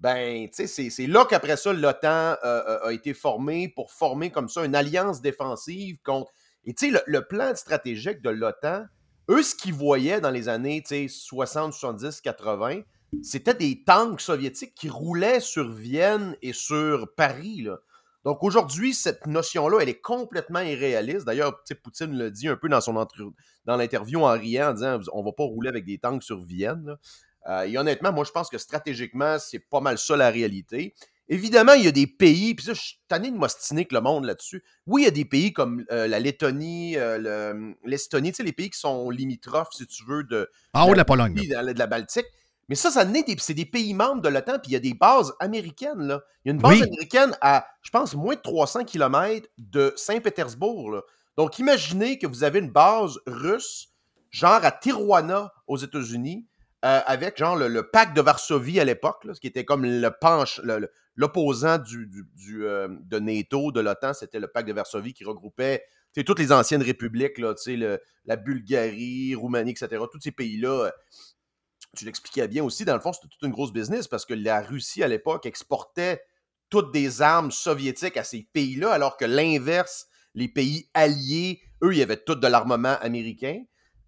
ben, 0.01 0.49
tu 0.51 0.67
sais, 0.67 0.91
c'est- 0.91 1.07
là 1.07 1.25
qu'après 1.25 1.57
ça, 1.57 1.73
l'OTAN 1.73 2.09
euh, 2.09 2.37
euh, 2.45 2.89
a 2.89 2.93
été 2.93 3.15
formé 3.15 3.69
pour 3.69 3.91
former 3.93 4.31
comme 4.31 4.49
ça 4.49 4.65
une 4.65 4.75
alliance 4.75 5.23
défensive 5.23 5.99
contre. 6.03 6.33
Et 6.65 6.75
tu 6.75 6.87
sais, 6.87 6.93
le, 6.93 7.01
le 7.07 7.27
plan 7.27 7.55
stratégique 7.55 8.21
de 8.23 8.31
l'OTAN, 8.31 8.85
eux, 9.29 9.43
ce 9.43 9.55
qu'ils 9.55 9.75
voyaient 9.75 10.21
dans 10.21 10.31
les 10.31 10.49
années 10.49 10.83
tu 10.83 11.09
sais, 11.09 11.09
60, 11.09 11.73
70, 11.73 12.21
80, 12.21 12.83
c'était 13.23 13.55
des 13.55 13.85
tanks 13.85 14.21
soviétiques 14.21 14.75
qui 14.75 14.89
roulaient 14.89 15.41
sur 15.41 15.71
Vienne 15.71 16.37
et 16.43 16.53
sur 16.53 17.15
Paris. 17.15 17.63
là. 17.63 17.79
Donc 18.25 18.43
aujourd'hui, 18.43 18.95
cette 18.95 19.27
notion-là, 19.27 19.81
elle 19.83 19.89
est 19.91 20.01
complètement 20.01 20.61
irréaliste. 20.61 21.27
D'ailleurs, 21.27 21.63
Poutine 21.83 22.17
le 22.17 22.31
dit 22.31 22.49
un 22.49 22.57
peu 22.57 22.69
dans 22.69 22.81
son 22.81 22.95
dans 22.95 23.77
l'interview 23.77 24.21
en 24.21 24.33
riant, 24.33 24.71
en 24.71 24.73
disant 24.73 24.99
on 25.13 25.23
va 25.23 25.33
pas 25.33 25.45
rouler 25.45 25.69
avec 25.69 25.85
des 25.85 25.99
tanks 25.99 26.23
sur 26.23 26.41
Vienne. 26.41 26.97
Euh, 27.47 27.63
et 27.63 27.77
honnêtement, 27.77 28.13
moi, 28.13 28.25
je 28.25 28.31
pense 28.31 28.49
que 28.49 28.57
stratégiquement, 28.57 29.39
c'est 29.39 29.59
pas 29.59 29.81
mal 29.81 29.99
ça 29.99 30.17
la 30.17 30.31
réalité. 30.31 30.95
Évidemment, 31.29 31.73
il 31.73 31.85
y 31.85 31.89
a 31.89 31.91
des 31.93 32.07
pays, 32.07 32.55
puis 32.55 32.67
ça, 32.67 32.75
je 32.75 32.81
suis 32.81 33.01
tanné 33.09 33.31
de 33.31 33.37
m'ostiner 33.37 33.81
avec 33.81 33.93
le 33.93 34.01
monde 34.03 34.25
là-dessus. 34.27 34.63
Oui, 34.87 35.03
il 35.03 35.05
y 35.07 35.09
a 35.09 35.11
des 35.11 35.25
pays 35.25 35.53
comme 35.55 35.85
euh, 35.91 36.07
la 36.07 36.21
Lettonie, 36.21 36.97
euh, 36.99 37.19
le- 37.19 37.75
l'Estonie, 37.85 38.31
tu 38.33 38.37
sais, 38.37 38.43
les 38.43 38.53
pays 38.53 38.69
qui 38.71 38.79
sont 38.79 39.09
limitrophes, 39.09 39.73
si 39.73 39.87
tu 39.87 40.05
veux, 40.07 40.25
de, 40.25 40.51
En 40.75 40.87
haut 40.89 40.93
de 40.93 40.97
la 40.99 41.05
Pologne. 41.07 41.41
la- 41.49 41.73
de 41.73 41.79
la 41.79 41.87
Baltique. 41.87 42.27
Mais 42.69 42.75
ça, 42.75 42.91
ça 42.91 43.07
c'est 43.39 43.55
des 43.55 43.67
pays 43.67 43.93
membres 43.95 44.23
de 44.23 44.29
l'OTAN, 44.29 44.59
puis 44.59 44.71
il 44.71 44.73
y 44.73 44.77
a 44.77 44.81
des 44.81 44.95
bases 44.95 45.33
américaines. 45.41 46.01
Là. 46.07 46.23
Il 46.45 46.49
y 46.49 46.51
a 46.51 46.55
une 46.55 46.61
base 46.61 46.73
Oui. 46.79 46.83
américaine 46.83 47.37
à, 47.41 47.67
je 47.83 47.91
pense, 47.91 48.15
moins 48.15 48.35
de 48.35 48.41
300 48.41 48.85
km 48.85 49.49
de 49.59 49.93
Saint-Pétersbourg. 49.97 51.03
Donc, 51.37 51.59
imaginez 51.59 52.19
que 52.19 52.27
vous 52.27 52.45
avez 52.45 52.59
une 52.61 52.71
base 52.71 53.19
russe, 53.27 53.89
genre 54.31 54.65
à 54.65 54.71
Tijuana, 54.73 55.53
aux 55.67 55.77
États-Unis, 55.77 56.47
euh, 56.85 57.01
avec 57.07 57.39
genre 57.39 57.57
le, 57.57 57.91
pacte 57.91 58.15
de 58.15 58.21
Varsovie 58.21 58.79
à 58.79 58.85
l'époque, 58.85 59.27
ce 59.33 59.41
qui 59.41 59.47
était 59.47 59.65
comme 59.65 59.87
le 59.87 60.11
penche, 60.11 60.61
l'opposant 61.17 61.79
du, 61.79 62.29
euh, 62.61 62.89
de 63.01 63.19
NATO, 63.19 63.73
de 63.73 63.81
l'OTAN, 63.81 64.13
c'était 64.13 64.39
le 64.39 64.49
pacte 64.49 64.69
de 64.69 64.75
Varsovie 64.75 65.15
qui 65.15 65.25
regroupait 65.25 65.83
toutes 66.27 66.39
les 66.39 66.53
anciennes 66.53 66.83
républiques, 66.83 67.39
la 67.39 68.37
Bulgarie, 68.37 69.35
Roumanie, 69.35 69.71
etc. 69.71 70.03
Tous 70.13 70.21
ces 70.21 70.31
pays-là, 70.31 70.85
euh, 70.87 70.91
tu 71.97 72.05
l'expliquais 72.05 72.47
bien 72.49 72.63
aussi, 72.63 72.85
dans 72.85 72.95
le 72.95 73.01
fond, 73.01 73.15
c'était 73.15 73.29
toute 73.29 73.43
une 73.43 73.53
grosse 73.53 73.73
business 73.73 74.07
parce 74.07 74.27
que 74.27 74.35
la 74.35 74.61
Russie, 74.61 75.03
à 75.03 75.09
l'époque, 75.09 75.47
exportait 75.47 76.23
toutes 76.69 76.93
des 76.93 77.23
armes 77.23 77.51
soviétiques 77.51 78.19
à 78.19 78.25
ces 78.25 78.47
pays-là, 78.53 78.93
alors 78.93 79.17
que 79.17 79.25
l'inverse, 79.25 80.07
les 80.35 80.49
pays 80.49 80.91
alliés, 80.93 81.63
eux, 81.83 81.93
il 81.93 81.99
y 81.99 82.03
avait 82.03 82.23
tout 82.23 82.35
de 82.35 82.47
l'armement 82.47 82.97
américain. 83.01 83.63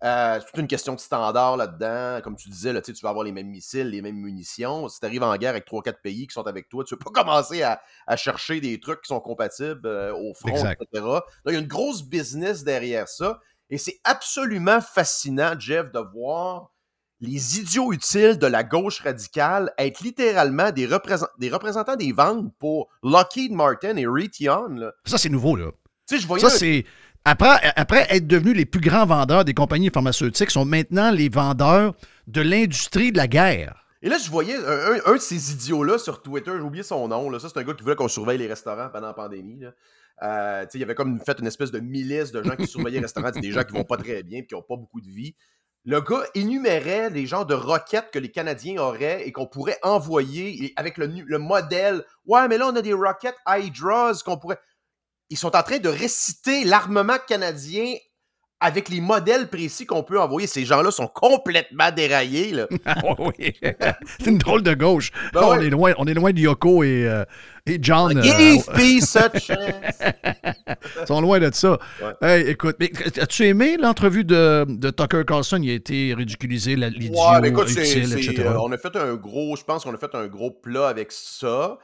Euh, 0.05 0.39
c'est 0.41 0.47
toute 0.47 0.59
une 0.61 0.67
question 0.67 0.95
de 0.95 1.01
standard 1.01 1.57
là-dedans. 1.57 2.21
Comme 2.23 2.37
tu 2.37 2.49
disais, 2.51 2.73
là, 2.73 2.83
tu 2.83 2.93
vas 3.03 3.09
avoir 3.09 3.25
les 3.25 3.33
mêmes 3.33 3.49
missiles, 3.49 3.89
les 3.89 4.03
mêmes 4.03 4.17
munitions. 4.17 4.89
Si 4.89 5.01
tu 5.01 5.07
arrives 5.07 5.23
en 5.23 5.35
guerre 5.37 5.51
avec 5.51 5.67
3-4 5.67 6.01
pays 6.03 6.27
qui 6.27 6.35
sont 6.35 6.47
avec 6.47 6.69
toi, 6.69 6.85
tu 6.85 6.95
ne 6.95 6.99
peux 6.99 7.11
pas 7.11 7.23
commencer 7.25 7.63
à, 7.63 7.81
à 8.07 8.17
chercher 8.17 8.61
des 8.61 8.79
trucs 8.79 9.01
qui 9.03 9.09
sont 9.09 9.21
compatibles 9.21 9.87
euh, 9.87 10.13
au 10.15 10.35
front, 10.35 10.51
Exact. 10.51 10.83
etc. 10.83 11.03
Donc, 11.03 11.23
il 11.47 11.53
y 11.53 11.57
a 11.57 11.61
une 11.61 11.67
grosse 11.67 12.03
business 12.03 12.63
derrière 12.63 13.09
ça. 13.09 13.41
Et 13.71 13.79
c'est 13.79 13.99
absolument 14.05 14.81
fascinant, 14.81 15.55
Jeff, 15.59 15.91
de 15.91 15.99
voir 15.99 16.71
les 17.21 17.59
idiots 17.59 17.95
utiles 17.95 18.39
de 18.39 18.47
la 18.47 18.63
gauche 18.63 19.01
radicale 19.01 19.73
être 19.79 20.01
littéralement 20.03 20.71
des, 20.71 20.87
représent- 20.87 21.31
des 21.39 21.49
représentants 21.49 21.97
des 21.97 22.13
ventes 22.13 22.53
pour 22.59 22.89
Lockheed 23.03 23.53
Martin 23.53 23.97
et 23.97 24.07
Raytheon. 24.07 24.69
là. 24.77 24.93
Ça, 25.07 25.17
c'est 25.17 25.31
nouveau, 25.31 25.57
là. 25.57 25.71
Tu 26.07 26.15
sais, 26.17 26.23
je 26.23 26.27
voyais 26.29 26.47
Ça, 26.47 26.55
un- 26.55 26.59
c'est. 26.59 26.85
Après, 27.29 28.07
être 28.11 28.29
devenus 28.29 28.57
les 28.57 28.67
plus 28.67 28.81
grands 28.81 29.05
vendeurs 29.05 29.45
des 29.45 29.53
compagnies 29.53 29.91
pharmaceutiques, 29.91 30.53
sont 30.53 30.65
maintenant 30.65 31.11
les 31.11 31.29
vendeurs 31.29 31.93
de 32.29 32.41
l'industrie 32.41 33.11
de 33.11 33.17
la 33.17 33.27
guerre. 33.27 33.85
Et 34.01 34.09
là, 34.09 34.17
je 34.17 34.31
voyais 34.31 34.55
un, 34.55 35.15
de 35.15 35.19
ces 35.19 35.53
idiots-là 35.53 35.99
sur 35.99 36.23
Twitter, 36.23 36.53
j'ai 36.55 36.63
oublié 36.63 36.85
son 36.85 37.09
nom. 37.09 37.37
C'est 37.41 37.57
un 37.57 37.65
gars 37.65 37.75
qui 37.75 37.83
voulait 37.83 37.97
qu'on 37.97 38.07
surveille 38.07 38.39
les 38.39 38.47
restaurants 38.47 38.91
pendant 38.93 39.09
la 39.09 39.13
pandémie. 39.13 39.65
Euh, 40.23 40.67
il 40.73 40.83
avait 40.85 40.95
comme 40.95 41.19
fait 41.19 41.37
une 41.41 41.49
espèce 41.49 41.73
de 41.73 41.81
milice 41.81 42.31
de 42.31 42.45
gens 42.45 42.55
qui 42.55 42.69
surveillaient 42.69 42.99
les 42.99 43.07
restaurants. 43.07 43.33
Des 43.33 43.51
gens 43.51 43.65
qui 43.65 43.73
vont 43.73 43.83
pas 43.83 43.97
très 43.97 44.23
bien 44.23 44.39
et 44.39 44.47
qui 44.47 44.55
n'ont 44.55 44.63
pas 44.63 44.77
beaucoup 44.77 45.01
de 45.01 45.09
vie. 45.09 45.35
Le 45.85 46.01
gars 46.01 46.23
énumérait 46.37 47.11
les 47.11 47.27
genres 47.27 47.47
de 47.47 47.55
roquettes 47.55 48.13
que 48.13 48.21
les 48.21 48.31
Canadiens 48.31 48.81
auraient 48.81 49.27
et 49.27 49.33
qu'on 49.33 49.47
pourrait 49.47 49.79
envoyer 49.83 50.73
avec 50.77 50.97
le 50.97 51.39
modèle. 51.39 52.05
Ouais, 52.25 52.47
mais 52.47 52.59
là, 52.59 52.69
on 52.69 52.77
a 52.77 52.83
des 52.83 52.93
roquettes 52.93 53.39
Hydras 53.49 54.23
qu'on 54.25 54.37
pourrait. 54.37 54.61
Ils 55.31 55.39
sont 55.39 55.57
en 55.57 55.63
train 55.63 55.79
de 55.79 55.89
réciter 55.89 56.65
l'armement 56.65 57.17
canadien 57.27 57.95
avec 58.59 58.89
les 58.89 59.03
modèles 59.03 59.49
précis 59.49 59.85
qu'on 59.85 60.03
peut 60.03 60.19
envoyer. 60.19 60.47
Ces 60.47 60.65
gens-là 60.65 60.91
sont 60.91 61.09
complètement 61.09 61.91
déraillés. 61.91 62.53
Là. 62.53 62.67
oui. 63.19 63.53
c'est 64.19 64.31
une 64.31 64.39
drôle 64.39 64.63
de 64.63 64.73
gauche. 64.73 65.11
Ben 65.35 65.43
on, 65.43 65.61
est 65.61 65.69
loin, 65.69 65.93
on 65.99 66.07
est 66.07 66.15
loin 66.15 66.33
de 66.33 66.39
Yoko 66.39 66.83
et, 66.83 67.07
euh, 67.07 67.25
et 67.67 67.79
John. 67.83 68.17
euh, 68.17 68.23
Give 68.23 68.65
peace 68.75 69.15
a 69.17 69.31
chance. 69.39 69.99
Ils 71.03 71.07
sont 71.07 71.21
loin 71.21 71.39
de 71.39 71.53
ça. 71.53 71.79
Hey, 72.23 72.49
écoute, 72.49 72.77
mais 72.81 72.91
as-tu 73.21 73.45
aimé 73.47 73.77
l'entrevue 73.79 74.25
de, 74.25 74.65
de 74.67 74.91
Tucker 74.91 75.25
Carlson? 75.27 75.59
Il 75.63 75.71
a 75.71 75.75
été 75.75 76.15
ridiculisé, 76.17 76.77
l'idiot, 76.77 77.13
Ouais, 77.13 77.41
mais 77.43 77.49
écoute, 77.49 77.69
utile, 77.71 78.13
etc. 78.15 78.37
euh, 78.47 78.59
on 78.59 78.73
a 78.73 78.79
fait 78.79 78.97
un 78.97 79.15
gros, 79.17 79.57
je 79.57 79.65
pense 79.65 79.85
qu'on 79.85 79.95
a 79.95 79.99
fait 79.99 80.15
un 80.15 80.29
gros 80.29 80.51
plat 80.51 80.89
avec 80.89 81.13
ça. 81.13 81.77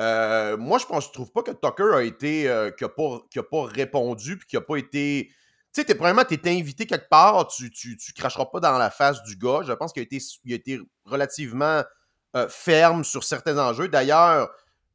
Euh, 0.00 0.56
moi, 0.56 0.78
je 0.78 0.86
pense, 0.86 1.06
je 1.06 1.12
trouve 1.12 1.30
pas 1.30 1.42
que 1.42 1.52
Tucker 1.52 1.94
a 1.94 2.02
été, 2.02 2.48
euh, 2.48 2.70
qui 2.70 2.84
a 2.84 2.88
pas, 2.88 3.20
qui 3.30 3.38
a 3.38 3.42
pas 3.42 3.64
répondu, 3.64 4.36
puis 4.36 4.46
qui 4.48 4.56
a 4.56 4.60
pas 4.60 4.76
été. 4.76 5.30
Tu 5.72 5.82
sais, 5.82 5.94
premièrement, 5.94 6.24
t'es 6.24 6.40
invité 6.46 6.86
quelque 6.86 7.08
part, 7.08 7.48
tu, 7.48 7.70
tu, 7.70 7.96
tu 7.96 8.12
cracheras 8.12 8.46
pas 8.46 8.60
dans 8.60 8.78
la 8.78 8.90
face 8.90 9.22
du 9.24 9.36
gars. 9.36 9.60
Je 9.66 9.72
pense 9.72 9.92
qu'il 9.92 10.02
a 10.02 10.04
été, 10.04 10.18
a 10.18 10.54
été 10.54 10.80
relativement 11.04 11.82
euh, 12.36 12.48
ferme 12.48 13.04
sur 13.04 13.24
certains 13.24 13.58
enjeux. 13.58 13.88
D'ailleurs, 13.88 14.50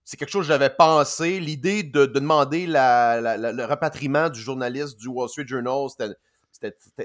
c'est 0.06 0.18
quelque 0.18 0.32
chose 0.32 0.46
que 0.46 0.54
j'avais 0.54 0.70
pensé. 0.70 1.40
L'idée 1.40 1.84
de, 1.84 2.06
de 2.06 2.14
demander 2.20 2.66
le 2.68 3.64
rapatriement 3.64 4.30
du 4.30 4.40
journaliste 4.40 4.98
du 4.98 5.08
Wall 5.08 5.30
Street 5.30 5.48
Journal, 5.48 5.88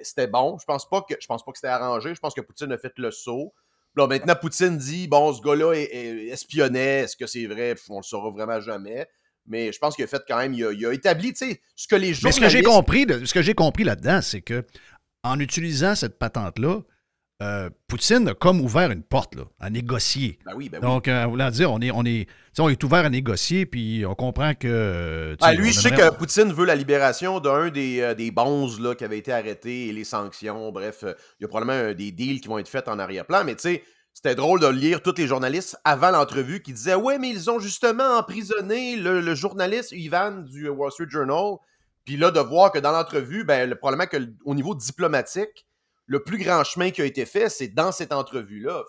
c'était 0.03 0.27
bon. 0.27 0.57
Je 0.59 0.65
pense 0.65 0.89
pas 0.89 1.03
que 1.03 1.15
je 1.21 1.27
pense 1.27 1.45
pas 1.45 1.53
que 1.53 1.59
c'était 1.59 1.69
arrangé. 1.69 2.15
Je 2.15 2.21
pense 2.21 2.35
que 2.35 2.41
Poutine 2.41 2.73
a 2.73 2.79
fait 2.79 2.97
le 2.97 3.11
saut. 3.11 3.53
Là, 3.97 4.07
maintenant, 4.07 4.35
Poutine 4.41 4.77
dit 4.77 5.07
bon, 5.09 5.33
ce 5.33 5.41
gars-là 5.43 5.73
est- 5.75 5.85
est- 5.95 6.27
espionnait. 6.29 7.01
Est-ce 7.03 7.17
que 7.17 7.27
c'est 7.27 7.47
vrai? 7.47 7.75
On 7.89 7.99
le 7.99 8.03
saura 8.03 8.31
vraiment 8.31 8.61
jamais. 8.61 9.07
Mais 9.47 9.73
je 9.73 9.79
pense 9.79 9.95
qu'il 9.95 10.05
a 10.05 10.09
fait 10.09 10.23
quand 10.27 10.39
même. 10.39 10.55
Il 10.55 10.65
a, 10.65 10.73
il 10.73 10.87
a 10.87 10.93
établi, 10.93 11.33
tu 11.33 11.47
sais, 11.51 11.61
ce 11.77 11.87
que 11.87 11.97
les 11.97 12.09
Mais 12.09 12.15
journalistes. 12.15 12.39
ce 12.41 12.45
que 12.45 12.51
j'ai 12.51 12.63
compris, 12.63 13.07
de- 13.07 13.25
ce 13.25 13.35
que 13.35 13.43
j'ai 13.43 13.55
compris 13.55 13.85
là-dedans, 13.85 14.21
c'est 14.23 14.41
que 14.41 14.65
en 15.23 15.39
utilisant 15.39 15.95
cette 15.95 16.19
patente-là, 16.19 16.81
euh, 17.43 17.69
Poutine 17.89 18.29
a 18.29 18.35
comme 18.35 18.61
ouvert 18.61 18.91
une 18.91 19.03
porte 19.03 19.35
là, 19.35 19.43
à 19.61 19.69
négocier. 19.71 20.39
Ben 20.47 20.53
oui, 20.57 20.69
ben 20.69 20.79
oui. 20.81 20.87
Donc, 20.87 21.09
euh, 21.09 21.27
voulant 21.27 21.51
dire, 21.51 21.73
on 21.73 21.81
est, 21.81 21.91
on, 21.91 22.05
est, 22.05 22.27
on 22.59 22.69
ouvert 22.85 23.05
à 23.05 23.11
négocier, 23.11 23.67
puis 23.67 24.05
on 24.07 24.15
comprend 24.15 24.55
que. 24.55 25.37
Ah, 25.41 25.53
lui, 25.53 25.73
je 25.73 25.81
sais 25.81 25.89
aimerait- 25.89 26.11
que 26.11 26.15
Poutine 26.17 26.53
veut 26.53 26.65
la 26.65 26.75
libération 26.77 27.41
d'un 27.41 27.71
des, 27.71 28.01
euh, 28.01 28.15
des 28.15 28.31
bonzes 28.31 28.81
là, 28.81 28.95
qui 28.95 29.05
avait 29.05 29.19
été 29.19 29.33
arrêté 29.33 29.89
et 29.89 29.93
les 29.93 30.05
sanctions. 30.05 30.71
Bref, 30.73 31.01
euh, 31.03 31.15
il 31.41 31.43
y 31.43 31.45
a 31.45 31.49
probablement 31.49 31.93
des 31.93 32.13
deals 32.13 32.41
qui 32.41 32.49
vont 32.49 32.59
être 32.59 32.69
faits 32.69 32.89
en 32.89 32.99
arrière-plan. 32.99 33.43
Mais 33.45 33.57
tu 33.57 33.63
sais, 33.63 33.83
c'était 34.13 34.37
drôle 34.37 34.61
de 34.61 34.69
lire 34.69 35.03
tous 35.03 35.15
les 35.19 35.27
journalistes 35.27 35.77
avant 35.85 36.13
l'entrevue 36.13 36.63
qui 36.63 36.73
disaient 36.73 36.95
Ouais, 36.95 37.19
mais 37.19 37.31
ils 37.31 37.51
ont 37.51 37.59
justement 37.59 38.17
emprisonné 38.19 38.97
le, 38.97 39.21
le 39.21 39.35
journaliste 39.35 39.91
Ivan 39.91 40.31
du 40.43 40.69
Wall 40.69 40.93
Street 40.93 41.07
Journal. 41.11 41.57
Puis 42.05 42.17
là, 42.17 42.31
de 42.31 42.39
voir 42.39 42.71
que 42.71 42.79
dans 42.79 42.93
l'entrevue, 42.93 43.45
ben, 43.45 43.69
le, 43.69 43.75
probablement 43.77 44.07
que 44.07 44.19
l- 44.19 44.35
au 44.45 44.55
niveau 44.55 44.75
diplomatique, 44.75 45.67
le 46.07 46.23
plus 46.23 46.39
grand 46.39 46.65
chemin 46.65 46.91
qui 46.91 47.03
a 47.03 47.05
été 47.05 47.27
fait, 47.27 47.49
c'est 47.49 47.69
dans 47.69 47.93
cette 47.93 48.13
entrevue-là. 48.13 48.85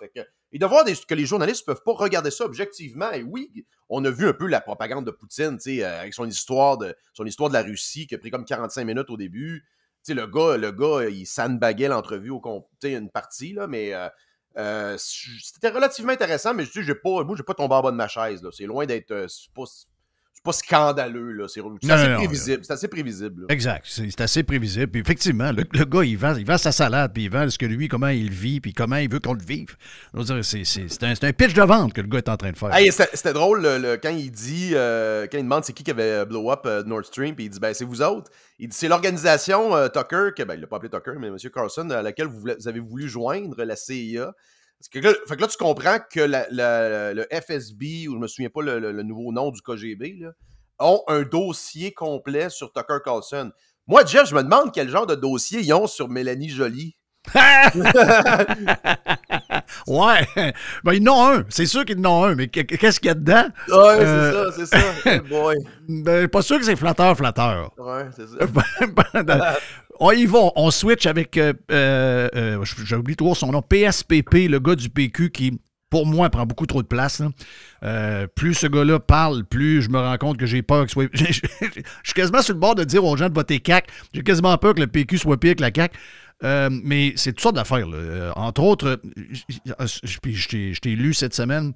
Et 0.51 0.59
de 0.59 0.65
voir 0.65 0.85
que 0.85 1.15
les 1.15 1.25
journalistes 1.25 1.67
ne 1.67 1.73
peuvent 1.73 1.83
pas 1.83 1.93
regarder 1.93 2.31
ça 2.31 2.45
objectivement. 2.45 3.11
Et 3.11 3.23
oui, 3.23 3.65
on 3.89 4.03
a 4.05 4.09
vu 4.09 4.27
un 4.27 4.33
peu 4.33 4.47
la 4.47 4.61
propagande 4.61 5.05
de 5.05 5.11
Poutine, 5.11 5.57
euh, 5.67 6.01
avec 6.01 6.13
son 6.13 6.27
histoire, 6.27 6.77
de, 6.77 6.95
la 7.51 7.61
Russie, 7.61 8.07
qui 8.07 8.15
a 8.15 8.17
pris 8.17 8.31
comme 8.31 8.45
45 8.45 8.83
minutes 8.85 9.09
au 9.09 9.17
début. 9.17 9.65
Le 10.07 10.27
gars, 10.27 10.57
le 10.57 10.71
gars, 10.71 11.09
il 11.09 11.25
sandbaguait 11.25 11.87
l'entrevue 11.87 12.29
au 12.29 12.41
une 12.83 13.09
partie, 13.09 13.53
là, 13.53 13.65
mais 13.65 13.93
euh, 13.93 14.07
euh, 14.57 14.97
c'était 14.97 15.69
relativement 15.69 16.13
intéressant, 16.13 16.53
mais 16.53 16.63
je 16.63 16.79
dis, 16.79 16.93
pas, 16.93 17.23
moi, 17.23 17.35
j'ai 17.35 17.43
pas 17.43 17.55
tombé 17.55 17.73
en 17.73 17.81
bas 17.81 17.91
de 17.91 17.97
ma 17.97 18.07
chaise. 18.07 18.47
C'est 18.51 18.65
loin 18.65 18.85
d'être. 18.85 19.27
Euh, 20.35 20.37
c'est 20.37 20.43
pas, 20.43 20.51
scandaleux. 20.51 21.31
là. 21.31 21.47
C'est 21.47 21.61
assez 21.61 22.07
non, 22.09 22.17
prévisible. 22.17 22.59
C'est 22.63 22.73
assez 22.73 22.87
prévisible. 22.87 23.41
là. 23.41 23.47
Exact. 23.49 23.85
C'est 23.87 24.21
assez 24.21 24.43
prévisible. 24.43 24.87
Puis 24.87 25.01
effectivement, 25.01 25.51
le, 25.51 25.63
le 25.71 25.85
gars, 25.85 26.03
il 26.03 26.17
vend, 26.17 26.35
il 26.35 26.45
vend 26.45 26.57
sa 26.57 26.71
salade, 26.71 27.11
puis 27.13 27.23
il 27.25 27.29
vend 27.31 27.49
ce 27.49 27.57
que 27.57 27.65
lui, 27.65 27.87
comment 27.87 28.07
il 28.09 28.29
vit, 28.31 28.59
puis 28.61 28.73
comment 28.73 28.97
il 28.97 29.09
veut 29.09 29.19
qu'on 29.19 29.33
le 29.33 29.43
vive. 29.43 29.75
C'est 30.43 31.03
un, 31.03 31.13
un 31.21 31.33
pitch 31.33 31.53
de 31.53 31.61
vente 31.63 31.93
que 31.93 32.01
le 32.01 32.07
gars 32.07 32.19
est 32.19 32.29
en 32.29 32.37
train 32.37 32.51
de 32.51 32.57
faire. 32.57 32.73
Hey, 32.75 32.91
c'était 32.91 33.33
drôle 33.33 33.61
le- 33.61 33.77
le- 33.77 33.97
quand 33.97 34.09
il 34.09 34.31
dit, 34.31 34.71
euh, 34.73 35.27
quand 35.31 35.37
il 35.37 35.43
demande 35.43 35.63
c'est 35.63 35.73
qui 35.73 35.83
qui 35.83 35.91
avait 35.91 36.25
blow 36.25 36.51
up 36.51 36.61
euh, 36.65 36.83
Nord 36.83 37.05
Stream, 37.05 37.35
puis 37.35 37.45
il 37.45 37.49
dit 37.49 37.59
ben 37.59 37.73
c'est 37.73 37.85
vous 37.85 38.01
autres. 38.01 38.31
Il 38.59 38.69
dit 38.69 38.75
c'est 38.77 38.87
l'organisation 38.87 39.75
euh, 39.75 39.87
Tucker, 39.89 40.29
que, 40.37 40.43
ben, 40.43 40.55
il 40.55 40.61
l'a 40.61 40.67
pas 40.67 40.77
appelé 40.77 40.89
Tucker, 40.89 41.17
mais 41.19 41.27
M. 41.27 41.37
Carlson, 41.53 41.89
à 41.89 42.01
laquelle 42.01 42.27
vous, 42.27 42.41
vous 42.57 42.67
avez 42.67 42.79
voulu 42.79 43.07
joindre 43.09 43.63
la 43.63 43.75
CIA. 43.75 44.33
Parce 44.79 44.89
que 44.89 44.99
là, 44.99 45.13
fait 45.27 45.35
que 45.35 45.41
là, 45.41 45.47
tu 45.47 45.57
comprends 45.57 45.97
que 46.11 46.19
la- 46.19 46.47
la- 46.51 47.13
le 47.13 47.25
FSB, 47.31 48.07
ou 48.07 48.13
je 48.13 48.17
me 48.19 48.27
souviens 48.27 48.49
pas 48.49 48.61
le, 48.61 48.79
le- 48.79 48.91
le 48.91 49.03
nouveau 49.03 49.31
nom 49.31 49.51
du 49.51 49.61
KGB, 49.61 50.17
là, 50.19 50.31
ont 50.79 51.01
un 51.07 51.23
dossier 51.23 51.93
complet 51.93 52.49
sur 52.49 52.71
Tucker 52.73 52.97
Carlson. 53.03 53.51
Moi, 53.87 54.05
Jeff, 54.05 54.27
je 54.29 54.35
me 54.35 54.43
demande 54.43 54.71
quel 54.73 54.89
genre 54.89 55.07
de 55.07 55.15
dossier 55.15 55.61
ils 55.61 55.73
ont 55.73 55.87
sur 55.87 56.09
Mélanie 56.09 56.49
Jolie. 56.49 56.97
Ouais. 59.87 60.25
Ben, 60.83 60.93
ils 60.93 61.07
en 61.09 61.13
ont 61.15 61.33
un. 61.37 61.43
C'est 61.49 61.65
sûr 61.65 61.85
qu'ils 61.85 61.99
en 62.05 62.21
ont 62.21 62.23
un, 62.25 62.35
mais 62.35 62.47
qu- 62.47 62.63
qu'est-ce 62.65 62.99
qu'il 62.99 63.07
y 63.07 63.11
a 63.11 63.15
dedans? 63.15 63.45
Ouais, 63.69 63.75
Euh, 64.01 64.51
c'est 64.55 64.65
ça, 64.65 64.79
c'est 64.81 65.03
ça. 65.05 65.11
Hey 65.13 65.19
boy. 65.29 65.57
Ben, 65.87 66.27
pas 66.27 66.41
sûr 66.41 66.57
que 66.59 66.65
c'est 66.65 66.75
flatteur, 66.75 67.15
flatteur. 67.15 67.71
Ouais, 67.77 68.05
c'est 68.15 68.27
ça. 68.27 69.23
Dans- 69.23 69.39
on 69.99 70.11
y 70.11 70.25
va, 70.25 70.39
on 70.55 70.71
switch 70.71 71.05
avec, 71.05 71.37
euh, 71.37 71.53
euh, 71.71 72.27
euh, 72.35 72.65
j'ai 72.85 72.95
oublié 72.95 73.15
toujours 73.15 73.37
son 73.37 73.51
nom, 73.51 73.61
PSPP, 73.61 74.47
le 74.49 74.59
gars 74.59 74.75
du 74.75 74.89
PQ 74.89 75.29
qui, 75.29 75.59
pour 75.89 76.05
moi, 76.05 76.29
prend 76.29 76.45
beaucoup 76.45 76.65
trop 76.65 76.81
de 76.81 76.87
place. 76.87 77.21
Euh, 77.83 78.25
plus 78.35 78.53
ce 78.55 78.67
gars-là 78.67 78.99
parle, 78.99 79.45
plus 79.45 79.81
je 79.83 79.89
me 79.89 79.99
rends 79.99 80.17
compte 80.17 80.37
que 80.37 80.45
j'ai 80.47 80.61
peur 80.63 80.85
que 80.85 80.91
soit... 80.91 81.07
Je 81.13 81.23
suis 82.03 82.13
quasiment 82.15 82.41
sur 82.41 82.53
le 82.55 82.59
bord 82.59 82.75
de 82.75 82.83
dire 82.83 83.05
aux 83.05 83.15
gens 83.15 83.29
de 83.29 83.33
voter 83.35 83.59
CAC. 83.59 83.87
J'ai 84.13 84.23
quasiment 84.23 84.57
peur 84.57 84.73
que 84.73 84.79
le 84.81 84.87
PQ 84.87 85.17
soit 85.19 85.39
pire 85.39 85.55
que 85.55 85.61
la 85.61 85.71
CAC. 85.71 85.93
Euh, 86.43 86.69
mais 86.83 87.13
c'est 87.15 87.31
toutes 87.31 87.41
sortes 87.41 87.55
d'affaires. 87.55 87.87
Euh, 87.93 88.31
entre 88.35 88.61
autres, 88.61 88.99
je, 89.15 89.41
je- 90.33 90.79
t'ai- 90.79 90.95
lu 90.95 91.13
cette 91.13 91.33
semaine 91.33 91.73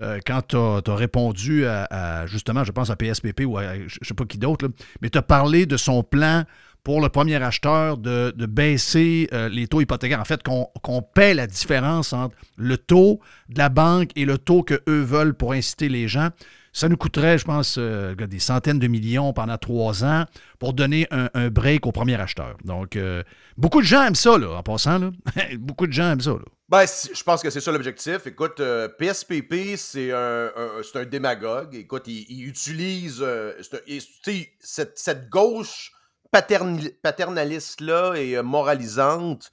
euh, 0.00 0.20
quand 0.26 0.42
tu 0.48 0.56
as, 0.56 0.94
répondu 0.94 1.66
à, 1.66 2.26
justement, 2.26 2.64
je 2.64 2.72
pense 2.72 2.90
à 2.90 2.96
PSPP 2.96 3.44
ou 3.46 3.58
à 3.58 3.74
je 3.86 3.98
sais 4.02 4.14
pas 4.14 4.24
qui 4.24 4.38
d'autre, 4.38 4.68
mais 5.00 5.10
tu 5.10 5.18
as 5.18 5.22
parlé 5.22 5.66
de 5.66 5.76
son 5.76 6.02
plan 6.02 6.44
pour 6.84 7.00
le 7.00 7.08
premier 7.08 7.36
acheteur 7.42 7.96
de, 7.96 8.34
baisser 8.46 9.28
les 9.50 9.66
taux 9.66 9.80
hypothécaires. 9.80 10.20
En 10.20 10.24
fait, 10.24 10.42
qu'on 10.42 10.66
qu'on 10.82 11.00
paie 11.02 11.32
la 11.34 11.46
différence 11.46 12.12
entre 12.12 12.34
le 12.56 12.76
taux 12.76 13.20
de 13.48 13.58
la 13.58 13.68
banque 13.68 14.10
et 14.16 14.24
le 14.24 14.36
taux 14.38 14.62
qu'eux 14.62 14.82
veulent 14.86 15.34
pour 15.34 15.52
inciter 15.52 15.88
les 15.88 16.08
gens. 16.08 16.28
Ça 16.72 16.88
nous 16.88 16.96
coûterait, 16.96 17.36
je 17.38 17.44
pense, 17.44 17.76
euh, 17.78 18.14
des 18.14 18.38
centaines 18.38 18.78
de 18.78 18.86
millions 18.86 19.32
pendant 19.32 19.58
trois 19.58 20.04
ans 20.04 20.24
pour 20.58 20.72
donner 20.72 21.06
un, 21.10 21.50
break 21.50 21.86
au 21.86 21.92
premier 21.92 22.18
acheteur. 22.20 22.56
Donc, 22.64 22.96
euh, 22.96 23.22
beaucoup 23.56 23.80
de 23.80 23.86
gens 23.86 24.02
aiment 24.04 24.14
ça, 24.14 24.38
là, 24.38 24.56
en 24.56 24.62
passant. 24.62 24.98
Beaucoup 25.58 25.86
de 25.86 25.92
gens 25.92 26.12
aiment 26.12 26.20
ça. 26.20 26.30
Là. 26.30 26.44
Ben, 26.72 26.86
je 26.86 27.22
pense 27.22 27.42
que 27.42 27.50
c'est 27.50 27.60
ça 27.60 27.70
l'objectif. 27.70 28.26
Écoute, 28.26 28.60
euh, 28.60 28.88
PSPP, 28.88 29.76
c'est 29.76 30.10
un, 30.10 30.50
un- 30.56 31.04
démagogue. 31.04 31.74
Écoute, 31.74 32.04
il, 32.06 32.24
il 32.30 32.48
utilise 32.48 33.20
euh, 33.20 33.52
cette, 33.60 34.98
cette 34.98 35.28
gauche 35.28 35.92
paternaliste-là 36.30 38.14
et 38.14 38.38
euh, 38.38 38.42
moralisante 38.42 39.52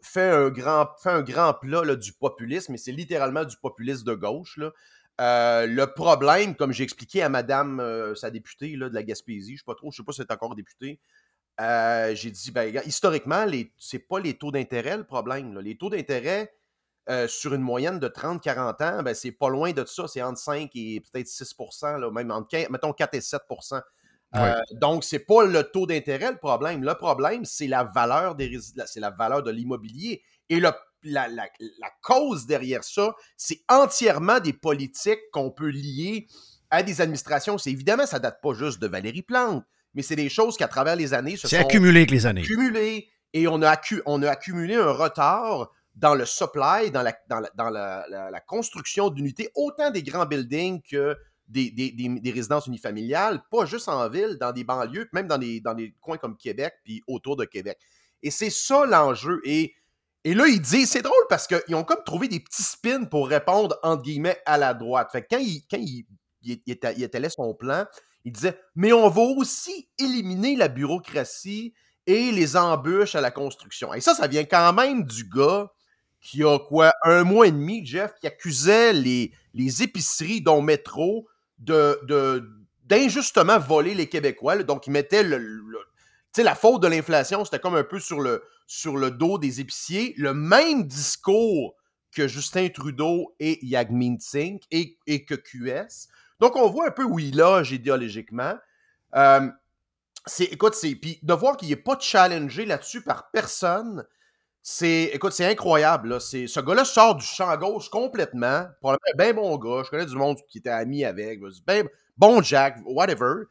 fait 0.00 0.30
un 0.30 0.48
grand, 0.48 0.88
fait 1.02 1.10
un 1.10 1.20
grand 1.20 1.52
plat 1.52 1.84
là, 1.84 1.96
du 1.96 2.14
populisme, 2.14 2.72
et 2.72 2.78
c'est 2.78 2.92
littéralement 2.92 3.44
du 3.44 3.56
populisme 3.58 4.06
de 4.06 4.14
gauche. 4.14 4.56
Là. 4.56 4.70
Euh, 5.20 5.66
le 5.66 5.86
problème, 5.86 6.56
comme 6.56 6.72
j'ai 6.72 6.84
expliqué 6.84 7.22
à 7.22 7.28
madame, 7.28 7.78
euh, 7.80 8.14
sa 8.14 8.30
députée 8.30 8.76
là, 8.76 8.88
de 8.88 8.94
la 8.94 9.02
Gaspésie, 9.04 9.52
je 9.54 9.58
sais 9.58 9.64
pas 9.64 9.74
trop, 9.76 9.90
je 9.92 9.98
sais 9.98 10.02
pas 10.02 10.12
si 10.12 10.22
c'est 10.22 10.32
encore 10.32 10.54
députée, 10.56 10.98
euh, 11.60 12.14
j'ai 12.14 12.30
dit, 12.32 12.50
ben, 12.50 12.80
historiquement, 12.84 13.44
les, 13.44 13.72
c'est 13.78 14.00
pas 14.00 14.18
les 14.18 14.34
taux 14.34 14.50
d'intérêt 14.50 14.96
le 14.96 15.04
problème. 15.04 15.54
là. 15.54 15.62
Les 15.62 15.76
taux 15.76 15.90
d'intérêt 15.90 16.52
sur 17.28 17.52
une 17.54 17.60
moyenne 17.60 17.98
de 18.00 18.08
30-40 18.08 18.82
ans, 18.82 19.02
ben, 19.02 19.14
c'est 19.14 19.30
pas 19.32 19.50
loin 19.50 19.72
de 19.72 19.84
ça. 19.84 20.08
C'est 20.08 20.22
entre 20.22 20.38
5 20.38 20.70
et 20.74 21.00
peut-être 21.00 21.28
6 21.28 21.54
là, 21.82 22.10
même 22.10 22.30
entre 22.30 22.48
15 22.48 22.70
mettons 22.70 22.92
4 22.92 23.14
et 23.14 23.20
7% 23.20 23.80
Euh, 24.36 24.54
Donc, 24.72 25.04
c'est 25.04 25.20
pas 25.20 25.44
le 25.44 25.62
taux 25.62 25.86
d'intérêt 25.86 26.32
le 26.32 26.38
problème. 26.38 26.82
Le 26.82 26.94
problème, 26.94 27.44
c'est 27.44 27.68
la 27.68 27.84
valeur 27.84 28.34
des 28.34 28.58
c'est 28.86 28.98
la 29.00 29.10
valeur 29.10 29.42
de 29.44 29.50
l'immobilier. 29.52 30.22
Et 30.48 30.58
le- 30.60 30.72
la, 31.04 31.28
la- 31.28 31.48
la 31.78 31.90
cause 32.02 32.46
derrière 32.46 32.82
ça, 32.84 33.14
c'est 33.36 33.60
entièrement 33.68 34.40
des 34.40 34.52
politiques 34.52 35.20
qu'on 35.32 35.50
peut 35.50 35.68
lier 35.70 36.26
à 36.70 36.82
des 36.82 37.00
administrations. 37.00 37.58
C'est 37.58 37.70
évidemment, 37.70 38.06
ça 38.06 38.18
date 38.18 38.40
pas 38.42 38.54
juste 38.54 38.80
de 38.80 38.86
Valérie 38.88 39.22
Plante, 39.22 39.64
mais 39.94 40.02
c'est 40.02 40.16
des 40.16 40.28
choses 40.28 40.56
qu'à 40.56 40.66
travers 40.68 40.96
les 40.96 41.14
années 41.14 41.36
se 41.36 41.46
C'est 41.46 41.60
sont 41.60 41.66
accumulé 41.66 42.00
avec 42.00 42.10
les 42.10 42.26
années. 42.26 42.40
accumulé 42.42 43.08
et 43.32 43.46
on 43.48 43.62
a, 43.62 43.72
accu- 43.74 44.02
on 44.06 44.22
a 44.22 44.30
accumulé 44.30 44.74
un 44.74 44.90
retard 44.90 45.70
dans 45.94 46.14
le 46.16 46.24
supply, 46.24 46.90
dans 46.90 47.02
la, 47.02 47.16
dans 47.28 47.38
la, 47.40 47.50
dans 47.54 47.70
la- 47.70 48.04
la- 48.08 48.30
la 48.30 48.40
construction 48.40 49.10
d'unités, 49.10 49.50
autant 49.54 49.90
des 49.92 50.02
grands 50.02 50.26
buildings 50.26 50.82
que 50.82 51.16
des, 51.46 51.70
des- 51.70 51.92
des- 51.92 52.08
des 52.20 52.30
résidences 52.30 52.66
unifamiliales, 52.66 53.42
pas 53.50 53.66
juste 53.66 53.88
en 53.88 54.08
ville, 54.08 54.38
dans 54.40 54.50
des 54.52 54.64
banlieues, 54.64 55.08
même 55.12 55.28
dans 55.28 55.38
des, 55.38 55.60
dans 55.60 55.74
des 55.74 55.94
coins 56.00 56.16
comme 56.16 56.36
Québec, 56.36 56.72
puis 56.84 57.02
autour 57.06 57.36
de 57.36 57.44
Québec. 57.44 57.78
Et 58.22 58.30
c'est 58.30 58.50
ça 58.50 58.86
l'enjeu. 58.86 59.40
Et, 59.44 59.74
et 60.24 60.32
là, 60.32 60.46
il 60.46 60.60
dit, 60.60 60.86
c'est 60.86 61.02
drôle 61.02 61.26
parce 61.28 61.46
qu'ils 61.46 61.74
ont 61.74 61.84
comme 61.84 62.02
trouvé 62.04 62.28
des 62.28 62.40
petits 62.40 62.62
spins 62.62 63.04
pour 63.04 63.28
répondre, 63.28 63.78
entre 63.82 64.02
guillemets, 64.02 64.40
à 64.46 64.56
la 64.56 64.72
droite. 64.72 65.10
Fait 65.12 65.22
que 65.22 65.26
quand 65.32 65.38
il, 65.38 65.62
quand 65.70 65.78
il, 65.78 66.06
il, 66.42 67.30
son 67.30 67.54
plan, 67.54 67.84
il 68.24 68.32
disait, 68.32 68.58
mais 68.74 68.94
on 68.94 69.08
va 69.10 69.20
aussi 69.20 69.88
éliminer 69.98 70.56
la 70.56 70.68
bureaucratie 70.68 71.74
et 72.06 72.32
les 72.32 72.56
embûches 72.56 73.14
à 73.14 73.20
la 73.20 73.30
construction. 73.30 73.92
Et 73.92 74.00
ça, 74.00 74.14
ça 74.14 74.26
vient 74.26 74.44
quand 74.44 74.72
même 74.72 75.04
du 75.04 75.28
gars 75.28 75.70
qui 76.20 76.42
a 76.42 76.58
quoi, 76.58 76.94
un 77.02 77.22
mois 77.24 77.46
et 77.46 77.52
demi, 77.52 77.84
Jeff, 77.84 78.14
qui 78.18 78.26
accusait 78.26 78.94
les, 78.94 79.30
les 79.52 79.82
épiceries, 79.82 80.40
dont 80.40 80.62
Métro, 80.62 81.28
de, 81.58 82.00
d'injustement 82.82 83.58
voler 83.58 83.94
les 83.94 84.08
Québécois. 84.08 84.62
Donc, 84.62 84.86
il 84.86 84.90
mettait 84.90 85.22
le, 85.22 85.38
la 86.38 86.54
faute 86.54 86.82
de 86.82 86.88
l'inflation, 86.88 87.44
c'était 87.44 87.58
comme 87.58 87.76
un 87.76 87.84
peu 87.84 88.00
sur 88.00 88.20
le, 88.20 88.42
sur 88.66 88.96
le 88.96 89.10
dos 89.10 89.38
des 89.38 89.60
épiciers. 89.60 90.14
Le 90.16 90.34
même 90.34 90.84
discours 90.84 91.74
que 92.12 92.28
Justin 92.28 92.68
Trudeau 92.68 93.34
et 93.40 93.64
Yagmin 93.64 94.16
Singh 94.20 94.60
et, 94.70 94.96
et 95.06 95.24
que 95.24 95.34
QS. 95.34 96.08
Donc, 96.40 96.56
on 96.56 96.68
voit 96.68 96.88
un 96.88 96.90
peu 96.90 97.04
où 97.04 97.18
il 97.18 97.36
loge 97.36 97.72
idéologiquement. 97.72 98.54
Euh, 99.14 99.48
écoute, 100.40 100.74
c'est, 100.74 100.94
puis 100.94 101.18
de 101.22 101.34
voir 101.34 101.56
qu'il 101.56 101.68
n'est 101.68 101.76
pas 101.76 101.98
challengé 101.98 102.66
là-dessus 102.66 103.02
par 103.02 103.30
personne, 103.30 104.04
c'est, 104.66 105.10
écoute, 105.12 105.32
c'est 105.32 105.46
incroyable. 105.46 106.08
Là. 106.08 106.20
Ce 106.20 106.60
gars-là 106.60 106.84
sort 106.86 107.16
du 107.16 107.26
champ 107.26 107.54
gauche 107.58 107.90
complètement. 107.90 108.66
Probablement 108.80 109.12
un 109.12 109.16
bien 109.16 109.34
bon 109.34 109.58
gars. 109.58 109.82
Je 109.84 109.90
connais 109.90 110.06
du 110.06 110.16
monde 110.16 110.38
qui 110.48 110.58
était 110.58 110.70
ami 110.70 111.04
avec. 111.04 111.40
Ben, 111.66 111.86
bon 112.16 112.40
Jack, 112.42 112.78
whatever. 112.86 113.44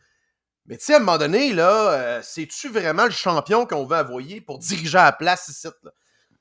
Mais 0.65 0.77
tu 0.77 0.85
sais, 0.85 0.93
à 0.93 0.97
un 0.97 0.99
moment 0.99 1.17
donné, 1.17 1.53
là, 1.53 1.91
euh, 1.91 2.21
c'est-tu 2.23 2.69
vraiment 2.69 3.05
le 3.05 3.11
champion 3.11 3.65
qu'on 3.65 3.85
veut 3.85 3.97
envoyer 3.97 4.41
pour 4.41 4.59
diriger 4.59 4.97
à 4.97 5.05
la 5.05 5.11
place 5.11 5.49
ici? 5.49 5.67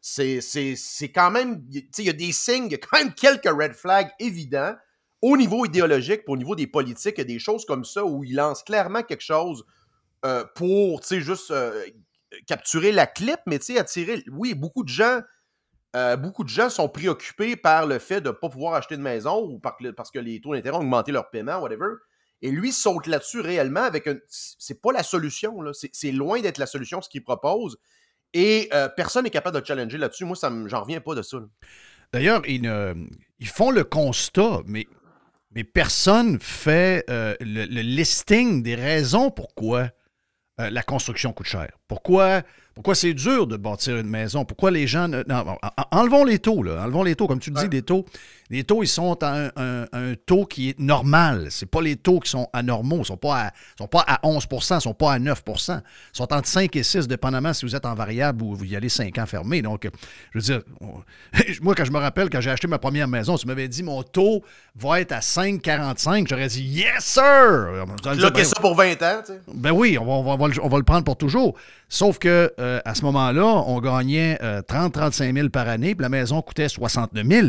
C'est, 0.01 1.13
quand 1.13 1.31
même. 1.31 1.65
Tu 1.71 1.81
sais, 1.93 2.03
il 2.03 2.07
y 2.07 2.11
a 2.11 2.13
des 2.13 2.33
signes, 2.33 2.67
il 2.67 2.73
y 2.73 2.75
a 2.75 2.79
quand 2.79 2.99
même 2.99 3.15
quelques 3.15 3.49
red 3.49 3.75
flags 3.75 4.11
évidents 4.21 4.75
au 5.21 5.37
niveau 5.37 5.65
idéologique, 5.65 6.23
au 6.29 6.37
niveau 6.37 6.57
des 6.57 6.67
politiques, 6.67 7.21
des 7.21 7.39
choses 7.39 7.65
comme 7.65 7.85
ça 7.85 8.05
où 8.05 8.25
il 8.25 8.35
lance 8.35 8.63
clairement 8.65 9.03
quelque 9.03 9.23
chose 9.23 9.65
euh, 10.25 10.45
pour, 10.57 11.01
tu 11.01 11.09
sais, 11.09 11.21
juste 11.21 11.51
euh, 11.53 11.85
capturer 12.47 12.93
la 12.93 13.07
clip, 13.07 13.39
mais 13.47 13.59
tu 13.59 13.67
sais, 13.75 13.79
attirer. 13.79 14.25
Oui, 14.33 14.55
beaucoup 14.55 14.85
de 14.85 14.89
gens. 14.89 15.21
euh, 15.97 16.17
beaucoup 16.17 16.45
de 16.45 16.49
gens 16.49 16.71
sont 16.71 16.89
préoccupés 16.89 17.57
par 17.57 17.87
le 17.87 17.99
fait 17.99 18.21
de 18.21 18.29
ne 18.29 18.33
pas 18.33 18.49
pouvoir 18.49 18.75
acheter 18.75 18.97
de 18.97 19.03
maison 19.03 19.43
ou 19.45 19.61
parce 19.61 20.11
que 20.11 20.19
les 20.19 20.41
taux 20.41 20.55
d'intérêt 20.55 20.77
ont 20.77 20.81
augmenté 20.81 21.13
leur 21.13 21.31
paiement, 21.31 21.59
whatever. 21.61 21.87
Et 22.43 22.51
lui 22.51 22.73
saute 22.73 23.07
là-dessus 23.07 23.41
réellement 23.41 23.85
avec 23.85 24.07
un. 24.09 24.17
C'est 24.29 24.83
pas 24.83 24.93
la 24.93 25.03
solution, 25.05 25.63
là. 25.63 25.71
C'est 25.93 26.13
loin 26.13 26.41
d'être 26.41 26.59
la 26.59 26.67
solution 26.67 27.01
ce 27.01 27.09
qu'il 27.09 27.23
propose. 27.23 27.79
Et 28.35 28.69
euh, 28.73 28.89
personne 28.89 29.25
n'est 29.25 29.31
capable 29.31 29.61
de 29.61 29.65
challenger 29.65 29.99
là-dessus. 29.99 30.25
Moi, 30.25 30.37
ça 30.37 30.53
j'en 30.67 30.83
reviens 30.83 31.01
pas 31.01 31.15
de 31.15 31.23
ça. 31.23 31.39
D'ailleurs, 32.13 32.43
ils, 32.47 32.61
font 33.47 33.71
le 33.71 33.85
constat, 33.85 34.61
mais, 34.67 34.87
mais 35.55 35.65
personne 35.65 36.39
fait 36.41 37.05
euh, 37.09 37.35
le, 37.41 37.65
le 37.65 37.81
listing 37.81 38.63
des 38.63 38.75
raisons 38.75 39.31
pourquoi 39.31 39.91
euh, 40.61 40.69
la 40.69 40.83
construction 40.83 41.33
coûte 41.33 41.47
cher. 41.47 41.71
Pourquoi, 41.89 42.43
pourquoi 42.75 42.95
c'est 42.95 43.15
dur 43.15 43.47
de 43.47 43.57
bâtir 43.57 43.97
une 43.97 44.09
maison? 44.09 44.45
Pourquoi 44.45 44.71
les 44.71 44.87
gens... 44.87 45.09
ne- 45.09 45.23
non, 45.27 45.37
en- 45.37 45.59
en- 45.63 45.99
enlevons 46.01 46.25
les 46.25 46.39
taux, 46.39 46.63
là. 46.63 46.83
Enlevons 46.83 47.03
les 47.03 47.17
taux. 47.17 47.27
Comme 47.27 47.41
tu 47.41 47.51
le 47.51 47.61
dis, 47.61 47.69
des 47.69 47.83
taux, 47.83 48.05
les 48.53 48.65
taux, 48.65 48.83
ils 48.83 48.87
sont 48.89 49.21
à 49.23 49.29
un, 49.35 49.47
un- 49.57 49.87
un 49.93 50.15
taux 50.27 50.45
qui 50.47 50.69
est 50.71 50.79
normal. 50.79 51.49
C'est 51.51 51.67
pas 51.67 51.81
les 51.81 51.97
taux 51.97 52.21
qui 52.21 52.31
sont 52.31 52.49
anormaux. 52.53 52.97
Ils 52.97 53.01
ne 53.01 53.05
sont, 53.05 53.17
pas 53.17 53.47
à- 53.47 53.53
sont 53.79 53.87
pas 53.89 54.05
à 54.07 54.21
11% 54.27 54.75
ils 54.75 54.77
ne 54.77 54.81
sont 54.81 54.95
pas 54.95 55.13
à 55.15 55.19
9% 55.19 55.81
Ils 55.81 56.17
sont 56.17 56.33
entre 56.33 56.47
5 56.47 56.77
et 56.77 56.83
6, 56.83 57.09
dépendamment 57.09 57.53
si 57.53 57.65
vous 57.65 57.75
êtes 57.75 57.87
en 57.87 57.95
variable 57.95 58.43
ou 58.45 58.55
vous 58.55 58.65
y 58.65 58.77
allez 58.77 58.89
5 58.89 59.17
ans 59.19 59.27
fermé. 59.27 59.63
Donc, 59.63 59.87
euh, 59.87 59.91
je 60.33 60.39
veux 60.39 60.45
dire, 60.45 60.61
on- 60.81 61.03
moi, 61.63 61.75
quand 61.75 61.85
je 61.85 61.93
me 61.93 61.99
rappelle, 61.99 62.29
quand 62.31 62.41
j'ai 62.41 62.51
acheté 62.51 62.69
ma 62.69 62.79
première 62.79 63.09
maison, 63.09 63.37
tu 63.37 63.47
m'avais 63.47 63.69
dit 63.69 63.83
mon 63.83 64.03
taux 64.03 64.43
va 64.77 65.01
être 65.01 65.13
à 65.13 65.21
5,45. 65.21 66.27
J'aurais 66.29 66.49
dit 66.49 66.63
Yes, 66.63 67.05
sir! 67.05 67.87
Bloquer 68.17 68.45
ça 68.45 68.61
pour 68.61 68.75
20 68.75 69.03
ans, 69.03 69.23
tu 69.27 69.33
sais. 69.33 69.41
Ben 69.55 69.71
oui, 69.73 69.97
on 69.99 70.05
va, 70.05 70.13
on 70.13 70.23
va- 70.23 70.33
on 70.33 70.37
va 70.37 70.49
le, 70.49 70.65
on 70.65 70.69
va 70.69 70.79
le 70.79 70.85
prendre 70.85 71.05
pour 71.05 71.17
toujours. 71.17 71.55
Sauf 71.89 72.19
que 72.19 72.53
euh, 72.59 72.81
à 72.85 72.95
ce 72.95 73.03
moment-là, 73.05 73.45
on 73.67 73.79
gagnait 73.81 74.39
30-35 74.69 75.35
000 75.35 75.49
par 75.51 75.69
année, 75.69 75.95
puis 75.95 76.03
la 76.03 76.09
maison 76.09 76.41
coûtait 76.43 76.69
69 76.69 77.27
000. 77.27 77.47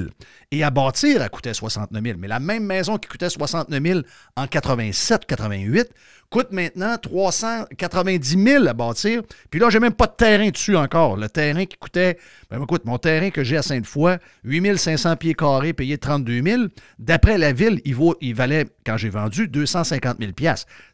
Et 0.52 0.64
à 0.64 0.70
bâtir, 0.94 1.22
elle 1.22 1.30
coûtait 1.30 1.54
69 1.54 2.04
000. 2.04 2.18
Mais 2.20 2.28
la 2.28 2.40
même 2.40 2.66
maison 2.66 2.98
qui 2.98 3.10
coûtait 3.10 3.30
69 3.30 3.82
000 3.84 4.00
en 4.36 4.46
87-88 4.46 5.88
coûte 6.34 6.52
maintenant 6.52 6.98
390 6.98 8.44
000 8.44 8.68
à 8.68 8.74
bâtir. 8.74 9.22
Puis 9.52 9.60
là, 9.60 9.70
j'ai 9.70 9.80
même 9.80 9.94
pas 9.94 10.08
de 10.08 10.14
terrain 10.18 10.50
dessus 10.50 10.76
encore. 10.76 11.16
Le 11.16 11.30
terrain 11.30 11.64
qui 11.66 11.78
coûtait, 11.78 12.18
ben 12.50 12.60
écoute, 12.60 12.86
mon 12.86 12.98
terrain 12.98 13.30
que 13.30 13.44
j'ai 13.44 13.56
à 13.56 13.62
Sainte-Foy, 13.62 14.18
8 14.44 14.76
500 14.76 15.16
pieds 15.18 15.36
carrés, 15.36 15.74
payé 15.74 16.00
32 16.00 16.42
000. 16.42 16.64
D'après 16.98 17.38
la 17.38 17.54
ville, 17.54 17.82
il, 17.86 17.94
vaut, 17.94 18.16
il 18.20 18.34
valait, 18.34 18.66
quand 18.84 18.98
j'ai 18.98 19.10
vendu, 19.10 19.48
250 19.48 20.18
000 20.20 20.32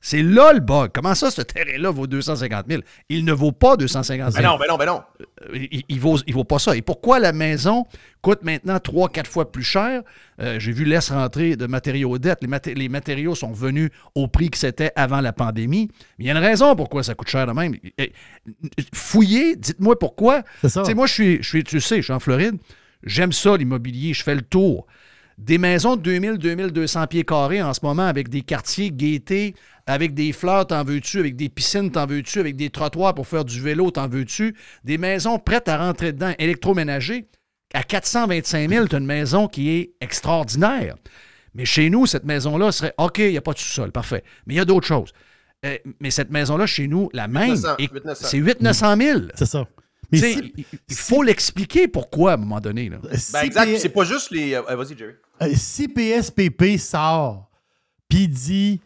C'est 0.02 0.22
là 0.22 0.52
le 0.52 0.60
bug. 0.60 0.92
Comment 0.94 1.16
ça, 1.16 1.32
ce 1.32 1.42
terrain-là 1.42 1.90
vaut 1.90 2.06
250 2.06 2.66
000? 2.70 2.82
Il 3.08 3.24
ne 3.24 3.32
vaut 3.32 3.54
pas 3.54 3.78
250 3.78 4.34
000. 4.34 4.44
Ben 4.44 4.50
non, 4.50 4.58
ben 4.58 4.66
non, 4.68 4.76
ben 4.76 4.88
non. 4.88 5.02
Il, 5.54 5.84
il 5.88 6.00
vaut, 6.02 6.18
il 6.28 6.34
vaut 6.34 6.44
pas 6.44 6.60
ça. 6.60 6.76
Et 6.76 6.82
pourquoi 6.82 7.18
la 7.20 7.32
maison 7.32 7.86
coûtent 8.22 8.44
maintenant 8.44 8.76
3-4 8.76 9.26
fois 9.26 9.50
plus 9.50 9.64
cher? 9.64 10.02
Euh, 10.42 10.60
J'ai 10.60 10.72
vu 10.72 10.86
laisse 10.86 11.10
rentrer 11.12 11.56
de 11.56 11.66
matériaux 11.68 12.18
dettes. 12.18 12.40
Les, 12.42 12.48
maté- 12.48 12.74
les 12.74 12.88
matériaux 12.90 13.36
sont 13.36 13.52
venus 13.52 13.90
au 14.16 14.28
prix 14.28 14.50
que 14.50 14.58
c'était 14.58 14.92
avant 14.96 15.20
la 15.22 15.34
pandémie. 15.34 15.90
Mais 16.18 16.26
il 16.26 16.28
y 16.28 16.30
a 16.30 16.34
une 16.34 16.38
raison 16.44 16.76
pourquoi 16.76 17.04
ça 17.04 17.14
coûte 17.16 17.28
cher 17.30 17.46
de 17.46 17.52
même. 17.52 17.76
Fouillez, 18.94 19.56
dites-moi 19.56 19.98
pourquoi. 20.00 20.44
C'est 20.62 20.70
ça. 20.70 20.84
Moi, 20.94 21.08
je 21.08 21.14
suis, 21.14 21.38
je 21.44 21.48
suis, 21.50 21.64
tu 21.64 21.80
sais, 21.80 21.98
je 21.98 22.02
suis 22.04 22.14
en 22.14 22.20
Floride. 22.20 22.56
J'aime 23.04 23.32
ça, 23.32 23.56
l'immobilier. 23.58 24.14
Je 24.14 24.24
fais 24.24 24.36
le 24.36 24.42
tour. 24.42 24.86
Des 25.38 25.58
maisons 25.58 25.96
de 25.96 26.02
2000, 26.02 26.38
2200 26.38 27.08
pieds 27.08 27.24
carrés 27.24 27.62
en 27.62 27.74
ce 27.74 27.80
moment 27.84 28.06
avec 28.06 28.28
des 28.28 28.42
quartiers 28.42 28.92
gaietés, 28.92 29.56
avec 29.88 30.14
des 30.14 30.34
fleurs, 30.34 30.68
t'en 30.68 30.84
veux-tu, 30.84 31.20
avec 31.20 31.38
des 31.38 31.48
piscines, 31.48 31.90
t'en 31.92 32.06
veux-tu, 32.06 32.40
avec 32.40 32.58
des 32.58 32.70
trottoirs 32.70 33.16
pour 33.16 33.26
faire 33.26 33.46
du 33.46 33.62
vélo, 33.62 33.90
t'en 33.90 34.10
veux-tu? 34.10 34.54
Des 34.84 34.98
maisons 34.98 35.40
prêtes 35.40 35.70
à 35.70 35.78
rentrer 35.78 36.12
dedans, 36.12 36.34
électroménager. 36.40 37.26
À 37.74 37.84
425 37.84 38.70
000, 38.70 38.88
tu 38.88 38.96
une 38.98 39.06
maison 39.06 39.48
qui 39.48 39.70
est 39.70 39.92
extraordinaire. 40.02 40.96
Mais 41.54 41.66
chez 41.66 41.90
nous, 41.90 42.06
cette 42.06 42.24
maison-là 42.26 42.72
serait 42.72 42.94
OK, 42.98 43.20
il 43.20 43.32
n'y 43.32 43.38
a 43.38 43.42
pas 43.42 43.54
de 43.54 43.60
sous-sol, 43.60 43.92
parfait. 43.92 44.24
Mais 44.48 44.56
il 44.56 44.58
y 44.58 44.60
a 44.60 44.66
d'autres 44.66 44.88
choses. 44.88 45.12
Euh, 45.66 45.78
mais 46.00 46.10
cette 46.10 46.32
maison-là, 46.32 46.66
chez 46.66 46.88
nous, 46.88 47.10
la 47.14 47.28
même, 47.28 47.52
800, 47.52 47.76
est- 47.78 47.92
800. 47.92 48.14
c'est 48.28 48.38
8 48.38 48.62
900 48.62 48.96
000. 48.98 49.20
C'est 49.36 49.46
ça. 49.46 49.68
Tu 49.70 49.76
Mais 50.12 50.34
si- 50.34 50.54
il- 50.58 50.66
il 50.90 50.96
faut 50.96 51.22
l'expliquer 51.22 51.88
pourquoi 51.88 52.32
à 52.32 52.34
un 52.36 52.38
moment 52.38 52.60
donné. 52.60 52.90
Là. 52.90 52.98
Ben 53.04 53.42
exact, 53.44 53.78
c'est 53.78 53.90
pas 53.90 54.04
juste 54.06 54.32
les. 54.32 54.56
euh, 54.56 54.62
Vas-y, 54.76 54.98
Jerry. 54.98 55.14
Euh, 55.42 55.52
si 55.56 55.88
PSPP 55.88 56.78
sort, 56.80 57.50
puis 58.08 58.24
il 58.24 58.30
dit, 58.30 58.82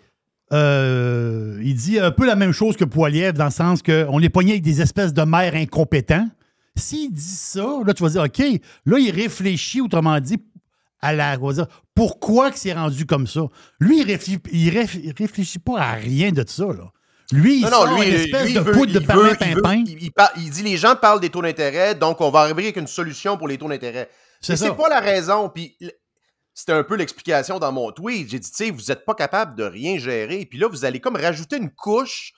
euh, 0.52 1.60
il 1.64 1.76
dit 1.76 2.00
un 2.00 2.12
peu 2.12 2.26
la 2.26 2.36
même 2.36 2.52
chose 2.52 2.76
que 2.76 2.84
Poiliev, 2.86 3.34
dans 3.34 3.46
le 3.46 3.52
sens 3.52 3.82
qu'on 3.82 4.20
est 4.20 4.30
pogné 4.30 4.52
avec 4.54 4.64
des 4.64 4.82
espèces 4.82 5.14
de 5.14 5.22
maires 5.24 5.56
incompétents. 5.56 6.28
S'il 6.76 7.12
dit 7.12 7.22
ça, 7.22 7.66
là, 7.86 7.94
tu 7.94 8.02
vas 8.04 8.10
dire, 8.10 8.24
OK, 8.24 8.40
là, 8.86 8.98
il 9.00 9.12
réfléchit, 9.12 9.82
autrement 9.82 10.20
dit, 10.20 10.38
à 11.02 11.14
la. 11.14 11.38
on 11.40 11.48
va 11.48 11.54
dire, 11.54 11.68
pourquoi 11.94 12.50
que 12.52 12.58
c'est 12.58 12.74
rendu 12.74 13.06
comme 13.06 13.28
ça? 13.28 13.42
Lui, 13.80 14.00
il, 14.02 14.06
réfléchit, 14.08 14.40
il 14.52 14.70
réf- 14.72 15.00
il 15.04 15.14
réfléchit 15.18 15.60
pas 15.60 15.80
à 15.80 15.94
rien 15.94 16.32
de 16.32 16.44
ça, 16.48 16.66
là. 16.66 16.92
Lui, 17.32 17.58
il 17.58 17.62
Non, 17.64 17.70
sort 17.70 17.88
non, 17.88 17.96
lui, 18.02 18.08
une 18.08 18.14
espèce 18.16 18.46
lui, 18.48 18.54
de 18.54 18.60
veut- 18.60 18.72
poudre 18.74 18.94
de 18.94 19.00
il 19.00 19.06
veut- 19.06 19.12
dit 20.50 20.64
les 20.64 20.78
gens 20.78 20.96
parlent 20.96 21.20
des 21.20 21.30
taux 21.30 21.42
d'intérêt, 21.42 21.96
donc 21.96 22.22
on 22.22 22.30
va 22.30 22.42
arriver 22.42 22.64
avec 22.64 22.78
une 22.78 22.88
solution 22.88 23.38
pour 23.38 23.48
les 23.48 23.58
taux 23.58 23.70
d'intérêt. 23.70 24.10
C'est 24.42 24.54
Mais 24.54 24.58
ça. 24.58 24.66
c'est 24.68 24.76
pas 24.76 24.90
la 24.90 25.00
raison. 25.00 25.50
Puis 25.50 25.76
c'était 26.54 26.74
un 26.74 26.84
peu 26.84 26.96
l'explication 26.96 27.60
dans 27.60 27.72
mon 27.72 27.92
tweet. 27.92 28.30
J'ai 28.30 28.40
dit, 28.40 28.50
tu 28.52 28.56
sais, 28.56 28.70
vous 28.72 28.82
n'êtes 28.90 29.06
pas 29.06 29.16
capable 29.16 29.56
de 29.56 29.64
rien 29.64 29.98
gérer. 29.98 30.46
Puis 30.46 30.60
là, 30.60 30.68
vous 30.68 30.86
allez 30.86 31.00
comme 31.00 31.16
rajouter 31.16 31.58
une 31.58 31.72
couche 31.72 32.34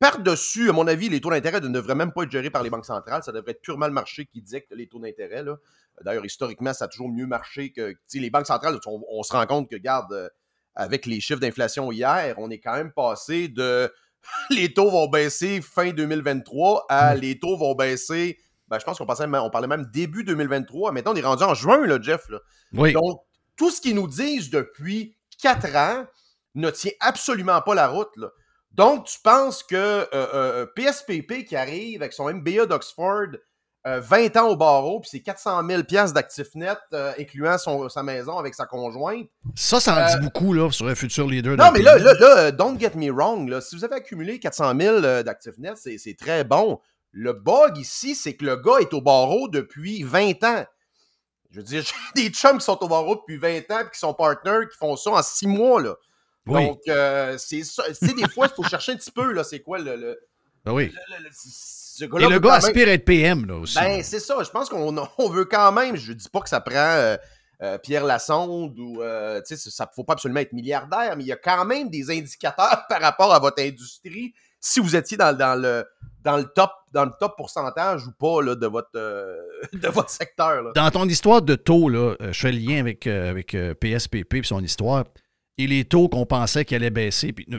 par-dessus. 0.00 0.70
À 0.70 0.72
mon 0.72 0.86
avis, 0.88 1.08
les 1.08 1.20
taux 1.20 1.30
d'intérêt 1.30 1.60
ne 1.60 1.68
devraient 1.68 1.94
même 1.94 2.12
pas 2.12 2.24
être 2.24 2.30
gérés 2.30 2.50
par 2.50 2.64
les 2.64 2.70
banques 2.70 2.86
centrales. 2.86 3.22
Ça 3.22 3.30
devrait 3.30 3.52
être 3.52 3.62
purement 3.62 3.86
le 3.86 3.92
marché 3.92 4.26
qui 4.26 4.42
dicte 4.42 4.72
les 4.72 4.88
taux 4.88 4.98
d'intérêt. 4.98 5.44
D'ailleurs, 6.02 6.24
historiquement, 6.24 6.72
ça 6.72 6.86
a 6.86 6.88
toujours 6.88 7.10
mieux 7.10 7.26
marché 7.26 7.70
que. 7.70 7.94
les 8.14 8.30
banques 8.30 8.46
centrales, 8.46 8.78
on, 8.86 9.02
on 9.08 9.22
se 9.22 9.32
rend 9.32 9.46
compte 9.46 9.70
que, 9.70 9.76
regarde, 9.76 10.12
euh, 10.12 10.28
avec 10.74 11.06
les 11.06 11.20
chiffres 11.20 11.40
d'inflation 11.40 11.92
hier, 11.92 12.34
on 12.38 12.50
est 12.50 12.58
quand 12.58 12.74
même 12.74 12.92
passé 12.92 13.48
de 13.48 13.92
les 14.50 14.72
taux 14.72 14.90
vont 14.90 15.08
baisser 15.08 15.60
fin 15.60 15.90
2023 15.90 16.86
à 16.88 17.14
les 17.14 17.38
taux 17.38 17.56
vont 17.56 17.74
baisser. 17.74 18.38
Ben, 18.68 18.78
je 18.78 18.84
pense 18.84 18.98
qu'on 18.98 19.06
on 19.06 19.50
parlait 19.50 19.66
même 19.66 19.86
début 19.92 20.24
2023. 20.24 20.92
Maintenant, 20.92 21.12
on 21.12 21.16
est 21.16 21.22
rendu 21.22 21.42
en 21.42 21.54
juin, 21.54 21.86
là, 21.86 21.98
Jeff. 22.00 22.28
là. 22.28 22.38
Oui. 22.72 22.92
Donc, 22.92 23.20
tout 23.56 23.70
ce 23.70 23.80
qu'ils 23.80 23.96
nous 23.96 24.06
disent 24.06 24.48
depuis 24.48 25.16
quatre 25.42 25.74
ans 25.74 26.06
ne 26.54 26.70
tient 26.70 26.92
absolument 27.00 27.60
pas 27.62 27.74
la 27.74 27.88
route. 27.88 28.16
là. 28.16 28.28
Donc, 28.72 29.06
tu 29.06 29.18
penses 29.22 29.62
que 29.62 29.74
euh, 29.76 30.06
euh, 30.14 30.66
PSPP 30.76 31.44
qui 31.44 31.56
arrive 31.56 32.00
avec 32.02 32.12
son 32.12 32.32
MBA 32.32 32.66
d'Oxford, 32.66 33.26
euh, 33.86 33.98
20 34.00 34.36
ans 34.36 34.48
au 34.48 34.56
barreau, 34.56 35.00
puis 35.00 35.08
c'est 35.10 35.20
400 35.20 35.66
000 35.66 35.82
piastres 35.84 36.14
d'actifs 36.14 36.54
nets, 36.54 36.78
euh, 36.92 37.12
incluant 37.18 37.56
son- 37.58 37.88
sa 37.88 38.02
maison 38.02 38.38
avec 38.38 38.54
sa 38.54 38.66
conjointe. 38.66 39.26
Ça, 39.56 39.80
ça 39.80 39.94
en 39.94 39.98
Euh, 39.98 40.14
dit 40.18 40.24
beaucoup 40.24 40.52
là, 40.52 40.70
sur 40.70 40.86
un 40.86 40.94
futur 40.94 41.26
leader. 41.26 41.56
Non, 41.56 41.70
mais 41.72 41.80
là, 41.82 41.96
là, 41.98 42.12
là, 42.12 42.38
euh, 42.38 42.50
don't 42.52 42.78
get 42.78 42.92
me 42.94 43.10
wrong. 43.10 43.48
Là, 43.48 43.60
si 43.60 43.74
vous 43.76 43.84
avez 43.84 43.94
accumulé 43.96 44.38
400 44.38 44.74
000 44.78 44.96
euh, 44.96 45.22
d'actifs 45.22 45.56
nets, 45.58 45.76
c'est 45.78 45.98
c'est 45.98 46.14
très 46.14 46.44
bon. 46.44 46.78
Le 47.12 47.32
bug 47.32 47.76
ici, 47.78 48.14
c'est 48.14 48.34
que 48.36 48.44
le 48.44 48.56
gars 48.56 48.78
est 48.80 48.92
au 48.94 49.00
barreau 49.00 49.48
depuis 49.48 50.02
20 50.04 50.44
ans. 50.44 50.64
Je 51.50 51.56
veux 51.56 51.64
dire, 51.64 51.82
j'ai 52.14 52.28
des 52.28 52.30
chums 52.32 52.58
qui 52.58 52.64
sont 52.64 52.80
au 52.84 52.88
barreau 52.88 53.16
depuis 53.16 53.38
20 53.38 53.68
ans 53.72 53.80
et 53.80 53.90
qui 53.92 53.98
sont 53.98 54.14
partners, 54.14 54.68
qui 54.70 54.76
font 54.78 54.94
ça 54.96 55.10
en 55.10 55.22
6 55.22 55.46
mois. 55.48 55.82
Là. 55.82 55.96
Oui. 56.46 56.66
Donc, 56.66 56.80
euh, 56.88 57.36
c'est 57.38 57.62
ça. 57.64 57.84
Tu 57.88 57.94
sais, 58.06 58.14
des 58.14 58.28
fois, 58.28 58.48
il 58.50 58.54
faut 58.54 58.68
chercher 58.68 58.92
un 58.92 58.96
petit 58.96 59.10
peu, 59.12 59.32
là, 59.32 59.44
c'est 59.44 59.60
quoi 59.60 59.78
le. 59.78 59.96
le- 59.96 60.18
Ben 60.64 60.72
oui. 60.72 60.92
le- 61.18 61.24
le- 61.24 61.30
ce 61.32 62.04
Et 62.04 62.28
le 62.28 62.38
gars 62.40 62.54
aspire 62.54 62.88
à 62.88 62.92
être 62.92 63.04
PM 63.04 63.44
là 63.46 63.56
aussi. 63.56 63.74
ben, 63.74 64.02
c'est 64.02 64.20
ça. 64.20 64.36
Je 64.42 64.48
pense 64.50 64.68
qu'on 64.70 64.96
on 65.18 65.28
veut 65.28 65.44
quand 65.44 65.70
même. 65.72 65.96
Je 65.96 66.12
dis 66.12 66.28
pas 66.30 66.40
que 66.40 66.48
ça 66.48 66.60
prend 66.60 66.74
euh, 66.76 67.16
euh, 67.62 67.76
Pierre 67.78 68.04
Lassonde 68.04 68.78
ou. 68.78 69.02
euh, 69.02 69.40
tu 69.46 69.54
sais, 69.56 69.70
ça 69.70 69.84
ne 69.84 69.90
faut 69.94 70.02
pas 70.04 70.14
absolument 70.14 70.40
être 70.40 70.52
milliardaire, 70.54 71.14
mais 71.16 71.24
il 71.24 71.26
y 71.26 71.32
a 71.32 71.36
quand 71.36 71.64
même 71.66 71.90
des 71.90 72.10
indicateurs 72.10 72.84
par 72.88 73.00
rapport 73.02 73.34
à 73.34 73.38
votre 73.38 73.62
industrie. 73.62 74.32
Si 74.62 74.80
vous 74.80 74.96
étiez 74.96 75.16
dans, 75.18 75.36
dans 75.36 75.54
le, 75.60 75.84
dans, 76.22 76.36
le 76.38 76.44
top, 76.44 76.70
dans 76.92 77.04
le 77.06 77.12
top 77.18 77.34
pourcentage 77.36 78.06
ou 78.06 78.12
pas 78.12 78.42
là, 78.42 78.54
de, 78.54 78.66
votre, 78.66 78.90
euh, 78.96 79.36
de 79.74 79.88
votre 79.88 80.10
secteur. 80.10 80.62
Là. 80.62 80.72
Dans 80.74 80.90
ton 80.90 81.06
histoire 81.06 81.40
de 81.42 81.54
taux, 81.54 81.88
là, 81.90 82.14
je 82.20 82.32
fais 82.38 82.52
le 82.52 82.58
lien 82.58 82.80
avec, 82.80 83.06
euh, 83.06 83.30
avec 83.30 83.54
euh, 83.54 83.74
PSPP 83.74 84.34
et 84.36 84.42
son 84.42 84.62
histoire. 84.62 85.04
Et 85.60 85.66
les 85.66 85.84
taux 85.84 86.08
qu'on 86.08 86.24
pensait 86.24 86.64
qu'ils 86.64 86.76
allaient 86.76 86.88
baisser, 86.88 87.34
puis, 87.34 87.46
euh, 87.52 87.58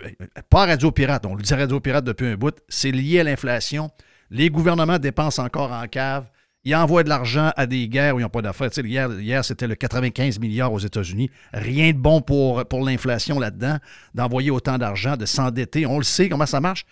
pas 0.50 0.66
Radio 0.66 0.92
Pirate, 0.92 1.24
on 1.28 1.36
le 1.36 1.44
dit 1.44 1.54
Radio 1.54 1.80
Pirate 1.80 2.04
depuis 2.04 2.26
un 2.26 2.36
bout, 2.36 2.58
c'est 2.68 2.90
lié 2.90 3.20
à 3.20 3.24
l'inflation. 3.24 3.92
Les 4.32 4.50
gouvernements 4.50 4.98
dépensent 4.98 5.44
encore 5.44 5.72
en 5.72 5.86
cave. 5.86 6.26
Ils 6.64 6.74
envoient 6.76 7.04
de 7.04 7.10
l'argent 7.10 7.52
à 7.56 7.68
des 7.68 7.88
guerres 7.88 8.16
où 8.16 8.20
ils 8.20 8.24
n'ont 8.24 8.30
pas 8.30 8.42
d'affaires. 8.42 8.70
Hier, 8.76 9.46
c'était 9.46 9.68
le 9.68 9.76
95 9.76 10.40
milliards 10.40 10.74
aux 10.74 10.80
États-Unis. 10.80 11.30
Rien 11.54 11.92
de 11.92 11.98
bon 12.00 12.22
pour, 12.22 12.64
l'inflation 12.84 13.40
là-dedans, 13.40 13.78
d'envoyer 14.16 14.50
autant 14.50 14.80
d'argent, 14.80 15.16
de 15.16 15.28
s'endetter. 15.28 15.86
On 15.86 16.00
le 16.00 16.04
sait 16.04 16.28
comment 16.28 16.48
ça 16.48 16.60
marche. 16.60 16.88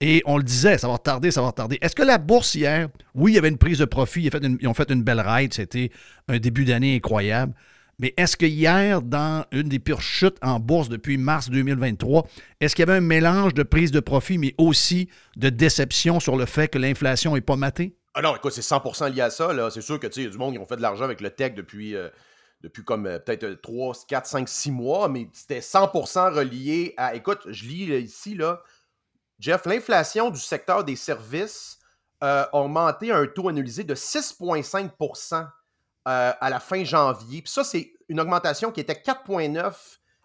Et 0.00 0.22
on 0.26 0.38
le 0.38 0.42
disait, 0.42 0.76
ça 0.78 0.88
va 0.88 0.94
retarder, 0.94 1.30
ça 1.30 1.40
va 1.40 1.48
retarder. 1.48 1.78
Est-ce 1.80 1.94
que 1.94 2.02
la 2.02 2.18
bourse 2.18 2.56
hier, 2.56 2.88
oui, 3.14 3.32
il 3.32 3.34
y 3.36 3.38
avait 3.38 3.48
une 3.48 3.58
prise 3.58 3.78
de 3.78 3.84
profit, 3.84 4.22
ils 4.22 4.28
ont 4.28 4.40
fait 4.40 4.46
ils 4.60 4.68
ont 4.68 4.74
fait 4.74 4.90
une 4.90 5.04
belle 5.04 5.20
ride, 5.20 5.54
c'était 5.54 5.92
un 6.26 6.38
début 6.40 6.64
d'année 6.64 6.96
incroyable. 6.96 7.54
Mais 7.98 8.14
est-ce 8.16 8.36
que 8.36 8.46
hier, 8.46 9.02
dans 9.02 9.44
une 9.50 9.68
des 9.68 9.78
pires 9.78 10.00
chutes 10.00 10.36
en 10.42 10.60
bourse 10.60 10.88
depuis 10.88 11.18
mars 11.18 11.50
2023, 11.50 12.26
est-ce 12.60 12.76
qu'il 12.76 12.86
y 12.86 12.88
avait 12.88 12.98
un 12.98 13.02
mélange 13.02 13.54
de 13.54 13.62
prise 13.62 13.90
de 13.90 14.00
profit, 14.00 14.38
mais 14.38 14.54
aussi 14.56 15.08
de 15.36 15.48
déception 15.48 16.20
sur 16.20 16.36
le 16.36 16.46
fait 16.46 16.68
que 16.68 16.78
l'inflation 16.78 17.34
n'est 17.34 17.40
pas 17.40 17.56
matée? 17.56 17.96
Ah 18.14 18.22
non, 18.22 18.36
écoute, 18.36 18.52
c'est 18.52 18.60
100% 18.60 19.12
lié 19.12 19.22
à 19.22 19.30
ça. 19.30 19.50
C'est 19.70 19.80
sûr 19.80 19.98
que 19.98 20.06
tu 20.06 20.22
sais, 20.22 20.30
du 20.30 20.38
monde 20.38 20.52
qui 20.54 20.58
ont 20.58 20.66
fait 20.66 20.76
de 20.76 20.82
l'argent 20.82 21.04
avec 21.04 21.20
le 21.20 21.30
tech 21.30 21.54
depuis, 21.54 21.96
euh, 21.96 22.08
depuis 22.62 22.84
comme 22.84 23.06
euh, 23.06 23.18
peut-être 23.18 23.44
euh, 23.44 23.56
3, 23.56 23.94
4, 24.06 24.26
5, 24.26 24.48
6 24.48 24.70
mois, 24.70 25.08
mais 25.08 25.28
c'était 25.32 25.60
100% 25.60 26.32
relié 26.32 26.94
à. 26.96 27.14
Écoute, 27.14 27.40
je 27.48 27.64
lis 27.64 27.96
ici, 28.00 28.34
là, 28.34 28.62
Jeff, 29.38 29.66
l'inflation 29.66 30.30
du 30.30 30.40
secteur 30.40 30.84
des 30.84 30.96
services 30.96 31.78
euh, 32.24 32.44
a 32.52 32.56
augmenté 32.56 33.12
à 33.12 33.18
un 33.18 33.26
taux 33.26 33.48
annualisé 33.48 33.84
de 33.84 33.94
6,5 33.94 34.90
euh, 36.06 36.32
à 36.40 36.50
la 36.50 36.60
fin 36.60 36.84
janvier. 36.84 37.42
Puis 37.42 37.52
ça, 37.52 37.64
c'est 37.64 37.92
une 38.08 38.20
augmentation 38.20 38.72
qui 38.72 38.80
était 38.80 38.94
4,9 38.94 39.74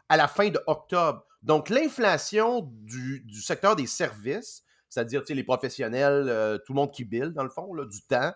à 0.09 0.17
la 0.17 0.27
fin 0.27 0.49
de 0.49 0.61
octobre. 0.67 1.25
Donc, 1.41 1.69
l'inflation 1.69 2.69
du, 2.83 3.21
du 3.21 3.41
secteur 3.41 3.75
des 3.75 3.87
services, 3.87 4.63
c'est-à-dire 4.89 5.23
les 5.27 5.43
professionnels, 5.43 6.27
euh, 6.29 6.57
tout 6.57 6.73
le 6.73 6.77
monde 6.77 6.91
qui 6.91 7.03
bille, 7.03 7.31
dans 7.33 7.43
le 7.43 7.49
fond, 7.49 7.73
là, 7.73 7.85
du 7.85 8.01
temps, 8.03 8.31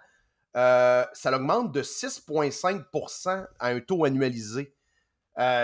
euh, 0.58 1.06
ça 1.14 1.36
augmente 1.36 1.72
de 1.72 1.84
6,5% 1.84 3.46
à 3.60 3.68
un 3.68 3.80
taux 3.80 4.06
annualisé. 4.06 4.74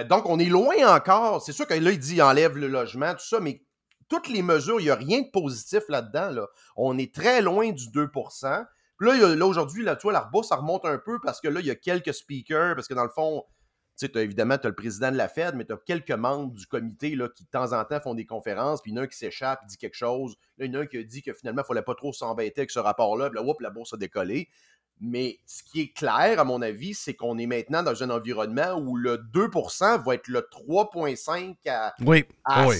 Donc, 0.07 0.29
on 0.29 0.37
est 0.37 0.49
loin 0.49 0.75
encore. 0.95 1.41
C'est 1.41 1.51
sûr 1.51 1.65
que 1.65 1.73
là, 1.73 1.91
il 1.91 1.97
dit 1.97 2.21
enlève 2.21 2.55
le 2.55 2.67
logement, 2.67 3.11
tout 3.13 3.25
ça, 3.25 3.39
mais 3.39 3.63
toutes 4.07 4.29
les 4.29 4.43
mesures, 4.43 4.79
il 4.79 4.83
n'y 4.83 4.89
a 4.91 4.95
rien 4.95 5.21
de 5.21 5.29
positif 5.31 5.83
là-dedans. 5.89 6.29
Là. 6.29 6.47
On 6.75 6.97
est 6.99 7.13
très 7.13 7.41
loin 7.41 7.71
du 7.71 7.89
2 7.89 8.11
Puis 8.11 8.21
là, 8.99 9.15
il 9.15 9.21
y 9.21 9.23
a- 9.23 9.35
là 9.35 9.45
aujourd'hui, 9.45 9.83
là, 9.83 9.95
tu 9.95 10.03
vois, 10.03 10.13
la 10.13 10.23
bourse, 10.23 10.49
ça 10.49 10.55
remonte 10.57 10.85
un 10.85 10.97
peu 10.97 11.19
parce 11.21 11.41
que 11.41 11.47
là, 11.47 11.59
il 11.59 11.65
y 11.65 11.71
a 11.71 11.75
quelques 11.75 12.13
speakers, 12.13 12.75
parce 12.75 12.87
que 12.87 12.93
dans 12.93 13.03
le 13.03 13.09
fond, 13.09 13.43
tu 13.99 14.07
sais, 14.07 14.11
évidemment, 14.23 14.57
tu 14.57 14.65
as 14.65 14.69
le 14.69 14.75
président 14.75 15.11
de 15.11 15.17
la 15.17 15.27
Fed, 15.29 15.55
mais 15.55 15.65
tu 15.65 15.73
as 15.73 15.77
quelques 15.77 16.11
membres 16.11 16.51
du 16.53 16.65
comité 16.65 17.15
là, 17.15 17.29
qui, 17.29 17.43
de 17.43 17.49
temps 17.49 17.73
en 17.73 17.83
temps, 17.85 17.99
font 17.99 18.15
des 18.15 18.25
conférences, 18.25 18.81
puis 18.81 18.91
il 18.91 18.95
y 18.95 18.97
en 18.97 19.01
a 19.01 19.03
un 19.05 19.07
qui 19.07 19.17
s'échappe, 19.17 19.65
dit 19.67 19.77
quelque 19.77 19.95
chose. 19.95 20.35
Là, 20.57 20.65
il 20.65 20.73
y 20.73 20.75
en 20.75 20.79
a 20.79 20.83
un 20.83 20.87
qui 20.87 20.97
a 20.97 21.03
dit 21.03 21.21
que 21.21 21.31
finalement, 21.33 21.61
il 21.61 21.65
ne 21.65 21.67
fallait 21.67 21.83
pas 21.83 21.93
trop 21.95 22.11
s'embêter 22.11 22.61
avec 22.61 22.71
ce 22.71 22.79
rapport-là, 22.79 23.29
puis 23.29 23.35
là, 23.39 23.43
whoop, 23.45 23.59
la 23.61 23.69
bourse 23.69 23.93
a 23.93 23.97
décollé. 23.97 24.49
Mais 24.99 25.37
ce 25.45 25.63
qui 25.63 25.81
est 25.81 25.93
clair, 25.93 26.39
à 26.39 26.43
mon 26.43 26.61
avis, 26.61 26.93
c'est 26.93 27.13
qu'on 27.15 27.37
est 27.37 27.45
maintenant 27.47 27.83
dans 27.83 28.03
un 28.03 28.09
environnement 28.09 28.73
où 28.79 28.95
le 28.95 29.17
2% 29.17 29.97
va 30.03 30.15
être 30.15 30.27
le 30.27 30.47
3,5 30.49 31.57
à, 31.67 31.93
Oui, 32.05 32.25
à 32.45 32.67
oui. 32.67 32.75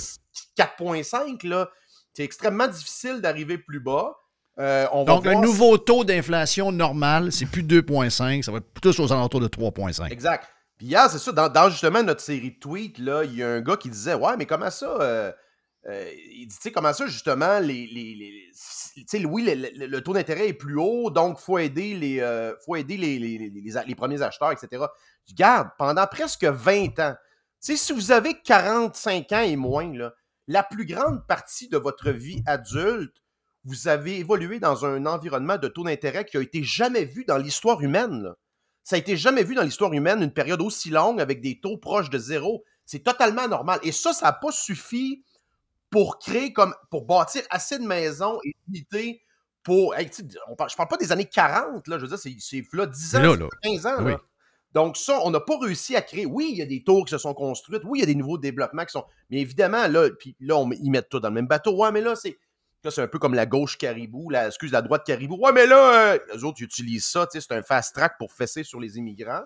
4,5. 0.55 1.43
là. 1.43 1.69
C'est 2.13 2.23
extrêmement 2.23 2.67
difficile 2.67 3.19
d'arriver 3.21 3.57
plus 3.57 3.79
bas. 3.79 4.15
Euh, 4.59 4.85
on 4.91 5.03
va 5.03 5.13
Donc, 5.13 5.25
le 5.25 5.31
voir 5.31 5.43
nouveau 5.43 5.77
taux 5.77 6.03
d'inflation 6.03 6.71
normal, 6.71 7.31
c'est 7.31 7.45
plus 7.45 7.63
2,5, 7.63 8.43
ça 8.43 8.51
va 8.51 8.59
être 8.59 8.71
plus 8.79 8.99
aux 8.99 9.11
alentours 9.11 9.39
de 9.39 9.47
3,5. 9.47 10.11
Exact. 10.11 10.47
Puis 10.77 10.87
hier, 10.87 11.09
c'est 11.09 11.17
ça, 11.17 11.31
dans, 11.31 11.49
dans 11.49 11.69
justement 11.69 12.03
notre 12.03 12.21
série 12.21 12.51
de 12.51 12.59
tweets, 12.59 12.99
là, 12.99 13.23
il 13.23 13.35
y 13.35 13.43
a 13.43 13.49
un 13.49 13.61
gars 13.61 13.77
qui 13.77 13.89
disait 13.89 14.13
Ouais, 14.13 14.37
mais 14.37 14.45
comment 14.45 14.69
ça 14.69 14.85
euh, 15.01 15.31
euh, 15.87 16.09
il 16.31 16.47
dit, 16.47 16.55
tu 16.55 16.61
sais, 16.61 16.71
comment 16.71 16.93
ça, 16.93 17.07
justement, 17.07 17.59
les, 17.59 17.87
les, 17.87 18.15
les- 18.15 18.49
tu 18.95 19.03
sais, 19.05 19.25
oui, 19.25 19.43
le, 19.43 19.99
taux 19.99 20.13
d'intérêt 20.13 20.47
est 20.47 20.53
plus 20.53 20.77
haut, 20.77 21.09
donc 21.09 21.39
il 21.41 21.43
faut 21.43 21.57
aider, 21.57 21.93
les, 21.95 22.53
faut 22.65 22.77
aider 22.77 22.95
les, 22.95 23.95
premiers 23.95 24.21
acheteurs, 24.21 24.51
etc. 24.53 24.85
Je 25.27 25.33
Garde, 25.35 25.69
pendant 25.77 26.07
presque 26.07 26.45
20 26.45 26.99
ans, 26.99 27.15
tu 27.61 27.75
sais, 27.75 27.77
si 27.77 27.91
vous 27.91 28.11
avez 28.11 28.39
45 28.39 29.31
ans 29.33 29.41
et 29.41 29.57
moins, 29.57 29.91
là, 29.93 30.13
la 30.47 30.63
plus 30.63 30.85
grande 30.85 31.25
partie 31.27 31.67
de 31.67 31.77
votre 31.77 32.11
vie 32.11 32.41
adulte, 32.45 33.22
vous 33.65 33.87
avez 33.87 34.19
évolué 34.19 34.59
dans 34.59 34.85
un 34.85 35.05
environnement 35.05 35.57
de 35.57 35.67
taux 35.67 35.83
d'intérêt 35.83 36.25
qui 36.25 36.37
a 36.37 36.41
été 36.41 36.63
jamais 36.63 37.05
vu 37.05 37.25
dans 37.25 37.37
l'histoire 37.37 37.81
humaine. 37.81 38.23
là. 38.23 38.35
Ça 38.83 38.97
a 38.97 38.99
été 38.99 39.15
jamais 39.15 39.43
vu 39.43 39.55
dans 39.55 39.63
l'histoire 39.63 39.93
humaine 39.93 40.21
une 40.21 40.33
période 40.33 40.61
aussi 40.61 40.89
longue 40.89 41.21
avec 41.21 41.41
des 41.41 41.59
taux 41.61 41.77
proches 41.77 42.09
de 42.09 42.17
zéro. 42.17 42.63
C'est 42.85 43.03
totalement 43.03 43.47
normal. 43.47 43.79
Et 43.83 43.93
ça, 43.93 44.11
ça 44.11 44.25
n'a 44.25 44.33
pas 44.33 44.51
suffi 44.51 45.23
pour 45.89 46.19
créer 46.19 46.51
comme 46.51 46.75
pour 46.89 47.05
bâtir 47.05 47.43
assez 47.49 47.79
de 47.79 47.85
maisons 47.85 48.39
et 48.43 48.53
d'unités 48.67 49.21
pour. 49.63 49.95
hey, 49.95 50.09
on 50.49 50.55
parle, 50.55 50.69
je 50.69 50.75
parle 50.75 50.89
pas 50.89 50.97
des 50.97 51.11
années 51.13 51.29
40, 51.29 51.87
là, 51.87 51.97
je 51.97 52.05
veux 52.05 52.09
dire, 52.09 52.17
c'est, 52.17 52.63
là, 52.73 52.85
10 52.85 53.15
ans, 53.15 53.19
Mais 53.19 53.27
là, 53.27 53.35
là. 53.35 53.47
15 53.61 53.85
ans. 53.85 54.03
Oui. 54.03 54.11
là. 54.11 54.19
Donc, 54.73 54.97
ça, 54.97 55.19
on 55.23 55.29
n'a 55.29 55.39
pas 55.39 55.57
réussi 55.59 55.95
à 55.95 56.01
créer. 56.01 56.25
Oui, 56.25 56.49
il 56.51 56.57
y 56.57 56.61
a 56.61 56.65
des 56.65 56.83
tours 56.83 57.05
qui 57.05 57.11
se 57.11 57.19
sont 57.19 57.35
construites. 57.35 57.83
Oui, 57.85 57.99
il 57.99 58.01
y 58.01 58.03
a 58.03 58.07
des 58.07 58.15
nouveaux 58.15 58.39
développements 58.39 58.85
qui 58.85 58.91
sont. 58.91 59.05
Mais 59.29 59.39
évidemment, 59.39 59.87
là, 59.87 60.09
puis 60.09 60.35
là, 60.39 60.57
on, 60.57 60.69
ils 60.71 60.89
mettent 60.89 61.09
tout 61.09 61.19
dans 61.19 61.29
le 61.29 61.35
même 61.35 61.47
bateau. 61.47 61.77
Ouais, 61.77 61.91
mais 61.91 62.01
là, 62.01 62.15
c'est. 62.15 62.37
Là, 62.83 62.91
c'est 62.91 63.01
un 63.01 63.07
peu 63.07 63.19
comme 63.19 63.33
la 63.33 63.45
gauche 63.45 63.77
caribou, 63.77 64.29
la, 64.29 64.47
excuse, 64.47 64.71
la 64.71 64.81
droite 64.81 65.05
caribou. 65.05 65.37
Ouais, 65.37 65.53
mais 65.53 65.65
là, 65.65 66.13
euh, 66.13 66.19
les 66.33 66.43
autres, 66.43 66.61
utilisent 66.61 67.05
ça, 67.05 67.27
c'est 67.31 67.51
un 67.51 67.63
fast 67.63 67.95
track 67.95 68.17
pour 68.17 68.33
fesser 68.33 68.63
sur 68.63 68.79
les 68.79 68.97
immigrants. 68.97 69.43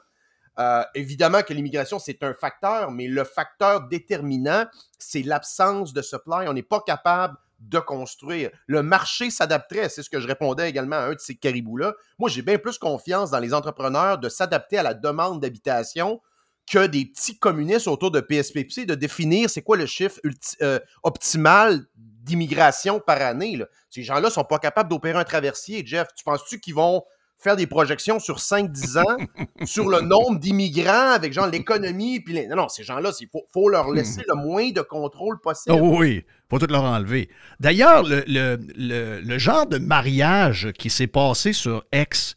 Euh, 0.59 0.83
évidemment 0.95 1.43
que 1.43 1.53
l'immigration, 1.53 1.99
c'est 1.99 2.23
un 2.23 2.33
facteur, 2.33 2.89
mais 2.89 3.07
le 3.07 3.23
facteur 3.23 3.87
déterminant, 3.87 4.65
c'est 4.97 5.21
l'absence 5.21 5.93
de 5.93 6.01
supply. 6.01 6.47
On 6.47 6.53
n'est 6.53 6.63
pas 6.63 6.81
capable 6.81 7.37
de 7.59 7.77
construire. 7.79 8.49
Le 8.65 8.81
marché 8.81 9.29
s'adapterait, 9.29 9.89
c'est 9.89 10.01
ce 10.01 10.09
que 10.09 10.19
je 10.19 10.27
répondais 10.27 10.69
également 10.69 10.95
à 10.95 11.05
un 11.05 11.13
de 11.13 11.19
ces 11.19 11.35
caribous-là. 11.35 11.93
Moi, 12.17 12.29
j'ai 12.29 12.41
bien 12.41 12.57
plus 12.57 12.79
confiance 12.79 13.31
dans 13.31 13.39
les 13.39 13.53
entrepreneurs 13.53 14.17
de 14.17 14.29
s'adapter 14.29 14.79
à 14.79 14.83
la 14.83 14.93
demande 14.95 15.41
d'habitation 15.41 16.21
que 16.67 16.85
des 16.85 17.05
petits 17.05 17.37
communistes 17.37 17.87
autour 17.87 18.11
de 18.11 18.19
PSPC 18.19 18.85
de 18.85 18.95
définir 18.95 19.49
c'est 19.49 19.61
quoi 19.61 19.77
le 19.77 19.85
chiffre 19.85 20.19
euh, 20.61 20.79
optimal 21.01 21.85
d'immigration 22.27 22.99
par 22.99 23.21
année. 23.21 23.55
là. 23.57 23.65
Ces 23.89 24.03
gens-là 24.03 24.21
ne 24.27 24.29
sont 24.29 24.43
pas 24.43 24.59
capables 24.59 24.89
d'opérer 24.89 25.17
un 25.17 25.23
traversier. 25.23 25.83
Jeff, 25.85 26.07
tu 26.15 26.23
penses-tu 26.23 26.59
qu'ils 26.59 26.75
vont 26.75 27.03
faire 27.39 27.55
des 27.55 27.67
projections 27.67 28.19
sur 28.19 28.37
5-10 28.39 28.97
ans 28.99 29.17
sur 29.65 29.87
le 29.89 30.01
nombre 30.01 30.39
d'immigrants 30.39 31.11
avec 31.11 31.33
genre 31.33 31.47
l'économie? 31.47 32.19
Puis 32.19 32.33
les- 32.33 32.47
Non, 32.47 32.55
non, 32.57 32.67
ces 32.69 32.83
gens-là, 32.83 33.11
il 33.19 33.27
faut, 33.31 33.45
faut 33.53 33.69
leur 33.69 33.91
laisser 33.91 34.23
le 34.27 34.35
moins 34.35 34.69
de 34.71 34.81
contrôle 34.81 35.39
possible. 35.39 35.77
Oh 35.79 35.97
oui, 35.99 36.25
faut 36.49 36.59
tout 36.59 36.67
leur 36.67 36.83
enlever. 36.83 37.29
D'ailleurs, 37.59 38.03
le, 38.03 38.23
le- 38.27 38.57
le- 38.75 39.21
le 39.21 39.37
genre 39.37 39.67
de 39.67 39.77
mariage 39.77 40.71
qui 40.77 40.89
s'est 40.89 41.07
passé 41.07 41.53
sur 41.53 41.85
X 41.93 42.35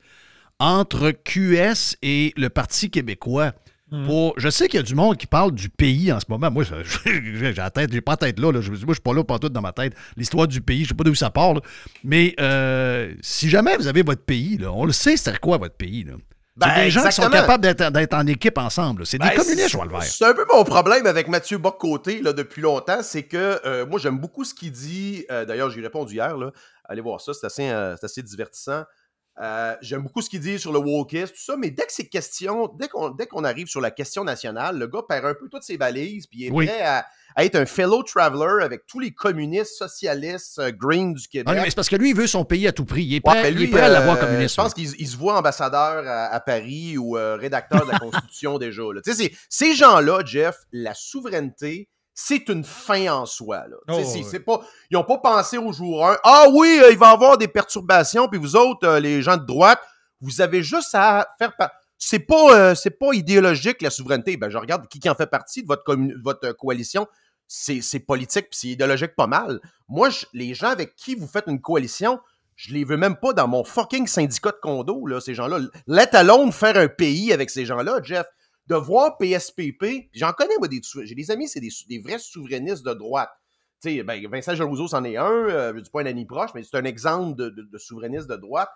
entre 0.59 1.11
QS 1.13 1.97
et 2.03 2.33
le 2.37 2.49
Parti 2.51 2.91
québécois, 2.91 3.53
pour, 4.07 4.35
je 4.39 4.49
sais 4.49 4.69
qu'il 4.69 4.79
y 4.79 4.83
a 4.83 4.85
du 4.85 4.95
monde 4.95 5.17
qui 5.17 5.27
parle 5.27 5.53
du 5.53 5.69
pays 5.69 6.13
en 6.13 6.21
ce 6.21 6.27
moment. 6.29 6.51
Moi, 6.51 6.65
je- 6.65 7.11
j'ai 7.39 7.53
la 7.53 7.71
tête, 7.71 7.93
j'ai 7.93 8.01
pas 8.01 8.13
la 8.13 8.17
tête 8.19 8.39
là. 8.39 8.53
là. 8.53 8.61
Je, 8.61 8.71
moi, 8.71 8.79
je 8.89 8.93
suis 8.95 9.01
pas 9.03 9.13
là, 9.15 9.25
pas 9.25 9.39
tout 9.39 9.49
dans 9.49 9.61
ma 9.61 9.73
tête. 9.73 9.95
L'histoire 10.17 10.47
du 10.49 10.61
pays, 10.61 10.85
je 10.85 10.89
sais 10.89 10.95
pas 10.95 11.05
d'où 11.05 11.15
ça 11.15 11.31
part. 11.31 11.55
là. 11.55 11.61
Mais 12.05 12.35
euh, 12.41 13.13
si 13.21 13.49
jamais 13.51 13.77
vous 13.77 13.87
avez 13.87 14.03
votre 14.03 14.23
pays, 14.23 14.59
là, 14.59 14.73
on 14.73 14.85
le 14.85 14.93
sait, 14.93 15.17
c'est 15.17 15.39
quoi 15.41 15.59
votre 15.59 15.75
pays. 15.77 16.05
là? 16.05 16.13
C'est 16.63 16.69
Ben, 16.69 16.85
des 16.85 16.91
gens 16.91 17.05
qui 17.05 17.13
sont 17.13 17.31
capables 17.31 17.63
d'être 17.75 18.13
en 18.15 18.27
équipe 18.27 18.59
ensemble. 18.59 19.07
C'est 19.07 19.17
des 19.19 19.29
Ben, 19.29 19.35
communistes, 19.35 19.63
c'est- 19.63 19.69
Joël 19.71 19.89
Vert. 19.89 20.03
C'est 20.03 20.25
un 20.27 20.35
peu 20.35 20.45
mon 20.53 20.63
problème 20.65 21.07
avec 21.07 21.27
Mathieu 21.29 21.57
Bock-Côté 21.59 22.21
là, 22.21 22.33
depuis 22.35 22.61
longtemps, 22.61 23.03
c'est 23.03 23.23
que 23.23 23.61
euh, 23.65 23.87
moi 23.87 23.99
j'aime 23.99 24.19
beaucoup 24.19 24.45
ce 24.45 24.53
qu'il 24.53 24.71
dit. 24.73 25.25
Euh, 25.31 25.45
D'ailleurs, 25.47 25.71
j'ai 25.71 25.81
répondu 25.81 26.15
hier. 26.15 26.37
Là. 26.37 26.51
Allez 26.85 27.01
voir 27.01 27.21
ça, 27.21 27.33
c'est 27.33 27.47
assez, 27.47 27.71
euh, 27.71 27.97
c'est 27.99 28.05
assez 28.07 28.23
divertissant. 28.23 28.83
Euh, 29.41 29.75
j'aime 29.81 30.03
beaucoup 30.03 30.21
ce 30.21 30.29
qu'il 30.29 30.41
dit 30.41 30.59
sur 30.59 30.73
le 30.73 30.79
wokisme, 30.81 31.29
tout 31.33 31.41
ça, 31.41 31.57
mais 31.57 31.71
dès 31.71 31.87
que 31.87 31.93
c'est 31.93 32.09
question, 32.09 32.69
dès 32.79 32.89
qu'on 32.89 33.09
dès 33.11 33.27
qu'on 33.27 33.45
arrive 33.45 33.69
sur 33.69 33.81
la 33.81 33.91
question 33.91 34.23
nationale, 34.23 34.77
le 34.79 34.87
gars 34.87 35.01
perd 35.09 35.25
un 35.25 35.35
peu 35.35 35.49
toutes 35.49 35.63
ses 35.63 35.79
balises, 35.79 36.27
puis 36.27 36.41
il 36.41 36.47
est 36.49 36.51
Oui. 36.51 36.67
prêt 36.67 36.83
à, 36.83 37.07
à 37.37 37.45
être 37.45 37.55
un 37.57 37.65
fellow 37.65 38.03
traveler 38.03 38.63
avec 38.63 38.87
tous 38.87 38.99
les 39.01 39.13
communistes, 39.13 39.77
socialistes, 39.77 40.59
euh, 40.59 40.73
green 40.73 41.15
du 41.15 41.27
Québec. 41.27 41.55
Ah, 41.57 41.63
mais 41.63 41.71
c'est 41.71 41.77
parce 41.77 41.89
que 41.89 41.97
lui, 41.97 42.11
il 42.11 42.17
veut 42.17 42.27
son 42.27 42.45
pays 42.45 42.67
à 42.67 42.73
tout 42.73 42.85
prix. 42.85 43.05
Il 43.05 43.15
est 43.15 43.27
Ouais, 43.27 43.41
prêt, 43.41 43.51
il 43.53 43.57
lui, 43.57 43.65
est 43.65 43.69
prêt 43.69 43.83
à 43.83 43.89
l'avoir 43.89 44.17
euh, 44.17 44.21
communiste. 44.21 44.57
Je 44.57 44.61
pense 44.61 44.75
qu'il 44.75 44.91
il 44.99 45.09
se 45.09 45.17
voit 45.17 45.39
ambassadeur 45.39 46.07
à, 46.07 46.27
à 46.27 46.41
Paris 46.41 46.99
ou 46.99 47.17
euh, 47.17 47.37
rédacteur 47.37 47.87
de 47.87 47.93
la 47.93 47.99
Constitution 48.01 48.59
déjà. 48.59 48.83
là. 48.93 49.01
Ces 49.49 49.75
gens-là, 49.75 50.23
Jeff, 50.27 50.57
la 50.73 50.93
souveraineté, 50.93 51.89
c'est 52.27 52.49
une 52.49 52.65
fin 52.65 53.09
en 53.13 53.27
soi. 53.27 53.67
Là. 53.69 53.77
Oh, 53.89 54.03
c'est- 54.05 54.41
pas, 54.41 54.61
ils 54.91 54.95
n'ont 54.95 55.05
pas 55.05 55.19
pensé 55.19 55.57
au 55.59 55.73
jour 55.73 56.07
1. 56.07 56.19
Ah 56.23 56.47
oui, 56.53 56.79
euh, 56.83 56.91
il 56.91 56.99
va 56.99 57.11
y 57.11 57.13
avoir 57.13 57.39
des 57.39 57.49
perturbations, 57.49 58.29
puis 58.29 58.39
vous 58.39 58.57
autres, 58.57 58.87
euh, 58.87 59.01
les 59.01 59.23
gens 59.23 59.37
de 59.37 59.45
droite, 59.47 59.81
vous 60.21 60.41
avez 60.41 60.63
juste 60.63 60.95
à 60.95 61.27
faire... 61.39 61.53
C'est 62.03 62.19
pas, 62.21 62.55
euh, 62.57 62.75
c'est 62.75 62.91
pas 62.99 63.13
idéologique, 63.13 63.83
la 63.83 63.91
souveraineté. 63.91 64.37
Ben, 64.37 64.49
je 64.51 64.59
regarde 64.59 64.87
qui, 64.89 65.01
qui 65.01 65.09
en 65.11 65.15
fait 65.15 65.27
partie 65.27 65.63
de 65.63 65.69
votre, 65.69 66.53
coalition. 66.53 67.07
C'est 67.47 67.81
c'est 67.83 67.99
politique, 68.01 68.49
puis 68.51 68.59
c'est 68.59 68.69
idéologique 68.69 69.15
pas 69.17 69.27
mal. 69.27 69.61
Moi, 69.89 70.09
je- 70.11 70.25
les 70.33 70.55
gens 70.55 70.69
avec 70.69 70.95
qui 70.97 71.15
vous 71.15 71.27
faites 71.27 71.47
une 71.47 71.61
coalition, 71.61 72.21
je 72.55 72.73
les 72.73 72.85
veux 72.85 72.97
même 72.97 73.17
pas 73.17 73.33
dans 73.33 73.49
mon 73.49 73.65
fucking 73.65 74.07
syndicat 74.07 74.51
de 74.51 74.59
condo, 74.63 75.05
là, 75.07 75.21
ces 75.21 75.35
gens-là. 75.35 75.59
Let 75.87 76.15
alone 76.15 76.53
faire 76.53 76.77
un 76.77 76.89
pays 76.89 77.33
avec 77.33 77.51
ces 77.51 77.65
gens-là, 77.67 78.01
Jeff. 78.03 78.27
De 78.71 78.77
voir 78.77 79.19
PSPP, 79.19 80.11
j'en 80.15 80.33
connais, 80.33 80.57
moi, 80.59 80.69
des, 80.69 80.81
j'ai 81.03 81.17
des 81.17 81.31
amis, 81.33 81.49
c'est 81.49 81.59
des, 81.59 81.99
vrais 81.99 82.21
souverainistes 82.21 82.85
de 82.85 82.95
droite. 82.95 83.31
Tu 83.83 83.97
sais, 83.97 84.03
ben, 84.05 84.25
Vincent 84.29 84.55
Gerouzeau, 84.55 84.87
c'en 84.87 85.03
est 85.03 85.17
un, 85.17 85.25
euh, 85.25 85.73
je 85.75 85.81
dis 85.81 85.91
pas 85.91 86.03
un 86.03 86.07
ami 86.07 86.25
proche, 86.25 86.51
mais 86.55 86.63
c'est 86.63 86.77
un 86.77 86.85
exemple 86.85 87.37
de, 87.37 87.49
de, 87.49 87.63
de 87.63 87.79
souverainiste 87.79 88.29
de 88.29 88.37
droite. 88.37 88.71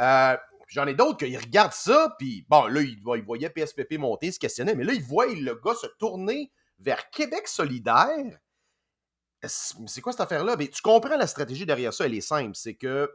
Euh, 0.00 0.34
j'en 0.68 0.86
ai 0.86 0.94
d'autres 0.94 1.26
qui 1.26 1.36
regardent 1.36 1.74
ça, 1.74 2.14
puis 2.18 2.46
bon, 2.48 2.68
là, 2.68 2.80
ils, 2.80 2.98
voyaient 3.02 3.50
PSPP 3.50 3.98
monter, 3.98 4.32
se 4.32 4.38
questionnaient, 4.38 4.74
mais 4.74 4.84
là, 4.84 4.94
ils 4.94 5.02
voient 5.02 5.26
le 5.26 5.60
gars 5.62 5.74
se 5.74 5.88
tourner 5.98 6.50
vers 6.78 7.10
Québec 7.10 7.46
solidaire. 7.46 8.38
C'est 9.42 10.00
quoi 10.00 10.12
cette 10.12 10.22
affaire-là? 10.22 10.56
Ben, 10.56 10.68
tu 10.68 10.80
comprends 10.80 11.18
la 11.18 11.26
stratégie 11.26 11.66
derrière 11.66 11.92
ça, 11.92 12.06
elle 12.06 12.14
est 12.14 12.22
simple. 12.22 12.52
C'est 12.54 12.76
que. 12.76 13.10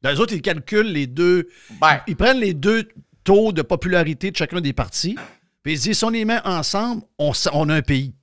Ben, 0.00 0.12
Les 0.12 0.20
autres, 0.20 0.32
ils 0.32 0.40
calculent 0.40 0.92
les 0.92 1.06
deux. 1.06 1.48
Ben, 1.78 2.00
Ils 2.06 2.16
prennent 2.16 2.40
les 2.40 2.54
deux 2.54 2.88
taux 3.22 3.52
de 3.52 3.60
popularité 3.60 4.30
de 4.30 4.36
chacun 4.36 4.62
des 4.62 4.72
partis. 4.72 5.16
Puis 5.64 5.72
ils 5.72 5.80
disent 5.80 5.98
si 5.98 6.04
on 6.04 6.10
les 6.10 6.24
met 6.24 6.40
ensemble, 6.44 7.02
on, 7.18 7.32
a 7.70 7.74
un 7.74 7.82
pays. 7.82 8.14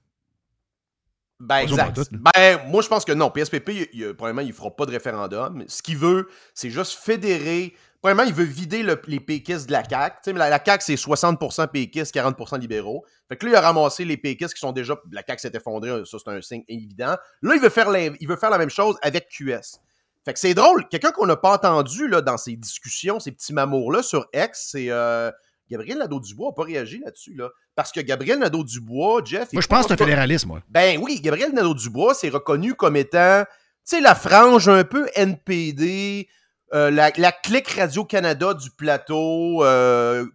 Ben, 1.40 1.58
exact. 1.58 1.96
doute. 1.96 2.10
Ben, 2.12 2.60
moi, 2.68 2.84
je 2.84 2.88
pense 2.88 3.04
que 3.04 3.14
non. 3.14 3.32
PSPP, 3.32 3.70
il, 3.70 3.88
il- 3.94 4.14
premièrement, 4.14 4.42
il 4.42 4.50
ne 4.50 4.54
fera 4.54 4.70
pas 4.70 4.86
de 4.86 4.92
référendum. 4.92 5.64
Ce 5.68 5.82
qu'il 5.82 5.98
veut, 5.98 6.30
c'est 6.54 6.70
juste 6.70 6.94
fédérer. 6.94 7.74
Premièrement, 8.00 8.24
il 8.24 8.34
veut 8.34 8.44
vider 8.44 8.84
le- 8.84 9.02
les 9.08 9.20
péquistes 9.20 9.66
de 9.66 9.72
la 9.72 9.84
CAQ. 9.84 10.16
Tu 10.18 10.22
sais, 10.26 10.34
mais 10.34 10.40
la, 10.40 10.50
la 10.50 10.64
CAQ, 10.64 10.84
c'est 10.86 10.94
60% 10.96 11.68
péquistes, 11.70 12.14
40% 12.14 12.60
libéraux. 12.60 13.04
Fait 13.28 13.38
que 13.38 13.48
là, 13.48 13.52
il 13.54 13.56
a 13.56 13.62
ramassé 13.62 14.06
les 14.06 14.18
péquistes 14.18 14.54
qui 14.54 14.60
sont 14.60 14.72
déjà. 14.72 14.96
La 15.12 15.24
CAQ 15.26 15.42
s'est 15.42 15.52
effondrée, 15.56 16.06
ça, 16.06 16.18
c'est 16.24 16.30
un 16.32 16.42
signe 16.44 16.64
évident. 16.68 17.16
Là, 17.42 17.56
il 17.56 17.60
veut, 17.60 17.70
faire 17.70 17.90
la, 17.90 18.02
il 18.06 18.28
veut 18.28 18.36
faire 18.38 18.52
la 18.52 18.60
même 18.60 18.70
chose 18.70 18.98
avec 19.02 19.28
QS. 19.30 19.80
Fait 20.24 20.34
que 20.34 20.40
c'est 20.40 20.54
drôle. 20.54 20.88
Quelqu'un 20.90 21.12
qu'on 21.12 21.26
n'a 21.26 21.38
pas 21.38 21.56
entendu 21.56 22.08
là, 22.08 22.22
dans 22.22 22.38
ces 22.38 22.56
discussions, 22.56 23.20
ces 23.20 23.32
petits 23.32 23.54
mamours-là 23.54 24.04
sur 24.04 24.28
X, 24.32 24.68
c'est. 24.74 24.92
euh, 24.92 25.32
Gabriel 25.72 25.98
Nadeau-Dubois 25.99 26.49
n'a 26.49 26.53
pas 26.53 26.64
réagi 26.64 26.99
là-dessus, 27.03 27.34
là. 27.34 27.49
Parce 27.73 27.91
que 27.91 27.99
Gabriel 28.02 28.38
Nadeau-Dubois, 28.39 29.22
Jeff. 29.26 29.52
Moi, 29.53 29.61
je 29.61 29.68
pense 29.68 29.85
que 29.88 29.95
c'est 29.95 30.02
un 30.02 30.06
fédéraliste, 30.06 30.45
moi. 30.45 30.61
ben 30.69 30.99
oui, 31.02 31.19
Gabriel 31.22 31.52
Nadeau-Dubois 31.53 32.14
c'est 32.14 32.30
reconnu 32.30 32.76
comme 32.76 32.95
étant, 32.98 33.43
tu 33.45 33.95
sais, 33.95 34.02
la 34.02 34.14
frange 34.14 34.68
un 34.69 34.84
peu 34.84 35.07
NPD, 35.15 36.27
euh, 36.73 36.91
la, 36.91 37.11
la 37.18 37.31
clique 37.31 37.69
Radio-Canada 37.69 38.53
du 38.53 38.69
plateau, 38.72 39.64
euh, 39.64 40.26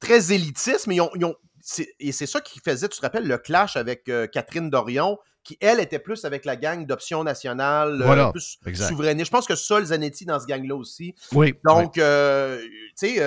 très 0.00 0.32
élitiste, 0.32 0.86
mais 0.86 0.96
ils 0.96 1.00
ont... 1.00 1.10
ils 1.14 1.24
ont- 1.24 1.36
c'est- 1.60 1.94
et 1.98 2.12
c'est 2.12 2.26
ça 2.26 2.40
qui 2.40 2.60
faisait, 2.64 2.88
tu 2.88 2.96
te 2.98 3.02
rappelles, 3.02 3.26
le 3.26 3.38
clash 3.38 3.76
avec 3.76 4.08
euh, 4.08 4.26
Catherine 4.28 4.70
Dorion, 4.70 5.18
qui, 5.42 5.56
elle, 5.60 5.80
était 5.80 5.98
plus 5.98 6.24
avec 6.24 6.44
la 6.44 6.54
gang 6.56 6.86
d'Option 6.86 7.24
Nationale, 7.24 8.00
euh, 8.02 8.04
Voilà, 8.06 8.30
plus 8.30 8.58
souverainiste. 8.88 9.26
Je 9.26 9.30
pense 9.32 9.46
que 9.46 9.54
Sol 9.56 9.84
Zanetti 9.84 10.24
dans 10.26 10.38
ce 10.40 10.46
gang-là 10.46 10.74
aussi. 10.76 11.14
Oui. 11.32 11.54
Donc, 11.64 11.98
euh, 11.98 12.60
tu 12.62 12.68
sais, 12.96 13.20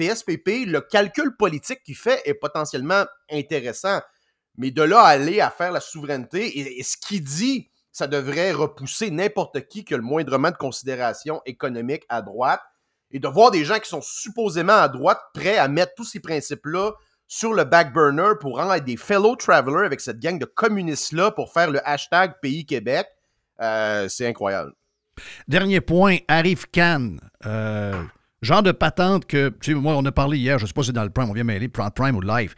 PSPP, 0.00 0.66
le 0.66 0.80
calcul 0.80 1.36
politique 1.36 1.82
qu'il 1.84 1.96
fait 1.96 2.22
est 2.24 2.34
potentiellement 2.34 3.04
intéressant. 3.30 4.00
Mais 4.56 4.70
de 4.70 4.82
là 4.82 5.00
à 5.00 5.08
aller 5.08 5.40
à 5.40 5.50
faire 5.50 5.72
la 5.72 5.80
souveraineté, 5.80 6.78
et, 6.78 6.82
ce 6.82 6.96
qu'il 6.96 7.22
dit, 7.22 7.68
ça 7.92 8.06
devrait 8.06 8.52
repousser 8.52 9.10
n'importe 9.10 9.68
qui 9.68 9.84
qui 9.84 9.94
a 9.94 9.98
le 9.98 10.02
moindrement 10.02 10.50
de 10.50 10.56
considération 10.56 11.42
économique 11.44 12.04
à 12.08 12.22
droite. 12.22 12.60
Et 13.12 13.18
de 13.18 13.28
voir 13.28 13.50
des 13.50 13.64
gens 13.64 13.80
qui 13.80 13.88
sont 13.88 14.02
supposément 14.02 14.72
à 14.76 14.88
droite 14.88 15.20
prêts 15.34 15.58
à 15.58 15.66
mettre 15.66 15.94
tous 15.96 16.04
ces 16.04 16.20
principes-là 16.20 16.92
sur 17.26 17.52
le 17.52 17.64
back 17.64 17.92
burner 17.92 18.34
pour 18.40 18.56
rendre 18.56 18.74
être 18.74 18.84
des 18.84 18.96
fellow 18.96 19.34
travelers 19.36 19.84
avec 19.84 20.00
cette 20.00 20.20
gang 20.20 20.38
de 20.38 20.44
communistes-là 20.44 21.32
pour 21.32 21.52
faire 21.52 21.70
le 21.70 21.86
hashtag 21.86 22.34
Pays 22.40 22.66
Québec, 22.66 23.08
euh, 23.60 24.08
c'est 24.08 24.26
incroyable. 24.26 24.72
Dernier 25.48 25.80
point, 25.80 26.18
Arif 26.28 26.66
Khan. 26.72 27.16
Euh, 27.46 28.04
genre 28.42 28.62
de 28.62 28.72
patente 28.72 29.26
que, 29.26 29.48
tu 29.60 29.72
sais, 29.72 29.74
moi, 29.74 29.94
on 29.96 30.04
a 30.04 30.12
parlé 30.12 30.38
hier, 30.38 30.58
je 30.58 30.66
sais 30.66 30.72
pas 30.72 30.82
si 30.82 30.88
c'est 30.88 30.92
dans 30.92 31.04
le 31.04 31.10
Prime, 31.10 31.28
on 31.30 31.32
vient 31.32 31.44
mêler 31.44 31.68
Prime 31.68 32.16
ou 32.16 32.20
Live. 32.20 32.54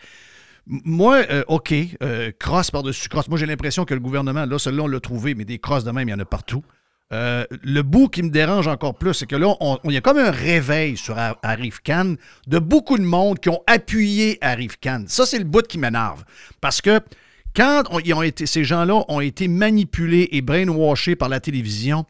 Moi, 0.67 1.25
euh, 1.31 1.43
OK, 1.49 1.75
euh, 2.03 2.31
crosse 2.39 2.71
par-dessus 2.71 3.09
crosse. 3.09 3.29
Moi, 3.29 3.39
j'ai 3.39 3.47
l'impression 3.47 3.85
que 3.85 3.95
le 3.95 4.01
gouvernement, 4.01 4.47
là, 4.47 4.59
celui-là, 4.59 4.85
on 4.85 4.89
l'a 4.89 5.01
trouvé, 5.01 5.35
mais 5.35 5.45
des 5.45 5.59
crosses 5.59 5.85
de 5.85 5.91
même, 5.91 6.09
il 6.09 6.13
y 6.13 6.15
en 6.15 6.21
a 6.21 6.25
partout. 6.25 6.63
Euh, 7.13 7.45
le 7.63 7.83
bout 7.83 8.09
qui 8.09 8.23
me 8.23 8.31
dérange 8.31 8.69
encore 8.69 8.95
plus, 8.95 9.13
c'est 9.13 9.27
que 9.27 9.37
là, 9.37 9.55
il 9.85 9.93
y 9.93 9.97
a 9.97 10.01
comme 10.01 10.19
un 10.19 10.31
réveil 10.31 10.97
sur 10.97 11.19
Ar- 11.19 11.39
Arif 11.43 11.81
Khan 11.85 12.15
de 12.47 12.59
beaucoup 12.59 12.97
de 12.97 13.03
monde 13.03 13.39
qui 13.39 13.51
ont 13.51 13.61
appuyé 13.67 14.39
Arif 14.41 14.79
Khan. 14.81 15.05
Ça, 15.09 15.27
c'est 15.27 15.39
le 15.39 15.45
bout 15.45 15.67
qui 15.67 15.79
m'énerve. 15.79 16.25
Parce 16.63 16.81
que 16.81 17.01
quand 17.55 17.83
ils 18.05 18.15
ont 18.15 18.23
été, 18.23 18.47
ces 18.47 18.65
gens-là 18.65 19.05
ont 19.09 19.21
été 19.21 19.47
manipulés 19.47 20.29
et 20.33 20.41
brainwashés 20.41 21.17
par 21.17 21.29
la 21.29 21.39
télévision, 21.41 22.07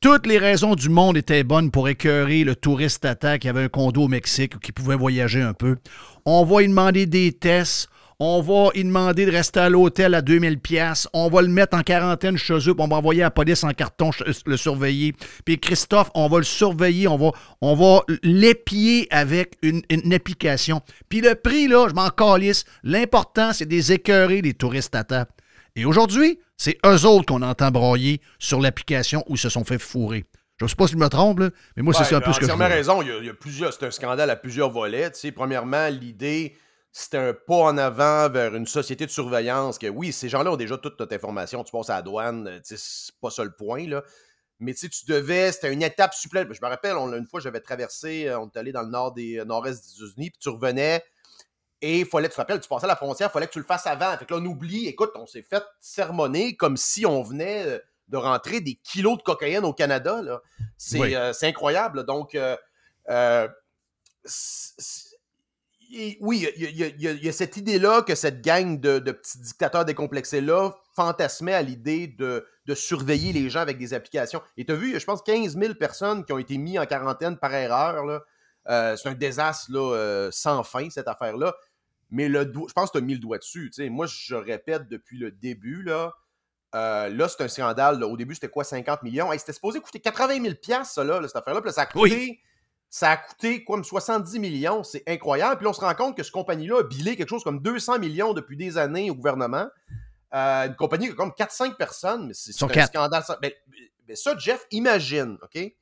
toutes 0.00 0.26
les 0.26 0.38
raisons 0.38 0.76
du 0.76 0.88
monde 0.88 1.16
étaient 1.16 1.42
bonnes 1.42 1.72
pour 1.72 1.88
écœurer 1.88 2.44
le 2.44 2.54
touriste 2.54 3.02
tata 3.02 3.38
qui 3.38 3.48
avait 3.48 3.64
un 3.64 3.68
condo 3.68 4.04
au 4.04 4.08
Mexique 4.08 4.54
ou 4.54 4.58
qui 4.60 4.70
pouvait 4.70 4.94
voyager 4.94 5.42
un 5.42 5.54
peu. 5.54 5.76
On 6.24 6.44
va 6.44 6.60
lui 6.60 6.68
demander 6.68 7.06
des 7.06 7.32
tests. 7.32 7.88
On 8.20 8.40
va 8.40 8.70
lui 8.74 8.84
demander 8.84 9.26
de 9.26 9.30
rester 9.30 9.60
à 9.60 9.68
l'hôtel 9.68 10.14
à 10.14 10.22
2000 10.22 10.58
pièces. 10.58 11.08
On 11.12 11.28
va 11.28 11.42
le 11.42 11.48
mettre 11.48 11.76
en 11.76 11.82
quarantaine 11.82 12.36
chez 12.36 12.58
eux, 12.68 12.74
on 12.78 12.88
va 12.88 12.96
envoyer 12.96 13.22
la 13.22 13.30
police 13.30 13.62
en 13.62 13.70
carton 13.70 14.10
le 14.44 14.56
surveiller. 14.56 15.14
Puis 15.44 15.58
Christophe, 15.58 16.10
on 16.14 16.28
va 16.28 16.38
le 16.38 16.44
surveiller, 16.44 17.06
on 17.06 17.16
va, 17.16 17.30
on 17.60 17.74
va 17.74 18.02
l'épier 18.24 19.06
avec 19.10 19.56
une, 19.62 19.82
application. 20.12 20.80
Puis 21.08 21.20
le 21.20 21.36
prix, 21.36 21.68
là, 21.68 21.86
je 21.88 21.94
m'en 21.94 22.10
calisse. 22.10 22.64
L'important, 22.82 23.52
c'est 23.52 23.66
des 23.66 23.92
écœurer 23.92 24.42
les 24.42 24.54
touristes 24.54 24.92
tata. 24.92 25.28
Et 25.76 25.84
aujourd'hui, 25.84 26.40
c'est 26.58 26.76
eux 26.84 27.06
autres 27.06 27.24
qu'on 27.26 27.40
entend 27.42 27.70
broyer 27.70 28.20
sur 28.38 28.60
l'application 28.60 29.24
où 29.28 29.34
ils 29.36 29.38
se 29.38 29.48
sont 29.48 29.64
fait 29.64 29.78
fourrer. 29.78 30.26
Je 30.58 30.64
ne 30.64 30.68
sais 30.68 30.74
pas 30.76 30.86
si 30.88 30.94
je 30.94 30.98
me 30.98 31.08
trompe, 31.08 31.38
là, 31.38 31.50
mais 31.76 31.82
moi, 31.84 31.94
c'est 31.94 32.00
Ouais, 32.10 32.14
un 32.14 32.20
peu 32.20 32.32
ce 32.32 32.40
que 32.40 32.46
je 32.46 32.52
vois. 32.52 32.66
raison. 32.66 33.00
Il 33.00 33.08
y 33.08 33.12
a, 33.12 33.18
il 33.18 33.26
y 33.26 33.30
a 33.30 33.34
plusieurs, 33.34 33.72
c'est 33.72 33.86
un 33.86 33.90
scandale 33.92 34.28
à 34.28 34.34
plusieurs 34.36 34.70
volets. 34.70 35.10
Tu 35.12 35.20
sais, 35.20 35.32
premièrement, 35.32 35.86
l'idée, 35.88 36.56
c'était 36.90 37.16
un 37.18 37.32
pas 37.32 37.54
en 37.54 37.78
avant 37.78 38.28
vers 38.28 38.54
une 38.56 38.66
société 38.66 39.06
de 39.06 39.10
surveillance. 39.12 39.78
Que 39.78 39.86
oui, 39.86 40.12
ces 40.12 40.28
gens-là 40.28 40.50
ont 40.50 40.56
déjà 40.56 40.76
toute 40.76 40.98
notre 40.98 41.14
information. 41.14 41.62
Tu 41.62 41.70
passes 41.70 41.90
à 41.90 41.96
la 41.96 42.02
douane, 42.02 42.48
euh, 42.48 42.56
tu 42.58 42.76
sais, 42.76 42.76
c'est 42.76 43.14
pas 43.20 43.30
ça 43.30 43.44
le 43.44 43.52
point. 43.52 43.86
Là. 43.86 44.02
Mais 44.58 44.72
tu 44.74 44.80
sais, 44.80 44.88
tu 44.88 45.06
devais, 45.06 45.52
c'était 45.52 45.72
une 45.72 45.82
étape 45.84 46.12
supplémentaire. 46.12 46.56
Je 46.60 46.66
me 46.66 46.68
rappelle, 46.68 46.96
on- 46.96 47.12
une 47.14 47.26
fois, 47.28 47.38
j'avais 47.38 47.60
traversé, 47.60 48.26
euh, 48.26 48.40
on 48.40 48.48
est 48.48 48.56
allé 48.58 48.72
dans 48.72 48.82
le 48.82 48.88
nord 48.90 49.12
des 49.12 49.38
euh, 49.38 49.44
nord-est 49.44 49.80
des 49.84 50.02
États-Unis, 50.04 50.30
puis 50.30 50.40
tu 50.40 50.48
revenais. 50.48 51.04
Et 51.80 52.00
il 52.00 52.06
fallait, 52.06 52.28
tu 52.28 52.34
te 52.34 52.40
rappelles, 52.40 52.60
tu 52.60 52.68
passais 52.68 52.84
à 52.86 52.88
la 52.88 52.96
frontière, 52.96 53.28
il 53.30 53.32
fallait 53.32 53.46
que 53.46 53.52
tu 53.52 53.58
le 53.60 53.64
fasses 53.64 53.86
avant. 53.86 54.16
Fait 54.18 54.24
que 54.24 54.34
là, 54.34 54.40
on 54.42 54.46
oublie, 54.46 54.86
écoute, 54.88 55.10
on 55.14 55.26
s'est 55.26 55.42
fait 55.48 55.62
sermonner 55.80 56.56
comme 56.56 56.76
si 56.76 57.06
on 57.06 57.22
venait 57.22 57.64
euh, 57.66 57.78
de 58.08 58.16
rentrer 58.16 58.60
des 58.60 58.74
kilos 58.74 59.18
de 59.18 59.22
cocaïne 59.22 59.64
au 59.64 59.72
Canada. 59.72 60.20
là. 60.22 60.40
C'est 60.76 60.98
Oui. 60.98 61.14
euh, 61.14 61.32
c'est 61.32 61.46
incroyable. 61.46 62.04
Donc, 62.04 62.34
euh, 62.34 62.56
euh, 63.10 63.46
et 65.90 66.18
oui, 66.20 66.46
il 66.56 66.76
y, 66.76 66.82
a- 66.84 66.88
y 66.88 67.06
y 67.22 67.28
y 67.28 67.32
cette 67.32 67.56
idée-là 67.56 68.02
que 68.02 68.14
cette 68.14 68.42
gang 68.42 68.78
de, 68.78 68.98
de 68.98 69.12
petits 69.12 69.38
dictateurs 69.38 69.86
décomplexés-là 69.86 70.72
fantasmait 70.94 71.54
à 71.54 71.62
l'idée 71.62 72.08
de, 72.08 72.46
de 72.66 72.74
surveiller 72.74 73.32
les 73.32 73.48
gens 73.48 73.60
avec 73.60 73.78
des 73.78 73.94
applications. 73.94 74.42
Et 74.58 74.66
tu 74.66 74.72
as 74.72 74.74
vu, 74.74 74.98
je 75.00 75.04
pense, 75.06 75.22
15 75.22 75.56
000 75.56 75.74
personnes 75.74 76.24
qui 76.26 76.32
ont 76.34 76.38
été 76.38 76.58
mises 76.58 76.78
en 76.78 76.84
quarantaine 76.84 77.38
par 77.38 77.54
erreur. 77.54 78.04
là. 78.04 78.20
Euh, 78.68 78.96
c'est 78.98 79.08
un 79.08 79.14
désastre 79.14 79.72
là, 79.72 79.94
euh, 79.94 80.28
sans 80.30 80.62
fin, 80.62 80.90
cette 80.90 81.08
affaire-là. 81.08 81.54
Mais 82.10 82.28
le 82.28 82.40
je 82.44 82.72
pense 82.72 82.90
que 82.90 82.98
tu 82.98 83.02
as 83.02 83.06
mis 83.06 83.14
le 83.14 83.20
doigt 83.20 83.38
dessus. 83.38 83.70
Moi, 83.90 84.06
je 84.06 84.34
répète 84.34 84.88
depuis 84.88 85.18
le 85.18 85.30
début, 85.30 85.82
là, 85.82 86.14
euh, 86.74 87.08
là, 87.08 87.28
c'est 87.28 87.42
un 87.42 87.48
scandale. 87.48 87.98
là. 87.98 88.06
Au 88.06 88.16
début, 88.16 88.34
c'était 88.34 88.48
quoi, 88.48 88.64
50 88.64 89.02
millions? 89.02 89.32
Hey, 89.32 89.38
c'était 89.38 89.52
supposé 89.52 89.80
coûter 89.80 90.00
80 90.00 90.42
000 90.42 90.54
piastres, 90.60 90.94
ça, 90.94 91.04
là, 91.04 91.20
cette 91.26 91.36
affaire-là. 91.36 91.60
Puis 91.60 91.68
là, 91.68 91.72
ça 91.72 91.82
a 91.82 91.86
coûté, 91.86 92.40
ça 92.90 93.10
a 93.12 93.16
coûté 93.16 93.64
quoi, 93.64 93.82
70 93.82 94.38
millions. 94.38 94.82
C'est 94.84 95.02
incroyable. 95.06 95.56
Puis 95.56 95.64
là, 95.64 95.70
on 95.70 95.74
se 95.74 95.80
rend 95.80 95.94
compte 95.94 96.16
que 96.16 96.22
cette 96.22 96.32
compagnie-là 96.32 96.80
a 96.80 96.82
bilé 96.82 97.16
quelque 97.16 97.30
chose 97.30 97.44
comme 97.44 97.60
200 97.60 97.98
millions 97.98 98.34
depuis 98.34 98.56
des 98.56 98.76
années 98.76 99.10
au 99.10 99.14
gouvernement. 99.14 99.66
Euh, 100.34 100.66
une 100.66 100.76
compagnie 100.76 101.06
qui 101.06 101.12
a 101.12 101.14
comme 101.14 101.30
4-5 101.30 101.76
personnes, 101.76 102.26
mais 102.28 102.34
c'est 102.34 102.62
un 102.62 102.68
quatre. 102.68 102.88
scandale. 102.88 103.24
Ça, 103.24 103.38
ben, 103.40 103.50
ben 104.06 104.16
ça, 104.16 104.36
Jeff, 104.36 104.66
imagine, 104.70 105.38
OK? 105.42 105.72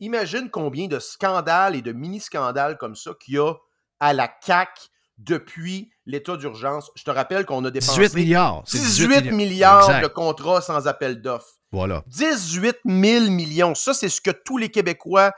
Imagine 0.00 0.50
combien 0.50 0.88
de 0.88 0.98
scandales 0.98 1.76
et 1.76 1.82
de 1.82 1.92
mini-scandales 1.92 2.78
comme 2.78 2.96
ça 2.96 3.12
qu'il 3.20 3.34
y 3.34 3.38
a 3.38 3.52
à 4.00 4.14
la 4.14 4.28
CAC 4.28 4.90
depuis 5.24 5.90
l'état 6.06 6.36
d'urgence. 6.36 6.90
Je 6.94 7.04
te 7.04 7.10
rappelle 7.10 7.44
qu'on 7.46 7.64
a 7.64 7.70
dépensé 7.70 8.00
18 8.00 8.14
milliards. 8.14 8.62
C'est 8.66 8.78
18 8.78 9.30
milliards 9.32 9.84
Exact. 9.88 10.02
de 10.02 10.08
contrats 10.08 10.60
sans 10.60 10.86
appel 10.86 11.20
d'offres. 11.20 11.58
Voilà. 11.70 12.02
18 12.08 12.76
000 12.84 13.30
millions. 13.30 13.74
Ça, 13.74 13.94
c'est 13.94 14.08
ce 14.08 14.20
que 14.20 14.30
tous 14.30 14.58
les 14.58 14.68
Québécois, 14.68 15.32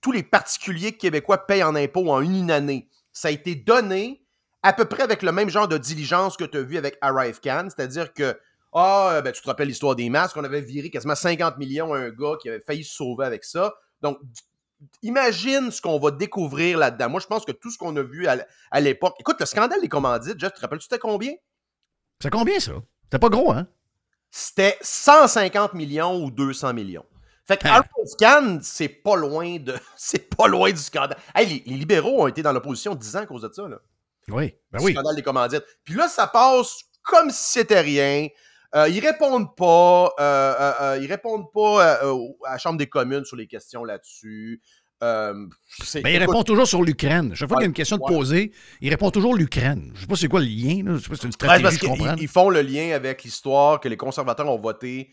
tous 0.00 0.12
les 0.12 0.22
particuliers 0.22 0.96
québécois 0.96 1.46
payent 1.46 1.62
en 1.62 1.74
impôts 1.74 2.10
en 2.10 2.20
une 2.20 2.50
année. 2.50 2.88
Ça 3.12 3.28
a 3.28 3.30
été 3.30 3.54
donné 3.54 4.24
à 4.62 4.72
peu 4.72 4.84
près 4.84 5.02
avec 5.02 5.22
le 5.22 5.32
même 5.32 5.48
genre 5.48 5.68
de 5.68 5.78
diligence 5.78 6.36
que 6.36 6.44
tu 6.44 6.58
as 6.58 6.62
vu 6.62 6.76
avec 6.76 6.98
Arrive 7.00 7.40
Can, 7.40 7.68
c'est-à-dire 7.74 8.12
que, 8.12 8.38
ah, 8.74 9.20
ben, 9.24 9.32
tu 9.32 9.40
te 9.40 9.46
rappelles 9.46 9.68
l'histoire 9.68 9.96
des 9.96 10.10
masques, 10.10 10.36
on 10.36 10.44
avait 10.44 10.60
viré 10.60 10.90
quasiment 10.90 11.14
50 11.14 11.56
millions 11.56 11.94
à 11.94 11.98
un 11.98 12.10
gars 12.10 12.34
qui 12.40 12.50
avait 12.50 12.60
failli 12.60 12.84
se 12.84 12.94
sauver 12.94 13.24
avec 13.24 13.44
ça. 13.44 13.74
Donc, 14.02 14.18
imagine 15.02 15.70
ce 15.70 15.80
qu'on 15.80 15.98
va 15.98 16.10
découvrir 16.10 16.78
là-dedans. 16.78 17.10
Moi, 17.10 17.20
je 17.20 17.26
pense 17.26 17.44
que 17.44 17.52
tout 17.52 17.70
ce 17.70 17.78
qu'on 17.78 17.96
a 17.96 18.02
vu 18.02 18.26
à, 18.26 18.80
l'époque. 18.80 19.14
Écoute, 19.18 19.36
le 19.40 19.46
scandale 19.46 19.80
des 19.80 19.88
commandites, 19.88 20.38
Jeff, 20.38 20.52
tu 20.52 20.56
te 20.56 20.60
rappelles-tu 20.62 20.84
c'était 20.84 20.98
combien? 20.98 21.32
C'est 22.22 22.30
combien, 22.30 22.58
ça? 22.60 22.72
C'était 23.04 23.18
pas 23.18 23.28
gros, 23.28 23.52
hein? 23.52 23.66
C'était 24.30 24.76
150 24.80 25.74
millions 25.74 26.22
ou 26.22 26.30
200 26.30 26.74
millions. 26.74 27.04
Fait 27.46 27.56
que 27.56 27.66
Hein. 27.66 27.82
Scan, 28.06 28.58
c'est 28.62 28.88
pas 28.88 29.16
loin 29.16 29.58
de. 29.58 29.74
C'est 29.96 30.36
pas 30.36 30.46
loin 30.46 30.70
du 30.70 30.76
scandale. 30.78 31.18
Hey, 31.34 31.46
les, 31.46 31.62
les 31.66 31.76
libéraux 31.78 32.22
ont 32.22 32.26
été 32.28 32.42
dans 32.42 32.52
l'opposition 32.52 32.94
10 32.94 33.16
ans 33.16 33.20
à 33.20 33.26
cause 33.26 33.42
de 33.42 33.52
ça, 33.52 33.66
là. 33.66 33.78
Oui. 34.28 34.54
Ben 34.70 34.78
Le 34.78 34.84
oui. 34.84 34.92
scandale 34.92 35.16
des 35.16 35.22
commandites. 35.22 35.64
Puis 35.82 35.94
là, 35.94 36.06
ça 36.08 36.28
passe 36.28 36.82
comme 37.02 37.30
si 37.30 37.52
c'était 37.58 37.80
rien. 37.80 38.28
Euh, 38.74 38.88
ils 38.88 39.00
répondent 39.00 39.54
pas. 39.56 40.12
euh, 40.20 40.72
euh, 40.80 40.98
ils 41.02 41.06
répondent 41.08 41.50
pas 41.52 41.94
à 42.46 42.52
la 42.52 42.58
Chambre 42.58 42.78
des 42.78 42.88
communes 42.88 43.24
sur 43.24 43.36
les 43.36 43.46
questions 43.46 43.84
là-dessus. 43.84 44.60
Euh, 45.02 45.32
Ben, 45.94 46.10
il 46.10 46.18
répond 46.18 46.42
toujours 46.42 46.66
sur 46.66 46.82
l'Ukraine. 46.82 47.34
Chaque 47.34 47.48
fois 47.48 47.56
qu'il 47.56 47.62
y 47.62 47.64
a 47.64 47.66
une 47.66 47.70
Ouais, 47.70 47.74
question 47.74 47.96
de 47.96 48.02
ouais. 48.02 48.08
poser, 48.14 48.52
il 48.82 48.90
répond 48.90 49.10
toujours 49.10 49.34
l'Ukraine. 49.34 49.90
Je 49.94 50.02
sais 50.02 50.06
pas 50.06 50.14
c'est 50.16 50.28
quoi 50.28 50.40
le 50.40 50.46
lien. 50.46 50.82
Là. 50.84 50.96
Je 50.96 51.02
sais 51.02 51.08
pas 51.08 51.14
si 51.14 51.22
c'est 51.22 51.26
une 51.26 51.28
Ouais, 51.28 51.32
stratégie, 51.32 51.62
parce 51.62 51.74
je 51.76 51.80
qu'ils 51.80 51.88
comprends. 51.88 52.14
ils 52.16 52.28
font 52.28 52.50
le 52.50 52.60
lien 52.60 52.94
avec 52.94 53.22
l'histoire 53.24 53.80
que 53.80 53.88
les 53.88 53.96
conservateurs 53.96 54.46
ont 54.48 54.58
voté 54.60 55.10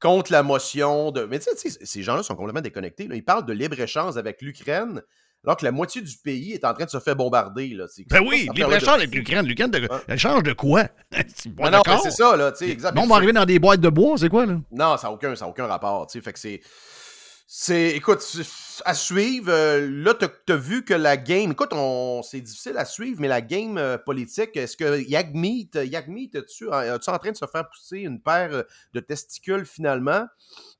contre 0.00 0.32
la 0.32 0.42
motion 0.42 1.10
de. 1.10 1.24
Mais 1.24 1.38
tu 1.38 1.44
sais, 1.50 1.54
tu 1.56 1.70
sais, 1.70 1.78
ces 1.84 2.02
gens-là 2.02 2.22
sont 2.22 2.34
complètement 2.34 2.62
déconnectés. 2.62 3.08
là. 3.08 3.14
Ils 3.14 3.24
parlent 3.24 3.44
de 3.46 3.52
libre-échange 3.52 4.16
avec 4.16 4.40
l'Ukraine, 4.40 5.02
alors 5.46 5.56
que 5.56 5.64
la 5.64 5.72
moitié 5.72 6.02
du 6.02 6.16
pays 6.18 6.52
est 6.52 6.64
en 6.64 6.74
train 6.74 6.84
de 6.84 6.90
se 6.90 6.98
faire 6.98 7.16
bombarder. 7.16 7.68
Là. 7.68 7.86
Ben 8.10 8.20
oui, 8.26 8.44
cette 8.46 8.56
libre-échange 8.56 8.74
affaire-là 8.74 8.92
avec 8.94 9.10
de- 9.10 9.16
l'Ukraine. 9.16 9.70
De... 10.42 10.52
Quoi? 10.52 10.84
Pas 11.56 11.70
non, 11.70 11.82
c'est 12.02 12.10
ça, 12.10 12.36
là, 12.36 12.52
tu 12.52 12.66
sais, 12.66 12.78
on 12.96 13.06
va 13.06 13.14
arriver 13.16 13.32
dans 13.32 13.44
des 13.44 13.58
boîtes 13.58 13.80
de 13.80 13.88
bois, 13.88 14.16
c'est 14.18 14.28
quoi, 14.28 14.44
là? 14.46 14.58
Non, 14.72 14.96
ça 14.96 15.06
n'a 15.08 15.12
aucun, 15.12 15.34
ça 15.36 15.46
aucun 15.46 15.66
rapport, 15.66 16.06
tu 16.06 16.18
sais. 16.18 16.24
Fait 16.24 16.32
que 16.32 16.38
c'est. 16.38 16.60
C'est. 17.48 17.90
Écoute, 17.90 18.24
à 18.84 18.92
suivre. 18.94 19.50
euh, 19.52 19.88
là, 19.88 20.14
t'as 20.14 20.26
as 20.52 20.56
vu 20.56 20.84
que 20.84 20.94
la 20.94 21.16
game. 21.16 21.52
Écoute, 21.52 21.70
on, 21.72 22.20
c'est 22.24 22.40
difficile 22.40 22.76
à 22.76 22.84
suivre, 22.84 23.20
mais 23.20 23.28
la 23.28 23.40
game 23.40 23.78
euh, 23.78 23.98
politique, 23.98 24.56
est-ce 24.56 24.76
que 24.76 25.00
Yagmeet, 25.00 25.70
Yagmeet, 25.86 26.30
es-tu 26.34 26.64
es-tu 26.72 27.10
en 27.10 27.18
train 27.18 27.30
de 27.30 27.36
se 27.36 27.46
faire 27.46 27.68
pousser 27.68 27.98
une 28.00 28.20
paire 28.20 28.50
euh, 28.52 28.62
de 28.94 29.00
testicules 29.00 29.64
finalement? 29.64 30.26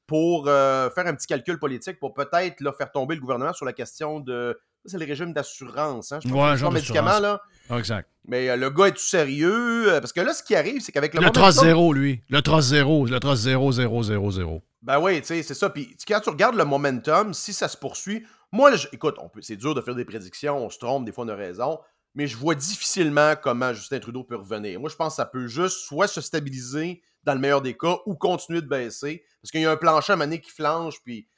Pour 0.06 0.46
euh, 0.48 0.88
faire 0.90 1.06
un 1.06 1.14
petit 1.14 1.26
calcul 1.26 1.58
politique 1.58 1.98
pour 1.98 2.14
peut-être 2.14 2.60
là, 2.60 2.72
faire 2.72 2.90
tomber 2.92 3.14
le 3.14 3.20
gouvernement 3.20 3.52
sur 3.52 3.64
la 3.66 3.72
question 3.72 4.20
de. 4.20 4.56
ça, 4.84 4.92
C'est 4.92 4.98
le 4.98 5.06
régime 5.06 5.32
d'assurance, 5.32 6.12
hein? 6.12 6.18
Je 6.22 6.28
pense 6.28 6.36
Ouais, 6.50 6.56
genre 6.56 6.72
d'assurance. 6.72 7.20
là. 7.20 7.40
Ah, 7.68 7.78
exact. 7.78 8.08
Mais 8.28 8.48
euh, 8.48 8.56
le 8.56 8.70
gars 8.70 8.86
est-tu 8.86 9.04
sérieux? 9.04 9.92
Euh, 9.92 10.00
Parce 10.00 10.12
que 10.12 10.20
là, 10.20 10.32
ce 10.34 10.42
qui 10.42 10.54
arrive, 10.54 10.80
c'est 10.80 10.92
qu'avec 10.92 11.14
le. 11.14 11.20
Le 11.20 11.30
trosse 11.30 11.60
zéro, 11.60 11.92
lui. 11.92 12.22
Le 12.28 12.40
trosse 12.42 12.66
zéro. 12.66 13.06
Le 13.06 13.18
trosse 13.20 13.40
zéro, 13.40 13.72
zéro, 13.72 14.02
zéro, 14.02 14.30
zéro. 14.30 14.62
Ben 14.82 15.00
oui, 15.00 15.20
tu 15.20 15.26
sais, 15.28 15.42
c'est 15.42 15.54
ça. 15.54 15.70
Puis 15.70 15.96
quand 16.06 16.20
tu 16.20 16.30
regardes 16.30 16.54
le 16.56 16.64
momentum, 16.64 17.34
si 17.34 17.52
ça 17.52 17.66
se 17.68 17.76
poursuit, 17.76 18.24
moi, 18.52 18.70
là, 18.70 18.76
je- 18.76 18.86
écoute, 18.92 19.16
on 19.18 19.28
peut, 19.28 19.42
c'est 19.42 19.56
dur 19.56 19.74
de 19.74 19.80
faire 19.80 19.96
des 19.96 20.04
prédictions, 20.04 20.64
on 20.64 20.70
se 20.70 20.78
trompe, 20.78 21.04
des 21.04 21.10
fois 21.10 21.24
on 21.24 21.28
a 21.28 21.34
raison, 21.34 21.80
mais 22.14 22.28
je 22.28 22.36
vois 22.36 22.54
difficilement 22.54 23.34
comment 23.42 23.72
Justin 23.72 23.98
Trudeau 23.98 24.22
peut 24.22 24.36
revenir. 24.36 24.78
Moi, 24.78 24.88
je 24.88 24.94
pense 24.94 25.14
que 25.14 25.16
ça 25.16 25.26
peut 25.26 25.48
juste 25.48 25.78
soit 25.78 26.06
se 26.06 26.20
stabiliser 26.20 27.02
dans 27.26 27.34
le 27.34 27.40
meilleur 27.40 27.60
des 27.60 27.76
cas 27.76 27.98
ou 28.06 28.14
continuer 28.14 28.62
de 28.62 28.68
baisser, 28.68 29.24
parce 29.42 29.50
qu'il 29.50 29.60
y 29.60 29.66
a 29.66 29.70
un 29.70 29.76
plancher 29.76 30.14
à 30.14 30.16
donné 30.16 30.40
qui 30.40 30.50
flanche, 30.50 31.02
puis 31.04 31.28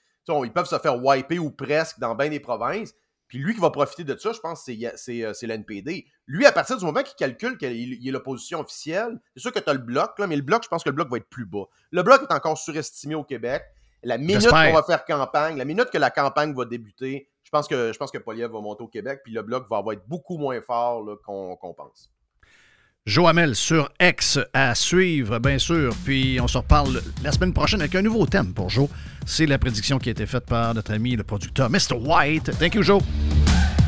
ils 0.44 0.52
peuvent 0.52 0.68
se 0.68 0.78
faire 0.78 1.02
wiper 1.02 1.38
ou 1.38 1.50
presque 1.50 1.98
dans 1.98 2.14
bien 2.14 2.28
des 2.28 2.40
provinces. 2.40 2.94
Puis 3.28 3.38
lui 3.38 3.54
qui 3.54 3.60
va 3.60 3.70
profiter 3.70 4.04
de 4.04 4.16
ça, 4.16 4.32
je 4.32 4.40
pense, 4.40 4.64
c'est, 4.64 4.78
euh, 5.22 5.32
c'est 5.34 5.46
l'NPD. 5.46 6.06
Lui, 6.26 6.46
à 6.46 6.52
partir 6.52 6.78
du 6.78 6.84
moment 6.84 7.02
qu'il 7.02 7.14
calcule 7.14 7.58
qu'il 7.58 7.72
il 7.72 8.08
est 8.08 8.10
l'opposition 8.10 8.60
officielle, 8.60 9.20
c'est 9.34 9.42
sûr 9.42 9.52
que 9.52 9.58
tu 9.58 9.68
as 9.68 9.74
le 9.74 9.80
bloc, 9.80 10.18
là, 10.18 10.26
mais 10.26 10.36
le 10.36 10.42
bloc, 10.42 10.62
je 10.62 10.68
pense 10.68 10.82
que 10.82 10.88
le 10.88 10.94
bloc 10.94 11.10
va 11.10 11.18
être 11.18 11.28
plus 11.28 11.44
bas. 11.44 11.64
Le 11.90 12.02
bloc 12.02 12.22
est 12.22 12.32
encore 12.32 12.56
surestimé 12.56 13.14
au 13.14 13.24
Québec. 13.24 13.62
La 14.02 14.16
minute 14.16 14.48
qu'on 14.48 14.72
va 14.72 14.82
faire 14.82 15.04
campagne, 15.04 15.58
la 15.58 15.64
minute 15.64 15.90
que 15.90 15.98
la 15.98 16.10
campagne 16.10 16.54
va 16.54 16.64
débuter, 16.64 17.28
je 17.42 17.50
pense 17.50 17.66
que, 17.66 17.92
je 17.92 17.98
pense 17.98 18.10
que 18.10 18.18
Poliev 18.18 18.50
va 18.50 18.60
monter 18.60 18.84
au 18.84 18.88
Québec, 18.88 19.20
puis 19.24 19.32
le 19.32 19.42
bloc 19.42 19.68
va 19.68 19.78
avoir 19.78 19.94
être 19.94 20.06
beaucoup 20.06 20.38
moins 20.38 20.60
fort 20.62 21.04
qu'on 21.24 21.74
pense. 21.76 22.10
Joamel 23.08 23.56
sur 23.56 23.88
X 23.98 24.38
à 24.52 24.74
suivre, 24.74 25.38
bien 25.38 25.58
sûr. 25.58 25.94
Puis 26.04 26.38
on 26.42 26.46
se 26.46 26.58
reparle 26.58 27.00
la 27.24 27.32
semaine 27.32 27.54
prochaine 27.54 27.80
avec 27.80 27.94
un 27.94 28.02
nouveau 28.02 28.26
thème 28.26 28.52
pour 28.52 28.68
Joe. 28.68 28.86
C'est 29.24 29.46
la 29.46 29.56
prédiction 29.58 29.98
qui 29.98 30.10
a 30.10 30.12
été 30.12 30.26
faite 30.26 30.44
par 30.44 30.74
notre 30.74 30.92
ami 30.92 31.16
le 31.16 31.24
producteur 31.24 31.70
Mr. 31.70 31.94
White. 31.98 32.50
Thank 32.58 32.74
you, 32.74 32.82
Joe. 32.82 33.00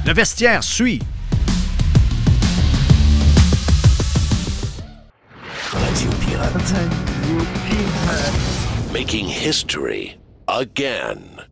Le 0.06 0.14
vestiaire 0.14 0.64
suit. 0.64 1.00
Making 8.90 9.28
history 9.28 10.18
again. 10.48 11.49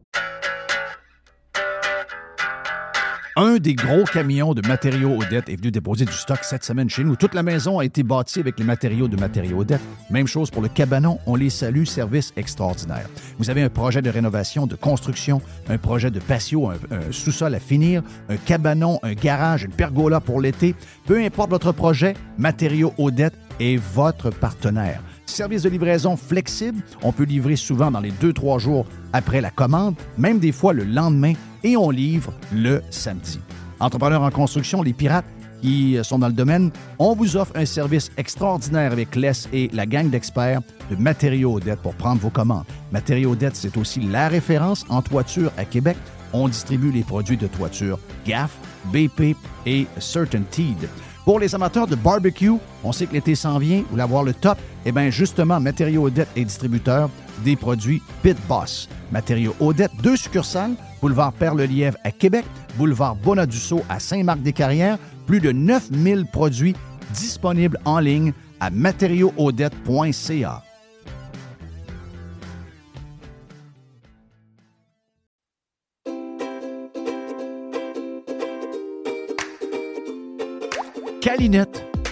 Un 3.41 3.59
des 3.59 3.75
gros 3.75 4.03
camions 4.03 4.53
de 4.53 4.67
matériaux 4.67 5.17
Odette 5.17 5.49
est 5.49 5.55
venu 5.55 5.71
déposer 5.71 6.05
du 6.05 6.13
stock 6.13 6.41
cette 6.43 6.65
semaine 6.65 6.91
chez 6.91 7.05
nous. 7.05 7.15
Toute 7.15 7.35
la 7.35 7.45
maison 7.45 7.79
a 7.79 7.85
été 7.85 8.03
bâtie 8.03 8.41
avec 8.41 8.59
les 8.59 8.65
matériaux 8.65 9.07
de 9.07 9.17
matériaux 9.17 9.61
Odette. 9.61 9.81
Même 10.11 10.27
chose 10.27 10.51
pour 10.51 10.61
le 10.61 10.67
cabanon. 10.67 11.21
On 11.25 11.37
les 11.37 11.49
salue, 11.49 11.85
service 11.85 12.33
extraordinaire. 12.37 13.09
Vous 13.39 13.49
avez 13.49 13.63
un 13.63 13.69
projet 13.69 14.03
de 14.03 14.11
rénovation, 14.11 14.67
de 14.67 14.75
construction, 14.75 15.41
un 15.69 15.79
projet 15.79 16.11
de 16.11 16.19
patio, 16.19 16.69
un, 16.69 17.13
sous-sol 17.13 17.55
à 17.55 17.61
finir, 17.61 18.03
un 18.29 18.39
cabanon, 18.39 18.99
un 19.05 19.15
garage, 19.15 19.63
une 19.63 19.71
pergola 19.71 20.19
pour 20.19 20.41
l'été. 20.41 20.75
Peu 21.07 21.21
importe 21.21 21.51
votre 21.51 21.71
projet, 21.71 22.15
Matériaux 22.39 22.93
Odette 22.99 23.39
est 23.61 23.77
votre 23.77 24.31
partenaire. 24.31 25.01
Service 25.29 25.63
de 25.63 25.69
livraison 25.69 26.17
flexible, 26.17 26.83
on 27.03 27.13
peut 27.13 27.25
livrer 27.25 27.55
souvent 27.55 27.91
dans 27.91 28.01
les 28.01 28.11
2-3 28.11 28.59
jours 28.59 28.87
après 29.13 29.41
la 29.41 29.51
commande, 29.51 29.95
même 30.17 30.39
des 30.39 30.53
fois 30.53 30.73
le 30.73 30.85
lendemain, 30.85 31.35
et 31.63 31.77
on 31.77 31.91
livre 31.91 32.33
le 32.53 32.83
samedi. 32.91 33.39
Entrepreneurs 33.79 34.23
en 34.23 34.31
construction, 34.31 34.83
les 34.83 34.95
pirates 34.95 35.27
qui 35.61 35.99
sont 36.03 36.19
dans 36.19 36.29
le 36.29 36.33
domaine, 36.33 36.71
on 36.99 37.15
vous 37.15 37.37
offre 37.37 37.53
un 37.57 37.67
service 37.67 38.11
extraordinaire 38.17 38.91
avec 38.91 39.15
Les 39.17 39.33
et 39.53 39.69
la 39.73 39.87
gang 39.87 40.09
d'experts 40.09 40.63
de 40.91 40.97
Matériaux 40.97 41.57
Odette 41.57 41.81
pour 41.81 41.95
prendre 41.95 42.21
vos 42.21 42.31
commandes. 42.31 42.65
Matériaux 42.91 43.33
Odette, 43.33 43.57
c'est 43.57 43.77
aussi 43.77 44.01
la 44.01 44.29
référence 44.29 44.87
en 44.89 45.03
toiture 45.03 45.53
à 45.59 45.65
Québec. 45.65 45.99
On 46.33 46.49
distribue 46.49 46.91
les 46.91 47.03
produits 47.03 47.37
de 47.37 47.47
toiture 47.47 47.99
GAF, 48.27 48.57
BP 48.93 49.37
et 49.67 49.87
Certainteed. 49.99 50.89
Pour 51.29 51.39
les 51.41 51.55
amateurs 51.55 51.87
de 51.87 51.95
barbecue, 51.95 52.55
on 52.83 52.91
sait 52.91 53.05
que 53.05 53.13
l'été 53.13 53.35
s'en 53.35 53.59
vient, 53.59 53.81
vous 53.81 53.89
voulez 53.91 54.03
avoir 54.03 54.23
le 54.23 54.33
top, 54.33 54.57
eh 54.87 54.93
bien 54.93 55.11
justement, 55.11 55.61
Matériaux 55.61 56.07
Odette 56.07 56.31
est 56.35 56.45
distributeur 56.47 57.11
des 57.45 57.55
produits 57.55 58.01
Pit 58.23 58.35
Boss. 58.49 58.89
Matériaux 59.13 59.55
Odette, 59.61 59.91
deux 60.03 60.17
succursales, 60.17 60.73
boulevard 61.03 61.35
Perle-Lièvre 61.35 61.99
à 62.03 62.13
Québec, 62.13 62.47
boulevard 62.79 63.15
Bonadusseau 63.15 63.83
à 63.91 64.01
Saint-Marc-des-Carrières, 64.01 64.97
plus 65.27 65.41
de 65.41 65.53
9000 65.53 66.25
produits 66.33 66.75
disponibles 67.13 67.79
en 67.85 67.99
ligne 67.99 68.33
à 68.59 68.71
matériauxaudette.ca. 68.71 70.63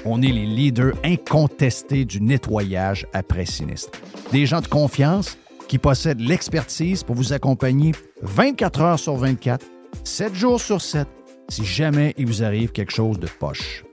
On 0.05 0.23
est 0.23 0.31
les 0.31 0.47
leaders 0.47 0.93
incontestés 1.05 2.05
du 2.05 2.21
nettoyage 2.21 3.09
après 3.13 3.45
sinistre. 3.45 3.99
Des 4.31 4.47
gens 4.47 4.61
de 4.61 4.69
confiance 4.69 5.37
qui 5.67 5.79
possèdent 5.79 6.21
l'expertise 6.21 7.03
pour 7.03 7.17
vous 7.17 7.33
accompagner 7.33 7.93
24 8.23 8.81
heures 8.83 8.99
sur 9.01 9.17
24, 9.17 9.67
7 10.05 10.33
jours 10.33 10.61
sur 10.61 10.81
7, 10.81 11.09
si 11.49 11.65
jamais 11.65 12.15
il 12.17 12.27
vous 12.27 12.45
arrive 12.45 12.71
quelque 12.71 12.93
chose 12.93 13.19
de 13.19 13.27
poche. 13.27 13.85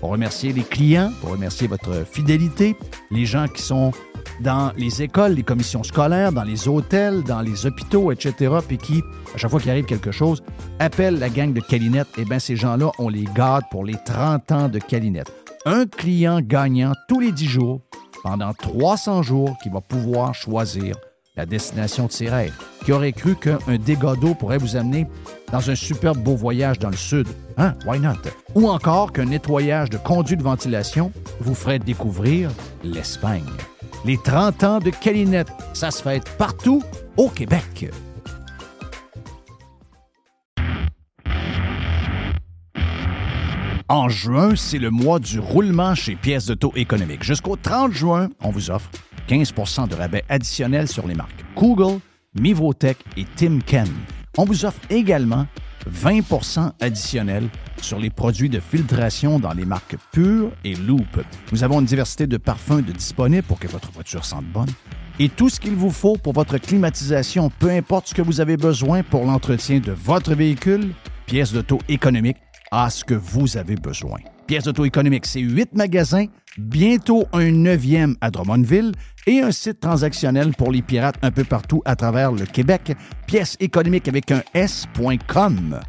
Pour 0.00 0.10
remercier 0.10 0.52
les 0.52 0.62
clients, 0.62 1.10
pour 1.22 1.30
remercier 1.30 1.68
votre 1.68 2.04
fidélité, 2.06 2.76
les 3.10 3.24
gens 3.24 3.48
qui 3.48 3.62
sont 3.62 3.92
dans 4.40 4.72
les 4.76 5.02
écoles, 5.02 5.32
les 5.32 5.42
commissions 5.42 5.82
scolaires, 5.82 6.32
dans 6.32 6.44
les 6.44 6.68
hôtels, 6.68 7.22
dans 7.22 7.40
les 7.40 7.66
hôpitaux, 7.66 8.12
etc., 8.12 8.54
puis 8.66 8.78
qui, 8.78 9.02
à 9.34 9.38
chaque 9.38 9.50
fois 9.50 9.60
qu'il 9.60 9.70
arrive 9.70 9.84
quelque 9.84 10.10
chose, 10.10 10.42
appellent 10.78 11.18
la 11.18 11.28
gang 11.28 11.52
de 11.52 11.60
Calinette, 11.60 12.08
eh 12.18 12.24
bien, 12.24 12.38
ces 12.38 12.56
gens-là, 12.56 12.90
on 12.98 13.08
les 13.08 13.24
garde 13.34 13.64
pour 13.70 13.84
les 13.84 13.96
30 14.04 14.52
ans 14.52 14.68
de 14.68 14.78
Calinette. 14.78 15.32
Un 15.64 15.86
client 15.86 16.40
gagnant 16.40 16.92
tous 17.08 17.20
les 17.20 17.32
10 17.32 17.46
jours, 17.46 17.80
pendant 18.22 18.52
300 18.52 19.22
jours, 19.22 19.56
qui 19.62 19.68
va 19.68 19.80
pouvoir 19.80 20.34
choisir 20.34 20.96
la 21.36 21.46
destination 21.46 22.06
de 22.06 22.12
ses 22.12 22.28
rêves. 22.28 22.54
Qui 22.84 22.92
aurait 22.92 23.12
cru 23.12 23.36
qu'un 23.36 23.58
dégât 23.78 24.16
d'eau 24.16 24.34
pourrait 24.34 24.58
vous 24.58 24.76
amener 24.76 25.06
dans 25.50 25.70
un 25.70 25.74
superbe 25.74 26.18
beau 26.18 26.36
voyage 26.36 26.78
dans 26.78 26.90
le 26.90 26.96
sud? 26.96 27.26
Hein? 27.56 27.74
Why 27.86 28.00
not? 28.00 28.16
Ou 28.54 28.68
encore 28.68 29.12
qu'un 29.12 29.26
nettoyage 29.26 29.88
de 29.88 29.98
conduits 29.98 30.36
de 30.36 30.42
ventilation 30.42 31.12
vous 31.40 31.54
ferait 31.54 31.78
découvrir 31.78 32.50
l'Espagne. 32.84 33.44
Les 34.04 34.18
30 34.18 34.64
ans 34.64 34.78
de 34.80 34.90
Calinette, 34.90 35.52
ça 35.74 35.92
se 35.92 36.02
fête 36.02 36.28
partout 36.36 36.82
au 37.16 37.28
Québec. 37.28 37.88
En 43.88 44.08
juin, 44.08 44.56
c'est 44.56 44.78
le 44.78 44.90
mois 44.90 45.20
du 45.20 45.38
roulement 45.38 45.94
chez 45.94 46.16
Pièces 46.16 46.46
d'Auto 46.46 46.72
économique. 46.74 47.22
Jusqu'au 47.22 47.54
30 47.56 47.92
juin, 47.92 48.28
on 48.42 48.50
vous 48.50 48.70
offre 48.70 48.90
15% 49.28 49.86
de 49.86 49.94
rabais 49.94 50.24
additionnel 50.28 50.88
sur 50.88 51.06
les 51.06 51.14
marques 51.14 51.44
Google, 51.54 52.00
Mivotech 52.34 52.98
et 53.16 53.24
Timken. 53.36 53.86
On 54.36 54.44
vous 54.44 54.64
offre 54.64 54.80
également 54.90 55.46
20% 55.90 56.72
additionnel 56.80 57.48
sur 57.80 57.98
les 57.98 58.10
produits 58.10 58.48
de 58.48 58.60
filtration 58.60 59.38
dans 59.38 59.52
les 59.52 59.64
marques 59.64 59.96
Pure 60.12 60.52
et 60.64 60.74
Loop. 60.74 61.24
Nous 61.52 61.64
avons 61.64 61.80
une 61.80 61.86
diversité 61.86 62.26
de 62.26 62.36
parfums 62.36 62.82
de 62.82 62.92
disponibles 62.92 63.46
pour 63.46 63.58
que 63.58 63.68
votre 63.68 63.90
voiture 63.92 64.24
sente 64.24 64.46
bonne 64.46 64.70
et 65.18 65.28
tout 65.28 65.48
ce 65.48 65.60
qu'il 65.60 65.74
vous 65.74 65.90
faut 65.90 66.16
pour 66.16 66.32
votre 66.32 66.58
climatisation, 66.58 67.50
peu 67.58 67.70
importe 67.70 68.08
ce 68.08 68.14
que 68.14 68.22
vous 68.22 68.40
avez 68.40 68.56
besoin 68.56 69.02
pour 69.02 69.24
l'entretien 69.24 69.78
de 69.78 69.92
votre 69.92 70.34
véhicule, 70.34 70.94
pièces 71.26 71.52
d'auto 71.52 71.78
économique 71.88 72.38
à 72.70 72.88
ce 72.88 73.04
que 73.04 73.14
vous 73.14 73.56
avez 73.56 73.76
besoin. 73.76 74.18
Pièces 74.52 74.64
d'auto 74.64 74.84
économique, 74.84 75.24
c'est 75.24 75.40
huit 75.40 75.72
magasins, 75.72 76.26
bientôt 76.58 77.24
un 77.32 77.50
neuvième 77.50 78.16
à 78.20 78.30
Drummondville 78.30 78.92
et 79.26 79.40
un 79.40 79.50
site 79.50 79.80
transactionnel 79.80 80.52
pour 80.52 80.70
les 80.70 80.82
pirates 80.82 81.16
un 81.22 81.30
peu 81.30 81.42
partout 81.42 81.80
à 81.86 81.96
travers 81.96 82.32
le 82.32 82.44
Québec. 82.44 82.92
Pièces 83.26 83.56
économiques 83.60 84.08
avec 84.08 84.30
un 84.30 84.42
S.com. 84.52 85.80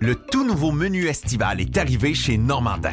Le 0.00 0.14
tout 0.30 0.44
nouveau 0.46 0.70
menu 0.70 1.06
estival 1.06 1.62
est 1.62 1.78
arrivé 1.78 2.12
chez 2.12 2.36
Normandin. 2.36 2.92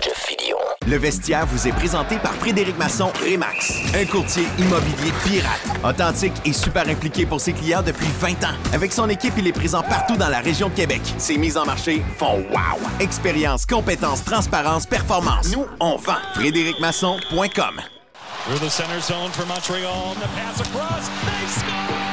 Jeff 0.00 0.26
Fillion. 0.26 0.56
Le 0.86 0.96
vestiaire 0.96 1.46
vous 1.46 1.68
est 1.68 1.72
présenté 1.72 2.16
par 2.18 2.32
Frédéric 2.34 2.78
Masson 2.78 3.12
Remax, 3.20 3.72
un 3.94 4.04
courtier 4.06 4.44
immobilier 4.58 5.12
pirate, 5.24 5.60
authentique 5.84 6.32
et 6.44 6.52
super 6.52 6.88
impliqué 6.88 7.26
pour 7.26 7.40
ses 7.40 7.52
clients 7.52 7.82
depuis 7.82 8.08
20 8.20 8.44
ans. 8.44 8.56
Avec 8.72 8.92
son 8.92 9.08
équipe, 9.08 9.34
il 9.36 9.46
est 9.46 9.52
présent 9.52 9.82
partout 9.82 10.16
dans 10.16 10.28
la 10.28 10.40
région 10.40 10.68
de 10.68 10.74
Québec. 10.74 11.02
Ses 11.18 11.36
mises 11.36 11.56
en 11.56 11.66
marché 11.66 12.02
font 12.16 12.38
wow! 12.50 12.78
Expérience, 12.98 13.66
compétence, 13.66 14.24
transparence, 14.24 14.86
performance. 14.86 15.50
Nous, 15.52 15.66
on 15.80 15.96
vend. 15.96 16.18
FrédéricMasson.com. 16.34 17.80
Through 18.46 18.58
the 18.58 18.70
center 18.70 19.00
zone 19.00 19.30
for 19.32 19.46
Montreal. 19.46 20.14
The 20.14 20.28
pass 20.34 20.60
across. 20.60 21.08
They 21.08 21.46
score! 21.46 22.09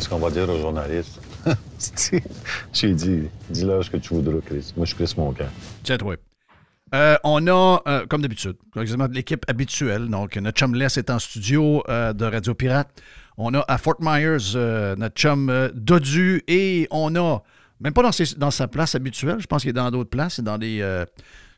Qu'est-ce 0.00 0.08
qu'on 0.08 0.18
va 0.18 0.30
dire 0.30 0.48
aux 0.48 0.58
journalistes? 0.58 1.20
J'ai 2.72 2.94
dit 2.94 3.28
Dis-leur 3.50 3.84
ce 3.84 3.90
que 3.90 3.98
tu 3.98 4.14
voudras, 4.14 4.40
Chris. 4.46 4.72
Moi, 4.74 4.86
je 4.86 4.94
Chris 4.94 5.12
mon 5.18 5.30
camp. 5.34 5.44
Tiens, 5.82 5.98
ouais. 6.02 6.16
Euh, 6.94 7.18
on 7.22 7.46
a, 7.48 7.82
euh, 7.86 8.06
comme 8.06 8.22
d'habitude, 8.22 8.56
l'équipe 9.12 9.44
habituelle. 9.46 10.08
Donc, 10.08 10.36
notre 10.36 10.58
chum 10.58 10.74
Les 10.74 10.98
est 10.98 11.10
en 11.10 11.18
studio 11.18 11.82
euh, 11.90 12.14
de 12.14 12.24
Radio 12.24 12.54
Pirate. 12.54 12.88
On 13.36 13.52
a 13.52 13.62
à 13.68 13.76
Fort 13.76 13.96
Myers 14.00 14.54
notre 14.96 15.16
chum 15.16 15.70
Dodu 15.74 16.44
et 16.48 16.88
on 16.90 17.14
a, 17.16 17.42
même 17.78 17.92
pas 17.92 18.10
dans, 18.38 18.50
sa 18.50 18.68
place 18.68 18.94
habituelle, 18.94 19.36
je 19.40 19.46
pense 19.46 19.60
qu'il 19.60 19.68
est 19.68 19.74
dans 19.74 19.90
d'autres 19.90 20.08
places, 20.08 20.36
c'est 20.36 20.42
dans 20.42 20.56
des 20.56 20.82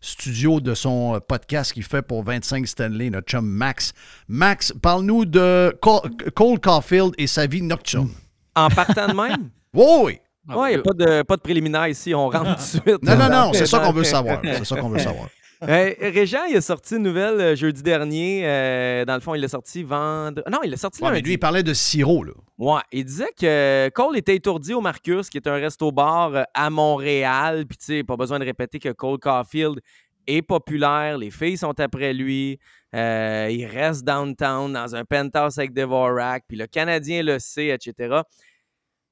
studios 0.00 0.60
de 0.60 0.74
son 0.74 1.20
podcast 1.28 1.72
qu'il 1.72 1.84
fait 1.84 2.02
pour 2.02 2.24
25 2.24 2.66
Stanley, 2.66 3.08
notre 3.08 3.28
chum 3.28 3.46
Max. 3.46 3.92
Max, 4.26 4.72
parle-nous 4.82 5.26
de 5.26 5.76
Cole, 5.80 6.10
Cole 6.34 6.58
Caulfield 6.58 7.12
et 7.18 7.28
sa 7.28 7.46
vie 7.46 7.62
nocturne. 7.62 8.10
En 8.54 8.68
partant 8.68 9.06
de 9.08 9.14
même? 9.14 9.50
Oui, 9.74 9.84
oui. 10.04 10.18
Oui, 10.48 10.68
il 10.70 10.74
n'y 10.74 10.80
a 10.80 10.82
pas 10.82 10.92
de, 10.92 11.22
pas 11.22 11.36
de 11.36 11.40
préliminaire 11.40 11.88
ici, 11.88 12.14
on 12.14 12.28
rentre 12.28 12.56
tout 12.56 12.56
de 12.56 12.60
suite. 12.82 13.02
Non, 13.02 13.16
non, 13.16 13.28
non, 13.30 13.52
c'est 13.54 13.64
ça 13.64 13.78
qu'on 13.78 13.92
veut 13.92 14.04
savoir. 14.16 14.40
C'est 14.42 14.64
ça 14.66 14.76
qu'on 14.76 14.88
veut 14.90 14.98
savoir. 14.98 15.28
Euh, 15.62 15.94
Régent, 16.00 16.44
il 16.50 16.56
a 16.56 16.60
sorti 16.60 16.96
une 16.96 17.04
nouvelle 17.04 17.40
euh, 17.40 17.54
jeudi 17.56 17.82
dernier. 17.84 18.42
euh, 18.44 19.04
dans 19.04 19.14
le 19.14 19.20
fond, 19.20 19.34
il 19.34 19.40
l'a 19.40 19.46
sorti 19.48 19.82
vendredi. 19.84 20.42
Non, 20.50 20.58
il 20.64 20.70
l'a 20.70 20.76
sorti 20.76 21.00
Ouais, 21.00 21.10
mais 21.10 21.16
lundi. 21.18 21.26
lui, 21.28 21.34
il 21.34 21.38
parlait 21.38 21.62
de 21.62 21.72
sirop, 21.72 22.24
là. 22.24 22.32
Ouais, 22.58 22.80
il 22.90 23.04
disait 23.04 23.30
que 23.40 23.88
Cole 23.94 24.16
était 24.18 24.34
étourdi 24.34 24.74
au 24.74 24.80
Marcus, 24.80 25.30
qui 25.30 25.38
est 25.38 25.46
un 25.46 25.54
resto-bar 25.54 26.34
euh, 26.34 26.42
à 26.52 26.68
Montréal. 26.68 27.64
Puis, 27.68 27.78
tu 27.78 27.84
sais, 27.86 28.02
pas 28.02 28.16
besoin 28.16 28.40
de 28.40 28.44
répéter 28.44 28.78
que 28.80 28.88
Cole 28.90 29.18
Caulfield 29.18 29.78
est 30.26 30.42
populaire. 30.42 31.18
Les 31.18 31.30
filles 31.30 31.56
sont 31.56 31.78
après 31.80 32.12
lui. 32.12 32.58
Euh, 32.94 33.48
il 33.50 33.66
reste 33.66 34.04
downtown 34.04 34.72
dans 34.72 34.94
un 34.94 35.04
penthouse 35.04 35.58
avec 35.58 35.72
Devorak. 35.72 36.44
Puis 36.48 36.56
le 36.56 36.66
Canadien 36.66 37.22
le 37.22 37.38
sait, 37.38 37.68
etc. 37.68 38.22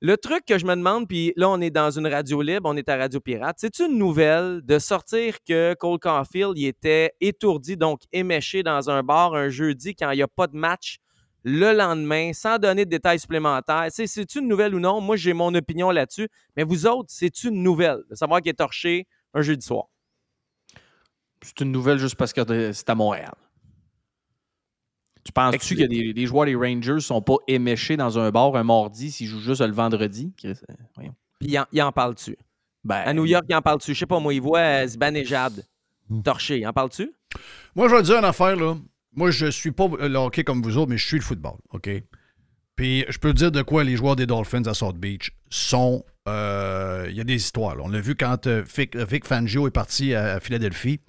Le 0.03 0.17
truc 0.17 0.47
que 0.47 0.57
je 0.57 0.65
me 0.65 0.75
demande, 0.75 1.07
puis 1.07 1.35
là, 1.37 1.51
on 1.51 1.61
est 1.61 1.71
dans 1.71 1.91
une 1.91 2.07
radio 2.07 2.41
libre, 2.41 2.69
on 2.71 2.77
est 2.77 2.89
à 2.89 2.97
Radio 2.97 3.21
Pirate. 3.21 3.57
C'est 3.59 3.81
une 3.81 3.99
nouvelle 3.99 4.63
de 4.65 4.79
sortir 4.79 5.37
que 5.47 5.75
Cole 5.75 5.99
Caulfield 5.99 6.57
il 6.57 6.67
était 6.67 7.13
étourdi, 7.21 7.77
donc 7.77 8.01
éméché 8.11 8.63
dans 8.63 8.89
un 8.89 9.03
bar 9.03 9.35
un 9.35 9.51
jeudi 9.51 9.95
quand 9.95 10.11
il 10.13 10.17
n'y 10.17 10.23
a 10.23 10.29
pas 10.29 10.47
de 10.47 10.57
match 10.57 11.01
le 11.43 11.73
lendemain, 11.73 12.33
sans 12.33 12.59
donner 12.59 12.85
de 12.85 12.91
détails 12.91 13.19
supplémentaires? 13.19 13.89
C'est 13.91 14.35
une 14.35 14.49
nouvelle 14.49 14.75
ou 14.75 14.81
non? 14.81 15.01
Moi, 15.01 15.17
j'ai 15.17 15.33
mon 15.33 15.55
opinion 15.55 15.91
là-dessus. 15.91 16.29
Mais 16.57 16.65
vous 16.65 16.87
autres, 16.87 17.09
c'est 17.11 17.45
une 17.45 17.63
nouvelle 17.63 18.03
de 18.11 18.15
savoir 18.15 18.41
qu'il 18.41 18.51
est 18.51 18.55
torché 18.55 19.07
un 19.35 19.43
jeudi 19.43 19.65
soir? 19.67 19.85
C'est 21.43 21.61
une 21.61 21.73
nouvelle 21.73 21.99
juste 21.99 22.17
parce 22.17 22.33
que 22.33 22.73
c'est 22.73 22.91
à 22.91 22.95
Montréal. 22.95 23.35
Tu 25.25 25.33
penses-tu 25.33 25.77
que 25.77 25.85
des, 25.85 26.15
des 26.15 26.27
joueurs 26.27 26.47
des 26.47 26.55
Rangers 26.55 27.01
sont 27.01 27.21
pas 27.21 27.37
éméchés 27.47 27.97
dans 27.97 28.19
un 28.19 28.31
bar 28.31 28.57
un 28.57 28.65
mardi 28.65 29.11
s'ils 29.11 29.27
jouent 29.27 29.41
juste 29.41 29.61
le 29.61 29.73
vendredi? 29.73 30.33
Euh, 30.45 30.55
voyons. 30.95 31.15
Puis 31.39 31.51
il 31.51 31.81
en, 31.83 31.87
en 31.87 31.93
parle-tu? 31.93 32.37
Ben, 32.85 33.03
à 33.05 33.13
New 33.13 33.27
York, 33.27 33.45
il 33.49 33.55
en 33.55 33.61
parle-tu? 33.61 33.93
Je 33.93 33.99
sais 33.99 34.07
pas, 34.07 34.19
moi, 34.19 34.33
il 34.33 34.41
voit 34.41 34.61
euh, 34.61 34.87
Zibanejad 34.87 35.65
torché. 36.25 36.61
Il 36.61 36.67
en 36.67 36.73
parle-tu? 36.73 37.13
Moi, 37.77 37.89
je 37.89 37.95
vais 37.95 38.01
te 38.01 38.07
dire 38.07 38.19
une 38.19 38.25
affaire, 38.25 38.57
là. 38.57 38.77
Moi, 39.15 39.31
je 39.31 39.47
suis 39.51 39.73
pas 39.73 39.89
le 40.01 40.17
hockey 40.17 40.43
comme 40.45 40.63
vous 40.63 40.79
autres, 40.79 40.91
mais 40.91 40.97
je 40.99 41.07
suis 41.07 41.19
le 41.19 41.23
football, 41.23 41.59
OK? 41.73 41.91
Puis, 42.77 43.05
je 43.09 43.19
peux 43.19 43.33
te 43.33 43.39
dire 43.39 43.53
de 43.53 43.61
quoi 43.61 43.85
les 43.85 43.97
joueurs 43.97 44.17
des 44.17 44.27
Dolphins 44.27 44.65
à 44.65 44.73
South 44.73 44.97
Beach 44.97 45.33
sont... 45.51 46.03
euh, 46.29 47.07
Il 47.11 47.17
y 47.17 47.21
a 47.21 47.25
des 47.25 47.37
histoires, 47.37 47.77
là. 47.77 47.83
On 47.85 47.89
l'a 47.89 48.01
vu 48.01 48.15
quand 48.15 48.47
euh, 48.47 48.63
Vic, 48.77 48.97
Vic 48.97 49.27
Fangio 49.27 49.67
est 49.69 49.71
parti 49.71 50.15
à, 50.15 50.37
à 50.37 50.41
Philadelphie. 50.41 51.01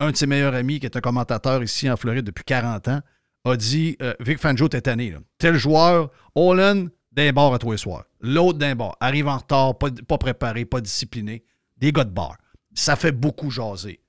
Un 0.00 0.10
de 0.10 0.16
ses 0.16 0.26
meilleurs 0.26 0.54
amis, 0.54 0.80
qui 0.80 0.86
est 0.86 0.96
un 0.96 1.00
commentateur 1.00 1.62
ici 1.62 1.88
en 1.90 1.96
Floride 1.96 2.24
depuis 2.24 2.44
40 2.44 2.88
ans, 2.88 3.00
a 3.44 3.56
dit 3.56 3.96
euh, 4.02 4.14
Vic 4.20 4.38
Fangio 4.38 4.68
t'es 4.68 4.80
tanné, 4.80 5.10
là. 5.10 5.18
Tel 5.38 5.54
joueur, 5.56 6.10
Olin, 6.34 6.86
d'un 7.12 7.32
bar 7.32 7.52
à 7.54 7.58
tous 7.58 7.70
les 7.72 7.76
soirs. 7.78 8.04
L'autre 8.20 8.58
d'un 8.58 8.74
bar. 8.74 8.96
Arrive 9.00 9.28
en 9.28 9.36
retard, 9.38 9.78
pas, 9.78 9.88
pas 10.08 10.18
préparé, 10.18 10.64
pas 10.64 10.80
discipliné. 10.80 11.44
Des 11.76 11.92
gars 11.92 12.04
de 12.04 12.10
bar. 12.10 12.36
Ça 12.74 12.96
fait 12.96 13.12
beaucoup 13.12 13.50
jaser. 13.50 14.00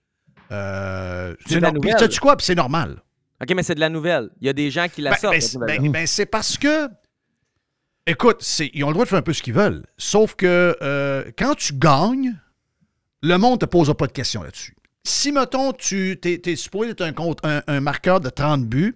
Euh, 0.52 1.36
C'est 1.46 1.60
no- 1.62 1.72
sais-tu 1.98 2.20
quoi? 2.20 2.36
Puis 2.38 2.46
c'est 2.46 2.56
normal. 2.56 3.02
OK, 3.42 3.54
mais 3.56 3.64
c'est 3.64 3.76
de 3.76 3.80
la 3.80 3.90
nouvelle. 3.90 4.30
Il 4.42 4.48
y 4.48 4.50
a 4.50 4.54
des 4.54 4.72
gens 4.72 4.88
qui 4.88 5.02
la 5.02 5.12
Ben, 5.12 5.18
sortent. 5.18 5.66
ben, 5.68 5.82
ben, 5.82 5.92
ben, 5.92 6.08
c'est 6.08 6.26
parce 6.26 6.58
que. 6.58 6.88
Écoute, 8.08 8.38
c'est- 8.42 8.70
ils 8.74 8.84
ont 8.84 8.88
le 8.88 8.94
droit 8.94 9.06
de 9.06 9.10
faire 9.10 9.20
un 9.20 9.24
peu 9.24 9.34
ce 9.34 9.42
qu'ils 9.44 9.54
veulent. 9.54 9.84
Sauf 9.98 10.36
que 10.36 10.78
euh, 10.82 11.32
quand 11.38 11.56
tu 11.56 11.74
gagnes, 11.74 12.36
le 13.22 13.38
monde 13.38 13.60
te 13.60 13.66
posera 13.66 13.96
pas 13.98 14.08
de 14.08 14.12
questions 14.12 14.44
là-dessus. 14.44 14.76
Si, 15.08 15.32
mettons, 15.32 15.72
tu 15.72 16.20
es, 16.24 16.42
es 16.44 16.56
supposé 16.56 16.90
être 16.92 17.02
un, 17.02 17.14
compte- 17.14 17.40
un, 17.46 17.62
un 17.68 17.80
marqueur 17.80 18.20
de 18.20 18.30
30 18.30 18.66
buts, 18.66 18.96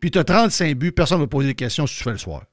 puis 0.00 0.10
tu 0.10 0.18
as 0.18 0.24
35 0.24 0.74
buts, 0.76 0.92
personne 0.92 1.18
ne 1.18 1.24
va 1.24 1.28
poser 1.28 1.48
des 1.48 1.54
questions 1.54 1.86
si 1.86 1.98
tu 1.98 2.02
fais 2.02 2.12
le 2.12 2.18
soir. 2.18 2.44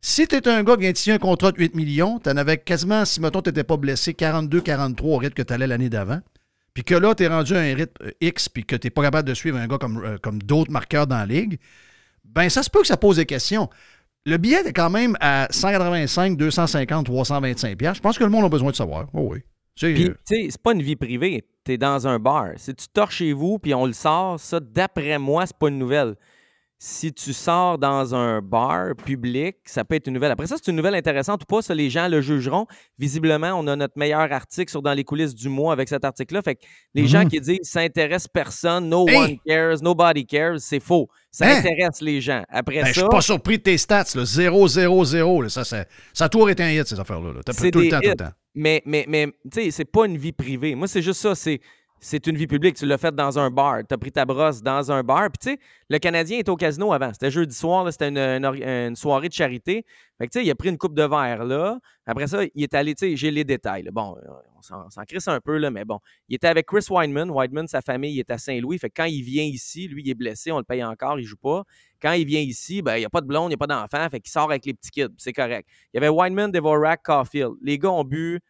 Si 0.00 0.26
tu 0.26 0.34
es 0.36 0.48
un 0.48 0.62
gars 0.64 0.76
qui 0.76 0.80
vient 0.82 0.92
de 0.92 0.96
signer 0.96 1.16
un 1.16 1.18
contrat 1.18 1.52
de 1.52 1.58
8 1.58 1.74
millions, 1.74 2.18
tu 2.18 2.30
en 2.30 2.36
avais 2.38 2.56
quasiment, 2.56 3.04
si, 3.04 3.20
mettons, 3.20 3.42
tu 3.42 3.50
n'étais 3.50 3.64
pas 3.64 3.76
blessé, 3.76 4.12
42-43 4.14 5.02
au 5.04 5.16
rythme 5.18 5.34
que 5.34 5.42
tu 5.42 5.52
allais 5.52 5.66
l'année 5.66 5.90
d'avant, 5.90 6.20
puis 6.72 6.82
que 6.82 6.94
là, 6.94 7.14
tu 7.14 7.24
es 7.24 7.28
rendu 7.28 7.54
à 7.54 7.60
un 7.60 7.74
rythme 7.74 7.92
euh, 8.06 8.10
X, 8.22 8.48
puis 8.48 8.64
que 8.64 8.76
tu 8.76 8.86
n'es 8.86 8.90
pas 8.90 9.02
capable 9.02 9.28
de 9.28 9.34
suivre 9.34 9.58
un 9.58 9.66
gars 9.66 9.76
comme, 9.76 10.02
euh, 10.02 10.16
comme 10.16 10.40
d'autres 10.40 10.70
marqueurs 10.72 11.06
dans 11.06 11.18
la 11.18 11.26
ligue, 11.26 11.58
ben 12.24 12.48
ça 12.48 12.62
se 12.62 12.70
peut 12.70 12.80
que 12.80 12.86
ça 12.86 12.96
pose 12.96 13.16
des 13.16 13.26
questions. 13.26 13.68
Le 14.24 14.38
billet 14.38 14.62
est 14.64 14.72
quand 14.72 14.88
même 14.90 15.16
à 15.20 15.48
185, 15.50 16.38
250, 16.38 17.04
325 17.06 17.76
piastres. 17.76 17.96
Je 17.96 18.00
pense 18.02 18.16
que 18.18 18.24
le 18.24 18.30
monde 18.30 18.44
a 18.44 18.48
besoin 18.48 18.70
de 18.70 18.76
savoir. 18.76 19.08
Oh 19.12 19.28
oui. 19.32 19.40
C'est, 19.76 19.92
euh, 19.92 20.14
tu 20.26 20.36
sais, 20.36 20.46
c'est 20.50 20.62
pas 20.62 20.72
une 20.72 20.82
vie 20.82 20.96
privée. 20.96 21.44
Tu 21.64 21.72
es 21.72 21.78
dans 21.78 22.06
un 22.06 22.18
bar. 22.18 22.52
Si 22.56 22.74
tu 22.74 22.88
torches 22.88 23.16
chez 23.16 23.32
vous 23.32 23.58
puis 23.58 23.74
on 23.74 23.86
le 23.86 23.92
sort, 23.92 24.40
ça, 24.40 24.60
d'après 24.60 25.18
moi, 25.18 25.46
c'est 25.46 25.56
pas 25.56 25.68
une 25.68 25.78
nouvelle. 25.78 26.16
Si 26.82 27.12
tu 27.12 27.34
sors 27.34 27.76
dans 27.76 28.14
un 28.14 28.40
bar 28.40 28.94
public, 28.96 29.56
ça 29.66 29.84
peut 29.84 29.96
être 29.96 30.06
une 30.06 30.14
nouvelle. 30.14 30.32
Après 30.32 30.46
ça, 30.46 30.56
c'est 30.56 30.70
une 30.70 30.76
nouvelle 30.78 30.94
intéressante 30.94 31.42
ou 31.42 31.44
pas, 31.44 31.60
ça, 31.60 31.74
les 31.74 31.90
gens 31.90 32.08
le 32.08 32.22
jugeront. 32.22 32.64
Visiblement, 32.98 33.48
on 33.52 33.66
a 33.66 33.76
notre 33.76 33.98
meilleur 33.98 34.32
article 34.32 34.70
sur 34.70 34.80
Dans 34.80 34.94
les 34.94 35.04
coulisses 35.04 35.34
du 35.34 35.50
mois 35.50 35.74
avec 35.74 35.90
cet 35.90 36.06
article-là. 36.06 36.40
Fait 36.40 36.54
que 36.54 36.62
les 36.94 37.06
gens 37.06 37.26
qui 37.26 37.38
disent 37.38 37.58
ça 37.64 37.80
intéresse 37.80 38.26
personne, 38.26 38.88
no 38.88 39.06
Hey! 39.06 39.16
one 39.18 39.36
cares, 39.46 39.82
nobody 39.82 40.24
cares, 40.24 40.58
c'est 40.58 40.80
faux. 40.80 41.08
Ça 41.30 41.48
Hein? 41.48 41.58
intéresse 41.58 42.00
les 42.00 42.22
gens. 42.22 42.42
Après 42.48 42.76
ben, 42.80 42.86
je 42.86 42.92
ça, 42.94 43.00
suis 43.02 43.08
pas 43.10 43.20
surpris 43.20 43.58
de 43.58 43.62
tes 43.64 43.76
stats. 43.76 44.04
là. 44.14 44.24
0, 44.24 44.66
0, 44.68 45.04
0. 45.04 45.42
là. 45.42 45.48
Ça, 45.50 45.64
ça, 45.64 45.84
ça 46.14 46.24
a 46.24 46.28
toujours 46.30 46.48
été 46.48 46.62
un 46.62 46.70
hit, 46.70 46.86
ces 46.88 46.98
affaires-là. 46.98 47.34
là. 47.34 47.40
T'as 47.44 47.52
c'est 47.52 47.70
tout 47.70 47.80
le 47.80 47.90
temps, 47.90 48.00
tout 48.00 48.08
le 48.08 48.16
temps. 48.16 48.30
Mais, 48.54 48.82
mais, 48.86 49.04
mais 49.06 49.26
tu 49.52 49.60
sais, 49.64 49.70
c'est 49.70 49.84
pas 49.84 50.06
une 50.06 50.16
vie 50.16 50.32
privée. 50.32 50.74
Moi, 50.74 50.88
c'est 50.88 51.02
juste 51.02 51.20
ça. 51.20 51.34
C'est, 51.34 51.60
c'est 52.02 52.26
une 52.26 52.36
vie 52.36 52.46
publique. 52.46 52.76
Tu 52.76 52.86
l'as 52.86 52.96
fait 52.96 53.14
dans 53.14 53.38
un 53.38 53.50
bar. 53.50 53.80
Tu 53.86 53.94
as 53.94 53.98
pris 53.98 54.10
ta 54.10 54.24
brosse 54.24 54.62
dans 54.62 54.90
un 54.90 55.02
bar. 55.02 55.28
Puis, 55.30 55.38
tu 55.38 55.50
sais, 55.50 55.58
le 55.90 55.98
Canadien 55.98 56.38
était 56.38 56.50
au 56.50 56.56
casino 56.56 56.92
avant. 56.92 57.12
C'était 57.12 57.30
jeudi 57.30 57.54
soir. 57.54 57.90
C'était 57.92 58.08
une, 58.08 58.96
soirée 58.96 59.28
de 59.28 59.34
charité. 59.34 59.84
Fait 60.18 60.26
que, 60.26 60.32
tu 60.32 60.38
sais, 60.38 60.46
il 60.46 60.50
a 60.50 60.54
pris 60.54 60.70
une 60.70 60.78
coupe 60.78 60.94
de 60.94 61.02
verre, 61.02 61.44
là. 61.44 61.78
Après 62.06 62.26
ça, 62.26 62.42
il 62.54 62.62
est 62.62 62.74
allé, 62.74 62.94
tu 62.94 63.16
j'ai 63.16 63.30
les 63.30 63.44
détails. 63.44 63.88
Bon, 63.92 64.16
euh, 64.16 64.30
on 64.56 64.90
s'en, 64.90 65.04
crisse 65.04 65.28
un 65.28 65.40
peu, 65.40 65.58
là, 65.58 65.70
mais 65.70 65.84
bon. 65.84 66.00
Il 66.28 66.36
était 66.36 66.48
avec 66.48 66.66
Chris 66.66 66.86
Weidman. 66.90 67.30
Weidman, 67.30 67.68
sa 67.68 67.82
famille, 67.82 68.14
il 68.14 68.20
est 68.20 68.30
à 68.30 68.38
Saint-Louis. 68.38 68.78
Fait 68.78 68.88
que 68.88 68.94
quand 68.96 69.08
il 69.08 69.22
vient 69.22 69.44
ici, 69.44 69.86
lui, 69.86 70.02
il 70.04 70.10
est 70.10 70.14
blessé. 70.14 70.50
On 70.52 70.58
le 70.58 70.64
paye 70.64 70.82
encore. 70.82 71.20
Il 71.20 71.24
joue 71.24 71.36
pas. 71.36 71.64
Quand 72.00 72.12
il 72.12 72.24
vient 72.24 72.40
ici, 72.40 72.80
ben, 72.80 72.96
il 72.96 73.00
n'y 73.00 73.04
a 73.04 73.10
pas 73.10 73.20
de 73.20 73.26
blonde, 73.26 73.46
il 73.46 73.48
n'y 73.50 73.54
a 73.54 73.58
pas 73.58 73.66
d'enfant. 73.66 74.08
Fait 74.10 74.20
qu'il 74.20 74.30
sort 74.30 74.50
avec 74.50 74.64
les 74.64 74.72
petits 74.72 74.90
kids. 74.90 75.14
C'est 75.18 75.34
correct. 75.34 75.68
Il 75.92 76.00
y 76.00 76.04
avait 76.04 76.14
Weidman, 76.14 76.50
Devorak, 76.50 77.02
Caulfield. 77.04 77.52
Les 77.62 77.78
gars 77.78 77.90
ont 77.90 78.04
bu 78.04 78.40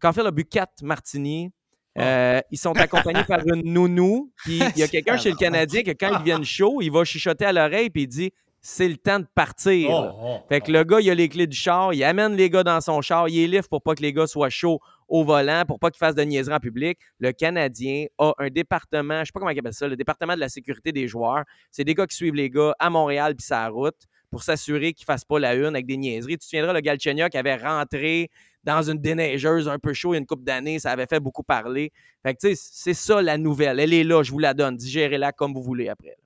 Caulfield 0.00 0.28
a 0.28 0.30
bu 0.30 0.44
quatre 0.44 0.82
martinis. 0.82 1.50
Euh, 1.98 2.40
ils 2.50 2.58
sont 2.58 2.76
accompagnés 2.78 3.24
par 3.24 3.40
une 3.46 3.62
nounou. 3.72 4.32
Puis 4.44 4.60
il 4.76 4.78
y 4.78 4.82
a 4.82 4.88
quelqu'un 4.88 5.16
chez 5.16 5.30
le 5.30 5.36
Canadien 5.36 5.82
que 5.82 5.90
quand 5.90 6.18
ils 6.18 6.24
viennent 6.24 6.44
chaud, 6.44 6.80
il 6.80 6.90
va 6.90 7.04
chuchoter 7.04 7.44
à 7.44 7.52
l'oreille 7.52 7.90
puis 7.90 8.02
il 8.02 8.08
dit 8.08 8.32
c'est 8.62 8.88
le 8.88 8.96
temps 8.96 9.18
de 9.18 9.26
partir. 9.34 9.88
Oh, 9.90 10.10
oh, 10.22 10.38
fait 10.48 10.60
que 10.60 10.70
le 10.70 10.84
gars, 10.84 11.00
il 11.00 11.10
a 11.10 11.14
les 11.14 11.28
clés 11.28 11.46
du 11.46 11.56
char, 11.56 11.94
il 11.94 12.04
amène 12.04 12.36
les 12.36 12.50
gars 12.50 12.62
dans 12.62 12.80
son 12.80 13.00
char, 13.00 13.28
il 13.28 13.42
est 13.42 13.46
lift 13.46 13.68
pour 13.68 13.82
pas 13.82 13.94
que 13.94 14.02
les 14.02 14.12
gars 14.12 14.26
soient 14.26 14.50
chauds 14.50 14.80
au 15.08 15.24
volant, 15.24 15.64
pour 15.66 15.78
pas 15.78 15.90
qu'ils 15.90 15.98
fassent 15.98 16.14
de 16.14 16.22
niaiseries 16.22 16.54
en 16.54 16.60
public. 16.60 16.98
Le 17.18 17.32
Canadien 17.32 18.06
a 18.18 18.34
un 18.38 18.48
département, 18.48 19.20
je 19.20 19.26
sais 19.26 19.32
pas 19.32 19.40
comment 19.40 19.50
il 19.50 19.58
appelle 19.58 19.72
ça, 19.72 19.88
le 19.88 19.96
département 19.96 20.34
de 20.34 20.40
la 20.40 20.48
sécurité 20.48 20.92
des 20.92 21.08
joueurs. 21.08 21.44
C'est 21.70 21.84
des 21.84 21.94
gars 21.94 22.06
qui 22.06 22.16
suivent 22.16 22.34
les 22.34 22.50
gars 22.50 22.74
à 22.78 22.90
Montréal 22.90 23.34
puis 23.34 23.46
sa 23.46 23.66
route 23.68 23.96
pour 24.30 24.42
s'assurer 24.42 24.92
qu'ils 24.92 25.04
fassent 25.06 25.24
pas 25.24 25.38
la 25.38 25.54
une 25.54 25.66
avec 25.66 25.86
des 25.86 25.96
niaiseries. 25.96 26.34
Tu 26.34 26.38
te 26.38 26.44
souviendras, 26.44 26.72
le 26.72 26.80
Galchenyuk 26.80 27.34
avait 27.34 27.56
rentré 27.56 28.30
dans 28.64 28.82
une 28.82 28.98
déneigeuse 28.98 29.68
un 29.68 29.78
peu 29.78 29.92
chaud 29.94 30.12
il 30.12 30.16
y 30.16 30.18
a 30.18 30.20
une 30.20 30.26
couple 30.26 30.44
d'années, 30.44 30.78
ça 30.78 30.90
avait 30.92 31.06
fait 31.06 31.18
beaucoup 31.20 31.42
parler. 31.42 31.92
Fait 32.22 32.34
que 32.34 32.40
tu 32.40 32.54
sais, 32.54 32.62
c'est 32.72 32.94
ça 32.94 33.22
la 33.22 33.38
nouvelle. 33.38 33.80
Elle 33.80 33.92
est 33.94 34.04
là, 34.04 34.22
je 34.22 34.30
vous 34.30 34.38
la 34.38 34.52
donne. 34.54 34.76
Digérez-la 34.76 35.32
comme 35.32 35.54
vous 35.54 35.62
voulez 35.62 35.88
après. 35.88 36.16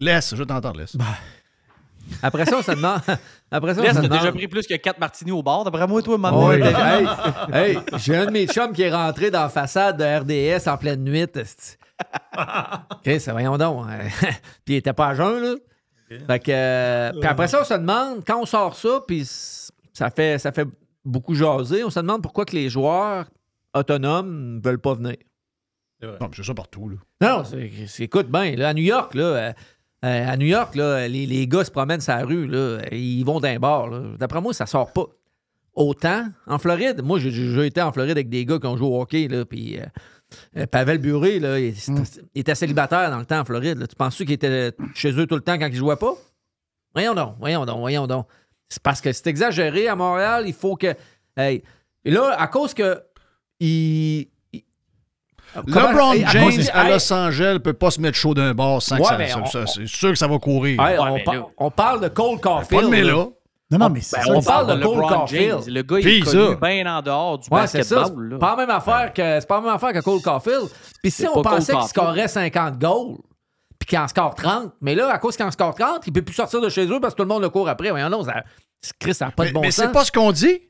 Laisse, 0.00 0.34
je 0.34 0.42
t'entends, 0.44 0.72
laisse. 0.72 0.96
Après 2.22 2.44
ça, 2.44 2.58
on 2.58 2.62
se 2.62 2.72
demande. 2.72 3.00
Après 3.50 3.74
ça, 3.74 3.80
on 3.80 3.84
Laisse, 3.84 3.96
se 3.96 4.00
demande. 4.02 4.18
déjà 4.18 4.32
pris 4.32 4.48
plus 4.48 4.66
que 4.66 4.74
4 4.74 4.98
martinis 4.98 5.30
au 5.32 5.42
bar, 5.42 5.64
d'après 5.64 5.86
moi, 5.86 6.02
toi, 6.02 6.18
Oh, 6.32 6.48
ouais, 6.48 6.56
déjà- 6.62 7.00
hey, 7.00 7.06
hey, 7.52 7.78
j'ai 7.98 8.16
un 8.16 8.26
de 8.26 8.30
mes 8.32 8.46
chums 8.46 8.72
qui 8.72 8.82
est 8.82 8.92
rentré 8.92 9.30
dans 9.30 9.42
la 9.42 9.48
façade 9.48 9.96
de 9.98 10.04
RDS 10.58 10.68
en 10.68 10.76
pleine 10.76 11.02
nuit. 11.04 11.24
OK, 12.36 13.20
ça 13.20 13.32
voyons 13.32 13.56
donc. 13.56 13.86
puis 14.64 14.74
il 14.74 14.76
était 14.76 14.92
pas 14.92 15.08
à 15.08 15.14
jeun, 15.14 15.42
là. 15.42 15.54
Fait 16.26 16.38
que, 16.40 16.50
euh, 16.50 17.10
puis 17.20 17.28
après 17.28 17.48
ça, 17.48 17.60
on 17.62 17.64
se 17.64 17.74
demande, 17.74 18.24
quand 18.26 18.40
on 18.40 18.46
sort 18.46 18.76
ça, 18.76 19.02
puis 19.06 19.24
ça 19.92 20.10
fait, 20.10 20.38
ça 20.38 20.52
fait 20.52 20.68
beaucoup 21.04 21.34
jaser, 21.34 21.84
on 21.84 21.90
se 21.90 22.00
demande 22.00 22.22
pourquoi 22.22 22.44
que 22.44 22.54
les 22.54 22.68
joueurs 22.68 23.26
autonomes 23.74 24.56
ne 24.56 24.60
veulent 24.62 24.80
pas 24.80 24.94
venir. 24.94 25.16
Non, 26.02 26.16
mais 26.20 26.28
c'est 26.34 26.44
ça 26.44 26.54
partout. 26.54 26.88
Là. 26.88 26.96
Non, 27.20 27.42
non, 27.42 27.58
écoute 27.98 28.28
bien, 28.28 28.56
là, 28.56 28.70
à 28.70 28.74
New 28.74 28.82
York, 28.82 29.14
là, 29.14 29.22
euh, 29.22 29.52
euh, 30.04 30.28
à 30.32 30.36
New 30.36 30.46
York, 30.46 30.74
là, 30.74 31.06
les, 31.06 31.26
les 31.26 31.46
gars 31.46 31.64
se 31.64 31.70
promènent 31.70 32.00
sur 32.00 32.14
la 32.14 32.24
rue, 32.24 32.46
là, 32.48 32.80
ils 32.90 33.22
vont 33.24 33.38
d'un 33.38 33.58
bar. 33.60 33.88
là. 33.88 34.02
D'après 34.18 34.40
moi, 34.40 34.52
ça 34.52 34.66
sort 34.66 34.92
pas. 34.92 35.06
Autant 35.74 36.26
en 36.46 36.58
Floride. 36.58 37.00
Moi, 37.02 37.18
j'ai 37.18 37.66
été 37.66 37.80
en 37.80 37.92
Floride 37.92 38.10
avec 38.10 38.28
des 38.28 38.44
gars 38.44 38.58
qui 38.58 38.66
ont 38.66 38.76
joué 38.76 38.88
au 38.88 39.00
hockey, 39.00 39.28
là, 39.28 39.44
puis 39.44 39.78
euh, 39.78 39.84
Pavel 40.70 40.98
Buré, 40.98 41.38
là, 41.38 41.58
il, 41.58 41.74
il 42.34 42.40
était 42.40 42.54
célibataire 42.54 43.10
dans 43.10 43.18
le 43.18 43.24
temps 43.26 43.40
en 43.40 43.44
Floride. 43.44 43.78
là. 43.78 43.86
Tu 43.86 43.96
penses-tu 43.96 44.24
qu'il 44.24 44.34
était 44.34 44.72
chez 44.94 45.12
eux 45.12 45.26
tout 45.26 45.34
le 45.36 45.40
temps 45.40 45.58
quand 45.58 45.66
ils 45.66 45.74
jouaient 45.76 45.96
pas? 45.96 46.14
Voyons 46.94 47.14
donc, 47.14 47.36
voyons 47.38 47.64
donc, 47.64 47.78
voyons 47.80 48.06
donc. 48.06 48.26
C'est 48.68 48.82
parce 48.82 49.00
que 49.00 49.12
c'est 49.12 49.26
exagéré 49.26 49.88
à 49.88 49.96
Montréal, 49.96 50.44
il 50.46 50.54
faut 50.54 50.76
que. 50.76 50.94
Hey. 51.36 51.62
Et 52.04 52.10
là, 52.10 52.36
à 52.38 52.46
cause 52.48 52.74
que. 52.74 53.00
Il, 53.60 54.28
il- 54.52 54.64
LeBron 55.66 56.12
à 56.24 56.30
James 56.32 56.44
cause- 56.44 56.70
à 56.72 56.84
Hey, 56.86 56.92
Los 56.92 57.12
Angeles 57.12 57.58
peut 57.62 57.74
pas 57.74 57.90
se 57.90 58.00
mettre 58.00 58.16
chaud 58.16 58.34
d'un 58.34 58.54
bar 58.54 58.80
sans 58.82 58.96
Ouais, 58.96 59.02
que 59.26 59.28
ça, 59.30 59.44
ça- 59.46 59.66
C'est 59.66 59.86
sûr 59.86 60.10
que 60.10 60.16
ça 60.16 60.26
va 60.26 60.38
courir. 60.38 60.80
Hey, 60.82 60.98
on, 60.98 61.18
par- 61.22 61.50
on 61.58 61.70
parle 61.70 62.00
de 62.00 62.08
Cole 62.08 62.40
Pas 62.40 62.48
Caulfield. 62.64 62.84
de 62.84 62.88
mais 62.88 63.02
là. 63.02 63.26
Non, 63.72 63.78
non, 63.78 63.90
mais 63.90 64.00
c'est 64.02 64.16
Ben, 64.18 64.22
ça. 64.26 64.32
on 64.34 64.42
parle 64.42 64.66
de 64.78 64.84
Cole 64.84 64.94
LeBron 64.94 65.08
Caulfield. 65.08 65.50
James. 65.64 65.74
Le 65.74 65.82
gars, 65.82 65.98
il 65.98 66.02
Puis 66.04 66.18
est 66.18 66.24
ça. 66.24 66.30
connu 66.30 66.56
bien 66.56 66.96
en 66.96 67.02
dehors 67.02 67.38
du 67.38 67.48
Ouais, 67.50 67.66
c'est 67.66 67.82
ça. 67.82 67.96
basketball. 67.96 68.28
C'est 68.32 68.38
pas 68.38 68.50
la 68.50 68.56
même 68.56 68.70
affaire 68.70 69.12
que, 69.12 69.40
c'est 69.40 69.48
pas 69.48 69.54
la 69.56 69.60
même 69.62 69.70
affaire 69.74 69.92
que 69.92 70.00
Cole 70.00 70.20
Caulfield. 70.22 70.68
Puis 71.02 71.10
si 71.10 71.26
on 71.26 71.42
pensait 71.42 71.72
qu'il 71.74 71.82
scorait 71.88 72.28
50 72.28 72.78
goals, 72.78 73.16
puis 73.78 73.88
qu'il 73.88 73.98
en 73.98 74.06
score 74.06 74.34
30, 74.36 74.72
mais 74.80 74.94
là, 74.94 75.12
à 75.12 75.18
cause 75.18 75.34
qu'il 75.36 75.44
en 75.44 75.50
score 75.50 75.74
30, 75.74 76.06
il 76.06 76.12
peut 76.12 76.22
plus 76.22 76.34
sortir 76.34 76.60
de 76.60 76.68
chez 76.68 76.86
eux 76.86 77.00
parce 77.00 77.14
que 77.14 77.16
tout 77.22 77.28
le 77.28 77.34
monde 77.34 77.42
le 77.42 77.48
court 77.50 77.68
après. 77.68 77.90
Voyons, 77.90 78.08
non, 78.10 78.22
ça, 78.22 78.44
Chris, 79.00 79.14
ça 79.14 79.24
n'a 79.26 79.30
pas 79.32 79.42
Mais, 79.44 79.48
de 79.48 79.54
bon 79.54 79.60
mais 79.62 79.70
sens. 79.70 79.86
c'est 79.86 79.92
pas 79.92 80.04
ce 80.04 80.12
qu'on 80.12 80.30
dit. 80.32 80.60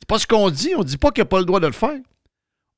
C'est 0.00 0.08
pas 0.08 0.18
ce 0.18 0.26
qu'on 0.26 0.50
dit. 0.50 0.72
On 0.76 0.82
dit 0.82 0.98
pas 0.98 1.10
qu'il 1.10 1.22
n'a 1.22 1.26
pas 1.26 1.38
le 1.38 1.44
droit 1.46 1.60
de 1.60 1.66
le 1.66 1.72
faire. 1.72 1.96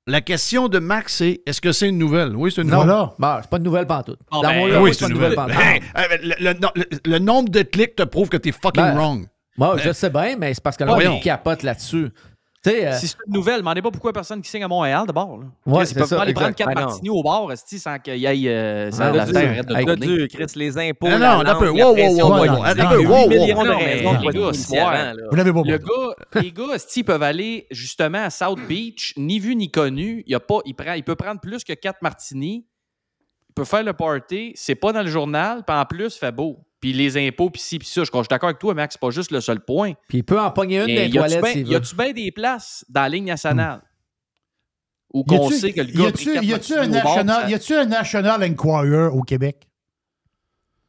La 0.07 0.21
question 0.23 0.69
de 0.69 0.79
Max, 0.79 1.17
c'est 1.17 1.43
est-ce 1.45 1.61
que 1.61 1.71
c'est 1.73 1.89
une 1.89 1.99
nouvelle? 1.99 2.35
Oui, 2.35 2.51
c'est 2.55 2.63
une 2.63 2.69
Non, 2.69 2.77
nouvelle. 2.77 2.89
là, 2.89 3.15
bah, 3.19 3.41
c'est 3.43 3.51
pas 3.51 3.59
une 3.59 3.65
nouvelle 3.65 3.87
pantoute. 3.87 4.19
Bon, 4.31 4.41
Dans 4.41 4.49
ben, 4.49 4.69
mon 4.73 4.81
oui, 4.83 4.95
c'est 4.95 5.01
pas 5.01 5.07
une 5.09 5.13
nouvelle 5.15 5.35
pantoute. 5.35 5.57
Hey, 5.61 5.83
euh, 5.99 6.03
le, 6.23 6.35
le- 6.53 6.71
le- 6.77 6.87
le 7.05 7.19
nombre 7.19 7.51
de 7.51 7.61
clics 7.63 7.95
te 7.95 8.05
prouve 8.05 8.31
que 8.31 8.39
t'es 8.39 8.53
fucking 8.53 8.83
Ben, 8.83 8.95
wrong. 8.97 9.27
Moi, 9.59 9.77
je 9.79 9.93
sais 9.93 10.09
bien, 10.11 10.37
mais 10.39 10.55
c'est 10.55 10.63
parce 10.63 10.77
que 10.77 10.85
là, 10.85 10.95
Voyons. 10.95 11.17
on 11.17 11.21
capote 11.21 11.63
là-dessus. 11.63 12.11
Tu 12.65 12.71
sais, 12.71 12.87
euh, 12.87 12.93
Si 12.93 13.07
c'est 13.07 13.17
une 13.27 13.35
nouvelle, 13.35 13.59
demandez 13.59 13.81
pas 13.81 13.91
pourquoi 13.93 14.13
personne 14.13 14.43
qui 14.43 14.51
signe 14.51 14.65
à 14.65 14.69
Montréal 14.69 15.05
d'abord. 15.07 15.39
là. 15.39 15.47
Ouais, 15.65 15.85
c'est 15.85 15.93
ils 15.93 15.99
peuvent 15.99 16.09
ça, 16.09 16.17
pas 16.17 16.23
aller 16.23 16.35
prendre 16.35 16.55
quatre 16.57 16.75
martinis 16.75 17.09
au 17.11 17.23
bar 17.23 17.47
sans 17.57 17.99
qu'il 18.01 18.17
y 18.17 18.27
ait 18.27 18.49
euh, 18.49 18.91
ça, 18.91 19.07
Ah, 19.07 19.13
la 19.13 19.27
terre 19.27 19.51
arrête 19.51 19.67
de 19.67 19.77
Hey, 19.77 19.85
tourner. 19.85 20.07
Dieu, 20.07 20.27
Chris, 20.27 20.47
les 20.57 20.77
impôts, 20.77 21.09
Non, 21.09 21.19
non, 21.21 21.47
un 21.47 21.55
peu. 21.55 21.69
Wow, 21.71 21.95
wow, 21.95 21.95
wow, 21.95 22.29
wow, 22.31 22.65
un 22.65 22.75
les 22.75 22.83
peu. 22.83 23.07
Wow, 23.07 23.29
mais. 23.29 24.03
Vous 25.31 25.37
l'avez 25.37 25.53
pas 25.53 25.63
Le 25.65 25.79
gars, 25.79 26.41
les 26.43 26.53
gars, 26.53 26.65
ils 26.97 27.05
peuvent 27.05 27.23
aller 27.23 27.67
justement 27.71 28.25
à 28.25 28.31
South 28.31 28.59
Beach, 28.69 29.15
ni 29.17 29.39
vu 29.39 29.55
ni 29.55 29.71
connu. 29.71 30.25
Il, 30.27 30.33
y 30.33 30.35
a 30.35 30.41
pas, 30.41 30.59
il, 30.65 30.75
prend, 30.75 30.95
il 30.95 31.05
peut 31.05 31.17
prendre 31.17 31.41
plus 31.41 31.63
que 31.65 31.73
quatre 31.75 32.03
martinis. 32.03 32.67
Peut 33.59 33.65
faire 33.65 33.83
le 33.83 33.93
party. 33.93 34.53
C'est 34.55 34.77
pas 34.77 34.93
dans 34.93 35.03
le 35.03 35.11
journal. 35.11 35.65
Puis 35.67 35.77
en 35.77 35.85
plus, 35.85 36.15
fait 36.17 36.31
beau. 36.31 36.65
Puis 36.81 36.93
les 36.93 37.17
impôts, 37.27 37.51
puis 37.51 37.61
ci, 37.61 37.79
puis 37.79 37.89
ça. 37.89 38.05
Je 38.05 38.11
je 38.13 38.17
suis 38.17 38.29
d'accord 38.29 38.51
avec 38.51 38.61
toi, 38.61 38.73
Max. 38.73 38.95
C'est 38.95 39.01
pas 39.01 39.11
juste 39.11 39.33
le 39.33 39.41
seul 39.41 39.59
point. 39.65 39.95
Puis 40.09 40.19
il 40.19 40.23
peut 40.25 40.41
en 40.41 40.51
pogner 40.53 40.79
une 40.79 40.87
Mais 40.87 41.09
des 41.09 41.15
y 41.17 41.19
toilettes 41.19 41.43
ben- 41.43 41.67
y 41.67 41.75
a-tu 41.75 41.97
bien 41.97 42.13
des 42.13 42.31
places 42.31 42.85
dans 42.89 43.03
la 43.03 43.09
ligne 43.09 43.25
nationale? 43.25 43.83
Où 45.13 45.21
Y 45.21 45.25
qu'on 45.27 45.51
sait 45.51 45.73
que 45.73 45.81
le 45.81 45.87
gars 45.87 46.05
y 46.43 46.53
a-tu 46.55 46.75
un 46.75 46.87
national, 46.87 47.51
y 47.51 47.75
un 47.75 47.85
National 47.87 48.45
Enquirer 48.45 49.07
au 49.07 49.23
Québec? 49.23 49.67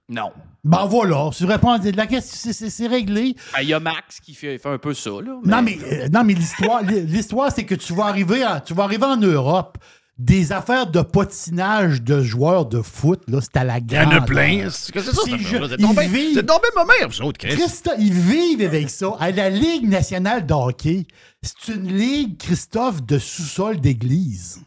Non. 0.10 0.32
Ben 0.64 0.86
voilà, 0.86 1.30
tu 1.36 1.46
réponds 1.46 1.72
à 1.72 1.78
la 1.78 2.06
question, 2.08 2.52
c'est- 2.52 2.88
réglé. 2.88 3.36
Ben, 3.54 3.62
Il 3.62 3.70
y 3.70 3.74
a 3.74 3.80
Max 3.80 4.20
qui 4.20 4.34
fait, 4.34 4.58
fait 4.58 4.70
un 4.70 4.78
peu 4.78 4.94
ça. 4.94 5.10
Là, 5.10 5.40
Non, 5.44 5.62
mais, 5.62 5.78
euh, 5.82 6.08
non, 6.12 6.24
mais 6.24 6.34
l'histoire, 6.34 6.82
l'histoire, 6.84 7.52
c'est 7.52 7.64
que 7.64 7.76
tu 7.76 7.94
vas 7.94 8.06
arriver, 8.06 8.44
à- 8.44 8.60
tu 8.60 8.74
vas 8.74 8.84
arriver 8.84 9.06
en 9.06 9.16
Europe. 9.18 9.78
Des 10.20 10.52
affaires 10.52 10.88
de 10.92 11.02
patinage 11.02 12.02
de 12.02 12.22
joueurs 12.22 12.66
de 12.66 12.82
foot, 12.82 13.22
là, 13.30 13.40
c'est 13.42 13.56
à 13.56 13.64
la 13.64 13.78
Il 13.78 13.94
y 13.94 13.98
en 13.98 14.12
a 14.12 14.20
plein. 14.20 14.68
C'est 14.70 14.92
que 14.92 15.00
c'est 15.02 15.14
ça. 15.14 15.22
C'est 15.24 15.78
tombé- 15.78 16.08
vivent- 16.08 16.34
c'est 16.36 16.46
tombé 16.46 16.68
ma 16.76 16.84
mère, 16.84 17.08
vous 17.08 17.22
autres, 17.22 17.38
Chris. 17.40 17.56
Christophe, 17.56 17.96
ils 18.00 18.12
vivent 18.12 18.62
avec 18.62 18.90
ça. 18.90 19.16
À 19.18 19.32
la 19.32 19.50
Ligue 19.50 19.88
nationale 19.88 20.46
de 20.46 20.54
hockey, 20.54 21.08
c'est 21.42 21.74
une 21.74 21.88
ligue, 21.98 22.38
Christophe, 22.38 23.02
de 23.02 23.18
sous-sol 23.18 23.80
d'église. 23.80 24.60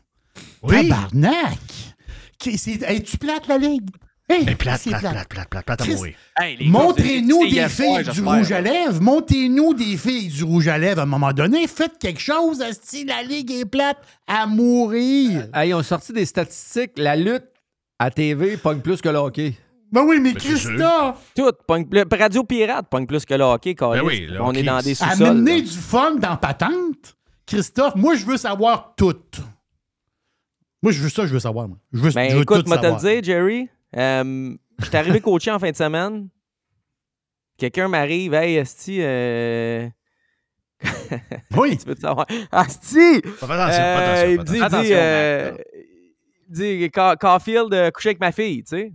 Oui. 0.63 0.89
Tabarnak! 0.89 1.59
Es-tu 2.47 3.19
plate, 3.19 3.47
la 3.47 3.59
ligue? 3.59 3.91
Hey, 4.29 4.45
Mais 4.47 4.55
plate, 4.55 4.83
plate, 4.85 5.01
plate, 5.01 5.29
plate, 5.29 5.49
plate, 5.49 5.65
plate 5.67 5.81
à 5.83 5.85
mourir. 5.85 6.15
Hey, 6.39 6.69
Montrez-nous 6.69 7.49
des 7.49 7.69
filles 7.69 8.05
du 8.05 8.21
rouge 8.23 8.53
à 8.53 8.61
lèvres. 8.61 9.01
Montez-nous 9.03 9.75
des 9.75 9.97
filles 9.97 10.29
du 10.29 10.45
rouge 10.45 10.69
à 10.69 10.79
lèvres 10.79 11.01
à 11.01 11.03
un 11.03 11.07
moment 11.07 11.33
donné. 11.33 11.67
Faites 11.67 11.99
quelque 11.99 12.21
chose. 12.21 12.63
Si 12.83 13.05
la 13.05 13.23
ligue 13.23 13.51
est 13.51 13.65
plate, 13.65 13.99
à 14.27 14.47
mourir. 14.47 15.49
Hey, 15.55 15.71
ils 15.71 15.75
ont 15.75 15.83
sorti 15.83 16.13
des 16.13 16.25
statistiques. 16.25 16.93
La 16.97 17.17
lutte 17.17 17.45
à 17.99 18.11
TV 18.11 18.57
pogne 18.57 18.81
plus 18.81 19.01
que 19.03 19.09
le 19.09 19.19
hockey. 19.19 19.55
Ben 19.91 20.05
oui, 20.07 20.19
mais 20.21 20.31
sûr. 20.31 20.41
Christophe, 20.57 21.19
Tout. 21.37 21.51
pogne 21.67 21.85
plus- 21.85 22.05
Radio 22.19 22.45
Pirate 22.45 22.87
pogne 22.89 23.07
plus 23.07 23.27
que 23.27 23.35
le 23.35 23.45
hockey, 23.45 23.75
Carlis. 23.75 23.99
Ben 24.01 24.07
oui, 24.07 24.27
le 24.31 24.41
On 24.41 24.53
est 24.53 24.63
dans 24.63 24.81
des 24.81 24.95
sous-sols. 24.95 25.27
amener 25.27 25.57
là. 25.57 25.61
du 25.63 25.69
fun 25.77 26.15
dans 26.15 26.37
patente? 26.39 27.17
Christophe, 27.45 27.97
moi, 27.97 28.15
je 28.15 28.25
veux 28.25 28.39
savoir 28.39 28.95
tout. 28.97 29.15
Moi, 30.83 30.93
je 30.93 31.03
veux 31.03 31.11
ça, 31.11 31.27
je 31.27 31.33
veux 31.35 31.41
savoir. 31.41 31.69
Moi. 31.69 31.77
Je 31.93 31.99
veux, 31.99 32.11
Ben 32.11 32.31
je 32.31 32.37
veux 32.37 32.43
écoute, 32.43 32.63
tout 32.65 32.69
moi 32.69 32.79
te 32.79 32.87
le 32.87 32.97
dire, 32.97 33.23
Jerry? 33.23 33.69
Euh, 33.97 34.55
J'étais 34.83 34.97
arrivé 34.99 35.21
coacher 35.21 35.51
en 35.51 35.59
fin 35.59 35.71
de 35.71 35.77
semaine. 35.77 36.29
Quelqu'un 37.59 37.89
m'arrive, 37.89 38.35
hey, 38.35 38.57
Esti, 38.57 38.99
euh... 39.01 39.89
Oui. 41.57 41.77
tu 41.79 41.87
veux 41.87 41.95
te 41.95 42.01
savoir? 42.01 42.27
Asti! 42.51 43.19
Attention, 43.41 43.49
attention, 43.49 44.29
il 44.31 44.39
me 44.39 44.45
dit, 44.45 44.61
attention. 44.63 44.81
il 44.83 44.87
dit, 44.87 44.95
Attention, 44.95 44.97
euh, 44.97 45.53
dit, 46.49 46.91
Ca- 46.93 47.17
Caulfield 47.17 47.73
euh, 47.75 47.91
couché 47.91 48.09
avec 48.11 48.21
ma 48.21 48.33
fille, 48.33 48.65
tu 48.65 48.77
sais. 48.77 48.93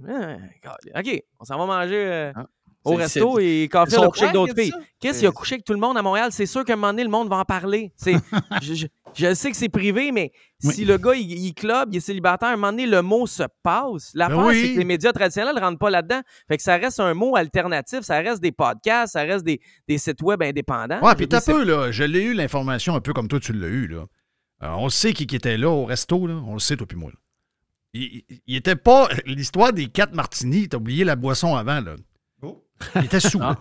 Ah, 0.65 0.99
OK, 0.99 1.23
on 1.39 1.45
s'en 1.45 1.57
va 1.57 1.65
manger 1.65 1.95
euh, 1.95 2.31
Ah. 2.35 2.45
au 2.83 2.95
resto 2.95 3.37
c'est- 3.39 3.45
et 3.45 3.67
Caulfield 3.69 4.03
a 4.03 4.07
couché 4.09 4.23
avec 4.23 4.33
d'autres 4.33 4.55
filles. 4.59 4.73
Qu'est-ce 4.99 5.19
qu'il 5.19 5.27
a 5.27 5.31
couché 5.31 5.55
avec 5.55 5.63
tout 5.65 5.73
le 5.73 5.79
monde 5.79 5.97
à 5.97 6.01
Montréal? 6.01 6.31
C'est 6.31 6.45
sûr 6.45 6.65
qu'à 6.65 6.73
un 6.73 6.75
moment 6.75 6.89
donné, 6.91 7.03
le 7.03 7.09
monde 7.09 7.29
va 7.29 7.37
en 7.37 7.45
parler. 7.45 7.93
C'est, 7.95 8.13
je, 8.61 8.73
je- 8.73 8.87
je 9.17 9.33
sais 9.33 9.51
que 9.51 9.57
c'est 9.57 9.69
privé, 9.69 10.11
mais 10.11 10.31
Oui. 10.63 10.73
si 10.73 10.85
le 10.85 10.97
gars, 10.97 11.13
il, 11.15 11.31
il 11.31 11.53
club, 11.53 11.89
il 11.93 11.97
est 11.97 11.99
célibataire, 11.99 12.49
à 12.49 12.53
un 12.53 12.55
moment 12.55 12.71
donné, 12.71 12.85
le 12.85 13.01
mot 13.01 13.25
se 13.27 13.43
passe. 13.63 14.11
L'affaire, 14.13 14.37
Ben 14.37 14.47
oui. 14.47 14.61
c'est 14.61 14.73
que 14.73 14.79
les 14.79 14.85
médias 14.85 15.11
traditionnels 15.11 15.55
ne 15.55 15.59
rentrent 15.59 15.79
pas 15.79 15.89
là-dedans. 15.89 16.21
Fait 16.47 16.57
que 16.57 16.63
ça 16.63 16.77
reste 16.77 16.99
un 16.99 17.13
mot 17.13 17.35
alternatif, 17.35 18.01
ça 18.01 18.17
reste 18.19 18.41
des 18.41 18.51
podcasts, 18.51 19.13
ça 19.13 19.21
reste 19.23 19.43
des, 19.45 19.59
des 19.87 19.97
sites 19.97 20.21
web 20.21 20.41
indépendants. 20.43 21.01
Ouais, 21.01 21.15
puis 21.15 21.27
t'as 21.27 21.41
peu, 21.41 21.63
là. 21.63 21.91
Je 21.91 22.03
l'ai 22.03 22.21
eu, 22.23 22.33
l'information, 22.33 22.95
un 22.95 23.01
peu 23.01 23.13
comme 23.13 23.27
toi, 23.27 23.39
tu 23.39 23.53
l'as 23.53 23.67
eu, 23.67 23.87
là. 23.87 24.05
Euh, 24.63 24.69
on 24.77 24.89
sait 24.89 25.13
qui, 25.13 25.27
qui 25.27 25.35
était 25.35 25.57
là 25.57 25.69
au 25.69 25.85
resto, 25.85 26.25
là. 26.27 26.35
On 26.45 26.53
le 26.53 26.59
sait, 26.59 26.75
toi 26.77 26.87
puis 26.87 26.97
moi. 26.97 27.11
là. 27.11 27.17
Il, 27.93 28.23
il- 28.29 28.41
il 28.47 28.55
était 28.55 28.75
pas. 28.75 29.07
L'histoire 29.25 29.71
des 29.73 29.87
quatre 29.87 30.13
martinis, 30.13 30.67
t'as 30.69 30.77
oublié 30.77 31.03
la 31.03 31.15
boisson 31.15 31.55
avant, 31.55 31.79
là. 31.81 31.95
Il 32.95 33.05
était 33.05 33.19
sous. 33.19 33.39
Ah. 33.41 33.59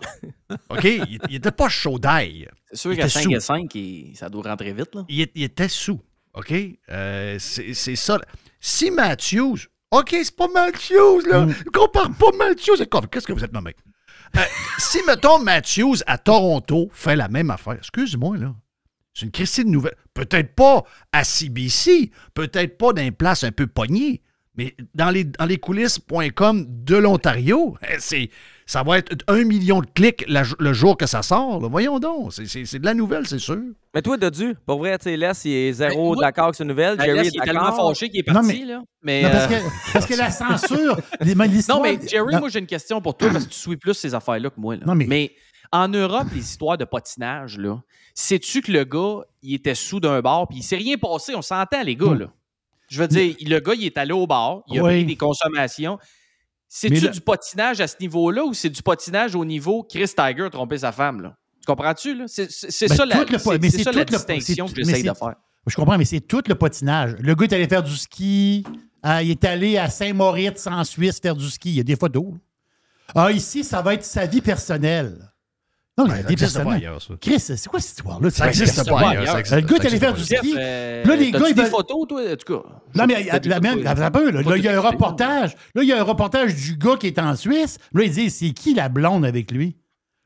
OK? 0.70 0.84
Il, 0.84 1.18
il 1.28 1.36
était 1.36 1.50
pas 1.52 1.68
chaud 1.68 1.98
d'ail. 1.98 2.48
C'est 2.70 2.76
sûr 2.76 2.90
qu'à 2.96 3.06
était 3.06 3.08
5 3.08 3.22
sous. 3.22 3.32
et 3.32 3.40
5, 3.40 3.74
il- 3.74 4.16
ça 4.16 4.28
doit 4.28 4.42
rentrer 4.42 4.72
vite. 4.72 4.94
Là. 4.94 5.04
Il, 5.08 5.20
était 5.42 5.68
sous. 5.68 6.00
OK? 6.34 6.52
Euh, 6.90 7.36
c'est 7.38 7.96
ça. 7.96 8.18
Si 8.60 8.90
Matthews. 8.90 9.56
OK, 9.90 10.10
c'est 10.10 10.34
pas 10.36 10.48
Matthews, 10.52 11.20
là. 11.28 11.46
Je 11.48 11.70
compare 11.70 12.10
pas 12.12 12.32
Matthews. 12.36 12.76
Qu'est-ce 13.10 13.26
que 13.26 13.32
vous 13.32 13.44
êtes 13.44 13.52
nommé? 13.52 13.74
Euh, 14.36 14.40
si, 14.78 14.98
mettons, 15.06 15.38
Matthews 15.38 15.96
à 16.06 16.18
Toronto 16.18 16.90
fait 16.92 17.16
la 17.16 17.28
même 17.28 17.50
affaire, 17.50 17.74
excuse-moi, 17.74 18.36
là. 18.36 18.54
C'est 19.14 19.24
une 19.24 19.32
crise 19.32 19.56
de 19.56 19.64
nouvelle. 19.70 19.96
Peut-être 20.12 20.54
pas 20.54 20.82
à 21.12 21.24
CBC, 21.24 22.10
peut-être 22.34 22.76
pas 22.76 22.92
dans 22.92 23.00
une 23.02 23.12
place 23.12 23.44
un 23.44 23.52
peu 23.52 23.66
pognée, 23.66 24.20
mais 24.56 24.76
dans 24.94 25.08
les, 25.08 25.24
dans 25.24 25.46
les 25.46 25.56
coulisses.com 25.58 26.66
de 26.68 26.96
l'Ontario, 26.96 27.78
c'est, 27.98 28.28
ça 28.66 28.82
va 28.82 28.98
être 28.98 29.14
un 29.28 29.44
million 29.44 29.80
de 29.80 29.86
clics 29.94 30.24
la- 30.28 30.42
le 30.58 30.72
jour 30.72 30.96
que 30.96 31.06
ça 31.06 31.22
sort. 31.22 31.60
là. 31.62 31.68
Voyons 31.68 31.98
donc, 32.00 32.32
c'est, 32.32 32.46
c'est- 32.46 32.64
c'est 32.66 32.78
de 32.80 32.84
la 32.84 32.94
nouvelle, 32.94 33.26
c'est 33.26 33.38
sûr. 33.38 33.58
Mais 33.94 34.02
toi, 34.02 34.16
Dodu, 34.16 34.54
pour 34.66 34.78
vrai, 34.78 34.98
tu 34.98 35.04
sais, 35.04 35.16
Les, 35.16 35.30
il 35.44 35.52
est 35.52 35.72
zéro 35.72 36.14
moi- 36.14 36.24
d'accord 36.26 36.44
avec 36.46 36.56
cette 36.56 36.66
nouvelle. 36.66 36.96
Ben, 36.98 37.04
Jerry 37.04 37.18
est 37.28 37.30
il 37.32 37.40
est 37.40 37.44
tellement 37.44 37.72
fâché 37.72 38.10
qu'il 38.10 38.20
est 38.20 38.28
Non, 38.28 38.34
parti. 38.34 38.58
mais- 38.60 38.64
là. 38.66 38.82
Mais, 39.02 39.22
Non, 39.22 39.30
parce, 39.30 39.44
euh, 39.44 39.48
que, 39.60 39.92
parce 39.92 40.06
que 40.06 40.14
la 40.14 40.30
censure. 40.30 40.96
les- 41.20 41.34
mais 41.34 41.48
Non, 41.68 41.80
mais 41.80 41.98
Jerry, 42.06 42.34
Non. 42.34 42.40
moi, 42.40 42.48
j'ai 42.48 42.58
une 42.58 42.66
question 42.66 43.00
pour 43.00 43.16
toi 43.16 43.30
parce 43.32 43.44
que 43.46 43.50
tu 43.52 43.58
suis 43.58 43.76
plus 43.76 43.94
ces 43.94 44.14
affaires-là 44.14 44.50
que 44.50 44.60
moi. 44.60 44.74
là. 44.76 44.82
Non, 44.84 44.94
mais- 44.94 45.32
en 45.72 45.88
Europe, 45.88 46.26
les 46.34 46.40
histoires 46.40 46.76
de 46.78 46.84
patinage, 46.84 47.58
là, 47.58 47.80
sais-tu 48.14 48.62
que 48.62 48.70
le 48.72 48.84
gars, 48.84 49.24
il 49.42 49.54
était 49.54 49.74
sous 49.74 49.98
d'un 50.00 50.20
bar 50.20 50.46
puis 50.48 50.58
il 50.58 50.62
s'est 50.62 50.76
rien 50.76 50.96
passé? 50.96 51.34
On 51.34 51.42
s'entend, 51.42 51.82
les 51.82 51.96
gars, 51.96 52.14
là. 52.14 52.26
Je 52.88 53.00
veux 53.02 53.08
dire, 53.08 53.34
le 53.40 53.58
gars, 53.58 53.74
il 53.74 53.84
est 53.84 53.98
allé 53.98 54.12
au 54.12 54.26
bar, 54.28 54.60
il 54.68 54.78
a 54.78 54.82
Oui. 54.84 54.90
pris 54.90 55.04
des 55.06 55.16
consommations. 55.16 55.98
C'est-tu 56.78 57.08
du 57.10 57.20
patinage 57.20 57.80
à 57.80 57.86
ce 57.88 57.96
niveau-là 58.00 58.44
ou 58.44 58.52
c'est 58.54 58.68
du 58.70 58.82
patinage 58.82 59.34
au 59.34 59.44
niveau 59.44 59.82
Chris 59.82 60.08
Tiger 60.08 60.42
a 60.44 60.50
trompé 60.50 60.78
sa 60.78 60.92
femme, 60.92 61.22
là? 61.22 61.36
Tu 61.60 61.66
comprends-tu? 61.66 62.22
C'est 62.26 62.42
Ben, 62.44 62.50
ça, 62.94 63.06
la, 63.06 63.16
c'est- 63.70 63.82
ça 63.82 63.92
la 63.92 63.98
le- 64.00 64.04
distinction 64.04 64.66
que 64.66 64.74
j'essaye 64.76 65.02
de 65.02 65.12
faire. 65.14 65.34
Je 65.66 65.74
comprends, 65.74 65.98
mais 65.98 66.04
c'est 66.04 66.20
tout 66.20 66.42
le 66.46 66.54
patinage. 66.54 67.16
Le 67.18 67.34
gars 67.34 67.44
est 67.46 67.52
allé 67.54 67.66
faire 67.66 67.82
du 67.82 67.96
ski. 67.96 68.64
euh, 69.04 69.22
il 69.22 69.30
est 69.30 69.44
allé 69.44 69.78
à 69.78 69.88
Saint-Moritz, 69.88 70.66
en 70.66 70.84
Suisse, 70.84 71.18
faire 71.20 71.34
du 71.34 71.48
ski. 71.48 71.70
Il 71.70 71.76
y 71.76 71.80
a 71.80 71.82
des 71.84 71.96
photos. 71.96 72.26
Ah, 73.14 73.30
ici, 73.32 73.64
ça 73.64 73.80
va 73.82 73.94
être 73.94 74.04
sa 74.04 74.26
vie 74.26 74.40
personnelle. 74.40 75.25
Non, 75.98 76.04
il 76.04 76.08
y 76.08 76.12
a 76.12 76.16
ça 76.16 76.22
des 76.24 76.32
existe 76.34 76.52
pas 76.52 76.58
personnels. 76.60 76.82
ailleurs, 76.88 77.02
ça. 77.02 77.14
Chris, 77.20 77.40
c'est 77.40 77.66
quoi 77.68 77.80
cette 77.80 77.96
histoire-là? 77.98 78.30
Ça 78.30 78.48
existe 78.48 78.86
pas 78.88 79.08
ailleurs, 79.10 79.26
ça 79.28 79.40
existe- 79.40 79.54
Le 79.56 79.66
gars 79.66 79.76
allé 79.86 79.98
faire 79.98 80.14
du 80.14 80.24
ski. 80.24 80.34
pas. 80.36 80.58
Euh, 80.60 81.04
Là, 81.06 81.16
les 81.16 81.30
gars, 81.30 81.40
ils 81.48 81.54
des 81.54 81.64
photos, 81.64 82.06
toi, 82.08 82.20
en 82.20 82.36
tout 82.36 82.54
cas? 82.62 82.68
Non, 82.94 83.06
mais 83.06 83.14
il 83.20 83.26
y 83.26 83.30
a- 83.30 83.32
T'as 83.32 83.38
des 83.38 83.48
la 83.48 83.60
même, 83.60 83.80
là, 83.82 84.56
il 84.56 84.62
y 84.64 84.68
a 84.68 84.76
un 84.76 84.80
reportage. 84.80 85.54
Là, 85.74 85.82
il 85.82 85.88
y 85.88 85.92
a 85.92 85.98
un 86.00 86.02
reportage 86.04 86.54
du 86.54 86.76
gars 86.76 86.96
qui 86.96 87.06
est 87.06 87.18
en 87.18 87.34
Suisse. 87.34 87.78
Là, 87.94 88.02
il 88.04 88.10
dit 88.10 88.28
c'est 88.30 88.50
qui 88.50 88.74
la 88.74 88.88
blonde 88.90 89.24
avec 89.24 89.50
lui? 89.50 89.76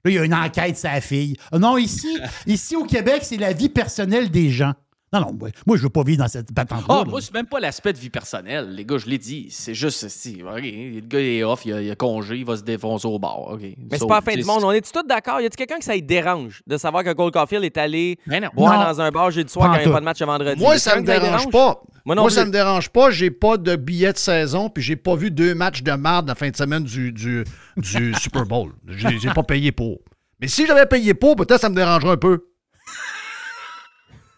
Là, 0.04 0.10
il 0.10 0.14
y 0.14 0.18
a 0.18 0.24
une 0.24 0.34
enquête 0.34 0.76
sa 0.76 1.00
fille. 1.00 1.36
Ah 1.52 1.58
Non, 1.58 1.76
ici, 1.78 2.08
ici 2.46 2.74
au 2.74 2.84
Québec, 2.84 3.20
c'est 3.22 3.36
la 3.36 3.52
vie 3.52 3.68
personnelle 3.68 4.30
des 4.30 4.50
gens. 4.50 4.72
Non, 5.12 5.20
non, 5.22 5.32
moi, 5.32 5.48
moi, 5.66 5.76
je 5.76 5.82
veux 5.82 5.88
pas 5.90 6.04
vivre 6.04 6.22
dans 6.22 6.28
cette 6.28 6.54
patente 6.54 6.84
Ah, 6.88 7.02
moi, 7.04 7.20
c'est 7.20 7.34
même 7.34 7.46
pas 7.46 7.58
l'aspect 7.58 7.92
de 7.92 7.98
vie 7.98 8.10
personnelle. 8.10 8.72
Les 8.76 8.84
gars, 8.84 8.96
je 8.98 9.06
l'ai 9.06 9.18
dit. 9.18 9.48
C'est 9.50 9.74
juste, 9.74 10.06
si, 10.08 10.40
ok, 10.40 10.60
le 10.62 11.00
gars 11.00 11.20
il 11.20 11.26
est 11.38 11.42
off, 11.42 11.66
il 11.66 11.72
a, 11.72 11.82
il 11.82 11.90
a 11.90 11.96
congé, 11.96 12.36
il 12.36 12.44
va 12.44 12.56
se 12.56 12.62
défoncer 12.62 13.08
au 13.08 13.18
bar. 13.18 13.40
ok. 13.40 13.60
Mais 13.60 13.98
c'est 13.98 14.06
pas 14.06 14.16
la 14.16 14.20
fin 14.20 14.36
du 14.36 14.44
monde. 14.44 14.62
On 14.62 14.70
est 14.70 14.80
tous 14.88 15.02
d'accord? 15.04 15.40
Y 15.40 15.46
a-t-il 15.46 15.56
quelqu'un 15.56 15.78
que 15.78 15.84
ça 15.84 15.94
lui 15.94 16.02
dérange 16.02 16.62
de 16.64 16.76
savoir 16.76 17.02
que 17.02 17.12
Cole 17.12 17.32
Caulfield 17.32 17.64
est 17.64 17.76
allé 17.76 18.18
boire 18.54 18.78
Non. 18.78 18.84
dans 18.84 19.00
un 19.00 19.10
bar 19.10 19.32
jeudi 19.32 19.52
soir 19.52 19.68
Pas 19.72 19.78
quand 19.78 19.82
il 19.82 19.86
n'y 19.86 19.90
a 19.90 19.94
pas 19.94 20.00
de 20.00 20.04
match 20.04 20.20
le 20.20 20.26
vendredi? 20.26 20.60
Moi, 20.62 20.76
Y 20.76 20.78
ça 20.78 20.96
me 21.00 21.02
dérange 21.04 21.50
pas. 21.50 21.82
Moi 22.04 22.14
non 22.14 22.22
Moi, 22.22 22.30
ça 22.30 22.44
me 22.44 22.50
dérange 22.52 22.88
pas. 22.90 23.10
J'ai 23.10 23.30
pas 23.32 23.56
de 23.56 23.74
billet 23.74 24.12
de 24.12 24.18
saison, 24.18 24.70
puis 24.70 24.82
j'ai 24.82 24.96
pas 24.96 25.16
vu 25.16 25.32
deux 25.32 25.54
matchs 25.56 25.82
de 25.82 25.92
marde 25.92 26.28
la 26.28 26.34
fin 26.36 26.48
de 26.50 26.56
semaine 26.56 26.84
du, 26.84 27.10
du, 27.12 27.44
du 27.76 28.14
Super 28.20 28.46
Bowl. 28.46 28.72
J'ai 28.86 29.18
j'ai 29.18 29.30
pas 29.30 29.42
payé 29.42 29.72
pour. 29.72 29.98
Mais 30.40 30.46
si 30.46 30.66
j'avais 30.66 30.86
payé 30.86 31.14
pour, 31.14 31.34
peut-être 31.36 31.60
ça 31.60 31.68
me 31.68 31.74
dérangerait 31.74 32.12
un 32.12 32.16
peu. 32.16 32.46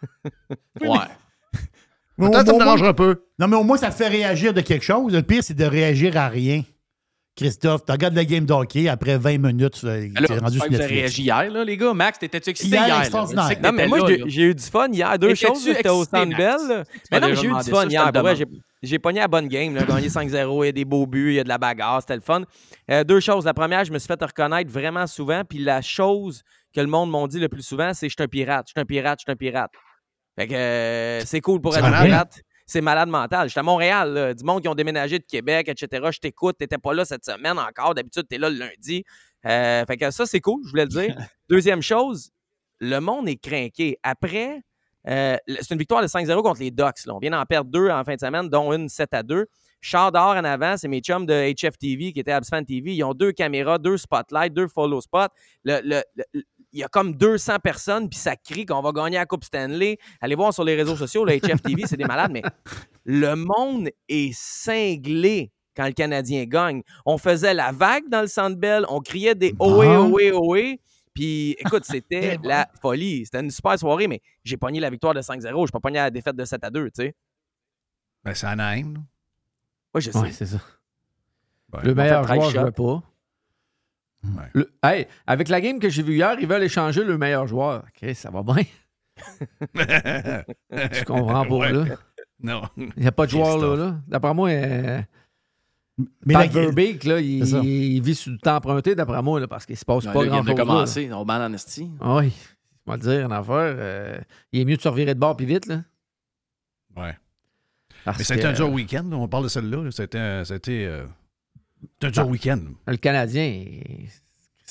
Ouais. 0.80 0.88
Peut-être 2.18 2.46
ça 2.46 2.52
me 2.52 2.58
dérangerait 2.58 2.88
un 2.88 2.94
peu. 2.94 3.24
Non, 3.38 3.48
mais 3.48 3.56
au 3.56 3.64
moins, 3.64 3.76
ça 3.76 3.90
te 3.90 3.94
fait 3.94 4.08
réagir 4.08 4.52
de 4.52 4.60
quelque 4.60 4.84
chose. 4.84 5.12
Le 5.12 5.22
pire, 5.22 5.42
c'est 5.42 5.54
de 5.54 5.64
réagir 5.64 6.16
à 6.16 6.28
rien. 6.28 6.62
Christophe, 7.34 7.86
tu 7.86 7.92
regardes 7.92 8.14
la 8.14 8.26
game 8.26 8.44
d'hockey, 8.44 8.88
après 8.88 9.16
20 9.16 9.38
minutes, 9.38 9.80
tu 9.80 9.86
es 9.88 10.10
Alors, 10.14 10.38
rendu 10.40 10.58
sur 10.58 10.66
vous 10.66 10.72
Netflix. 10.72 11.00
réagi 11.00 11.22
hier, 11.22 11.50
là, 11.50 11.64
les 11.64 11.76
gars. 11.78 11.94
Max, 11.94 12.18
t'étais-tu 12.18 12.50
excité 12.50 12.76
Hier, 12.76 12.86
hier? 12.86 13.60
Non, 13.62 13.72
mais 13.72 13.88
moi, 13.88 14.00
j'ai 14.26 14.42
eu 14.42 14.54
du 14.54 14.62
fun 14.62 14.88
hier. 14.92 15.18
Deux 15.18 15.34
choses. 15.34 15.64
J'étais 15.64 15.88
au 15.88 16.02
excité, 16.02 16.18
Centre 16.18 16.38
Max? 16.38 16.68
Bell. 16.68 16.84
Tu 16.92 17.00
Mais 17.10 17.20
non, 17.20 17.34
j'ai 17.34 17.46
eu 17.46 17.54
du 17.54 17.70
fun 17.70 17.86
hier. 17.88 18.12
J'ai 18.82 18.98
pogné 18.98 19.20
la 19.20 19.28
bonne 19.28 19.48
game. 19.48 19.74
là, 19.74 19.84
gagné 19.84 20.08
5-0. 20.08 20.64
Il 20.64 20.66
y 20.66 20.68
a 20.68 20.72
des 20.72 20.84
beaux 20.84 21.06
buts, 21.06 21.30
il 21.30 21.34
y 21.36 21.40
a 21.40 21.44
de 21.44 21.48
la 21.48 21.58
bagarre. 21.58 22.02
C'était 22.02 22.16
le 22.16 22.20
fun. 22.20 22.42
Euh, 22.90 23.04
deux 23.04 23.20
choses. 23.20 23.44
La 23.46 23.54
première, 23.54 23.84
je 23.84 23.92
me 23.92 23.98
suis 23.98 24.08
fait 24.08 24.22
reconnaître 24.22 24.70
vraiment 24.70 25.06
souvent. 25.06 25.42
Puis 25.48 25.58
la 25.58 25.80
chose 25.80 26.42
que 26.74 26.80
le 26.80 26.86
monde 26.86 27.10
m'a 27.10 27.26
dit 27.28 27.38
le 27.38 27.48
plus 27.48 27.62
souvent, 27.62 27.94
c'est 27.94 28.08
je 28.08 28.14
suis 28.14 28.22
un 28.22 28.28
pirate, 28.28 28.66
je 28.68 28.72
suis 28.72 28.80
un 28.80 28.84
pirate, 28.84 29.20
je 29.20 29.24
suis 29.24 29.32
un 29.32 29.36
pirate. 29.36 29.70
Fait 30.36 30.46
que 30.48 30.54
euh, 30.54 31.20
c'est 31.24 31.40
cool 31.40 31.60
pour 31.60 31.76
être 31.76 31.84
pirate. 32.06 32.40
C'est 32.66 32.80
malade 32.80 33.08
mental. 33.08 33.48
J'étais 33.48 33.60
à 33.60 33.64
Montréal, 33.64 34.12
là, 34.14 34.34
du 34.34 34.44
monde 34.44 34.62
qui 34.62 34.68
ont 34.68 34.74
déménagé 34.74 35.18
de 35.18 35.24
Québec, 35.24 35.68
etc. 35.68 36.08
Je 36.10 36.18
t'écoute, 36.20 36.56
t'étais 36.58 36.78
pas 36.78 36.94
là 36.94 37.04
cette 37.04 37.24
semaine 37.24 37.58
encore. 37.58 37.94
D'habitude, 37.94 38.24
t'es 38.28 38.38
là 38.38 38.48
le 38.48 38.56
lundi. 38.56 39.04
Euh, 39.44 39.84
fait 39.84 39.96
que 39.96 40.10
ça, 40.10 40.24
c'est 40.24 40.40
cool, 40.40 40.62
je 40.64 40.70
voulais 40.70 40.84
le 40.84 40.88
dire. 40.88 41.16
Deuxième 41.50 41.82
chose, 41.82 42.30
le 42.78 42.98
monde 43.00 43.28
est 43.28 43.36
craqué. 43.36 43.98
Après, 44.02 44.62
euh, 45.08 45.36
c'est 45.48 45.72
une 45.72 45.78
victoire 45.78 46.00
de 46.00 46.06
5-0 46.06 46.40
contre 46.42 46.60
les 46.60 46.70
Ducks. 46.70 47.04
là. 47.06 47.14
On 47.14 47.18
vient 47.18 47.32
d'en 47.32 47.44
perdre 47.44 47.70
deux 47.70 47.90
en 47.90 48.04
fin 48.04 48.14
de 48.14 48.20
semaine, 48.20 48.48
dont 48.48 48.72
une 48.72 48.88
7 48.88 49.12
à 49.12 49.22
2. 49.22 49.46
Char 49.84 50.12
d'or 50.12 50.36
en 50.36 50.44
avant, 50.44 50.76
c'est 50.76 50.86
mes 50.86 51.00
chums 51.00 51.26
de 51.26 51.52
HFTV 51.52 52.12
qui 52.12 52.20
étaient 52.20 52.30
Absfan 52.30 52.62
TV. 52.62 52.94
Ils 52.94 53.02
ont 53.02 53.14
deux 53.14 53.32
caméras, 53.32 53.78
deux 53.78 53.96
spotlights, 53.96 54.54
deux 54.54 54.68
follow 54.68 55.00
spots. 55.00 55.26
Le- 55.64 55.80
le- 55.82 56.04
le- 56.32 56.42
il 56.72 56.80
y 56.80 56.82
a 56.84 56.88
comme 56.88 57.14
200 57.14 57.58
personnes, 57.62 58.08
puis 58.08 58.18
ça 58.18 58.36
crie 58.36 58.64
qu'on 58.64 58.80
va 58.80 58.92
gagner 58.92 59.18
la 59.18 59.26
Coupe 59.26 59.44
Stanley. 59.44 59.98
Allez 60.20 60.34
voir 60.34 60.54
sur 60.54 60.64
les 60.64 60.74
réseaux 60.74 60.96
sociaux, 60.96 61.24
le 61.24 61.38
HFTV, 61.38 61.82
c'est 61.86 61.96
des 61.96 62.04
malades, 62.04 62.32
mais 62.32 62.42
le 63.04 63.34
monde 63.34 63.90
est 64.08 64.32
cinglé 64.34 65.52
quand 65.76 65.86
le 65.86 65.92
Canadien 65.92 66.44
gagne. 66.44 66.82
On 67.06 67.18
faisait 67.18 67.54
la 67.54 67.72
vague 67.72 68.08
dans 68.08 68.22
le 68.22 68.26
Centre 68.26 68.56
Bell, 68.56 68.84
on 68.88 69.00
criait 69.00 69.34
des 69.34 69.54
ohé, 69.58 69.96
ohé, 69.96 70.32
ohé. 70.32 70.80
Puis, 71.14 71.50
écoute, 71.58 71.84
c'était 71.84 72.38
la 72.42 72.68
folie. 72.80 73.26
C'était 73.26 73.40
une 73.40 73.50
super 73.50 73.78
soirée, 73.78 74.08
mais 74.08 74.22
j'ai 74.44 74.56
pogné 74.56 74.80
la 74.80 74.88
victoire 74.88 75.12
de 75.12 75.20
5-0. 75.20 75.66
Je 75.66 75.72
pas 75.72 75.80
pogné 75.80 75.98
la 75.98 76.10
défaite 76.10 76.36
de 76.36 76.44
7 76.44 76.64
à 76.64 76.70
2, 76.70 76.86
tu 76.86 76.90
sais. 76.94 77.14
Ben, 78.24 78.34
c'est 78.34 78.46
Anaheim. 78.46 79.04
Oui, 79.94 80.00
je 80.00 80.10
sais. 80.10 80.18
Ouais, 80.18 80.32
c'est 80.32 80.46
ça. 80.46 80.58
Ouais. 81.72 81.82
Le 81.84 81.94
meilleur 81.94 82.26
fait 82.26 82.38
13 82.38 82.50
joueur 82.50 82.64
ne 82.64 82.70
jouait 82.70 82.72
pas. 82.72 83.02
Le- 84.54 84.72
hey, 84.84 85.06
avec 85.26 85.48
la 85.48 85.60
game 85.60 85.78
que 85.80 85.88
j'ai 85.88 86.02
vue 86.02 86.14
hier, 86.14 86.36
ils 86.40 86.46
veulent 86.46 86.62
échanger 86.62 87.02
le 87.04 87.18
meilleur 87.18 87.46
joueur. 87.46 87.84
OK, 88.02 88.14
ça 88.14 88.30
va 88.30 88.42
bien. 88.42 88.62
Je 90.70 91.04
comprends 91.04 91.46
Ouais. 91.48 91.72
là? 91.72 91.84
Non. 92.42 92.62
Il 92.76 92.90
n'y 92.96 93.06
a 93.06 93.12
pas 93.12 93.26
de 93.26 93.30
joueur 93.30 93.76
là. 93.76 93.96
D'après 94.08 94.34
moi, 94.34 94.48
euh, 94.50 95.00
Mais 96.24 96.34
Pat 96.34 96.46
la- 96.46 96.60
Verbeek, 96.62 97.04
là, 97.04 97.20
il, 97.20 97.46
il 97.64 98.02
vit 98.02 98.14
sur 98.14 98.32
le 98.32 98.38
temps 98.38 98.56
emprunté, 98.56 98.94
d'après 98.94 99.22
moi, 99.22 99.38
là, 99.40 99.46
parce 99.48 99.66
qu'il 99.66 99.76
se 99.76 99.84
passe 99.84 100.04
Non, 100.06 100.12
pas 100.12 100.22
il 100.24 100.28
grand-chose. 100.28 100.46
de 100.46 100.50
là. 100.50 100.56
commencer. 100.56 101.10
On 101.12 101.24
ban 101.24 101.44
en 101.44 101.52
esti. 101.52 101.90
Oui, 102.00 102.32
je 102.86 102.92
vais 102.92 102.98
te 102.98 103.02
dire 103.04 103.26
une 103.26 103.32
affaire. 103.32 103.74
euh, 103.78 104.18
il 104.52 104.60
est 104.60 104.64
mieux 104.64 104.76
de 104.76 104.80
se 104.82 104.88
revirer 104.88 105.14
de 105.14 105.20
bord 105.20 105.36
puis 105.36 105.46
vite. 105.46 105.66
Là, 105.66 105.82
Ouais. 106.96 107.16
parce 108.04 108.18
Mais 108.18 108.24
c'était 108.24 108.42
que, 108.42 108.46
un 108.48 108.52
dur 108.52 108.70
week-end. 108.72 109.08
On 109.12 109.28
parle 109.28 109.44
de 109.44 109.48
celle-là. 109.48 109.90
C'était 109.90 110.78
euh, 111.82 111.86
c'était 112.00 112.06
un 112.20 112.22
dur 112.24 112.28
week-end. 112.30 112.60
Le 112.86 112.96
Canadien, 112.96 113.44
il 113.44 114.08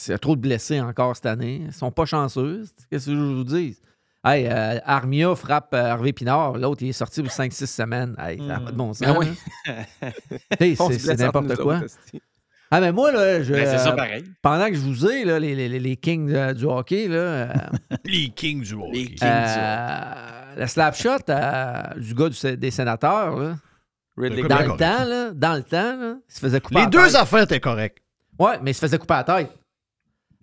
il 0.07 0.11
y 0.11 0.13
a 0.13 0.17
trop 0.17 0.35
de 0.35 0.41
blessés 0.41 0.81
encore 0.81 1.15
cette 1.15 1.27
année. 1.27 1.61
Ils 1.67 1.73
sont 1.73 1.91
pas 1.91 2.05
chanceux. 2.05 2.63
Qu'est-ce 2.89 3.05
que 3.07 3.11
je 3.15 3.19
vous 3.19 3.43
dis? 3.43 3.77
Hey, 4.25 4.47
euh, 4.47 4.79
Armia 4.85 5.35
frappe 5.35 5.73
euh, 5.73 5.91
Harvey 5.91 6.11
Pinard. 6.13 6.57
L'autre, 6.57 6.81
il 6.83 6.89
est 6.89 6.93
sorti 6.93 7.21
pour 7.21 7.31
5-6 7.31 7.65
semaines. 7.67 8.15
Hey, 8.19 8.38
ça 8.39 8.45
n'a 8.45 8.59
pas 8.61 8.71
de 8.71 8.75
bon 8.77 8.93
sens. 8.93 9.07
Ben 9.07 9.15
oui. 9.17 9.27
On 10.79 10.89
c'est 10.89 10.99
c'est 10.99 11.19
n'importe 11.19 11.55
quoi. 11.57 11.77
autres. 11.77 11.85
Ah, 12.73 12.79
mais 12.79 12.91
moi, 12.91 13.11
là, 13.11 13.43
je, 13.43 13.53
Ben, 13.53 13.77
c'est 13.77 13.88
euh, 13.89 14.21
pendant 14.41 14.67
que 14.69 14.75
je 14.75 14.79
vous 14.79 15.05
ai, 15.05 15.25
là, 15.25 15.39
les, 15.39 15.55
les- 15.55 15.79
les 15.79 15.97
Kings 15.97 16.31
euh, 16.31 16.53
du 16.53 16.63
hockey, 16.65 17.07
là, 17.07 17.15
euh, 17.17 17.47
Les 18.05 18.29
Kings 18.29 18.63
du 18.63 18.73
hockey. 18.75 18.91
Les 18.93 19.05
Kings. 19.07 19.27
euh, 19.27 20.55
la 20.55 20.67
slap 20.67 20.95
shot 20.95 21.09
euh, 21.29 21.83
du 21.97 22.13
gars 22.13 22.29
du 22.29 22.57
des 22.57 22.71
sénateurs, 22.71 23.35
là, 23.38 23.55
Ridley 24.17 24.43
Dans 24.47 24.59
le 24.59 24.77
temps, 24.77 25.05
là, 25.05 25.31
dans 25.33 25.53
le 25.55 25.63
temps, 25.63 25.97
là, 25.97 26.15
il 26.29 26.33
se 26.33 26.39
faisait 26.39 26.59
couper 26.61 26.75
Les 26.75 26.81
la 26.81 26.88
deux 26.89 27.05
tête. 27.05 27.15
affaires 27.15 27.41
étaient 27.43 27.59
correctes. 27.59 27.99
Ouais, 28.39 28.59
mais 28.61 28.71
il 28.71 28.73
se 28.73 28.79
faisait 28.79 28.97
couper 28.97 29.13
la 29.13 29.23
tête. 29.23 29.49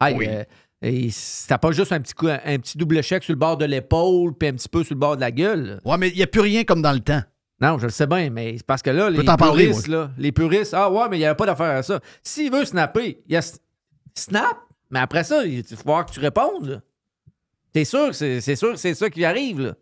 Hey, 0.00 0.14
Oui. 0.16 0.26
euh, 0.28 0.44
et 0.80 1.10
c'était 1.10 1.58
pas 1.58 1.72
juste 1.72 1.92
un 1.92 2.00
petit, 2.00 2.14
coup, 2.14 2.28
un, 2.28 2.38
un 2.44 2.58
petit 2.58 2.78
double 2.78 3.02
chèque 3.02 3.24
sur 3.24 3.32
le 3.32 3.38
bord 3.38 3.56
de 3.56 3.64
l'épaule 3.64 4.32
puis 4.34 4.48
un 4.48 4.52
petit 4.52 4.68
peu 4.68 4.84
sur 4.84 4.94
le 4.94 5.00
bord 5.00 5.16
de 5.16 5.20
la 5.20 5.30
gueule. 5.30 5.80
Ouais, 5.84 5.96
mais 5.98 6.08
il 6.10 6.16
n'y 6.16 6.22
a 6.22 6.26
plus 6.28 6.40
rien 6.40 6.64
comme 6.64 6.82
dans 6.82 6.92
le 6.92 7.00
temps. 7.00 7.22
Non, 7.60 7.76
je 7.78 7.86
le 7.86 7.90
sais 7.90 8.06
bien, 8.06 8.30
mais 8.30 8.56
c'est 8.56 8.64
parce 8.66 8.82
que 8.82 8.90
là, 8.90 9.10
les 9.10 9.16
peux 9.18 9.24
t'en 9.24 9.36
parler, 9.36 9.66
puristes, 9.66 9.88
là, 9.88 10.10
les 10.16 10.30
puristes, 10.30 10.74
ah 10.74 10.88
ouais, 10.90 11.08
mais 11.10 11.16
il 11.16 11.20
n'y 11.20 11.26
avait 11.26 11.34
pas 11.36 11.46
d'affaire 11.46 11.76
à 11.76 11.82
ça. 11.82 11.98
S'il 12.22 12.52
veut 12.52 12.64
snapper, 12.64 13.20
il 13.26 13.32
y 13.32 13.36
a 13.36 13.40
s- 13.40 13.58
snap, 14.14 14.56
mais 14.90 15.00
après 15.00 15.24
ça, 15.24 15.44
il 15.44 15.58
il 15.58 15.64
faut 15.76 15.82
voir 15.84 16.06
que 16.06 16.12
tu 16.12 16.20
répondes. 16.20 16.66
là. 16.68 16.80
T'es 17.72 17.84
sûr 17.84 18.06
que 18.06 18.12
c'est 18.12 18.40
c'est 18.40 18.54
sûr 18.54 18.70
que 18.70 18.76
c'est 18.78 18.94
ça 18.94 19.10
qui 19.10 19.24
arrive, 19.24 19.60
là. 19.60 19.74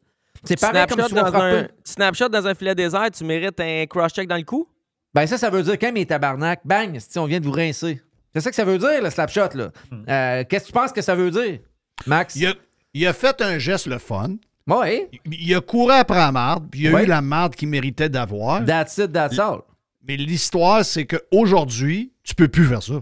C'est 0.46 0.60
pareil 0.60 0.86
comme 0.88 0.98
Snapshot 1.00 1.08
si 1.08 1.14
vas 1.14 1.30
dans, 1.30 1.40
un, 1.42 1.68
snapshot 1.84 2.28
dans 2.28 2.46
un 2.46 2.54
filet 2.54 2.74
désert, 2.74 3.10
tu 3.10 3.24
mérites 3.24 3.60
un 3.60 3.86
cross-check 3.86 4.28
dans 4.28 4.36
le 4.36 4.42
cou? 4.44 4.68
Ben 5.14 5.26
ça, 5.26 5.38
ça 5.38 5.50
veut 5.50 5.62
dire 5.62 5.78
quand 5.78 5.92
mes 5.92 6.04
tabarnak, 6.06 6.60
bang, 6.64 6.98
si 6.98 7.18
on 7.18 7.26
vient 7.26 7.40
de 7.40 7.44
vous 7.46 7.52
rincer. 7.52 8.02
C'est 8.34 8.40
ça 8.42 8.50
que 8.50 8.56
ça 8.56 8.64
veut 8.64 8.76
dire, 8.78 9.02
le 9.02 9.08
slapshot, 9.10 9.48
là. 9.54 9.70
Euh, 10.08 10.44
Qu'est-ce 10.48 10.64
que 10.64 10.66
tu 10.68 10.72
penses 10.72 10.92
que 10.92 11.00
ça 11.02 11.14
veut 11.14 11.30
dire, 11.30 11.60
Max? 12.06 12.36
Il 12.36 12.46
a, 12.46 12.54
il 12.92 13.06
a 13.06 13.12
fait 13.14 13.40
un 13.40 13.58
geste 13.58 13.86
le 13.86 13.98
fun. 13.98 14.36
Ouais, 14.66 15.08
Il 15.30 15.54
a 15.54 15.60
couru 15.60 15.92
après 15.92 16.18
la 16.18 16.32
marde, 16.32 16.68
puis 16.70 16.80
il 16.80 16.88
a 16.88 16.92
Ouais. 16.92 17.04
eu 17.04 17.06
la 17.06 17.20
marde 17.22 17.54
qu'il 17.54 17.68
méritait 17.68 18.08
d'avoir. 18.08 18.64
that's 18.64 18.98
it, 18.98 19.12
that's 19.12 19.38
all. 19.38 19.60
Mais 20.06 20.16
l'histoire, 20.16 20.84
c'est 20.84 21.06
qu'aujourd'hui, 21.06 22.12
tu 22.24 22.34
peux 22.34 22.48
plus 22.48 22.66
faire 22.66 22.82
ça. 22.82 22.94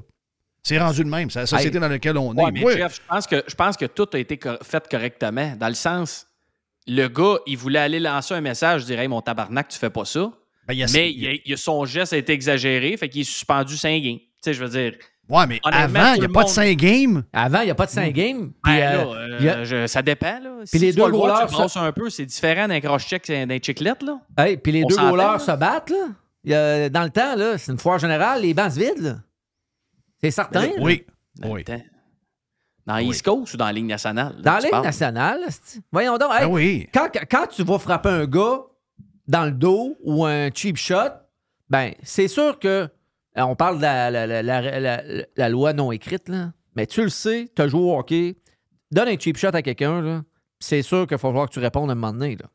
C'est 0.63 0.79
rendu 0.79 1.05
de 1.05 1.09
même. 1.11 1.31
C'est 1.31 1.41
la 1.41 1.47
société 1.47 1.77
Hey. 1.77 1.81
dans 1.81 1.89
laquelle 1.89 2.17
on 2.17 2.33
Ouais, 2.35 2.45
est. 2.49 2.53
mais 2.53 2.61
Moi, 2.61 2.73
Jeff, 2.77 2.97
je 2.97 3.01
pense, 3.09 3.27
que, 3.27 3.43
je 3.47 3.55
pense 3.55 3.77
que 3.77 3.85
tout 3.87 4.09
a 4.15 4.19
été 4.19 4.39
fait 4.63 4.89
correctement. 4.91 5.55
Dans 5.59 5.69
le 5.69 5.75
sens, 5.75 6.27
le 6.87 7.09
gars, 7.09 7.37
il 7.47 7.57
voulait 7.57 7.79
aller 7.79 8.01
lancer 8.01 8.35
un 8.35 8.41
message, 8.41 8.83
je 8.83 8.87
dirais, 8.87 9.09
mon 9.09 9.21
tabarnak, 9.23 9.69
tu 9.69 9.79
fais 9.79 9.91
pas 9.91 10.05
ça. 10.05 10.31
ben, 10.67 10.73
il 10.75 10.79
y 10.79 10.83
a- 10.83 10.87
mais 10.95 11.11
il 11.13 11.27
a- 11.27 11.39
il 11.45 11.53
a- 11.53 11.57
son 11.59 11.85
geste 11.85 12.13
a 12.15 12.17
été 12.17 12.33
exagéré, 12.33 12.97
fait 12.97 13.09
qu'il 13.09 13.21
est 13.21 13.25
suspendu 13.25 13.77
5 13.77 14.03
games. 14.03 14.17
Tu 14.19 14.27
sais, 14.41 14.55
je 14.55 14.65
veux 14.65 14.71
dire. 14.71 14.95
Ouais, 15.29 15.47
mais 15.47 15.59
avant, 15.65 16.13
il 16.15 16.19
n'y 16.21 16.25
a 16.25 16.27
le 16.29 16.33
pas 16.33 16.41
de 16.43 16.47
monde- 16.47 16.55
5 16.55 16.77
games? 16.77 17.23
Avant, 17.33 17.61
il 17.61 17.65
n'y 17.67 17.71
a 17.71 17.75
pas 17.75 17.87
de 17.87 17.91
5 17.91 18.13
games. 18.15 18.53
Ben 18.65 18.73
euh, 18.79 19.39
euh, 19.43 19.87
ça 19.87 20.03
dépend. 20.03 20.39
Là. 20.41 20.51
Puis 20.61 20.67
si 20.69 20.79
les 20.79 20.93
deux 20.93 21.07
le 21.07 21.13
goalers, 21.13 21.47
tu 21.49 21.55
brasses 21.55 21.77
un 21.79 21.93
peu, 21.93 22.09
c'est 22.11 22.27
différent 22.27 22.69
d'un 22.69 22.81
cross-check 22.81 23.29
et 23.31 23.47
d'un 23.47 23.59
chiclette. 23.59 24.03
Là. 24.03 24.21
Hey, 24.39 24.57
puis 24.59 24.73
les 24.73 24.85
On 24.85 24.89
deux 24.89 24.97
goalers 24.97 25.41
se 25.41 25.53
battent, 25.53 25.91
là. 25.91 26.09
Il 26.45 26.51
y 26.51 26.55
a- 26.55 26.89
dans 26.91 27.03
le 27.05 27.11
temps, 27.11 27.35
c'est 27.57 27.73
une 27.73 27.79
foire 27.79 27.99
générale, 27.99 28.43
les 28.43 28.53
bancs 28.55 28.73
se 28.73 28.79
vident, 28.81 29.03
là. 29.03 29.17
C'est 30.23 30.31
certain. 30.31 30.67
là. 30.67 30.73
Oui. 30.81 31.05
Dans 32.87 32.97
Oui. 32.97 33.07
East 33.09 33.23
Coast 33.25 33.55
ou 33.55 33.57
dans 33.57 33.67
la 33.67 33.73
Ligue 33.73 33.87
nationale? 33.87 34.35
là, 34.37 34.43
Dans 34.43 34.53
la 34.55 34.61
Ligue 34.61 34.71
parles? 34.71 34.85
nationale, 34.85 35.41
voyons 35.91 36.19
donc. 36.19 36.31
hey, 36.33 36.41
Ben 36.47 36.53
oui. 36.53 36.89
quand, 36.93 37.09
quand 37.31 37.47
tu 37.47 37.63
vas 37.65 37.79
frapper 37.79 38.11
un 38.11 38.27
gars 38.27 38.61
dans 39.27 39.45
le 39.47 39.53
dos 39.53 39.97
ou 40.05 40.25
un 40.27 40.51
cheap 40.53 40.77
shot, 40.77 41.11
ben, 41.71 41.93
c'est 42.03 42.29
sûr 42.29 42.59
que. 42.59 42.69
euh, 43.39 43.43
On 43.43 43.57
parle 43.57 43.79
de 43.79 43.83
la, 43.83 44.11
la- 44.11 44.27
la- 44.27 44.43
la- 44.43 44.81
la- 44.81 45.03
la 45.37 45.49
loi 45.49 45.73
non 45.73 45.93
écrite, 45.93 46.29
là. 46.29 46.53
Mais 46.77 46.87
tu 46.87 47.03
le 47.03 47.09
sais, 47.09 47.49
tu 47.57 47.63
as 47.63 47.69
joué 47.69 47.81
au 47.81 47.97
hockey. 47.99 48.37
Donne 48.91 49.09
un 49.09 49.19
cheap 49.19 49.37
shot 49.39 49.49
à 49.55 49.63
quelqu'un, 49.63 50.01
là. 50.03 50.23
C'est 50.61 50.83
sûr 50.83 51.01
qu'il 51.07 51.17
va 51.17 51.19
falloir 51.19 51.49
que 51.49 51.53
tu 51.55 51.59
répondes 51.61 51.89
à 51.91 51.93
un 51.93 51.97
moment 51.97 52.13
donné, 52.13 52.37
là. 52.37 52.47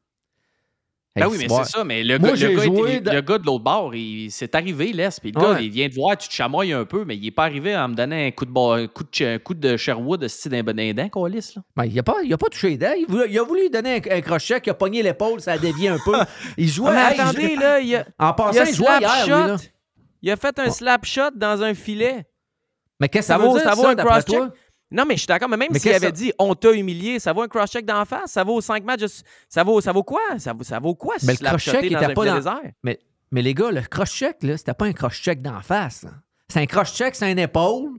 Ben 1.20 1.26
Hey, 1.26 1.32
oui, 1.32 1.38
mais 1.40 1.48
c'est 1.64 1.72
ça. 1.72 1.84
Mais 1.84 2.04
le 2.04 2.18
Moi, 2.20 2.32
gars, 2.34 2.48
le 2.50 2.56
gars, 2.56 2.64
était- 2.64 3.02
de- 3.02 3.12
le 3.12 3.22
gars 3.22 3.38
de 3.38 3.46
l'autre 3.46 3.64
bord, 3.64 3.94
il 3.96 4.30
c'est 4.32 4.56
arrivé, 4.56 4.91
laisse. 4.94 5.20
Puis 5.20 5.32
le 5.32 5.40
gars, 5.41 5.60
il 5.60 5.70
vient 5.70 5.90
te 5.90 5.96
voir, 5.96 6.18
tu 6.18 6.28
te 6.28 6.34
chamoyes 6.34 6.74
un 6.74 6.86
peu, 6.86 7.06
mais 7.06 7.16
il 7.18 7.24
n'est 7.24 7.32
pas 7.32 7.44
arrivé 7.46 7.74
à 7.74 7.88
me 7.88 7.96
donner 7.96 8.28
un 8.28 8.32
coup 8.32 8.46
de, 8.46 8.52
ba- 8.52 8.76
un 8.76 8.88
coup 8.88 9.04
de, 9.04 9.26
un 9.26 9.40
coup 9.40 9.54
de 9.54 9.78
Sherwood 9.78 10.28
style 10.28 10.52
d'un 10.52 10.64
bon 10.64 11.10
qu'on 11.10 11.26
lisse. 11.26 11.56
Là. 11.56 11.62
Ben, 11.76 11.86
il 11.86 11.94
n'a 11.96 12.04
pas, 12.04 12.14
pas 12.40 12.50
touché 12.50 12.70
les 12.70 12.78
dents. 12.78 12.94
Il, 12.98 13.06
voulait- 13.08 13.28
il 13.30 13.38
a 13.40 13.44
voulu 13.44 13.62
lui 13.64 13.70
donner 13.70 13.96
un, 13.96 14.18
un 14.18 14.22
crochet, 14.22 14.62
il 14.66 14.70
a 14.70 14.74
pogné 14.74 15.04
l'épaule, 15.04 15.41
ça 15.41 15.54
a 15.54 15.58
dévié 15.58 15.90
un 15.90 15.98
peu. 16.04 16.14
Il 16.58 16.68
jouait. 16.68 16.91
Ah, 16.94 17.10
mais 17.10 17.16
il 17.16 17.22
attendez, 17.22 17.56
là, 17.56 17.80
il 17.80 17.96
a, 17.96 18.06
En 18.20 18.34
passant, 18.34 18.64
il 18.68 18.74
jouait 18.76 18.88
slap 18.88 19.02
hier, 19.02 19.24
lui, 19.26 19.48
là. 19.48 19.58
shot. 19.58 19.64
Il 20.22 20.32
a 20.32 20.36
fait 20.38 20.60
un 20.60 20.70
slap 20.70 21.06
shot 21.06 21.32
dans 21.36 21.62
un 21.64 21.74
filet. 21.74 22.26
Mais 23.00 23.08
qu'est-ce 23.08 23.28
que 23.30 23.34
Ça, 23.34 23.38
vaut, 23.38 23.54
dire, 23.54 23.62
ça 23.64 23.76
vaut 23.76 23.84
ça, 23.84 23.90
un 23.91 23.96
cross-check? 23.96 24.41
Non, 24.91 25.03
mais 25.07 25.16
je 25.16 25.20
suis 25.20 25.28
d'accord, 25.28 25.49
mais 25.49 25.57
même 25.57 25.74
s'il 25.76 25.94
avait 25.94 26.07
que- 26.11 26.16
dit 26.16 26.32
on 26.40 26.56
t'a 26.56 26.72
humilié, 26.72 27.20
ça 27.20 27.32
vaut 27.34 27.44
un 27.44 27.48
cross-check 27.48 27.86
d'en 27.86 28.06
face, 28.06 28.32
ça 28.32 28.44
vaut 28.44 28.60
5 28.61 28.84
matchs, 28.84 29.02
ça 29.48 29.64
vaut, 29.64 29.82
ça 29.82 29.91
vaut 29.91 30.03
quoi? 30.03 30.22
Ça 30.40 30.53
vaut, 30.53 30.64
ça 30.64 30.80
vaut 30.80 30.95
quoi 30.95 31.16
si 31.20 31.26
Mais 31.28 31.34
le 31.34 31.38
slap 31.38 31.52
cross-check 31.57 31.84
était 31.84 31.95
un 31.95 32.14
pas 32.14 32.26
dans... 32.26 32.36
désert? 32.36 32.61
Mais, 32.84 32.99
mais 33.32 33.41
les 33.41 33.53
gars, 33.53 33.72
le 33.72 33.82
cross-check, 33.82 34.38
là, 34.41 34.57
c'était 34.57 34.74
pas 34.74 34.86
un 34.86 34.94
cross-check 34.94 35.41
d'en 35.41 35.61
face. 35.61 36.06
C'est 36.48 36.60
un 36.61 36.66
cross-check, 36.66 37.14
c'est 37.16 37.32
une 37.32 37.38
épaule 37.40 37.91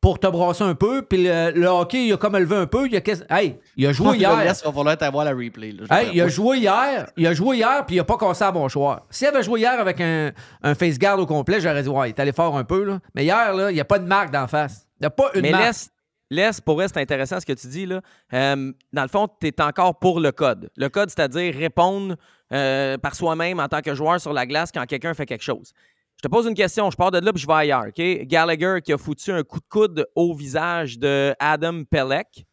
pour 0.00 0.18
te 0.18 0.26
brasser 0.26 0.64
un 0.64 0.74
peu, 0.74 1.00
puis 1.00 1.22
le, 1.24 1.52
le 1.52 1.66
hockey, 1.66 2.08
il 2.08 2.12
a 2.12 2.18
comme 2.18 2.36
élevé 2.36 2.56
un 2.56 2.66
peu. 2.66 2.86
Il 2.86 2.94
a, 2.96 3.00
hey, 3.40 3.58
il 3.76 3.86
a 3.86 3.92
joué 3.92 4.18
hier. 4.18 4.30
Il 4.42 4.46
va 4.48 4.54
falloir 4.54 4.98
t'avoir 4.98 5.24
la 5.24 5.30
replay. 5.30 5.72
Là, 5.72 5.84
je 5.90 5.94
Hey, 5.96 6.10
il 6.12 6.20
a 6.20 6.28
joué 6.28 6.58
hier, 6.58 7.10
il 7.16 7.26
a 7.26 7.32
joué 7.32 7.56
hier, 7.56 7.86
puis 7.86 7.96
il 7.96 8.00
a 8.00 8.04
pas 8.04 8.18
cassé 8.18 8.44
à 8.44 8.52
bon 8.52 8.68
choix. 8.68 9.06
S'il 9.08 9.28
avait 9.28 9.42
joué 9.42 9.60
hier 9.60 9.80
avec 9.80 9.98
un, 10.02 10.32
un 10.62 10.74
face 10.74 10.98
guard 10.98 11.18
au 11.20 11.24
complet, 11.24 11.58
j'aurais 11.60 11.82
dit, 11.82 11.88
ouais, 11.88 12.08
il 12.08 12.12
est 12.12 12.20
allé 12.20 12.32
fort 12.32 12.54
un 12.58 12.64
peu, 12.64 12.84
là. 12.84 12.98
Mais 13.14 13.24
hier, 13.24 13.54
là, 13.54 13.70
il 13.70 13.74
n'y 13.74 13.80
a 13.80 13.84
pas 13.86 13.98
de 13.98 14.04
marque 14.06 14.30
d'en 14.30 14.46
face. 14.46 14.86
Il 15.00 15.04
n'y 15.04 15.06
a 15.06 15.10
pas 15.10 15.30
une 15.36 15.40
Mais 15.40 15.52
marque. 15.52 15.64
laisse, 15.64 15.88
laisse, 16.34 16.60
pour 16.60 16.82
elle, 16.82 16.88
c'est 16.88 17.00
intéressant 17.00 17.40
ce 17.40 17.46
que 17.46 17.52
tu 17.52 17.66
dis. 17.68 17.86
Là. 17.86 18.00
Euh, 18.32 18.72
dans 18.92 19.02
le 19.02 19.08
fond, 19.08 19.28
tu 19.40 19.46
es 19.48 19.62
encore 19.62 19.98
pour 19.98 20.20
le 20.20 20.32
code. 20.32 20.70
Le 20.76 20.88
code, 20.88 21.10
c'est-à-dire 21.10 21.54
répondre 21.54 22.16
euh, 22.52 22.98
par 22.98 23.14
soi-même 23.14 23.60
en 23.60 23.68
tant 23.68 23.80
que 23.80 23.94
joueur 23.94 24.20
sur 24.20 24.32
la 24.32 24.46
glace 24.46 24.70
quand 24.72 24.84
quelqu'un 24.86 25.14
fait 25.14 25.26
quelque 25.26 25.42
chose. 25.44 25.72
Je 26.16 26.22
te 26.22 26.28
pose 26.28 26.46
une 26.46 26.54
question, 26.54 26.90
je 26.90 26.96
pars 26.96 27.10
de 27.10 27.18
là 27.18 27.32
puis 27.32 27.42
je 27.42 27.46
vais 27.46 27.52
ailleurs. 27.54 27.86
OK? 27.88 28.26
Gallagher 28.26 28.78
qui 28.84 28.92
a 28.92 28.98
foutu 28.98 29.32
un 29.32 29.42
coup 29.42 29.58
de 29.58 29.66
coude 29.68 30.06
au 30.14 30.34
visage 30.34 30.98
de 30.98 31.34
Adam 31.38 31.84
Pelech. 31.84 32.44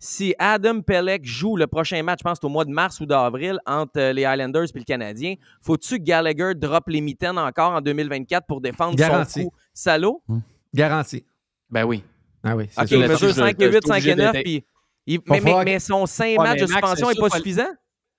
Si 0.00 0.34
Adam 0.38 0.80
Pelech 0.80 1.24
joue 1.24 1.56
le 1.56 1.66
prochain 1.66 2.00
match, 2.04 2.20
je 2.20 2.24
pense 2.24 2.34
que 2.34 2.42
c'est 2.42 2.46
au 2.46 2.50
mois 2.50 2.64
de 2.64 2.70
mars 2.70 3.00
ou 3.00 3.06
d'avril, 3.06 3.58
entre 3.66 3.98
euh, 3.98 4.12
les 4.12 4.24
Highlanders 4.24 4.66
et 4.72 4.78
le 4.78 4.84
Canadien, 4.84 5.34
faut-tu 5.60 5.98
que 5.98 6.04
Gallagher 6.04 6.54
drop 6.54 6.88
les 6.88 7.00
mitaines 7.00 7.36
encore 7.38 7.72
en 7.72 7.80
2024 7.80 8.46
pour 8.46 8.60
défendre 8.60 8.94
Garanti. 8.96 9.42
son 9.42 9.48
coup? 9.48 9.54
Salaud? 9.74 10.22
Garanti. 10.72 11.24
Ben 11.68 11.84
oui. 11.84 12.04
Ah 12.44 12.56
oui. 12.56 12.66
c'est 12.70 12.80
OK, 12.82 12.88
sûr. 12.88 12.98
il 13.02 13.08
mesure 13.08 13.34
5 13.34 13.60
et 13.62 13.70
8, 13.72 13.86
5 13.86 14.06
et 14.06 14.14
9, 14.14 14.32
d'être- 14.32 14.42
puis... 14.44 14.64
il- 15.06 15.20
mais, 15.28 15.40
mais- 15.64 15.78
son 15.80 16.06
5 16.06 16.38
Ouais, 16.38 16.48
matchs 16.48 16.60
de 16.60 16.66
suspension 16.66 17.08
n'est 17.08 17.14
pas 17.16 17.30
suffisant? 17.30 17.68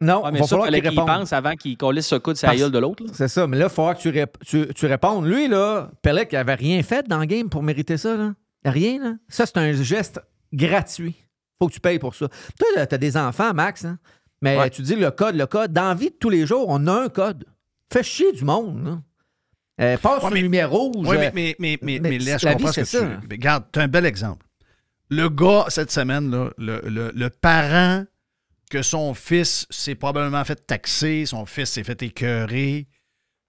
Non, 0.02 0.24
Ouais, 0.24 0.32
mais 0.32 0.40
va 0.40 0.46
ça, 0.46 0.58
falloir 0.58 0.70
qu'il 0.82 0.96
pense 0.96 1.34
avant 1.34 1.56
qu'il 1.56 1.76
collisse 1.76 2.08
ce 2.08 2.16
coup 2.16 2.32
de 2.32 2.38
sa 2.38 2.56
gueule 2.56 2.72
de 2.72 2.80
l'autre. 2.80 3.04
C'est 3.14 3.28
ça, 3.28 3.46
mais 3.48 3.58
là, 3.58 3.66
il 3.66 3.74
faudra 3.74 3.96
que 3.96 4.00
tu, 4.02 4.10
rép- 4.10 4.38
tu, 4.46 4.66
tu 4.74 4.86
répondes. 4.86 5.26
Lui, 5.26 5.48
là, 5.50 5.92
Pelec, 6.02 6.30
il 6.32 6.38
avait 6.38 6.56
rien 6.56 6.82
fait 6.84 7.06
dans 7.08 7.20
le 7.20 7.26
game 7.26 7.50
pour 7.50 7.64
mériter 7.64 7.98
ça. 7.98 8.16
Là. 8.16 8.34
Rien, 8.64 9.00
là. 9.04 9.14
Ça, 9.28 9.46
c'est 9.46 9.58
un 9.58 9.74
geste 9.74 10.22
gratuit. 10.54 11.16
faut 11.62 11.68
que 11.68 11.74
tu 11.74 11.82
payes 11.82 12.00
pour 12.00 12.16
ça. 12.16 12.28
Toi, 12.58 12.86
tu 12.88 12.96
as 12.96 12.98
des 12.98 13.18
enfants, 13.18 13.54
Max, 13.54 13.84
hein? 13.84 14.00
mais 14.42 14.58
Ouais. 14.58 14.70
tu 14.70 14.82
dis 14.82 14.96
le 14.96 15.12
code, 15.12 15.36
le 15.36 15.46
code. 15.48 15.74
Dans 15.74 15.90
la 15.90 15.94
vie 15.96 16.10
de 16.12 16.16
tous 16.18 16.30
les 16.30 16.46
jours, 16.46 16.66
on 16.70 16.88
a 16.88 16.94
un 16.94 17.10
code. 17.10 17.44
Fais 17.92 18.02
chier 18.04 18.32
du 18.32 18.46
monde. 18.46 18.86
là. 18.86 19.00
Euh, 19.80 19.98
passe 19.98 20.24
Ouais, 20.24 20.30
mais- 20.32 20.42
lumière 20.42 20.70
rouge. 20.70 21.08
Oui, 21.08 21.16
euh, 21.16 21.20
mais, 21.20 21.32
mais, 21.34 21.56
mais, 21.60 21.78
mais, 21.82 22.00
mais 22.10 22.20
là, 22.20 22.38
je 22.38 22.46
la 22.46 22.54
comprends 22.54 22.72
ce 22.72 22.82
que 22.82 22.86
c'est 22.86 22.98
tu... 23.00 23.04
ça. 23.06 23.20
Mais 23.30 23.36
Regarde, 23.36 23.66
tu 23.72 23.80
as 23.80 23.84
un 23.84 23.88
bel 23.88 24.06
exemple. 24.06 24.46
Le 25.10 25.30
gars, 25.30 25.66
cette 25.70 25.92
semaine, 25.92 26.30
là, 26.30 26.52
le, 26.58 26.82
le- 26.86 27.12
le 27.16 27.30
parent 27.30 28.04
que 28.70 28.82
son 28.82 29.14
fils 29.14 29.66
s'est 29.70 29.96
probablement 29.96 30.44
fait 30.44 30.68
taxer, 30.68 31.26
son 31.26 31.46
fils 31.46 31.70
s'est 31.72 31.84
fait 31.84 32.04
écœurer, 32.04 32.88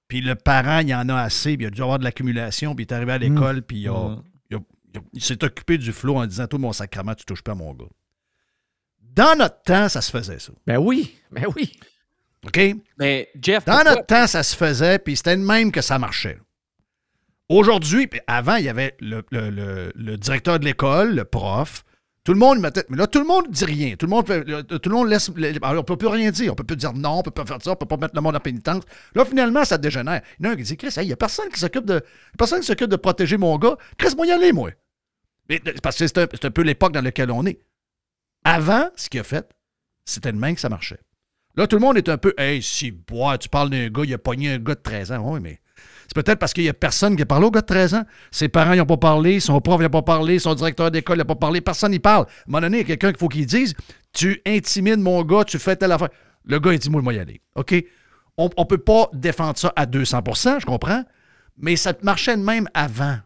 puis 0.08 0.20
le 0.22 0.34
parent, 0.34 0.78
il 0.78 0.94
en 0.94 1.08
a 1.10 1.16
assez, 1.20 1.56
puis 1.56 1.64
il 1.64 1.68
a 1.68 1.70
dû 1.70 1.82
avoir 1.82 1.98
de 1.98 2.04
l'accumulation, 2.04 2.74
puis 2.74 2.84
il 2.84 2.88
est 2.88 2.94
arrivé 2.94 3.12
à 3.12 3.18
Mm. 3.18 3.22
l'école, 3.22 3.62
puis 3.62 3.80
il, 3.80 3.88
a- 3.88 3.92
Mm. 3.92 4.22
il 4.50 4.56
a- 4.56 4.60
il 4.94 4.98
a- 4.98 5.02
il 5.12 5.22
s'est 5.22 5.44
occupé 5.44 5.76
du 5.78 5.92
flot 5.92 6.16
en 6.16 6.26
disant 6.26 6.46
«Toi, 6.48 6.58
mon 6.58 6.72
sacrement, 6.72 7.14
tu 7.14 7.24
touches 7.26 7.42
pas 7.42 7.52
à 7.52 7.56
mon 7.56 7.74
gars.» 7.74 7.84
Dans 9.02 9.36
notre 9.36 9.60
temps, 9.62 9.88
ça 9.88 10.00
se 10.00 10.10
faisait, 10.10 10.38
ça. 10.38 10.52
Ben 10.66 10.78
oui, 10.78 11.14
ben 11.32 11.44
oui. 11.56 11.72
OK? 12.46 12.60
Mais 12.98 13.28
Jeff, 13.40 13.64
Dans 13.64 13.74
pourquoi- 13.74 13.90
notre 13.92 14.06
temps, 14.06 14.26
ça 14.26 14.42
se 14.42 14.56
faisait, 14.56 14.98
puis 14.98 15.16
c'était 15.16 15.36
de 15.36 15.42
même 15.42 15.70
que 15.72 15.80
ça 15.82 15.98
marchait. 15.98 16.38
Aujourd'hui, 17.48 18.08
avant, 18.26 18.56
il 18.56 18.64
y 18.64 18.68
avait 18.68 18.94
le, 19.00 19.22
le- 19.30 19.50
le- 19.50 19.92
le 19.94 20.16
directeur 20.16 20.58
de 20.60 20.64
l'école, 20.64 21.14
le 21.16 21.24
prof. 21.24 21.84
Tout 22.22 22.32
le 22.32 22.38
monde 22.38 22.60
mettait. 22.60 22.84
Mais 22.90 22.96
là, 22.98 23.06
tout 23.06 23.18
le 23.18 23.24
monde 23.26 23.46
dit 23.50 23.64
rien. 23.64 23.96
Tout 23.96 24.06
le 24.06 24.10
monde, 24.10 24.28
le- 24.28 24.62
tout 24.62 24.88
le 24.90 24.94
monde 24.94 25.08
laisse. 25.08 25.30
le- 25.34 25.52
alors, 25.64 25.80
on 25.80 25.84
peut 25.84 25.96
plus 25.96 26.06
rien 26.08 26.30
dire. 26.30 26.52
On 26.52 26.54
peut 26.54 26.64
plus 26.64 26.76
dire 26.76 26.92
non, 26.92 27.18
on 27.18 27.22
peut 27.22 27.30
pas 27.30 27.44
faire 27.46 27.58
ça, 27.62 27.72
on 27.72 27.76
peut 27.76 27.86
pas 27.86 27.96
mettre 27.96 28.14
le 28.14 28.20
monde 28.20 28.36
en 28.36 28.40
pénitence. 28.40 28.84
Là, 29.14 29.24
finalement, 29.24 29.64
ça 29.64 29.78
dégénère. 29.78 30.20
Il 30.38 30.44
y 30.44 30.48
en 30.48 30.50
a 30.50 30.52
un 30.52 30.56
qui 30.56 30.62
dit 30.62 30.76
Chris, 30.76 30.92
il 30.98 31.06
n'y 31.06 31.12
a 31.12 31.16
personne 31.16 31.48
qui 31.48 31.58
s'occupe 31.58 31.86
de. 31.86 32.02
Personne 32.38 32.60
qui 32.60 32.66
s'occupe 32.66 32.90
de 32.90 32.96
protéger 32.96 33.36
mon 33.36 33.58
gars. 33.58 33.76
Chris, 33.98 34.14
moi 34.16 34.26
y 34.26 34.30
aller, 34.32 34.52
moi. 34.52 34.70
Mais, 35.48 35.60
parce 35.82 35.96
que 35.98 36.06
c'est 36.06 36.18
un, 36.18 36.26
c'est 36.30 36.44
un 36.44 36.50
peu 36.50 36.62
l'époque 36.62 36.92
dans 36.92 37.02
laquelle 37.02 37.30
on 37.32 37.44
est. 37.46 37.58
Avant, 38.44 38.90
ce 38.96 39.08
qu'il 39.08 39.18
a 39.20 39.24
fait, 39.24 39.48
c'était 40.04 40.30
de 40.30 40.38
même 40.38 40.54
que 40.54 40.60
ça 40.60 40.68
marchait. 40.68 41.00
Là, 41.56 41.66
tout 41.66 41.76
le 41.76 41.80
monde 41.80 41.96
est 41.96 42.08
un 42.08 42.18
peu 42.18 42.32
Hey, 42.38 42.62
si, 42.62 42.90
bois, 42.90 43.38
tu 43.38 43.48
parles 43.48 43.70
d'un 43.70 43.88
gars, 43.88 44.02
il 44.04 44.14
a 44.14 44.18
pogné 44.18 44.52
un 44.52 44.58
gars 44.58 44.74
de 44.74 44.80
13 44.80 45.12
ans. 45.12 45.32
Oui, 45.32 45.40
mais 45.42 45.60
c'est 46.06 46.14
peut-être 46.14 46.38
parce 46.38 46.52
qu'il 46.52 46.64
n'y 46.64 46.68
a 46.68 46.74
personne 46.74 47.16
qui 47.16 47.22
a 47.22 47.26
parlé 47.26 47.46
au 47.46 47.50
gars 47.50 47.60
de 47.60 47.66
13 47.66 47.94
ans. 47.94 48.04
Ses 48.30 48.48
parents 48.48 48.74
n'ont 48.74 48.86
pas 48.86 48.96
parlé, 48.96 49.40
son 49.40 49.60
prof 49.60 49.80
n'a 49.80 49.88
pas 49.88 50.02
parlé, 50.02 50.38
son 50.38 50.54
directeur 50.54 50.90
d'école 50.90 51.18
n'a 51.18 51.24
pas 51.24 51.34
parlé, 51.34 51.60
personne 51.60 51.92
n'y 51.92 51.98
parle. 51.98 52.24
À 52.24 52.28
un 52.28 52.44
moment 52.48 52.60
donné, 52.62 52.78
il 52.78 52.80
y 52.80 52.84
a 52.84 52.96
quelqu'un 52.96 53.10
qu'il 53.10 53.18
faut 53.18 53.28
qu'il 53.28 53.46
dise 53.46 53.74
Tu 54.12 54.40
intimides 54.46 55.00
mon 55.00 55.22
gars, 55.22 55.44
tu 55.44 55.58
fais 55.58 55.76
telle 55.76 55.92
affaire. 55.92 56.10
Le 56.44 56.58
gars, 56.58 56.72
il 56.72 56.78
dit 56.78 56.90
Moi, 56.90 57.02
moi 57.02 57.14
y 57.14 57.18
aller. 57.18 57.40
OK? 57.54 57.74
On 58.36 58.48
ne 58.56 58.64
peut 58.64 58.78
pas 58.78 59.08
défendre 59.12 59.58
ça 59.58 59.72
à 59.76 59.86
200% 59.86 60.60
je 60.60 60.66
comprends, 60.66 61.04
mais 61.58 61.76
ça 61.76 61.92
marchait 62.02 62.36
de 62.36 62.42
même 62.42 62.68
avant. 62.74 63.18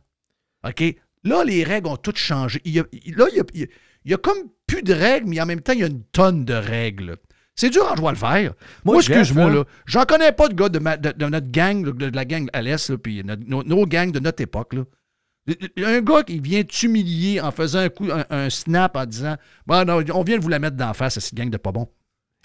OK? 0.66 0.82
Là, 1.22 1.44
les 1.44 1.62
règles 1.62 1.88
ont 1.88 1.96
toutes 1.96 2.18
changé. 2.18 2.60
Il 2.64 2.74
là, 3.16 3.26
il 3.54 3.68
il 4.04 4.10
y 4.10 4.14
a 4.14 4.18
comme 4.18 4.50
plus 4.66 4.82
de 4.82 4.92
règles, 4.92 5.28
mais 5.28 5.40
en 5.40 5.46
même 5.46 5.60
temps, 5.60 5.72
il 5.72 5.80
y 5.80 5.84
a 5.84 5.86
une 5.86 6.04
tonne 6.04 6.44
de 6.44 6.54
règles. 6.54 7.16
C'est 7.56 7.70
dur 7.70 7.86
en 7.90 7.94
jouant 7.94 8.10
le 8.10 8.16
faire. 8.16 8.52
Moi, 8.84 8.96
excuse-moi, 9.18 9.44
là- 9.50 9.56
là, 9.58 9.64
j'en 9.86 10.04
connais 10.04 10.32
pas 10.32 10.48
de 10.48 10.54
gars 10.54 10.68
de, 10.68 10.78
ma- 10.80 10.96
de- 10.96 11.12
de 11.12 11.26
notre 11.26 11.50
gang, 11.50 11.84
de, 11.84 11.90
de 11.92 12.16
la 12.16 12.24
gang 12.24 12.48
à 12.52 12.62
l'Est, 12.62 12.96
puis 12.96 13.22
nos, 13.24 13.62
nos 13.62 13.86
gangs 13.86 14.10
de 14.10 14.18
notre 14.18 14.42
époque. 14.42 14.74
Là. 14.74 14.82
Un 15.84 16.00
gars 16.00 16.22
qui 16.24 16.40
vient 16.40 16.64
t'humilier 16.64 17.40
en 17.40 17.50
faisant 17.52 17.80
un, 17.80 17.88
coup, 17.90 18.08
un, 18.10 18.24
un 18.30 18.50
snap 18.50 18.96
en 18.96 19.04
disant 19.06 19.36
Bon, 19.66 19.84
non, 19.86 20.02
on 20.14 20.22
vient 20.24 20.38
de 20.38 20.42
vous 20.42 20.48
la 20.48 20.58
mettre 20.58 20.76
d'en 20.76 20.94
face 20.94 21.16
à 21.16 21.20
cette 21.20 21.34
gang 21.34 21.50
de 21.50 21.56
pas 21.58 21.70
bon. 21.70 21.88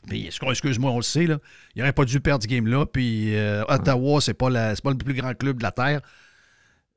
Puis, 0.07 0.27
excuse-moi, 0.27 0.91
on 0.91 0.97
le 0.97 1.01
sait, 1.03 1.25
là. 1.25 1.39
Il 1.75 1.79
n'aurait 1.79 1.91
pas 1.93 2.05
dû 2.05 2.19
perdre 2.21 2.43
ce 2.43 2.47
game-là. 2.47 2.85
Puis, 2.85 3.35
euh, 3.35 3.63
Ottawa, 3.67 4.21
c'est 4.21 4.33
pas, 4.33 4.49
la- 4.49 4.75
pas 4.75 4.91
le 4.91 4.97
plus 4.97 5.13
grand 5.13 5.33
club 5.33 5.57
de 5.57 5.63
la 5.63 5.71
Terre. 5.71 6.01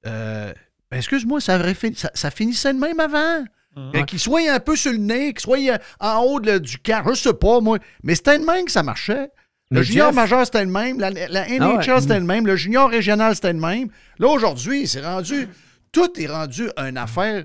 Euh, 0.06 0.52
ben, 0.90 0.96
excuse-moi, 0.98 1.40
ça, 1.40 1.58
aurait 1.58 1.74
fini- 1.74 1.96
ça, 1.96 2.10
ça 2.14 2.30
finissait 2.30 2.74
de 2.74 2.78
même 2.78 3.00
avant. 3.00 3.44
Euh, 3.76 4.02
Qu'il 4.02 4.18
soit 4.18 4.50
un 4.50 4.60
peu 4.60 4.76
sur 4.76 4.92
le 4.92 4.98
nez, 4.98 5.32
qu'il 5.32 5.40
soit 5.40 5.58
euh, 5.58 5.78
en 6.00 6.20
haut 6.22 6.40
de- 6.40 6.58
du 6.58 6.78
camp, 6.78 7.02
je 7.08 7.14
sais 7.14 7.32
pas, 7.32 7.60
moi. 7.60 7.78
Mais 8.02 8.14
c'était 8.14 8.36
le 8.38 8.44
même 8.44 8.66
que 8.66 8.70
ça 8.72 8.82
marchait. 8.82 9.30
Le 9.70 9.82
junior 9.82 10.08
Jeff- 10.08 10.14
majeur, 10.16 10.44
c'était 10.44 10.64
le 10.64 10.70
même. 10.70 11.00
La, 11.00 11.08
la 11.10 11.48
NHL, 11.48 11.58
Ah 11.62 11.76
ouais. 11.94 12.00
c'était 12.02 12.20
le 12.20 12.26
même. 12.26 12.46
Le 12.46 12.56
junior 12.56 12.90
régional, 12.90 13.34
c'était 13.34 13.54
le 13.54 13.58
même. 13.58 13.88
Là, 14.18 14.28
aujourd'hui, 14.28 14.86
c'est 14.86 15.00
rendu. 15.00 15.48
Tout 15.92 16.20
est 16.20 16.26
rendu 16.26 16.68
une 16.76 16.98
affaire 16.98 17.44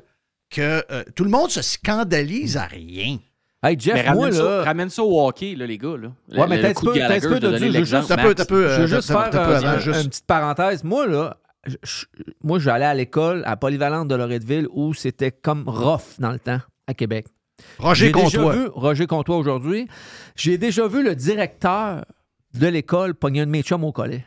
que 0.50 0.84
euh, 0.92 1.04
tout 1.16 1.24
le 1.24 1.30
monde 1.30 1.50
se 1.50 1.62
scandalise 1.62 2.58
à 2.58 2.66
rien. 2.66 3.18
Hey, 3.64 3.76
Jeff, 3.80 3.96
mais 3.96 4.02
ramène, 4.02 4.16
moi, 4.18 4.32
ça, 4.34 4.44
là. 4.44 4.64
ramène 4.64 4.90
ça 4.90 5.04
au 5.04 5.26
hockey, 5.28 5.56
là, 5.56 5.66
les 5.66 5.78
gars. 5.78 5.96
Là. 5.98 6.10
Le- 6.30 6.40
Ouais, 6.40 6.48
mais 6.48 6.58
le 6.58 6.62
t'as 6.64 6.70
un 6.70 6.74
peu, 6.74 7.40
de 7.40 7.48
de. 7.48 7.58
Je 7.58 8.82
veux 8.82 8.88
juste, 8.88 9.10
euh, 9.12 9.14
faire 9.32 9.42
euh, 9.42 9.94
un- 9.94 10.02
une 10.04 10.10
petite 10.10 10.26
parenthèse. 10.28 10.84
Moi, 10.84 11.08
là, 11.08 11.38
je- 11.68 11.76
je- 11.84 12.06
moi, 12.44 12.58
j'allais 12.60 12.86
à 12.86 12.94
l'école 12.94 13.44
à 13.46 13.56
Polyvalente 13.58 14.08
de 14.08 14.16
Loretteville 14.16 14.68
où 14.72 14.94
c'était 14.94 15.32
comme 15.32 15.64
rough 15.68 16.18
dans 16.20 16.32
le 16.32 16.40
temps 16.40 16.60
à 16.88 16.94
Québec. 16.94 17.28
Roger 17.80 18.08
J'ai 18.08 18.12
déjà 18.12 18.38
Comtois. 18.40 18.56
vu 18.56 18.68
Roger 18.74 19.08
Comtois 19.08 19.38
aujourd'hui. 19.38 19.88
J'ai 20.36 20.58
déjà 20.58 20.88
vu 20.88 21.04
le 21.04 21.16
directeur 21.16 22.06
de 22.54 22.68
l'école 22.68 23.14
pogner 23.16 23.42
un 23.42 23.46
de 23.46 23.52
mes 23.52 23.62
chums 23.64 23.84
au 23.84 23.92
collet. 23.92 24.26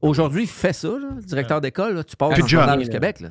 Aujourd'hui, 0.00 0.46
fais 0.46 0.72
ça, 0.72 0.88
là, 0.88 1.08
le 1.16 1.22
directeur 1.22 1.60
d'école. 1.60 2.04
Tu 2.04 2.16
passes 2.16 2.30
dans 2.30 2.36
de 2.36 2.42
le 2.42 2.48
job. 2.48 2.60
journal 2.60 2.82
du 2.82 2.88
Québec. 2.88 3.20
Là. 3.20 3.28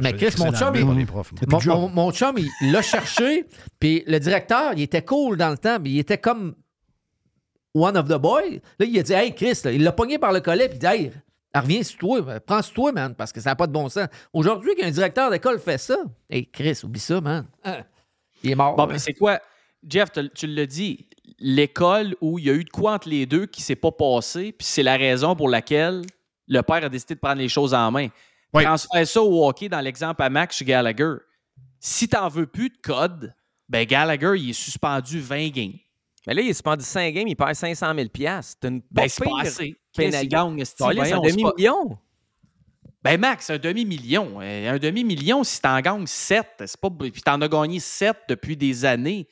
Mais 0.00 0.12
Chris, 0.12 0.34
mon 0.38 0.52
chum, 0.52 0.74
il-. 0.76 0.84
Mon, 0.84 1.60
mon- 1.66 1.88
mon 1.88 2.12
chum, 2.12 2.36
il 2.38 2.48
il 2.60 2.72
l'a 2.72 2.82
cherché, 2.82 3.46
puis 3.80 4.04
le 4.06 4.18
directeur, 4.20 4.72
il 4.76 4.82
était 4.82 5.02
cool 5.02 5.36
dans 5.38 5.48
le 5.50 5.56
temps, 5.58 5.78
mais 5.80 5.90
il 5.90 5.98
était 5.98 6.18
comme 6.18 6.54
one 7.74 7.96
of 7.96 8.06
the 8.08 8.18
boys. 8.18 8.60
Là, 8.78 8.86
il 8.86 8.98
a 8.98 9.02
dit 9.02 9.12
Hey, 9.14 9.34
Chris, 9.34 9.58
là, 9.64 9.72
il 9.72 9.82
l'a 9.82 9.92
pogné 9.92 10.18
par 10.18 10.32
le 10.32 10.40
collet, 10.40 10.68
puis 10.68 10.76
il 10.76 10.80
dit 10.80 10.86
Hey, 10.86 11.12
reviens 11.60 11.82
sur 11.82 11.98
toi, 11.98 12.22
ben, 12.22 12.40
prends 12.40 12.62
sur 12.62 12.74
toi, 12.74 12.92
man, 12.92 13.14
parce 13.14 13.32
que 13.32 13.40
ça 13.40 13.50
n'a 13.50 13.56
pas 13.56 13.66
de 13.66 13.72
bon 13.72 13.88
sens. 13.88 14.08
Aujourd'hui, 14.32 14.74
qu'un 14.74 14.90
directeur 14.90 15.30
d'école 15.30 15.58
fait 15.58 15.78
ça, 15.78 15.96
hey, 16.30 16.48
Chris, 16.50 16.80
oublie 16.82 17.00
ça, 17.00 17.20
man. 17.20 17.46
Hein? 17.64 17.84
Il 18.42 18.50
est 18.50 18.54
mort. 18.54 18.76
Bon, 18.76 18.86
là. 18.86 18.92
ben, 18.92 18.98
c'est 18.98 19.14
quoi? 19.14 19.40
Jeff, 19.86 20.10
tu 20.34 20.46
l'as 20.46 20.66
dit, 20.66 21.08
l'école 21.38 22.14
où 22.20 22.38
il 22.38 22.46
y 22.46 22.50
a 22.50 22.54
eu 22.54 22.64
de 22.64 22.70
quoi 22.70 22.94
entre 22.94 23.08
les 23.08 23.26
deux 23.26 23.46
qui 23.46 23.62
s'est 23.62 23.76
pas 23.76 23.90
passé, 23.90 24.52
puis 24.52 24.66
c'est 24.66 24.82
la 24.82 24.96
raison 24.96 25.34
pour 25.34 25.48
laquelle 25.48 26.02
le 26.46 26.62
père 26.62 26.84
a 26.84 26.88
décidé 26.88 27.14
de 27.14 27.20
prendre 27.20 27.38
les 27.38 27.48
choses 27.48 27.74
en 27.74 27.90
main. 27.90 28.08
Oui. 28.52 28.64
Transfère 28.64 29.06
ça 29.06 29.22
au 29.22 29.48
hockey 29.48 29.68
dans 29.68 29.80
l'exemple 29.80 30.22
à 30.22 30.30
Max 30.30 30.62
Gallagher. 30.62 31.14
Si 31.80 32.08
t'en 32.08 32.28
veux 32.28 32.46
plus 32.46 32.68
de 32.68 32.76
code, 32.82 33.34
ben 33.68 33.84
Gallagher, 33.86 34.34
il 34.36 34.50
est 34.50 34.52
suspendu 34.52 35.20
20 35.20 35.48
games. 35.48 35.72
Mais 36.26 36.34
là, 36.34 36.42
il 36.42 36.50
est 36.50 36.52
suspendu 36.52 36.84
5 36.84 37.12
games, 37.14 37.26
il 37.26 37.34
perd 37.34 37.54
500 37.54 37.94
000 37.94 38.08
C'est 38.42 38.64
une 38.68 38.82
Ben, 38.90 39.02
pas 39.02 39.08
c'est 39.08 39.24
pas 39.24 39.40
assez. 39.40 39.76
Un 39.92 40.10
c'est 41.24 41.42
pas- 41.42 41.50
demi-million. 41.52 41.98
Ben 43.04 43.18
Max, 43.18 43.50
un 43.50 43.58
demi-million. 43.58 44.40
Euh, 44.40 44.74
Un 44.74 44.78
demi-million, 44.78 45.42
si 45.42 45.60
t'en 45.60 45.80
gagnes 45.80 46.06
7, 46.06 46.46
c'est 46.66 46.80
pas... 46.80 46.88
puis 46.90 47.10
t'en 47.22 47.40
as 47.40 47.48
gagné 47.48 47.80
7 47.80 48.16
depuis 48.28 48.56
des 48.56 48.84
années, 48.84 49.26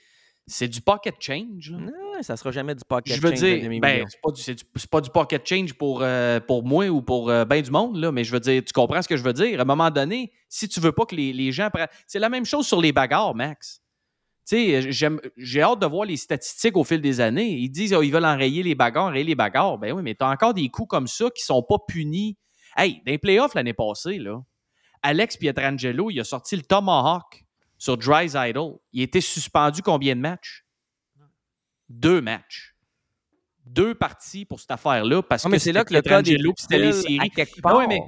c'est 0.47 0.67
du 0.67 0.81
pocket 0.81 1.15
change. 1.21 1.71
là. 1.71 1.79
Non, 1.79 2.23
ça 2.23 2.37
sera 2.37 2.51
jamais 2.51 2.75
du 2.75 2.83
pocket 2.85 3.15
Je 3.15 3.21
veux 3.21 3.29
change 3.31 3.39
dire, 3.39 3.81
ben, 3.81 4.05
c'est 4.09 4.21
pas, 4.21 5.01
du- 5.01 5.09
pas 5.13 5.13
pocket 5.13 5.47
change 5.49 5.73
pour, 5.75 6.01
euh, 6.03 6.41
pour 6.41 6.65
moi 6.65 6.89
ou 6.89 7.01
pour 7.01 7.31
euh, 7.31 7.45
ben 7.45 7.63
du 7.63 7.71
monde, 7.71 7.97
là, 7.97 8.11
mais 8.11 8.25
je 8.25 8.33
veux 8.33 8.41
dire, 8.41 8.61
tu 8.65 8.73
comprends 8.73 9.01
ce 9.01 9.07
que 9.09 9.17
je 9.17 9.23
veux 9.23 9.33
dire? 9.33 9.61
À 9.61 9.63
un 9.63 9.67
moment 9.67 9.91
donné, 9.91 10.33
si 10.49 10.69
tu 10.69 10.81
veux 10.81 10.91
pas 10.93 11.07
que 11.07 11.15
les, 11.15 11.33
les 11.33 11.53
gens 11.53 11.71
prennent. 11.71 11.87
C'est 12.09 12.19
la 12.19 12.29
même 12.29 12.45
chose 12.45 12.67
sur 12.67 12.81
les 12.81 12.91
bagarres, 12.93 13.37
Max. 13.37 13.81
Tu 14.51 14.57
sais, 14.57 14.91
j'aime- 14.91 15.21
j'ai 15.37 15.63
hâte 15.63 15.79
de 15.79 15.87
voir 15.87 16.05
les 16.05 16.17
statistiques 16.17 16.77
au 16.77 16.83
fil 16.83 17.01
des 17.01 17.21
années. 17.21 17.51
Ils 17.53 17.69
disent 17.69 17.95
qu'ils 17.97 18.13
veulent 18.13 18.25
enrayer 18.25 18.65
les 18.65 18.75
bagarres, 18.75 19.05
enrayer 19.07 19.23
les 19.25 19.35
bagarres. 19.37 19.79
Ben 19.79 19.93
oui, 19.93 20.03
mais 20.03 20.17
tu 20.17 20.25
as 20.25 20.29
encore 20.31 20.55
des 20.55 20.69
coups 20.69 20.89
comme 20.89 21.07
ça 21.07 21.31
qui 21.31 21.45
sont 21.45 21.63
pas 21.63 21.77
punis. 21.87 22.37
Hey, 22.77 22.95
dans 23.07 23.13
les 23.13 23.19
playoffs 23.19 23.55
l'année 23.55 23.75
passée, 23.75 24.19
là, 24.19 24.41
Alex 25.03 25.37
Pietrangelo, 25.37 26.11
il 26.11 26.19
a 26.19 26.25
sorti 26.25 26.57
le 26.57 26.63
Tomahawk 26.63 27.45
sur 27.79 27.97
Dry's 27.97 28.35
Idol. 28.37 28.79
Il 28.93 29.03
était 29.03 29.21
suspendu 29.21 29.83
combien 29.83 30.17
de 30.17 30.21
matchs? 30.21 30.65
Deux 31.89 32.21
matchs. 32.21 32.75
Deux 33.65 33.95
parties 33.95 34.45
pour 34.45 34.59
cette 34.59 34.71
affaire-là. 34.73 35.23
Parce 35.23 35.45
Non, 35.45 35.51
mais 35.51 35.59
que 35.59 35.63
c'est 35.63 35.73
là 35.73 35.85
que 35.85 35.95
le 35.95 36.03
Pietrangelo, 36.03 36.53
puis 36.55 36.63
c'était 36.63 36.79
les 36.79 36.93
séries. 36.93 37.31
quelque 37.31 37.61
part. 37.61 37.77
ouais, 37.77 37.87
mais 37.87 38.01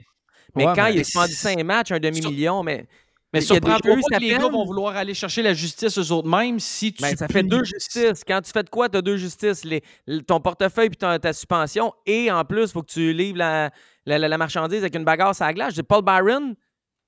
Mais 0.55 0.67
Ouais, 0.67 0.73
quand 0.77 0.85
mais- 0.85 0.95
il 0.97 1.01
est 1.01 1.05
suspendu 1.05 1.33
5 1.33 1.63
matchs, 1.65 1.93
un 1.93 1.99
demi-million, 1.99 2.63
mais 2.63 2.87
Mais 3.33 3.41
Il 3.41 3.43
y 3.43 3.45
a 3.45 3.47
surprend 3.55 3.77
déjà 3.79 3.95
eu 3.97 4.01
pas 4.01 4.07
sa 4.11 4.17
que 4.17 4.21
les 4.23 4.31
gars 4.31 4.49
vont 4.49 4.65
vouloir 4.67 4.95
aller 4.97 5.15
chercher 5.15 5.41
la 5.43 5.55
justice 5.55 5.97
eux 5.99 6.13
autres 6.13 6.29
mêmes 6.29 6.61
si 6.61 6.93
tu 6.93 7.03
Ben, 7.03 7.17
ça 7.17 7.29
fait 7.29 7.43
deux 7.43 7.65
justices. 7.65 8.23
Quand 8.27 8.41
tu 8.43 8.51
fais 8.53 8.63
de 8.63 8.69
quoi, 8.69 8.89
tu 8.91 8.99
as 8.99 9.03
deux 9.03 9.17
justices. 9.17 9.65
Les- 9.65 9.83
ton 10.27 10.39
portefeuille 10.41 10.91
puis 10.91 10.99
ta, 10.99 11.19
ta 11.19 11.33
suspension. 11.33 11.93
Et 12.05 12.31
en 12.31 12.45
plus, 12.45 12.65
il 12.65 12.69
faut 12.69 12.83
que 12.83 12.93
tu 12.93 13.13
livres 13.15 13.39
la, 13.39 13.71
la- 14.05 14.19
la- 14.19 14.29
la 14.29 14.39
marchandise 14.39 14.81
avec 14.81 14.95
une 14.95 15.05
bagarre 15.05 15.35
sur 15.35 15.47
la 15.47 15.55
glace. 15.55 15.71
Je 15.71 15.81
dis, 15.81 15.83
Paul 15.87 16.03
Byron 16.05 16.55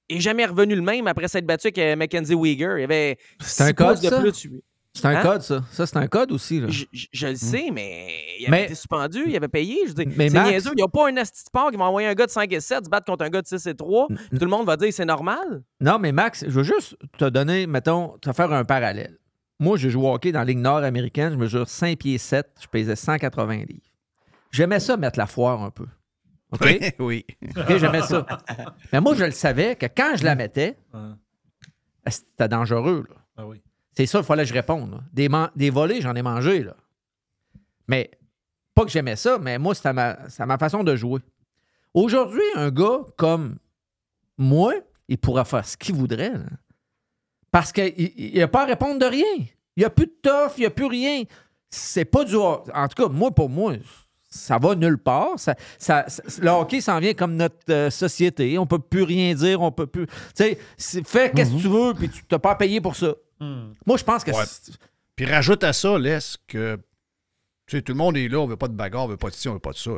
est 0.08 0.20
jamais 0.20 0.46
revenu 0.46 0.74
le 0.74 0.82
même 0.82 1.06
après 1.08 1.28
s'être 1.28 1.46
battu 1.46 1.66
avec 1.66 1.78
euh, 1.78 1.94
Mackenzie 1.96 2.34
Weegar. 2.34 2.78
Il 2.78 2.80
y 2.80 2.84
avait 2.84 3.18
C'est 3.40 3.62
un 3.64 3.66
six 3.68 3.74
code, 3.74 4.00
de 4.00 4.08
ça? 4.08 4.20
plus. 4.20 4.62
C'est 4.96 5.06
un 5.06 5.16
Hein? 5.16 5.22
code, 5.22 5.42
ça. 5.42 5.64
Ça, 5.72 5.86
c'est 5.86 5.96
un 5.96 6.06
code 6.06 6.30
aussi. 6.30 6.60
Là. 6.60 6.68
Je, 6.70 6.84
je- 6.92 7.06
je 7.12 7.26
le 7.26 7.34
sais, 7.34 7.70
mais 7.72 8.14
il 8.38 8.46
avait 8.46 8.50
Mais- 8.58 8.64
été 8.66 8.74
suspendu, 8.76 9.24
il 9.26 9.34
avait 9.36 9.48
payé. 9.48 9.76
Je 9.88 9.92
dis, 9.92 10.06
Mais 10.16 10.28
c'est 10.28 10.34
Max- 10.34 10.50
niaiseux. 10.50 10.70
Il 10.72 10.76
n'y 10.76 10.82
a 10.82 10.88
pas 10.88 11.08
un 11.08 11.16
asti 11.16 11.42
de 11.42 11.46
sport 11.48 11.70
qui 11.72 11.76
va 11.76 11.84
envoyer 11.86 12.06
un 12.08 12.14
gars 12.14 12.26
de 12.26 12.30
5 12.30 12.52
et 12.52 12.60
7 12.60 12.84
se 12.84 12.90
battre 12.90 13.06
contre 13.06 13.24
un 13.24 13.28
gars 13.28 13.42
de 13.42 13.46
6 13.46 13.66
et 13.66 13.74
3. 13.74 14.06
Tout 14.08 14.16
le 14.40 14.46
monde 14.46 14.66
va 14.66 14.76
dire 14.76 14.92
c'est 14.92 15.04
normal. 15.04 15.62
Non, 15.80 15.98
mais 15.98 16.12
Max, 16.12 16.44
je 16.46 16.50
veux 16.50 16.62
juste 16.62 16.96
te 17.18 17.24
donner, 17.28 17.66
mettons, 17.66 18.16
te 18.18 18.32
faire 18.32 18.52
un 18.52 18.64
parallèle. 18.64 19.18
Moi, 19.58 19.76
j'ai 19.78 19.90
joué 19.90 20.06
au 20.06 20.12
hockey 20.14 20.30
dans 20.30 20.38
la 20.40 20.44
Ligue 20.44 20.58
nord-américaine, 20.58 21.32
je 21.32 21.38
mesure 21.38 21.68
5 21.68 21.98
pieds 21.98 22.18
7, 22.18 22.46
je 22.60 22.66
pesais 22.68 22.94
180 22.96 23.64
livres. 23.68 23.80
J'aimais 24.52 24.78
ça 24.80 24.96
mettre 24.96 25.18
la 25.18 25.26
foire 25.26 25.60
un 25.62 25.70
peu. 25.70 25.86
OK? 26.52 26.60
Oui, 26.62 26.78
oui. 27.00 27.24
OK, 27.56 27.76
j'aimais 27.78 28.02
ça. 28.02 28.24
Mais 28.92 29.00
moi, 29.00 29.14
je 29.16 29.24
le 29.24 29.32
savais 29.32 29.74
que 29.74 29.86
quand 29.86 30.14
je 30.16 30.22
la 30.24 30.36
mettais, 30.36 30.76
ben, 30.92 31.16
c'était 32.06 32.48
dangereux. 32.48 33.04
là. 33.08 33.16
Ah 33.38 33.46
oui. 33.46 33.60
C'est 33.96 34.06
ça, 34.06 34.18
il 34.18 34.24
fallait 34.24 34.42
que 34.42 34.48
je 34.48 34.54
réponde. 34.54 35.00
Des, 35.12 35.28
man- 35.28 35.50
des 35.54 35.70
volets, 35.70 36.00
j'en 36.00 36.14
ai 36.14 36.22
mangé. 36.22 36.62
Là. 36.64 36.74
Mais 37.88 38.10
pas 38.74 38.84
que 38.84 38.90
j'aimais 38.90 39.16
ça, 39.16 39.38
mais 39.38 39.58
moi, 39.58 39.74
c'était 39.74 39.92
ma, 39.92 40.16
façon 40.58 40.82
de 40.82 40.96
jouer. 40.96 41.20
Aujourd'hui, 41.92 42.42
un 42.56 42.70
gars 42.70 43.00
comme 43.16 43.56
moi, 44.36 44.74
il 45.08 45.18
pourra 45.18 45.44
faire 45.44 45.64
ce 45.66 45.76
qu'il 45.76 45.94
voudrait. 45.94 46.30
là. 46.32 46.40
Parce 47.52 47.70
qu'il 47.70 48.32
n'a 48.34 48.48
pas 48.48 48.62
à 48.62 48.66
répondre 48.66 48.98
de 48.98 49.06
rien. 49.06 49.46
Il 49.76 49.80
n'y 49.80 49.84
a 49.84 49.90
plus 49.90 50.06
de 50.06 50.14
tough, 50.22 50.54
il 50.56 50.60
n'y 50.60 50.66
a 50.66 50.70
plus 50.70 50.86
rien. 50.86 51.22
C'est 51.70 52.04
pas 52.04 52.24
du. 52.24 52.34
En 52.36 52.58
tout 52.88 53.02
cas, 53.02 53.08
moi, 53.08 53.30
pour 53.30 53.48
moi, 53.48 53.74
ça 54.28 54.58
va 54.58 54.74
nulle 54.74 54.98
part. 54.98 55.38
Ça, 55.38 55.54
ça- 55.78 56.04
ça- 56.08 56.22
le 56.42 56.48
hockey 56.50 56.80
s'en 56.80 56.98
vient 56.98 57.14
comme 57.14 57.36
notre 57.36 57.56
euh, 57.70 57.90
société. 57.90 58.58
On 58.58 58.66
peut 58.66 58.78
plus 58.80 59.04
rien 59.04 59.34
dire, 59.34 59.62
on 59.62 59.70
peut 59.70 59.86
plus. 59.86 60.06
Tu 60.06 60.56
sais, 60.76 61.02
fais 61.04 61.30
qu'est-ce 61.30 61.52
que 61.52 61.60
tu 61.60 61.68
veux, 61.68 61.94
puis 61.94 62.08
tu 62.08 62.22
n'as 62.30 62.38
pas 62.40 62.52
à 62.52 62.56
payer 62.56 62.80
pour 62.80 62.96
ça. 62.96 63.14
Moi, 63.86 63.96
je 63.96 64.04
pense 64.04 64.24
que. 64.24 64.30
Ouais. 64.30 64.44
c'est- 64.46 64.72
Puis 65.16 65.26
rajoute 65.26 65.62
à 65.64 65.72
ça, 65.72 65.98
laisse 65.98 66.36
que 66.46 66.76
tu 67.66 67.76
sais, 67.76 67.82
tout 67.82 67.92
le 67.92 67.98
monde 67.98 68.16
est 68.16 68.28
là, 68.28 68.38
on 68.40 68.46
veut 68.46 68.56
pas 68.56 68.68
de 68.68 68.74
bagarre, 68.74 69.04
on 69.04 69.08
veut 69.08 69.16
pas 69.16 69.30
de 69.30 69.34
ci, 69.34 69.48
on 69.48 69.54
veut 69.54 69.58
pas 69.58 69.72
de 69.72 69.76
ça. 69.78 69.92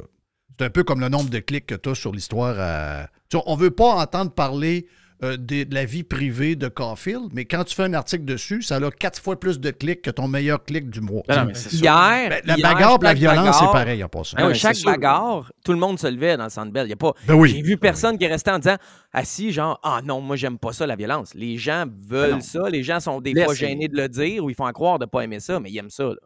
C'est 0.59 0.65
un 0.67 0.71
peu 0.71 0.85
comme 0.85 1.01
le 1.01 1.09
nombre 1.09 1.29
de 1.31 1.39
clics 1.41 1.67
que 1.67 1.75
tu 1.75 1.89
as 1.91 1.95
sur 1.95 2.13
l'histoire. 2.13 2.57
à- 2.59 3.09
Tu 3.29 3.37
sais, 3.37 3.43
on 3.47 3.57
veut 3.57 3.71
pas 3.73 3.95
entendre 3.97 4.31
parler 4.33 4.87
euh, 5.23 5.37
des- 5.39 5.65
de, 5.65 5.75
la 5.75 5.85
vie 5.85 6.03
privée 6.03 6.57
de 6.57 6.69
Caulfield, 6.69 7.31
mais 7.33 7.45
quand 7.47 7.65
tu 7.65 7.75
fais 7.75 7.85
un 7.85 7.95
article 7.95 8.25
dessus, 8.25 8.63
ça 8.63 8.77
a 8.77 8.91
quatre 8.91 9.21
fois 9.21 9.41
plus 9.41 9.59
de 9.61 9.71
clics 9.71 10.03
que 10.03 10.11
ton 10.11 10.29
meilleur 10.29 10.63
clic 10.65 10.91
du 10.91 11.01
mois. 11.01 11.23
Ben 11.27 11.45
non, 11.45 11.53
mais. 11.53 11.53
Hier, 11.73 12.29
Ben, 12.29 12.41
la 12.45 12.57
hier, 12.57 12.75
bagarre 12.75 12.99
et 13.01 13.05
la 13.05 13.15
violence, 13.15 13.57
c'est 13.59 13.67
pareil 13.67 14.05
en 14.05 14.09
passant. 14.09 14.37
Ah 14.39 14.47
oui, 14.49 14.55
chaque 14.55 14.81
bagarre, 14.83 15.51
tout 15.65 15.73
le 15.73 15.79
monde 15.79 15.99
se 15.99 16.07
levait 16.07 16.37
dans 16.37 16.45
le 16.45 16.51
Centre 16.51 16.71
Bell. 16.73 16.87
Il 16.87 16.91
y 16.91 16.93
a 16.93 16.97
pas. 16.97 17.13
Ben 17.27 17.35
oui. 17.35 17.51
J'ai 17.57 17.63
vu 17.63 17.77
personne 17.79 18.19
qui 18.19 18.25
est 18.25 18.29
resté 18.29 18.51
en 18.51 18.59
disant 18.59 18.77
assis, 19.13 19.53
genre 19.53 19.81
Ah 19.83 20.01
non, 20.05 20.21
moi 20.21 20.37
j'aime 20.37 20.59
pas 20.59 20.73
ça, 20.73 20.87
la 20.87 20.97
violence. 20.97 21.35
Les 21.35 21.57
gens 21.57 21.85
veulent 22.09 22.33
Ben 22.35 22.41
ça. 22.41 22.69
Les 22.69 22.83
gens 22.83 23.01
sont 23.01 23.21
des 23.21 23.33
Laisse- 23.33 23.45
fois 23.47 23.55
gênés 23.55 23.89
de 23.89 23.97
le 23.97 24.09
dire 24.09 24.45
ou 24.45 24.51
ils 24.51 24.55
font 24.57 24.67
à 24.67 24.73
croire 24.73 24.99
de 24.99 25.07
pas 25.07 25.23
aimer 25.23 25.41
ça, 25.41 25.59
mais 25.61 25.71
ils 25.71 25.79
aiment 25.79 25.91
ça. 25.91 26.05
là. 26.05 26.17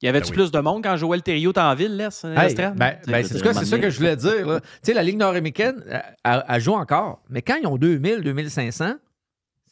Y 0.00 0.08
avait-tu 0.08 0.32
plus 0.32 0.50
de 0.52 0.58
monde 0.60 0.84
quand 0.84 0.96
Joël 0.96 1.22
Thériault 1.22 1.50
était 1.50 1.60
en 1.60 1.74
ville, 1.74 1.96
laisse? 1.96 2.24
Hey, 2.24 2.54
ben, 2.54 2.72
ben, 3.06 3.24
c'est 3.24 3.38
ça 3.64 3.78
que 3.78 3.90
je 3.90 3.96
voulais 3.96 4.16
dire. 4.16 4.46
là. 4.46 4.60
Tu 4.60 4.66
sais, 4.82 4.94
la 4.94 5.02
Ligue 5.02 5.16
nord-américaine, 5.18 5.82
elle, 6.24 6.60
joue 6.60 6.74
encore. 6.74 7.22
Mais 7.30 7.42
quand 7.42 7.56
ils 7.60 7.66
ont 7.66 7.76
2000, 7.76 8.20
2500, 8.20 8.94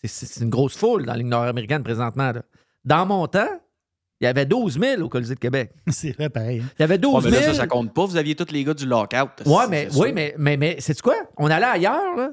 c'est- 0.02 0.40
une 0.42 0.50
grosse 0.50 0.76
foule 0.76 1.04
dans 1.06 1.12
la 1.12 1.18
Ligue 1.18 1.28
nord-américaine 1.28 1.82
présentement. 1.84 2.32
là. 2.32 2.42
Dans 2.84 3.06
mon 3.06 3.26
temps, 3.28 3.48
il 4.20 4.24
y 4.24 4.26
avait 4.26 4.46
12 4.46 4.78
000 4.80 5.02
au 5.02 5.08
Colisée 5.08 5.34
de 5.34 5.40
Québec. 5.40 5.72
C'est 5.88 6.12
vrai, 6.12 6.28
pareil. 6.28 6.60
hein. 6.64 6.68
Il 6.78 6.82
y 6.82 6.84
avait 6.84 6.98
12 6.98 7.24
Ouais, 7.24 7.30
000. 7.30 7.34
mais 7.42 7.46
là, 7.48 7.52
ça, 7.52 7.60
ça 7.60 7.66
compte 7.66 7.92
pas. 7.94 8.04
Vous 8.06 8.16
aviez 8.16 8.34
tous 8.34 8.50
les 8.52 8.64
gars 8.64 8.74
du 8.74 8.86
lockout. 8.86 9.30
Ouais, 9.44 9.64
mais, 9.68 9.88
c'est 9.90 9.98
oui, 10.00 10.12
mais, 10.12 10.34
mais, 10.38 10.56
mais 10.56 10.76
c'est 10.80 11.00
quoi? 11.00 11.16
On 11.36 11.48
allait 11.50 11.66
ailleurs, 11.66 12.16
là. 12.16 12.30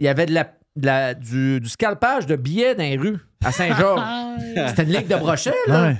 Il 0.00 0.06
y 0.06 0.08
avait 0.08 0.26
de 0.26 0.32
la, 0.32 0.44
de 0.76 0.86
la- 0.86 1.14
du, 1.14 1.60
du 1.60 1.68
scalpage 1.68 2.26
de 2.26 2.36
billets 2.36 2.74
dans 2.74 2.82
les 2.84 2.96
rues 2.96 3.18
à 3.44 3.52
Saint-Georges. 3.52 4.02
C'était 4.68 4.82
une 4.84 4.92
ligue 4.92 5.08
de 5.08 5.16
brochet, 5.16 5.52
là. 5.66 5.82
Ouais. 5.88 5.96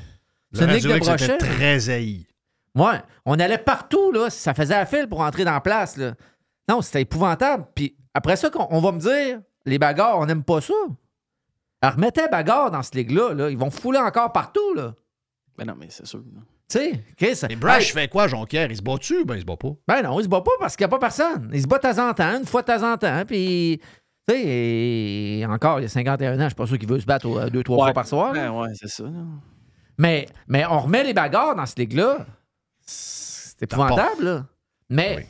C'est 0.55 0.67
ligue 0.67 0.85
de 0.85 0.99
brochet. 0.99 1.39
très 1.39 1.91
haï. 1.91 2.27
Ouais, 2.77 3.01
on 3.25 3.39
allait 3.39 3.59
partout, 3.59 4.11
là. 4.13 4.31
Ça 4.31 4.55
faisait 4.55 4.75
la 4.75 4.87
file 4.87 5.09
pour 5.09 5.21
entrer 5.21 5.45
dans 5.45 5.53
la 5.53 5.61
place, 5.61 5.97
là. 5.97 6.15
Non, 6.69 6.81
c'était 6.83 7.03
épouvantable. 7.03 7.67
Puis 7.75 7.97
après 8.15 8.37
ça, 8.37 8.51
qu'on- 8.51 8.67
on 8.71 8.81
va 8.81 8.93
me 8.93 8.99
dire, 8.99 9.41
les 9.67 9.79
bagarres, 9.79 10.19
on 10.19 10.27
n'aime 10.27 10.43
pas 10.43 10.61
ça. 10.61 10.75
Alors, 11.83 11.97
remettez 11.97 12.27
bagarre 12.31 12.71
dans 12.71 12.83
cette 12.83 12.95
ligue-là, 12.95 13.35
là. 13.35 13.51
Ils 13.51 13.59
vont 13.59 13.71
fouler 13.71 13.99
encore 13.99 14.33
partout, 14.33 14.75
là. 14.75 14.95
Ben 15.59 15.67
non, 15.67 15.75
mais 15.79 15.87
c'est 15.91 16.07
sûr. 16.07 16.21
Tu 16.69 16.79
sais, 16.79 17.05
Chris. 17.17 17.39
Mais 17.49 17.57
Brash 17.57 17.89
hey, 17.89 17.93
fait 17.93 18.09
quoi, 18.09 18.27
Jonquière? 18.27 18.71
Il 18.71 18.77
se 18.77 18.83
bat-tu? 18.83 19.25
Ben, 19.25 19.35
il 19.37 19.41
se 19.43 19.45
bat 19.47 19.57
pas? 19.57 19.73
Ben 19.87 20.03
non, 20.03 20.19
il 20.19 20.25
se 20.25 20.29
bat 20.29 20.41
pas 20.41 20.51
parce 20.59 20.75
qu'il 20.77 20.85
n'y 20.85 20.93
a 20.93 20.97
pas 20.97 20.99
personne. 20.99 21.51
Il 21.53 21.61
se 21.63 21.67
bat 21.67 21.77
de 21.77 21.83
temps 21.83 22.09
en 22.09 22.15
temps, 22.15 22.39
une 22.39 22.47
fois 22.47 22.63
de 22.63 22.67
temps 22.67 22.93
en 22.93 22.97
temps, 22.97 23.23
puis... 23.27 23.81
Tu 24.27 24.35
sais, 24.35 24.43
et 24.47 25.47
encore, 25.47 25.81
il 25.81 25.83
y 25.83 25.85
a 25.85 25.89
51 25.91 26.37
ans, 26.41 26.43
je 26.45 26.49
suis 26.49 26.55
pas 26.55 26.67
sûr 26.67 26.79
qu'il 26.79 26.89
veut 26.89 26.99
se 26.99 27.05
battre 27.05 27.27
euh, 27.29 27.51
deux, 27.51 27.63
trois 27.63 27.77
Ouais. 27.77 27.83
fois 27.85 27.93
par 27.93 28.07
soir. 28.07 28.33
Ben 28.33 28.51
ouais, 28.51 28.71
c'est 28.75 28.89
ça. 28.89 29.05
là. 29.05 29.11
Mais, 29.99 30.27
mais 30.49 30.65
on 30.67 30.81
remet 30.81 31.05
les 31.05 31.15
bagarres 31.15 31.55
dans 31.55 31.67
cette 31.67 31.79
ligue-là. 31.79 32.27
C'est 32.81 33.63
épouvantable, 33.63 34.25
là. 34.25 34.45
Mais 34.91 35.27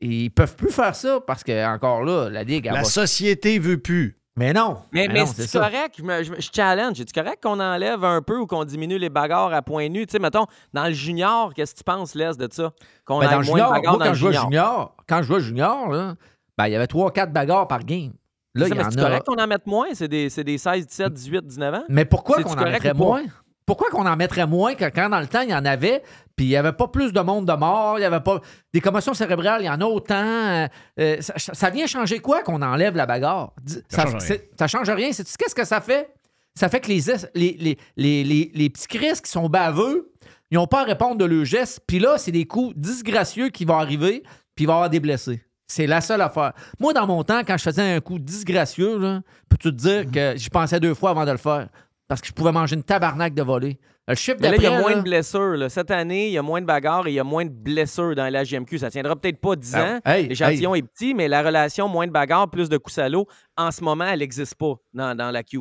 ils 0.00 0.30
peuvent 0.30 0.56
plus 0.56 0.70
faire 0.70 0.94
ça 0.94 1.20
parce 1.26 1.42
que, 1.44 1.66
encore 1.74 2.02
là, 2.04 2.28
la 2.30 2.42
ligue... 2.44 2.66
La 2.66 2.72
va- 2.74 2.84
société 2.84 3.58
veut 3.58 3.78
plus. 3.78 4.16
Mais 4.36 4.52
non. 4.52 4.78
Mais, 4.92 5.08
Mais 5.08 5.14
mais 5.14 5.26
c'est 5.26 5.58
correct, 5.58 5.96
je, 5.98 6.02
me- 6.04 6.22
je 6.22 6.32
je 6.38 6.48
challenge. 6.54 6.96
C'est 6.98 7.12
correct 7.12 7.42
qu'on 7.42 7.58
enlève 7.58 8.04
un 8.04 8.22
peu 8.22 8.38
ou 8.38 8.46
qu'on 8.46 8.64
diminue 8.64 8.96
les 8.96 9.08
bagarres 9.10 9.52
à 9.52 9.62
point 9.62 9.88
nu? 9.88 10.06
Tu 10.06 10.12
sais, 10.12 10.18
mettons, 10.20 10.46
dans 10.72 10.84
le 10.86 10.92
junior, 10.92 11.52
qu'est-ce 11.54 11.72
que 11.72 11.78
tu 11.78 11.84
penses, 11.84 12.14
Les, 12.14 12.36
de 12.36 12.48
ça? 12.52 12.72
Qu'on 13.04 13.18
Ben, 13.18 13.26
ait 13.26 13.30
dans 13.32 13.40
le 13.40 13.46
moins 13.46 13.58
de 13.58 13.62
junior, 13.64 13.70
bagarres 13.72 13.92
moi, 13.94 13.98
dans 13.98 14.04
quand 14.04 14.10
le 14.10 14.14
je 14.14 14.20
jouais 14.20 14.32
junior. 14.32 14.44
junior, 14.44 14.96
quand 15.08 15.18
je 15.18 15.22
jouais 15.26 15.40
junior, 15.40 15.88
là, 15.88 16.14
ben, 16.56 16.66
il 16.68 16.72
y 16.72 16.76
avait 16.76 16.86
3-4 16.86 17.32
bagarres 17.32 17.66
par 17.66 17.82
game. 17.84 18.12
Là, 18.54 18.66
il 18.68 18.74
y 18.74 18.76
mais 18.76 18.84
en 18.84 18.90
c'est 18.92 19.00
a. 19.00 19.02
correct 19.02 19.26
qu'on 19.26 19.42
en 19.42 19.46
mette 19.48 19.66
moins? 19.66 19.88
C'est 19.94 20.08
des, 20.08 20.30
c'est 20.30 20.44
des 20.44 20.56
16, 20.56 20.86
17, 20.86 21.12
18, 21.12 21.46
19 21.46 21.74
ans? 21.74 21.84
Mais 21.88 22.04
pourquoi 22.04 22.40
qu'on 22.42 22.52
en 22.52 22.62
mettrait 22.62 22.94
moins? 22.94 23.24
Pourquoi 23.68 23.90
qu'on 23.90 24.06
en 24.06 24.16
mettrait 24.16 24.46
moins 24.46 24.74
que 24.74 24.86
quand 24.86 25.10
dans 25.10 25.20
le 25.20 25.26
temps, 25.26 25.42
il 25.42 25.50
y 25.50 25.54
en 25.54 25.64
avait, 25.66 26.02
puis 26.36 26.46
il 26.46 26.48
n'y 26.48 26.56
avait 26.56 26.72
pas 26.72 26.88
plus 26.88 27.12
de 27.12 27.20
monde 27.20 27.44
de 27.46 27.52
mort, 27.52 27.98
il 27.98 28.00
n'y 28.00 28.06
avait 28.06 28.18
pas 28.20 28.40
des 28.72 28.80
commotions 28.80 29.12
cérébrales, 29.12 29.60
il 29.60 29.66
y 29.66 29.68
en 29.70 29.80
a 29.80 29.84
autant. 29.84 30.14
euh, 30.24 30.66
euh, 30.98 31.16
ça, 31.20 31.34
ça 31.36 31.68
vient 31.68 31.86
changer 31.86 32.18
quoi 32.20 32.42
qu'on 32.42 32.62
enlève 32.62 32.96
la 32.96 33.04
bagarre? 33.04 33.52
Ça 33.66 33.76
Ça, 33.90 34.02
change 34.04 34.10
rien. 34.14 34.20
c'est- 34.20 34.50
ça 34.58 34.66
change 34.68 34.88
rien. 34.90 35.12
Sais-tu 35.12 35.32
qu'est-ce 35.38 35.54
que 35.54 35.66
ça 35.66 35.82
fait? 35.82 36.10
Ça 36.54 36.70
fait 36.70 36.80
que 36.80 36.88
les, 36.88 37.10
es- 37.10 37.30
les, 37.34 37.56
les, 37.60 37.78
les, 37.98 38.24
les- 38.24 38.50
les 38.54 38.70
petits 38.70 38.88
Chris 38.88 39.20
qui 39.22 39.30
sont 39.30 39.48
baveux, 39.50 40.10
ils 40.50 40.54
n'ont 40.54 40.66
pas 40.66 40.80
à 40.80 40.84
répondre 40.84 41.16
de 41.18 41.26
leurs 41.26 41.44
gestes. 41.44 41.80
Puis 41.86 41.98
là, 41.98 42.16
c'est 42.16 42.32
des 42.32 42.46
coups 42.46 42.74
disgracieux 42.74 43.50
qui 43.50 43.66
vont 43.66 43.78
arriver, 43.78 44.22
puis 44.54 44.64
il 44.64 44.66
va 44.66 44.72
y 44.72 44.76
avoir 44.76 44.88
des 44.90 44.98
blessés. 45.00 45.42
C'est 45.70 45.86
la 45.86 46.00
seule 46.00 46.22
affaire. 46.22 46.54
Moi, 46.80 46.94
dans 46.94 47.06
mon 47.06 47.22
temps, 47.22 47.42
quand 47.46 47.58
je 47.58 47.64
faisais 47.64 47.82
un 47.96 48.00
coup 48.00 48.18
disgracieux, 48.18 49.20
peux-tu 49.50 49.68
te 49.70 49.76
dire 49.76 50.10
que 50.10 50.32
j'y 50.36 50.48
pensais 50.48 50.80
deux 50.80 50.94
fois 50.94 51.10
avant 51.10 51.26
de 51.26 51.32
le 51.32 51.36
faire? 51.36 51.68
Parce 52.08 52.20
que 52.22 52.26
je 52.28 52.32
pouvais 52.32 52.52
manger 52.52 52.74
une 52.74 52.82
tabarnak 52.82 53.34
de 53.34 53.42
volée. 53.42 53.78
Le 54.08 54.14
chiffre 54.14 54.38
Mais 54.40 54.50
là, 54.50 54.56
il 54.56 54.62
y 54.62 54.66
a 54.66 54.80
moins 54.80 54.90
là, 54.92 54.96
de 54.96 55.02
blessures. 55.02 55.56
là. 55.58 55.68
Cette 55.68 55.90
année, 55.90 56.28
il 56.28 56.32
y 56.32 56.38
a 56.38 56.42
moins 56.42 56.62
de 56.62 56.66
bagarres 56.66 57.06
et 57.06 57.10
il 57.10 57.14
y 57.14 57.20
a 57.20 57.24
moins 57.24 57.44
de 57.44 57.50
blessures 57.50 58.14
dans 58.14 58.32
la 58.32 58.44
GMQ. 58.44 58.78
Ça 58.78 58.90
tiendra 58.90 59.14
peut-être 59.14 59.38
pas 59.38 59.54
10 59.54 59.76
ans. 59.76 60.00
Ah, 60.04 60.18
hey, 60.18 60.26
L'échantillon 60.28 60.74
est 60.74 60.80
petit, 60.82 61.12
mais 61.12 61.28
la 61.28 61.42
relation 61.42 61.86
moins 61.88 62.06
de 62.06 62.12
bagarres, 62.12 62.48
plus 62.50 62.70
de 62.70 62.78
coups 62.78 62.98
à 62.98 63.10
l'eau, 63.10 63.26
en 63.58 63.70
ce 63.70 63.84
moment, 63.84 64.06
elle 64.06 64.20
n'existe 64.20 64.54
pas 64.54 64.76
dans, 64.94 65.14
dans 65.14 65.30
la 65.30 65.42
Q. 65.42 65.58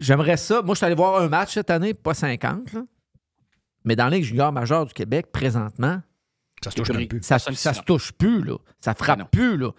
J'aimerais 0.00 0.36
ça. 0.36 0.60
Moi, 0.62 0.74
je 0.74 0.78
suis 0.78 0.86
allé 0.86 0.96
voir 0.96 1.22
un 1.22 1.28
match 1.28 1.54
cette 1.54 1.70
année, 1.70 1.94
pas 1.94 2.14
50, 2.14 2.72
là. 2.72 2.82
mais 3.84 3.94
dans 3.94 4.08
Ligue 4.08 4.24
junior 4.24 4.50
majeure 4.50 4.86
du 4.86 4.92
Québec, 4.92 5.30
présentement, 5.30 6.00
Ça 6.64 6.72
se 6.72 6.76
touche 6.76 6.90
plus. 6.90 7.22
ça, 7.22 7.38
ça 7.38 7.72
se 7.72 7.82
touche 7.82 8.10
plus, 8.10 8.42
là. 8.42 8.56
Ça 8.80 8.94
frappe 8.94 9.30
plus, 9.30 9.56
là. 9.56 9.70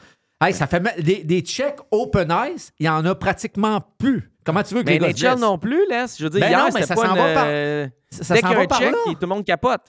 Hey, 0.42 0.54
ça 0.54 0.68
fait 0.68 0.82
des, 1.04 1.26
des 1.26 1.42
checks 1.42 1.80
open 1.92 2.34
ice, 2.54 2.72
il 2.80 2.86
y 2.86 2.90
en 2.90 3.04
a 3.06 3.14
pratiquement 3.16 3.82
plus. 3.98 4.32
Comment 4.46 4.64
tu 4.64 4.76
veux 4.76 4.84
que 4.84 4.88
Mais 4.90 5.00
les 5.00 5.14
gars 5.14 5.32
se 5.32 5.36
NHL 5.36 5.40
non 5.42 5.58
plus, 5.58 5.88
là. 5.90 6.06
Je 6.18 6.24
veux 6.24 6.30
dire, 6.30 6.40
Ben 6.40 6.48
hier, 6.50 6.60
non, 6.60 6.66
mais 6.66 6.82
c'était 6.82 6.86
ça 6.86 6.96
s'en 6.96 7.16
une, 7.16 7.18
va 7.22 7.34
par- 7.34 7.46
euh, 7.48 7.88
ça- 8.12 8.24
ça 8.24 8.34
dès 8.36 8.42
s'en 8.42 8.48
qu'il 8.48 8.52
y 8.52 8.54
a 8.54 8.58
va 8.60 8.64
un 8.64 8.68
par 8.68 8.80
check, 8.80 8.92
tout 9.06 9.18
le 9.22 9.28
monde 9.28 9.44
capote. 9.46 9.82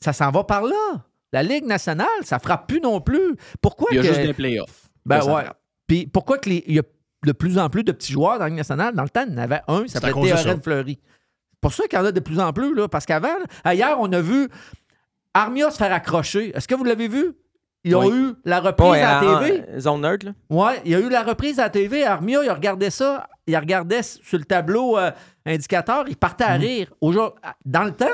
Ça 0.00 0.12
s'en 0.12 0.30
va 0.30 0.44
par 0.44 0.62
là. 0.62 1.04
La 1.32 1.42
Ligue 1.42 1.64
nationale, 1.64 2.06
ça 2.22 2.38
frappe 2.38 2.68
plus 2.68 2.80
non 2.80 3.00
plus. 3.00 3.34
Pourquoi 3.60 3.88
Il 3.90 3.96
y 3.96 3.98
a 3.98 4.02
que... 4.02 4.08
juste 4.08 4.20
des 4.20 4.34
playoffs. 4.34 4.88
Ben 5.06 5.20
ça 5.20 5.34
ouais. 5.34 5.44
frappe. 5.44 5.58
Puis 5.86 6.06
pourquoi 6.06 6.38
que 6.38 6.48
les- 6.50 6.64
il 6.66 6.74
y 6.76 6.78
a 6.78 6.82
de 7.26 7.32
plus 7.32 7.58
en 7.58 7.68
plus 7.70 7.82
de 7.82 7.92
petits 7.92 8.12
joueurs 8.12 8.34
dans 8.34 8.44
la 8.44 8.48
Ligue 8.48 8.58
nationale? 8.58 8.94
Dans 8.94 9.02
le 9.02 9.08
temps, 9.08 9.24
il 9.26 9.32
y 9.32 9.36
en 9.36 9.38
avait 9.42 9.62
un, 9.68 9.82
à 9.84 9.88
s'appelait 9.88 10.12
ça. 10.12 10.20
Théorène 10.42 10.62
Fleury. 10.62 11.00
C'est 11.52 11.60
pour 11.60 11.72
ça 11.72 11.86
qu'il 11.88 11.98
y 11.98 12.02
en 12.02 12.04
a 12.04 12.12
de 12.12 12.20
plus 12.20 12.38
en 12.40 12.52
plus, 12.52 12.74
là, 12.74 12.86
parce 12.88 13.06
qu'avant, 13.06 13.28
hier, 13.72 13.96
on 13.98 14.12
a 14.12 14.20
vu 14.20 14.48
Armia 15.32 15.70
se 15.70 15.78
faire 15.78 15.92
accrocher. 15.92 16.54
Est-ce 16.56 16.68
que 16.68 16.74
vous 16.74 16.84
l'avez 16.84 17.08
vu? 17.08 17.32
Ils 17.84 17.94
ont 17.94 18.06
Oui. 18.06 18.16
eu 18.16 18.34
la 18.44 18.60
reprise 18.60 18.90
Ouais, 18.90 19.02
à 19.02 19.22
la 19.22 19.38
TV. 19.38 19.62
en 19.76 19.80
zone 19.80 20.00
neutre, 20.00 20.26
là. 20.26 20.32
Ouais, 20.50 20.80
il 20.84 20.92
y 20.92 20.94
a 20.94 21.00
eu 21.00 21.08
la 21.10 21.22
reprise 21.22 21.58
à 21.60 21.64
la 21.64 21.70
TV. 21.70 22.04
Armia, 22.04 22.42
il 22.42 22.50
regardait 22.50 22.90
ça. 22.90 23.26
Il 23.46 23.56
regardait 23.56 24.02
sur 24.02 24.38
le 24.38 24.44
tableau 24.44 24.96
euh, 24.98 25.10
indicateur. 25.44 26.04
Il 26.08 26.16
partait 26.16 26.44
à 26.44 26.54
rire. 26.54 26.92
Aujourd'hui, 27.00 27.38
dans 27.64 27.84
le 27.84 27.92
temps, 27.92 28.06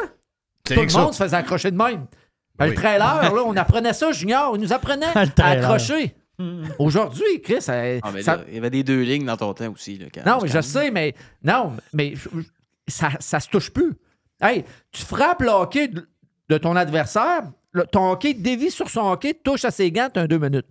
Mm. 0.69 0.75
Tout 0.75 0.81
le 0.83 0.93
monde 1.03 1.13
ça. 1.15 1.19
se 1.19 1.23
faisait 1.25 1.37
accrocher 1.37 1.71
de 1.71 1.77
même. 1.77 2.07
Le 2.61 2.75
trailer, 2.75 2.99
là, 3.23 3.33
on 3.45 3.57
apprenait 3.57 3.93
ça, 3.95 4.13
Junior. 4.13 4.53
Il 4.55 4.61
nous 4.61 4.73
apprenait 4.73 5.07
à 5.07 5.47
accrocher. 5.47 6.15
Aujourd'hui, 6.79 7.41
Chris, 7.43 7.61
ça- 7.63 7.75
Ah, 8.03 8.11
mais 8.13 8.23
ça- 8.23 8.37
là, 8.37 8.43
il 8.49 8.55
y 8.55 8.59
avait 8.59 8.71
des 8.71 8.83
deux 8.85 9.01
lignes 9.03 9.25
dans 9.27 9.37
ton 9.37 9.53
temps 9.55 9.73
aussi. 9.73 9.99
Là, 9.99 10.07
quand- 10.13 10.25
non, 10.27 10.39
mais 10.43 10.49
je 10.49 10.61
sais, 10.61 10.91
mais 10.91 11.15
non, 11.43 11.73
mais 11.93 12.15
ça, 12.87 13.09
ça 13.19 13.41
se 13.41 13.49
touche 13.49 13.71
plus. 13.73 13.93
Hey, 14.41 14.65
tu 14.93 15.03
frappes 15.03 15.43
le 15.43 15.49
hockey 15.51 15.89
de, 15.89 16.09
de 16.49 16.59
ton 16.59 16.77
adversaire, 16.77 17.43
le- 17.73 17.87
ton 17.87 18.11
hockey 18.13 18.35
dévie 18.35 18.71
sur 18.71 18.89
son 18.91 19.11
hockey, 19.13 19.35
touche 19.35 19.65
à 19.65 19.71
ses 19.71 19.91
gants, 19.93 20.09
t'as 20.13 20.23
un 20.23 20.27
deux 20.27 20.39
minutes. 20.39 20.67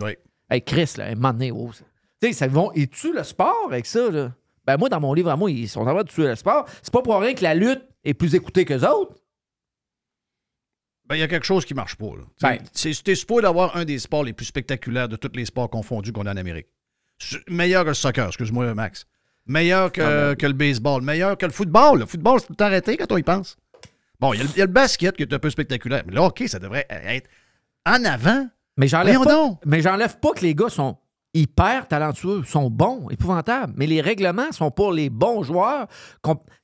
Oui. 0.00 0.16
Hey, 0.50 0.62
Chris, 0.62 0.92
là, 0.96 1.06
un 1.06 1.14
moment 1.14 1.32
donné, 1.32 1.50
oh, 1.52 1.70
ça- 1.72 1.84
tu 2.20 2.32
sais, 2.32 2.50
ils 2.74 2.88
tuent 2.88 3.12
le 3.12 3.22
sport 3.22 3.66
avec 3.66 3.86
ça, 3.86 4.10
là. 4.10 4.32
Ben, 4.66 4.76
moi, 4.76 4.88
dans 4.88 5.00
mon 5.00 5.14
livre 5.14 5.30
à 5.30 5.36
moi, 5.36 5.50
ils 5.50 5.68
sont 5.68 5.80
en 5.80 5.84
train 5.94 6.02
de 6.02 6.08
tuer 6.08 6.26
le 6.26 6.34
sport. 6.34 6.66
C'est 6.82 6.92
pas 6.92 7.00
pour 7.00 7.18
rien 7.20 7.32
que 7.34 7.42
la 7.42 7.54
lutte 7.54 7.82
est 8.04 8.12
plus 8.14 8.34
écoutée 8.34 8.64
que 8.64 8.74
autres. 8.74 9.14
Ben, 11.06 11.16
il 11.16 11.20
y 11.20 11.22
a 11.22 11.28
quelque 11.28 11.46
chose 11.46 11.64
qui 11.64 11.72
marche 11.72 11.96
pas. 11.96 12.06
là. 12.16 12.22
Ben. 12.42 12.58
C'est 12.72 12.92
c'est 12.92 13.14
supposé 13.14 13.42
d'avoir 13.42 13.76
un 13.76 13.84
des 13.86 13.98
sports 13.98 14.24
les 14.24 14.34
plus 14.34 14.44
spectaculaires 14.44 15.08
de 15.08 15.16
tous 15.16 15.30
les 15.34 15.46
sports 15.46 15.70
confondus 15.70 16.12
qu'on 16.12 16.26
a 16.26 16.32
en 16.32 16.36
Amérique. 16.36 16.66
Meilleur 17.48 17.84
que 17.84 17.88
le 17.88 17.94
soccer, 17.94 18.26
excuse-moi, 18.28 18.74
Max. 18.74 19.06
Meilleur 19.46 19.90
que, 19.90 20.34
que 20.34 20.46
le 20.46 20.52
baseball. 20.52 21.00
Meilleur 21.02 21.38
que 21.38 21.46
le 21.46 21.52
football. 21.52 22.00
Le 22.00 22.06
football, 22.06 22.40
c'est 22.40 22.48
tout 22.48 22.62
arrêté 22.62 22.96
quand 22.98 23.10
on 23.10 23.16
y 23.16 23.22
pense. 23.22 23.56
Bon, 24.20 24.32
il 24.32 24.38
y, 24.38 24.40
a 24.40 24.44
le- 24.44 24.50
il 24.54 24.58
y 24.58 24.62
a 24.62 24.66
le 24.66 24.72
basket 24.72 25.16
qui 25.16 25.22
est 25.22 25.32
un 25.32 25.38
peu 25.38 25.50
spectaculaire. 25.50 26.02
Mais 26.06 26.12
le 26.14 26.20
hockey, 26.20 26.48
ça 26.48 26.58
devrait 26.58 26.86
être 26.88 27.28
en 27.86 28.04
avant. 28.04 28.46
Mais 28.76 28.88
j'enlève 28.88 29.14
pas, 29.24 29.50
mais 29.66 29.82
que 30.34 30.40
les 30.42 30.54
gars 30.54 30.68
sont 30.68 30.96
hyper 31.34 31.86
talentueux, 31.86 32.42
sont 32.44 32.70
bons, 32.70 33.08
épouvantables. 33.10 33.72
Mais 33.76 33.86
les 33.86 34.00
règlements 34.00 34.50
sont 34.50 34.70
pour 34.70 34.92
les 34.92 35.10
bons 35.10 35.42
joueurs. 35.42 35.86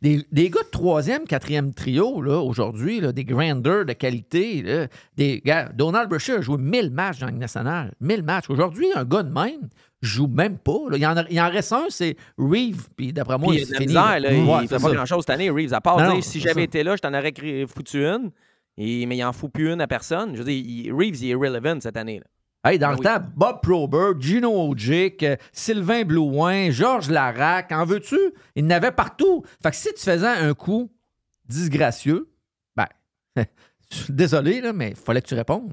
Des, 0.00 0.24
des 0.32 0.50
gars 0.50 0.62
de 0.62 0.70
troisième, 0.70 1.24
quatrième 1.24 1.74
trio, 1.74 2.22
là, 2.22 2.38
aujourd'hui, 2.40 3.00
des 3.12 3.24
grandeurs 3.24 3.84
de 3.84 3.92
qualité. 3.92 4.62
là, 4.62 4.86
des 5.16 5.40
gars, 5.44 5.70
Donald 5.74 6.08
Brashear 6.08 6.38
a 6.38 6.40
joué 6.40 6.56
1000 6.58 6.90
matchs 6.90 7.18
dans 7.20 7.26
Ligue 7.26 7.38
nationale. 7.38 7.92
1000 8.00 8.22
matchs. 8.22 8.48
Aujourd'hui, 8.48 8.86
un 8.94 9.04
gars 9.04 9.22
de 9.22 9.32
même 9.32 9.68
joue 10.04 10.26
même 10.26 10.58
pas. 10.58 10.78
là. 10.90 10.96
Il, 10.96 11.06
en 11.06 11.16
a- 11.16 11.24
il 11.30 11.40
en 11.40 11.50
reste 11.50 11.72
un, 11.72 11.86
c'est 11.88 12.16
Reeve. 12.38 12.88
Puis 12.96 13.12
d'après 13.12 13.38
moi, 13.38 13.52
Puis 13.54 13.62
il 13.62 13.70
la 13.70 13.78
fini. 13.78 13.86
misère, 13.88 14.20
là. 14.20 14.28
Ouais, 14.30 14.62
il 14.64 14.68
c'est 14.68 14.76
fait 14.78 14.82
pas 14.82 14.92
grand-chose 14.92 15.20
cette 15.26 15.30
année, 15.34 15.50
Reeves. 15.50 15.74
À 15.74 15.80
part 15.80 15.98
Non, 15.98 16.04
dire, 16.06 16.14
non, 16.14 16.20
si 16.22 16.40
j'avais 16.40 16.64
été 16.64 16.82
là, 16.82 16.96
je 16.96 17.00
t'en 17.02 17.12
aurais 17.14 17.32
foutu 17.66 18.04
une. 18.04 18.30
Et- 18.76 19.06
mais 19.06 19.16
il 19.16 19.24
en 19.24 19.32
fout 19.32 19.52
plus 19.52 19.72
une 19.72 19.80
à 19.80 19.86
personne. 19.86 20.32
Je 20.34 20.38
veux 20.42 20.44
dire, 20.50 20.62
il- 20.66 20.92
Reeves, 20.92 21.16
il 21.22 21.26
est 21.26 21.28
irrelevant 21.30 21.78
cette 21.80 21.96
année. 21.96 22.20
là. 22.20 22.70
Hey, 22.70 22.78
dans 22.78 22.88
Ben 22.88 22.92
le 22.94 22.98
oui. 23.00 23.04
temps, 23.04 23.26
Bob 23.36 23.60
Probert, 23.60 24.18
Gino 24.18 24.70
Ojic, 24.70 25.22
euh, 25.22 25.36
Sylvain 25.52 26.02
Blouin, 26.04 26.70
Georges 26.70 27.10
Larac, 27.10 27.70
en 27.72 27.84
veux-tu? 27.84 28.18
Il 28.56 28.64
n'avait 28.66 28.90
partout. 28.90 29.42
Fait 29.62 29.70
que 29.70 29.76
si 29.76 29.92
tu 29.94 30.00
faisais 30.02 30.26
un 30.26 30.54
coup 30.54 30.90
disgracieux, 31.46 32.26
ben, 32.74 32.86
désolé, 34.08 34.60
là, 34.60 34.72
mais 34.72 34.90
il 34.90 34.96
fallait 34.96 35.20
que 35.22 35.28
tu 35.28 35.34
répondes. 35.34 35.72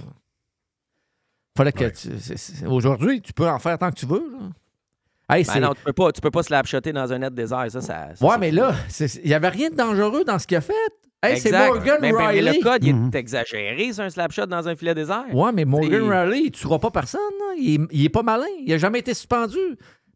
Fallait 1.57 1.71
que 1.71 1.85
tu- 1.89 2.17
c'est- 2.19 2.37
c'est- 2.37 2.65
Aujourd'hui, 2.65 3.21
tu 3.21 3.33
peux 3.33 3.47
en 3.47 3.59
faire 3.59 3.77
tant 3.77 3.89
que 3.91 3.95
tu 3.99 4.05
veux. 4.05 4.23
Là. 4.31 5.35
Hey, 5.35 5.43
Ben 5.45 5.53
c'est- 5.53 5.59
non, 5.59 5.73
tu 5.73 5.81
peux 5.83 5.93
pas, 5.93 6.11
tu 6.11 6.21
peux 6.21 6.31
pas 6.31 6.43
slapshotter 6.43 6.91
dans 6.93 7.11
un 7.13 7.19
net 7.19 7.33
désert. 7.33 7.65
Ça, 7.69 7.81
ça, 7.81 8.09
ça, 8.15 8.25
ouais, 8.25 8.31
c'est 8.33 8.37
mais 8.39 8.51
là, 8.51 8.73
c'est- 8.89 9.15
il 9.23 9.27
n'y 9.27 9.33
avait 9.33 9.49
rien 9.49 9.69
de 9.69 9.75
dangereux 9.75 10.23
dans 10.25 10.39
ce 10.39 10.47
qu'il 10.47 10.57
a 10.57 10.61
fait. 10.61 10.73
Hey, 11.23 11.37
c'est 11.39 11.49
Exact. 11.49 11.67
Morgan 11.67 11.97
Mais- 12.01 12.11
mais 12.13 12.27
Riley. 12.27 12.53
le 12.57 12.63
code, 12.63 12.83
il 12.83 12.95
Mhm. 12.95 13.11
est 13.13 13.17
exagéré 13.17 13.93
sur 13.93 14.03
un 14.03 14.09
slapshot 14.09 14.47
dans 14.47 14.67
un 14.67 14.75
filet 14.75 14.95
désert. 14.95 15.23
Ouais, 15.33 15.51
mais 15.53 15.65
Morgan 15.65 16.03
C'est- 16.09 16.19
Riley, 16.21 16.41
il 16.45 16.51
tuera 16.51 16.79
pas 16.79 16.89
personne. 16.89 17.21
là. 17.39 17.53
Il, 17.59 17.75
est- 17.75 17.87
il 17.91 18.05
est 18.05 18.09
pas 18.09 18.23
malin. 18.23 18.45
Il 18.65 18.73
a 18.73 18.77
jamais 18.77 18.99
été 18.99 19.13
suspendu. 19.13 19.59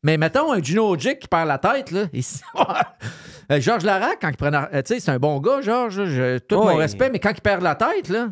Mais 0.03 0.17
mettons 0.17 0.51
un 0.51 0.61
Gino 0.61 0.89
Ojic 0.89 1.19
qui 1.19 1.27
perd 1.27 1.47
la 1.47 1.57
tête, 1.59 1.91
là. 1.91 2.05
il- 2.13 2.23
Euh, 3.51 3.61
Georges 3.61 3.83
Larac, 3.83 4.17
quand 4.19 4.29
il 4.29 4.37
prend. 4.37 4.49
la- 4.49 4.69
euh, 4.73 4.81
Tu 4.81 4.95
sais, 4.95 4.99
c'est 4.99 5.11
un 5.11 5.19
bon 5.19 5.39
gars, 5.39 5.61
Georges. 5.61 6.01
tout 6.47 6.55
mon 6.57 6.75
respect, 6.75 7.09
mais 7.11 7.19
quand 7.19 7.31
il 7.31 7.41
perd 7.41 7.61
la 7.61 7.75
tête, 7.75 8.09
là, 8.09 8.29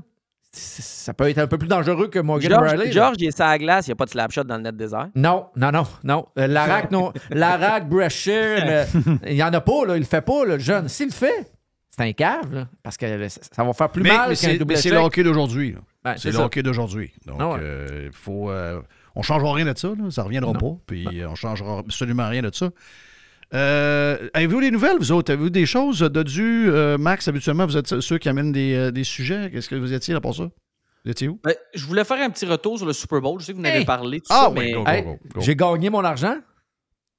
ça 0.55 1.13
peut 1.13 1.27
être 1.29 1.39
un 1.39 1.47
peu 1.47 1.57
plus 1.57 1.67
dangereux 1.67 2.07
que 2.09 2.19
Morgan 2.19 2.51
George, 2.51 2.71
Riley. 2.71 2.85
là. 2.85 2.91
George, 2.91 3.15
il 3.19 3.27
est 3.27 3.35
sur 3.35 3.45
la 3.45 3.57
glace, 3.57 3.87
il 3.87 3.89
n'y 3.89 3.93
a 3.93 3.95
pas 3.95 4.05
de 4.05 4.11
slapshot 4.11 4.43
dans 4.43 4.57
le 4.57 4.63
net 4.63 4.75
désert. 4.77 5.07
Non, 5.15 5.47
non, 5.55 5.71
non, 5.71 5.83
non. 6.03 6.25
Euh, 6.37 6.47
Larac, 6.47 6.91
non. 6.91 7.11
Larac, 7.31 7.89
Brashear, 7.89 8.63
mais 8.65 8.85
il 9.27 9.33
n'y 9.35 9.43
en 9.43 9.51
a 9.53 9.61
pas, 9.61 9.85
là. 9.87 9.95
Il 9.95 9.99
le 10.01 10.05
fait 10.05 10.21
pas, 10.21 10.45
là, 10.45 10.53
le 10.55 10.59
jeune. 10.59 10.87
S'il 10.89 11.07
le 11.07 11.11
fait, 11.13 11.51
c'est 11.89 12.03
un 12.03 12.13
cave, 12.13 12.53
là, 12.53 12.67
parce 12.83 12.97
que 12.97 13.05
euh, 13.05 13.29
ça 13.29 13.41
ça 13.51 13.63
va 13.63 13.73
faire 13.73 13.89
plus 13.89 14.03
mais 14.03 14.09
mal 14.09 14.29
mais 14.29 14.35
qu'un 14.35 14.41
c'est 14.41 14.57
double 14.57 14.73
mais 14.73 14.79
c'est 14.79 14.89
le 14.91 14.97
hockey 14.97 15.23
d'aujourd'hui. 15.23 15.75
Ben, 16.03 16.15
c'est 16.17 16.29
le 16.29 16.35
ça. 16.37 16.45
hockey 16.45 16.61
d'aujourd'hui. 16.63 17.11
Donc, 17.25 17.37
Ah 17.39 17.49
ouais. 17.49 17.59
euh, 17.61 18.01
il 18.07 18.11
faut. 18.17 18.49
euh, 18.51 18.81
on 19.15 19.19
ne 19.19 19.23
changera 19.23 19.53
rien 19.53 19.65
de 19.71 19.77
ça. 19.77 19.87
là. 19.89 20.09
Ça 20.11 20.21
ne 20.21 20.25
reviendra 20.25 20.53
Non. 20.53 20.59
pas. 20.59 20.77
Puis 20.87 21.05
euh, 21.21 21.27
on 21.27 21.31
ne 21.31 21.35
changera 21.35 21.79
absolument 21.79 22.27
rien 22.29 22.41
de 22.41 22.53
ça. 22.53 22.69
Euh, 23.53 24.29
Avez-vous 24.33 24.61
des 24.61 24.71
nouvelles, 24.71 24.97
vous 24.97 25.11
autres? 25.11 25.31
Avez-vous 25.31 25.49
des 25.49 25.65
choses 25.65 25.99
de 25.99 26.23
euh, 26.39 26.97
Max, 26.97 27.27
habituellement, 27.27 27.65
vous 27.65 27.77
êtes 27.77 27.99
ceux 28.01 28.17
qui 28.17 28.29
amènent 28.29 28.51
des, 28.51 28.73
euh, 28.75 28.91
des 28.91 29.03
sujets. 29.03 29.51
Qu'est-ce 29.51 29.69
que 29.69 29.75
vous 29.75 29.93
étiez 29.93 30.13
là 30.13 30.21
pour 30.21 30.35
ça? 30.35 30.49
Vous 31.05 31.11
étiez 31.11 31.27
où? 31.27 31.39
Ben, 31.43 31.53
je 31.73 31.85
voulais 31.85 32.03
faire 32.03 32.21
un 32.21 32.29
petit 32.29 32.45
retour 32.45 32.77
sur 32.77 32.87
le 32.87 32.93
Super 32.93 33.21
Bowl. 33.21 33.39
Je 33.39 33.45
sais 33.45 33.51
que 33.53 33.57
vous 33.57 33.63
en 33.63 33.67
avez 33.67 33.85
parlé, 33.85 34.21
tout 34.21 34.27
Ah 34.29 34.43
ça, 34.45 34.49
oui, 34.49 34.55
mais 34.59 34.71
go, 34.71 34.83
go, 34.83 34.89
Hey, 34.89 35.03
go, 35.03 35.19
go. 35.35 35.41
J'ai 35.41 35.55
gagné 35.55 35.89
mon 35.89 36.03
argent? 36.03 36.37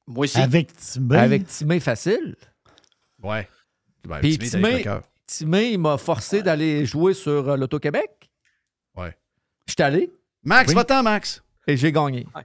Moi 0.07 0.25
aussi. 0.25 0.39
Avec 0.41 0.75
Timé. 0.77 1.17
avec 1.19 1.47
Timé 1.47 1.81
facile. 1.81 2.35
Ouais. 3.23 3.49
Ben, 4.07 4.19
Puis 4.21 4.39
Timé, 5.27 5.71
il 5.73 5.79
m'a 5.79 5.97
forcé 5.99 6.43
d'aller 6.43 6.85
jouer 6.85 7.15
sur 7.15 7.57
l'Auto-Québec. 7.57 8.11
Ouais. 8.97 9.17
Je 9.67 9.73
suis 9.73 9.83
allé 9.83 10.13
Max, 10.43 10.69
Oui. 10.69 10.75
va-t'en, 10.75 11.03
Max. 11.03 11.43
et 11.67 11.77
j'ai 11.77 11.91
gagné. 11.93 12.27
Faut, 12.33 12.41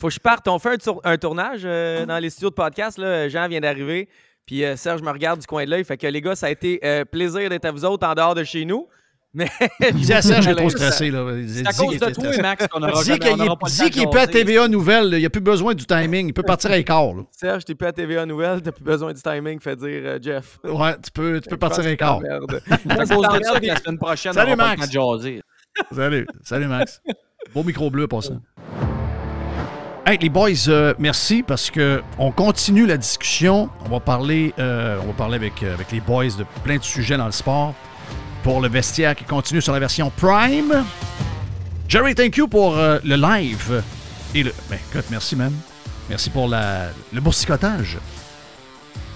faut 0.00 0.08
que 0.08 0.12
je 0.14 0.20
parte. 0.20 0.46
On 0.48 0.58
fait 0.58 0.70
un, 0.74 0.76
tour- 0.78 1.00
un 1.04 1.16
tournage 1.16 1.62
euh, 1.64 2.06
dans 2.06 2.18
les 2.18 2.30
studios 2.30 2.50
de 2.50 2.54
podcast. 2.54 2.98
Là. 2.98 3.28
Jean 3.28 3.48
vient 3.48 3.60
d'arriver. 3.60 4.08
Puis 4.46 4.64
euh, 4.64 4.76
Serge 4.76 5.02
me 5.02 5.10
regarde 5.10 5.40
du 5.40 5.46
coin 5.46 5.64
de 5.64 5.70
l'œil. 5.70 5.84
Fait 5.84 5.96
que 5.96 6.06
les 6.06 6.20
gars, 6.20 6.34
ça 6.34 6.46
a 6.46 6.50
été 6.50 6.80
euh, 6.84 7.04
plaisir 7.04 7.48
d'être 7.48 7.64
à 7.64 7.70
vous 7.70 7.84
autres 7.84 8.06
en 8.06 8.14
dehors 8.14 8.34
de 8.34 8.44
chez 8.44 8.64
nous. 8.64 8.88
Mais 9.34 9.48
Dis 9.94 10.12
à 10.12 10.20
Serge, 10.20 10.44
il 10.44 10.50
est 10.50 10.54
trop 10.56 10.68
stressé. 10.68 11.10
là. 11.10 11.24
C'est 11.46 11.66
à 11.66 11.72
cause 11.72 11.98
de 11.98 12.10
toi, 12.12 12.42
Max, 12.42 12.66
qu'on 12.66 12.82
aura 12.82 13.02
Dis 13.02 13.18
qu'il 13.18 13.30
on 13.32 13.40
aura 13.40 13.56
pas 13.56 13.66
le 13.66 13.72
est, 13.72 13.78
temps 13.78 13.84
dis 13.84 13.88
de 13.90 13.94
qu'il 13.94 14.02
est 14.02 14.10
plus 14.10 14.20
à. 14.20 14.26
TVA 14.26 14.68
Nouvelle. 14.68 15.08
là. 15.10 15.16
Il 15.16 15.20
n'y 15.20 15.26
a 15.26 15.30
plus 15.30 15.40
besoin 15.40 15.74
du 15.74 15.86
timing. 15.86 16.26
Il 16.28 16.34
peut 16.34 16.42
partir 16.42 16.70
à 16.70 16.82
quart. 16.82 17.14
là. 17.14 17.22
Serge, 17.30 17.64
t'es 17.64 17.74
plus 17.74 17.86
à 17.88 17.92
TVA 17.92 18.26
Nouvelles. 18.26 18.60
T'as 18.60 18.72
plus 18.72 18.84
besoin 18.84 19.12
du 19.14 19.22
timing. 19.22 19.58
Fait 19.58 19.74
dire 19.76 19.88
euh, 20.04 20.18
Jeff. 20.20 20.58
Ouais, 20.64 20.96
tu 21.02 21.10
peux, 21.12 21.40
tu 21.40 21.48
peux 21.48 21.56
partir 21.56 21.86
à 21.86 21.96
quart. 21.96 22.20
Merde. 22.20 22.60
C'est 22.66 22.90
à 22.92 22.96
cause 23.06 23.08
de 23.38 23.42
ça 23.44 23.58
que 23.60 23.66
la 23.66 23.76
semaine 23.76 23.98
prochaine, 23.98 24.32
Salut, 24.34 24.48
on 24.52 24.56
le 24.56 24.56
Max. 24.56 24.90
Salut. 25.92 26.26
Salut, 26.42 26.66
Max. 26.66 27.00
Beau 27.54 27.62
micro 27.62 27.88
bleu 27.90 28.06
pour 28.08 28.22
ça. 28.22 28.34
Hey, 30.04 30.18
les 30.18 30.30
boys, 30.30 30.66
euh, 30.66 30.94
merci 30.98 31.44
parce 31.44 31.70
que 31.70 32.02
on 32.18 32.32
continue 32.32 32.86
la 32.86 32.96
discussion. 32.96 33.70
On 33.86 33.88
va 33.88 34.00
parler, 34.00 34.52
euh, 34.58 34.98
euh, 35.00 35.34
avec 35.34 35.92
les 35.92 36.00
boys 36.00 36.26
de 36.36 36.44
plein 36.64 36.76
de 36.78 36.82
sujets 36.82 37.16
dans 37.16 37.26
le 37.26 37.32
sport. 37.32 37.72
Pour 38.42 38.60
le 38.60 38.68
vestiaire 38.68 39.14
qui 39.14 39.22
continue 39.22 39.62
sur 39.62 39.72
la 39.72 39.78
version 39.78 40.10
Prime. 40.16 40.84
Jerry, 41.86 42.16
thank 42.16 42.36
you 42.36 42.48
pour 42.48 42.74
le 42.74 43.14
live. 43.14 43.80
Et 44.34 44.42
le. 44.42 44.52
Ben, 44.68 44.78
écoute, 44.90 45.04
merci, 45.08 45.36
man. 45.36 45.52
Merci 46.08 46.30
pour 46.30 46.48
le 46.48 47.20
boursicotage. 47.20 47.98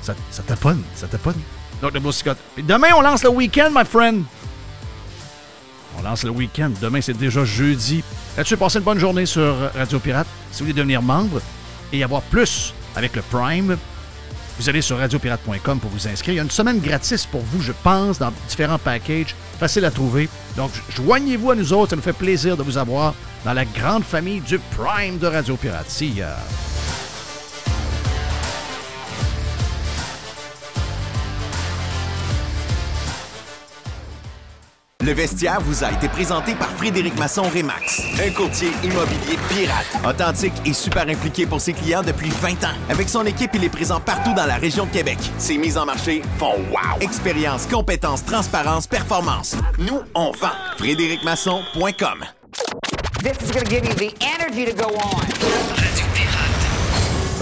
Ça, 0.02 0.14
ça 0.30 0.44
taponne, 0.44 0.82
ça 0.94 1.08
taponne. 1.08 1.40
Donc, 1.82 1.94
le 1.94 2.62
Demain, 2.62 2.90
on 2.96 3.00
lance 3.00 3.24
le 3.24 3.30
week-end, 3.30 3.70
my 3.74 3.84
friend. 3.84 4.22
On 5.98 6.02
lance 6.02 6.24
le 6.24 6.31
week-end. 6.31 6.70
Demain, 6.81 7.01
c'est 7.01 7.16
déjà 7.16 7.44
jeudi. 7.44 8.02
Là-dessus, 8.36 8.56
passez 8.56 8.78
une 8.78 8.85
bonne 8.85 8.98
journée 8.98 9.27
sur 9.27 9.55
Radio 9.74 9.98
Pirate? 9.98 10.27
Si 10.51 10.60
vous 10.60 10.66
voulez 10.66 10.77
devenir 10.77 11.02
membre 11.02 11.40
et 11.93 12.02
avoir 12.02 12.23
plus 12.23 12.74
avec 12.94 13.16
le 13.16 13.23
Prime, 13.23 13.77
vous 14.59 14.68
allez 14.68 14.81
sur 14.81 14.98
radiopirate.com 14.98 15.81
pour 15.81 15.90
vous 15.90 16.09
inscrire. 16.09 16.35
Il 16.35 16.36
y 16.36 16.40
a 16.40 16.43
une 16.43 16.51
semaine 16.51 16.81
gratis 16.81 17.27
pour 17.27 17.43
vous, 17.43 17.60
je 17.60 17.73
pense, 17.82 18.18
dans 18.18 18.32
différents 18.48 18.78
packages. 18.78 19.35
Facile 19.59 19.85
à 19.85 19.90
trouver. 19.90 20.28
Donc, 20.56 20.70
joignez-vous 20.94 21.51
à 21.51 21.55
nous 21.55 21.73
autres. 21.73 21.90
Ça 21.90 21.97
nous 21.97 22.02
fait 22.02 22.12
plaisir 22.12 22.56
de 22.56 22.62
vous 22.62 22.78
avoir 22.78 23.14
dans 23.44 23.52
la 23.52 23.64
grande 23.64 24.05
famille 24.05 24.40
du 24.40 24.59
Prime 24.59 25.18
de 25.18 25.27
Radio 25.27 25.56
Pirate. 25.56 25.89
See 25.90 26.09
ya. 26.09 26.36
Le 35.06 35.12
vestiaire 35.12 35.60
vous 35.60 35.84
a 35.84 35.92
été 35.92 36.08
présenté 36.08 36.56
par 36.56 36.68
Frédéric 36.68 37.16
Masson 37.16 37.42
Rémax, 37.42 38.02
un 38.20 38.30
courtier 38.32 38.70
immobilier 38.82 39.38
pirate, 39.48 39.86
authentique 40.04 40.52
et 40.64 40.72
super 40.72 41.08
impliqué 41.08 41.46
pour 41.46 41.60
ses 41.60 41.74
clients 41.74 42.02
depuis 42.02 42.28
20 42.28 42.64
ans. 42.64 42.74
Avec 42.90 43.08
son 43.08 43.24
équipe, 43.24 43.52
il 43.54 43.62
est 43.62 43.68
présent 43.68 44.00
partout 44.00 44.34
dans 44.34 44.46
la 44.46 44.56
région 44.56 44.84
de 44.84 44.90
Québec. 44.90 45.18
Ses 45.38 45.58
mises 45.58 45.78
en 45.78 45.86
marché 45.86 46.22
font 46.38 46.56
wow! 46.72 46.98
Expérience, 47.00 47.66
compétence, 47.66 48.24
transparence, 48.24 48.88
performance. 48.88 49.54
Nous, 49.78 50.00
on 50.16 50.32
vend. 50.32 50.50
FrédéricMasson.com 50.76 52.24
This 53.22 53.38
is 53.42 53.52
gonna 53.52 53.70
give 53.70 53.84
you 53.84 53.94
the 53.94 54.12
energy 54.20 54.64
to 54.64 54.72
go 54.72 54.88
on. 54.88 55.22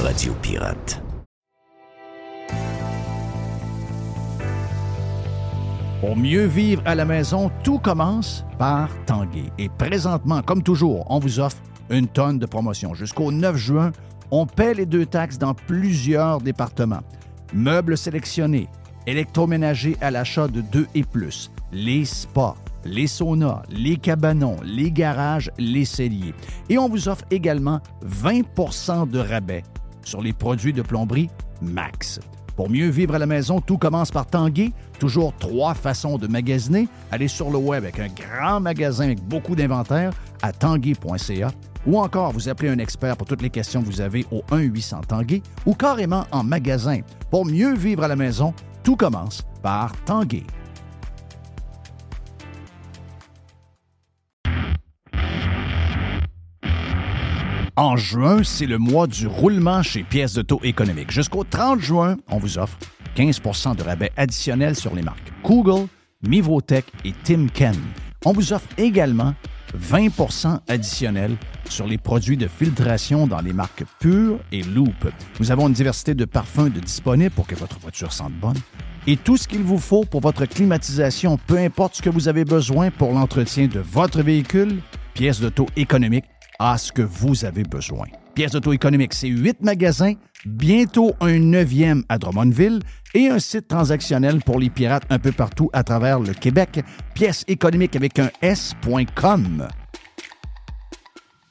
Radio 0.05 0.35
Pirate. 0.43 1.04
Pour 6.05 6.19
mieux 6.19 6.45
vivre 6.45 6.83
à 6.85 6.95
la 6.95 7.07
maison, 7.07 7.51
tout 7.63 7.79
commence 7.79 8.45
par 8.59 8.91
Tanguay. 9.07 9.51
Et 9.57 9.71
présentement, 9.71 10.43
comme 10.43 10.63
toujours, 10.63 11.07
on 11.09 11.19
vous 11.19 11.41
offre 11.41 11.57
une 11.89 12.07
tonne 12.09 12.39
de 12.39 12.45
promotions. 12.45 12.93
Jusqu'au 12.93 13.33
9 13.33 13.57
juin, 13.57 13.91
on 14.31 14.45
paie 14.45 14.75
les 14.75 14.85
deux 14.85 15.07
taxes 15.07 15.39
dans 15.39 15.55
plusieurs 15.55 16.43
départements. 16.43 17.01
Meubles 17.55 17.97
sélectionnés, 17.97 18.69
électroménagers 19.07 19.97
à 20.03 20.11
l'achat 20.11 20.47
de 20.47 20.61
2 20.61 20.89
et 20.95 21.05
plus, 21.05 21.51
les 21.73 22.05
spas, 22.05 22.57
les 22.85 23.07
saunas, 23.07 23.63
les 23.71 23.97
cabanons, 23.97 24.59
les 24.63 24.91
garages, 24.91 25.51
les 25.57 25.87
celliers. 25.87 26.35
Et 26.69 26.77
on 26.77 26.91
vous 26.91 27.09
offre 27.09 27.25
également 27.31 27.81
20% 28.05 29.09
de 29.09 29.21
rabais 29.21 29.63
sur 30.03 30.21
les 30.21 30.35
produits 30.35 30.75
de 30.75 30.83
plomberie 30.83 31.31
Max. 31.63 32.21
Pour 32.57 32.71
mieux 32.71 32.89
vivre 32.89 33.15
à 33.15 33.19
la 33.19 33.27
maison, 33.27 33.61
tout 33.61 33.79
commence 33.79 34.11
par 34.11 34.27
Tanguay. 34.27 34.73
Toujours 34.99 35.35
trois 35.39 35.75
façons 35.75 36.19
de 36.19 36.27
magasiner. 36.27 36.89
Allez 37.11 37.29
sur 37.29 37.51
le 37.51 37.59
web 37.59 37.85
avec 37.85 37.99
un 37.99 38.09
grand 38.09 38.61
magasin 38.61 39.05
avec 39.05 39.21
beaucoup 39.23 39.57
d'inventaire 39.57 40.13
à 40.43 40.53
tanguay.ca 40.53 41.51
ou 41.87 41.99
encore 41.99 42.33
vous 42.33 42.49
appelez 42.49 42.71
un 42.71 42.79
expert 42.79 43.17
pour 43.17 43.27
toutes 43.27 43.43
les 43.43 43.51
questions 43.51 43.83
que 43.83 43.87
vous 43.87 44.01
avez 44.01 44.25
au 44.31 44.43
1-800 44.51 45.07
Tanguay 45.07 45.43
ou 45.67 45.75
carrément 45.75 46.25
en 46.31 46.45
magasin. 46.45 47.01
Pour 47.31 47.45
mieux 47.45 47.75
vivre 47.75 48.05
à 48.05 48.09
la 48.09 48.17
maison, 48.17 48.55
tout 48.83 48.97
commence 48.97 49.43
par 49.63 49.93
Tanguay. 50.05 50.45
En 57.77 57.97
juin, 57.97 58.45
c'est 58.45 58.67
le 58.67 58.79
mois 58.79 59.09
du 59.09 59.27
roulement 59.27 59.83
chez 59.83 60.05
Pièces 60.05 60.35
d'Auto 60.35 60.61
économique. 60.63 61.11
Jusqu'au 61.11 61.43
30 61.43 61.81
juin, 61.81 62.17
on 62.29 62.39
vous 62.39 62.57
offre 62.57 62.79
15% 63.17 63.75
de 63.75 63.83
rabais 63.83 64.13
additionnel 64.17 64.77
sur 64.77 64.95
les 64.95 65.03
marques 65.03 65.33
Google, 65.43 65.89
Mivotech 66.23 66.85
et 67.05 67.11
Timken. 67.25 67.75
On 68.25 68.33
vous 68.33 68.53
offre 68.53 68.69
également 68.79 69.35
20% 69.77 70.61
additionnel 70.69 71.37
sur 71.69 71.89
les 71.89 71.99
produits 71.99 72.37
de 72.37 72.47
filtration 72.47 73.27
dans 73.27 73.41
les 73.41 73.53
marques 73.53 73.83
Pure 73.99 74.39
et 74.53 74.63
Loop. 74.63 75.11
Nous 75.41 75.51
avons 75.51 75.67
une 75.67 75.75
diversité 75.75 76.15
de 76.15 76.27
parfums 76.27 76.71
de 76.73 76.79
disponibles 76.79 77.35
pour 77.35 77.49
que 77.49 77.57
votre 77.57 77.81
voiture 77.81 78.13
sente 78.13 78.35
bonne 78.35 78.59
et 79.09 79.17
tout 79.17 79.37
ce 79.37 79.49
qu'il 79.49 79.65
vous 79.65 79.79
faut 79.79 80.05
pour 80.05 80.21
votre 80.21 80.47
climatisation, 80.47 81.39
peu 81.49 81.59
importe 81.59 81.97
ce 81.97 82.03
que 82.03 82.09
vous 82.11 82.29
avez 82.29 82.45
besoin 82.45 82.93
pour 82.93 83.13
l'entretien 83.13 83.67
de 83.67 83.81
votre 83.81 84.23
véhicule, 84.23 84.81
pièces 85.15 85.41
d'auto 85.41 85.67
économique 85.75 86.25
à 86.59 86.79
ce 86.79 86.93
que 86.93 87.03
vous 87.03 87.45
avez 87.45 87.63
besoin. 87.63 88.07
Pièces 88.35 88.53
d'auto 88.53 88.73
économique, 88.73 89.15
c'est 89.15 89.29
huit 89.29 89.61
magasins, 89.63 90.15
bientôt 90.45 91.13
un 91.21 91.39
neuvième 91.39 92.03
à 92.09 92.19
Drummondville 92.19 92.81
et 93.15 93.29
un 93.29 93.39
site 93.39 93.69
transactionnel 93.69 94.41
pour 94.41 94.59
les 94.59 94.71
pirates 94.71 95.05
un 95.11 95.19
peu 95.19 95.33
partout 95.33 95.71
à 95.73 95.85
travers 95.85 96.19
le 96.19 96.33
Québec. 96.33 96.85
Pièces 97.15 97.45
économiques 97.47 97.97
avec 97.97 98.19
un 98.19 98.31
S.com. 98.43 99.69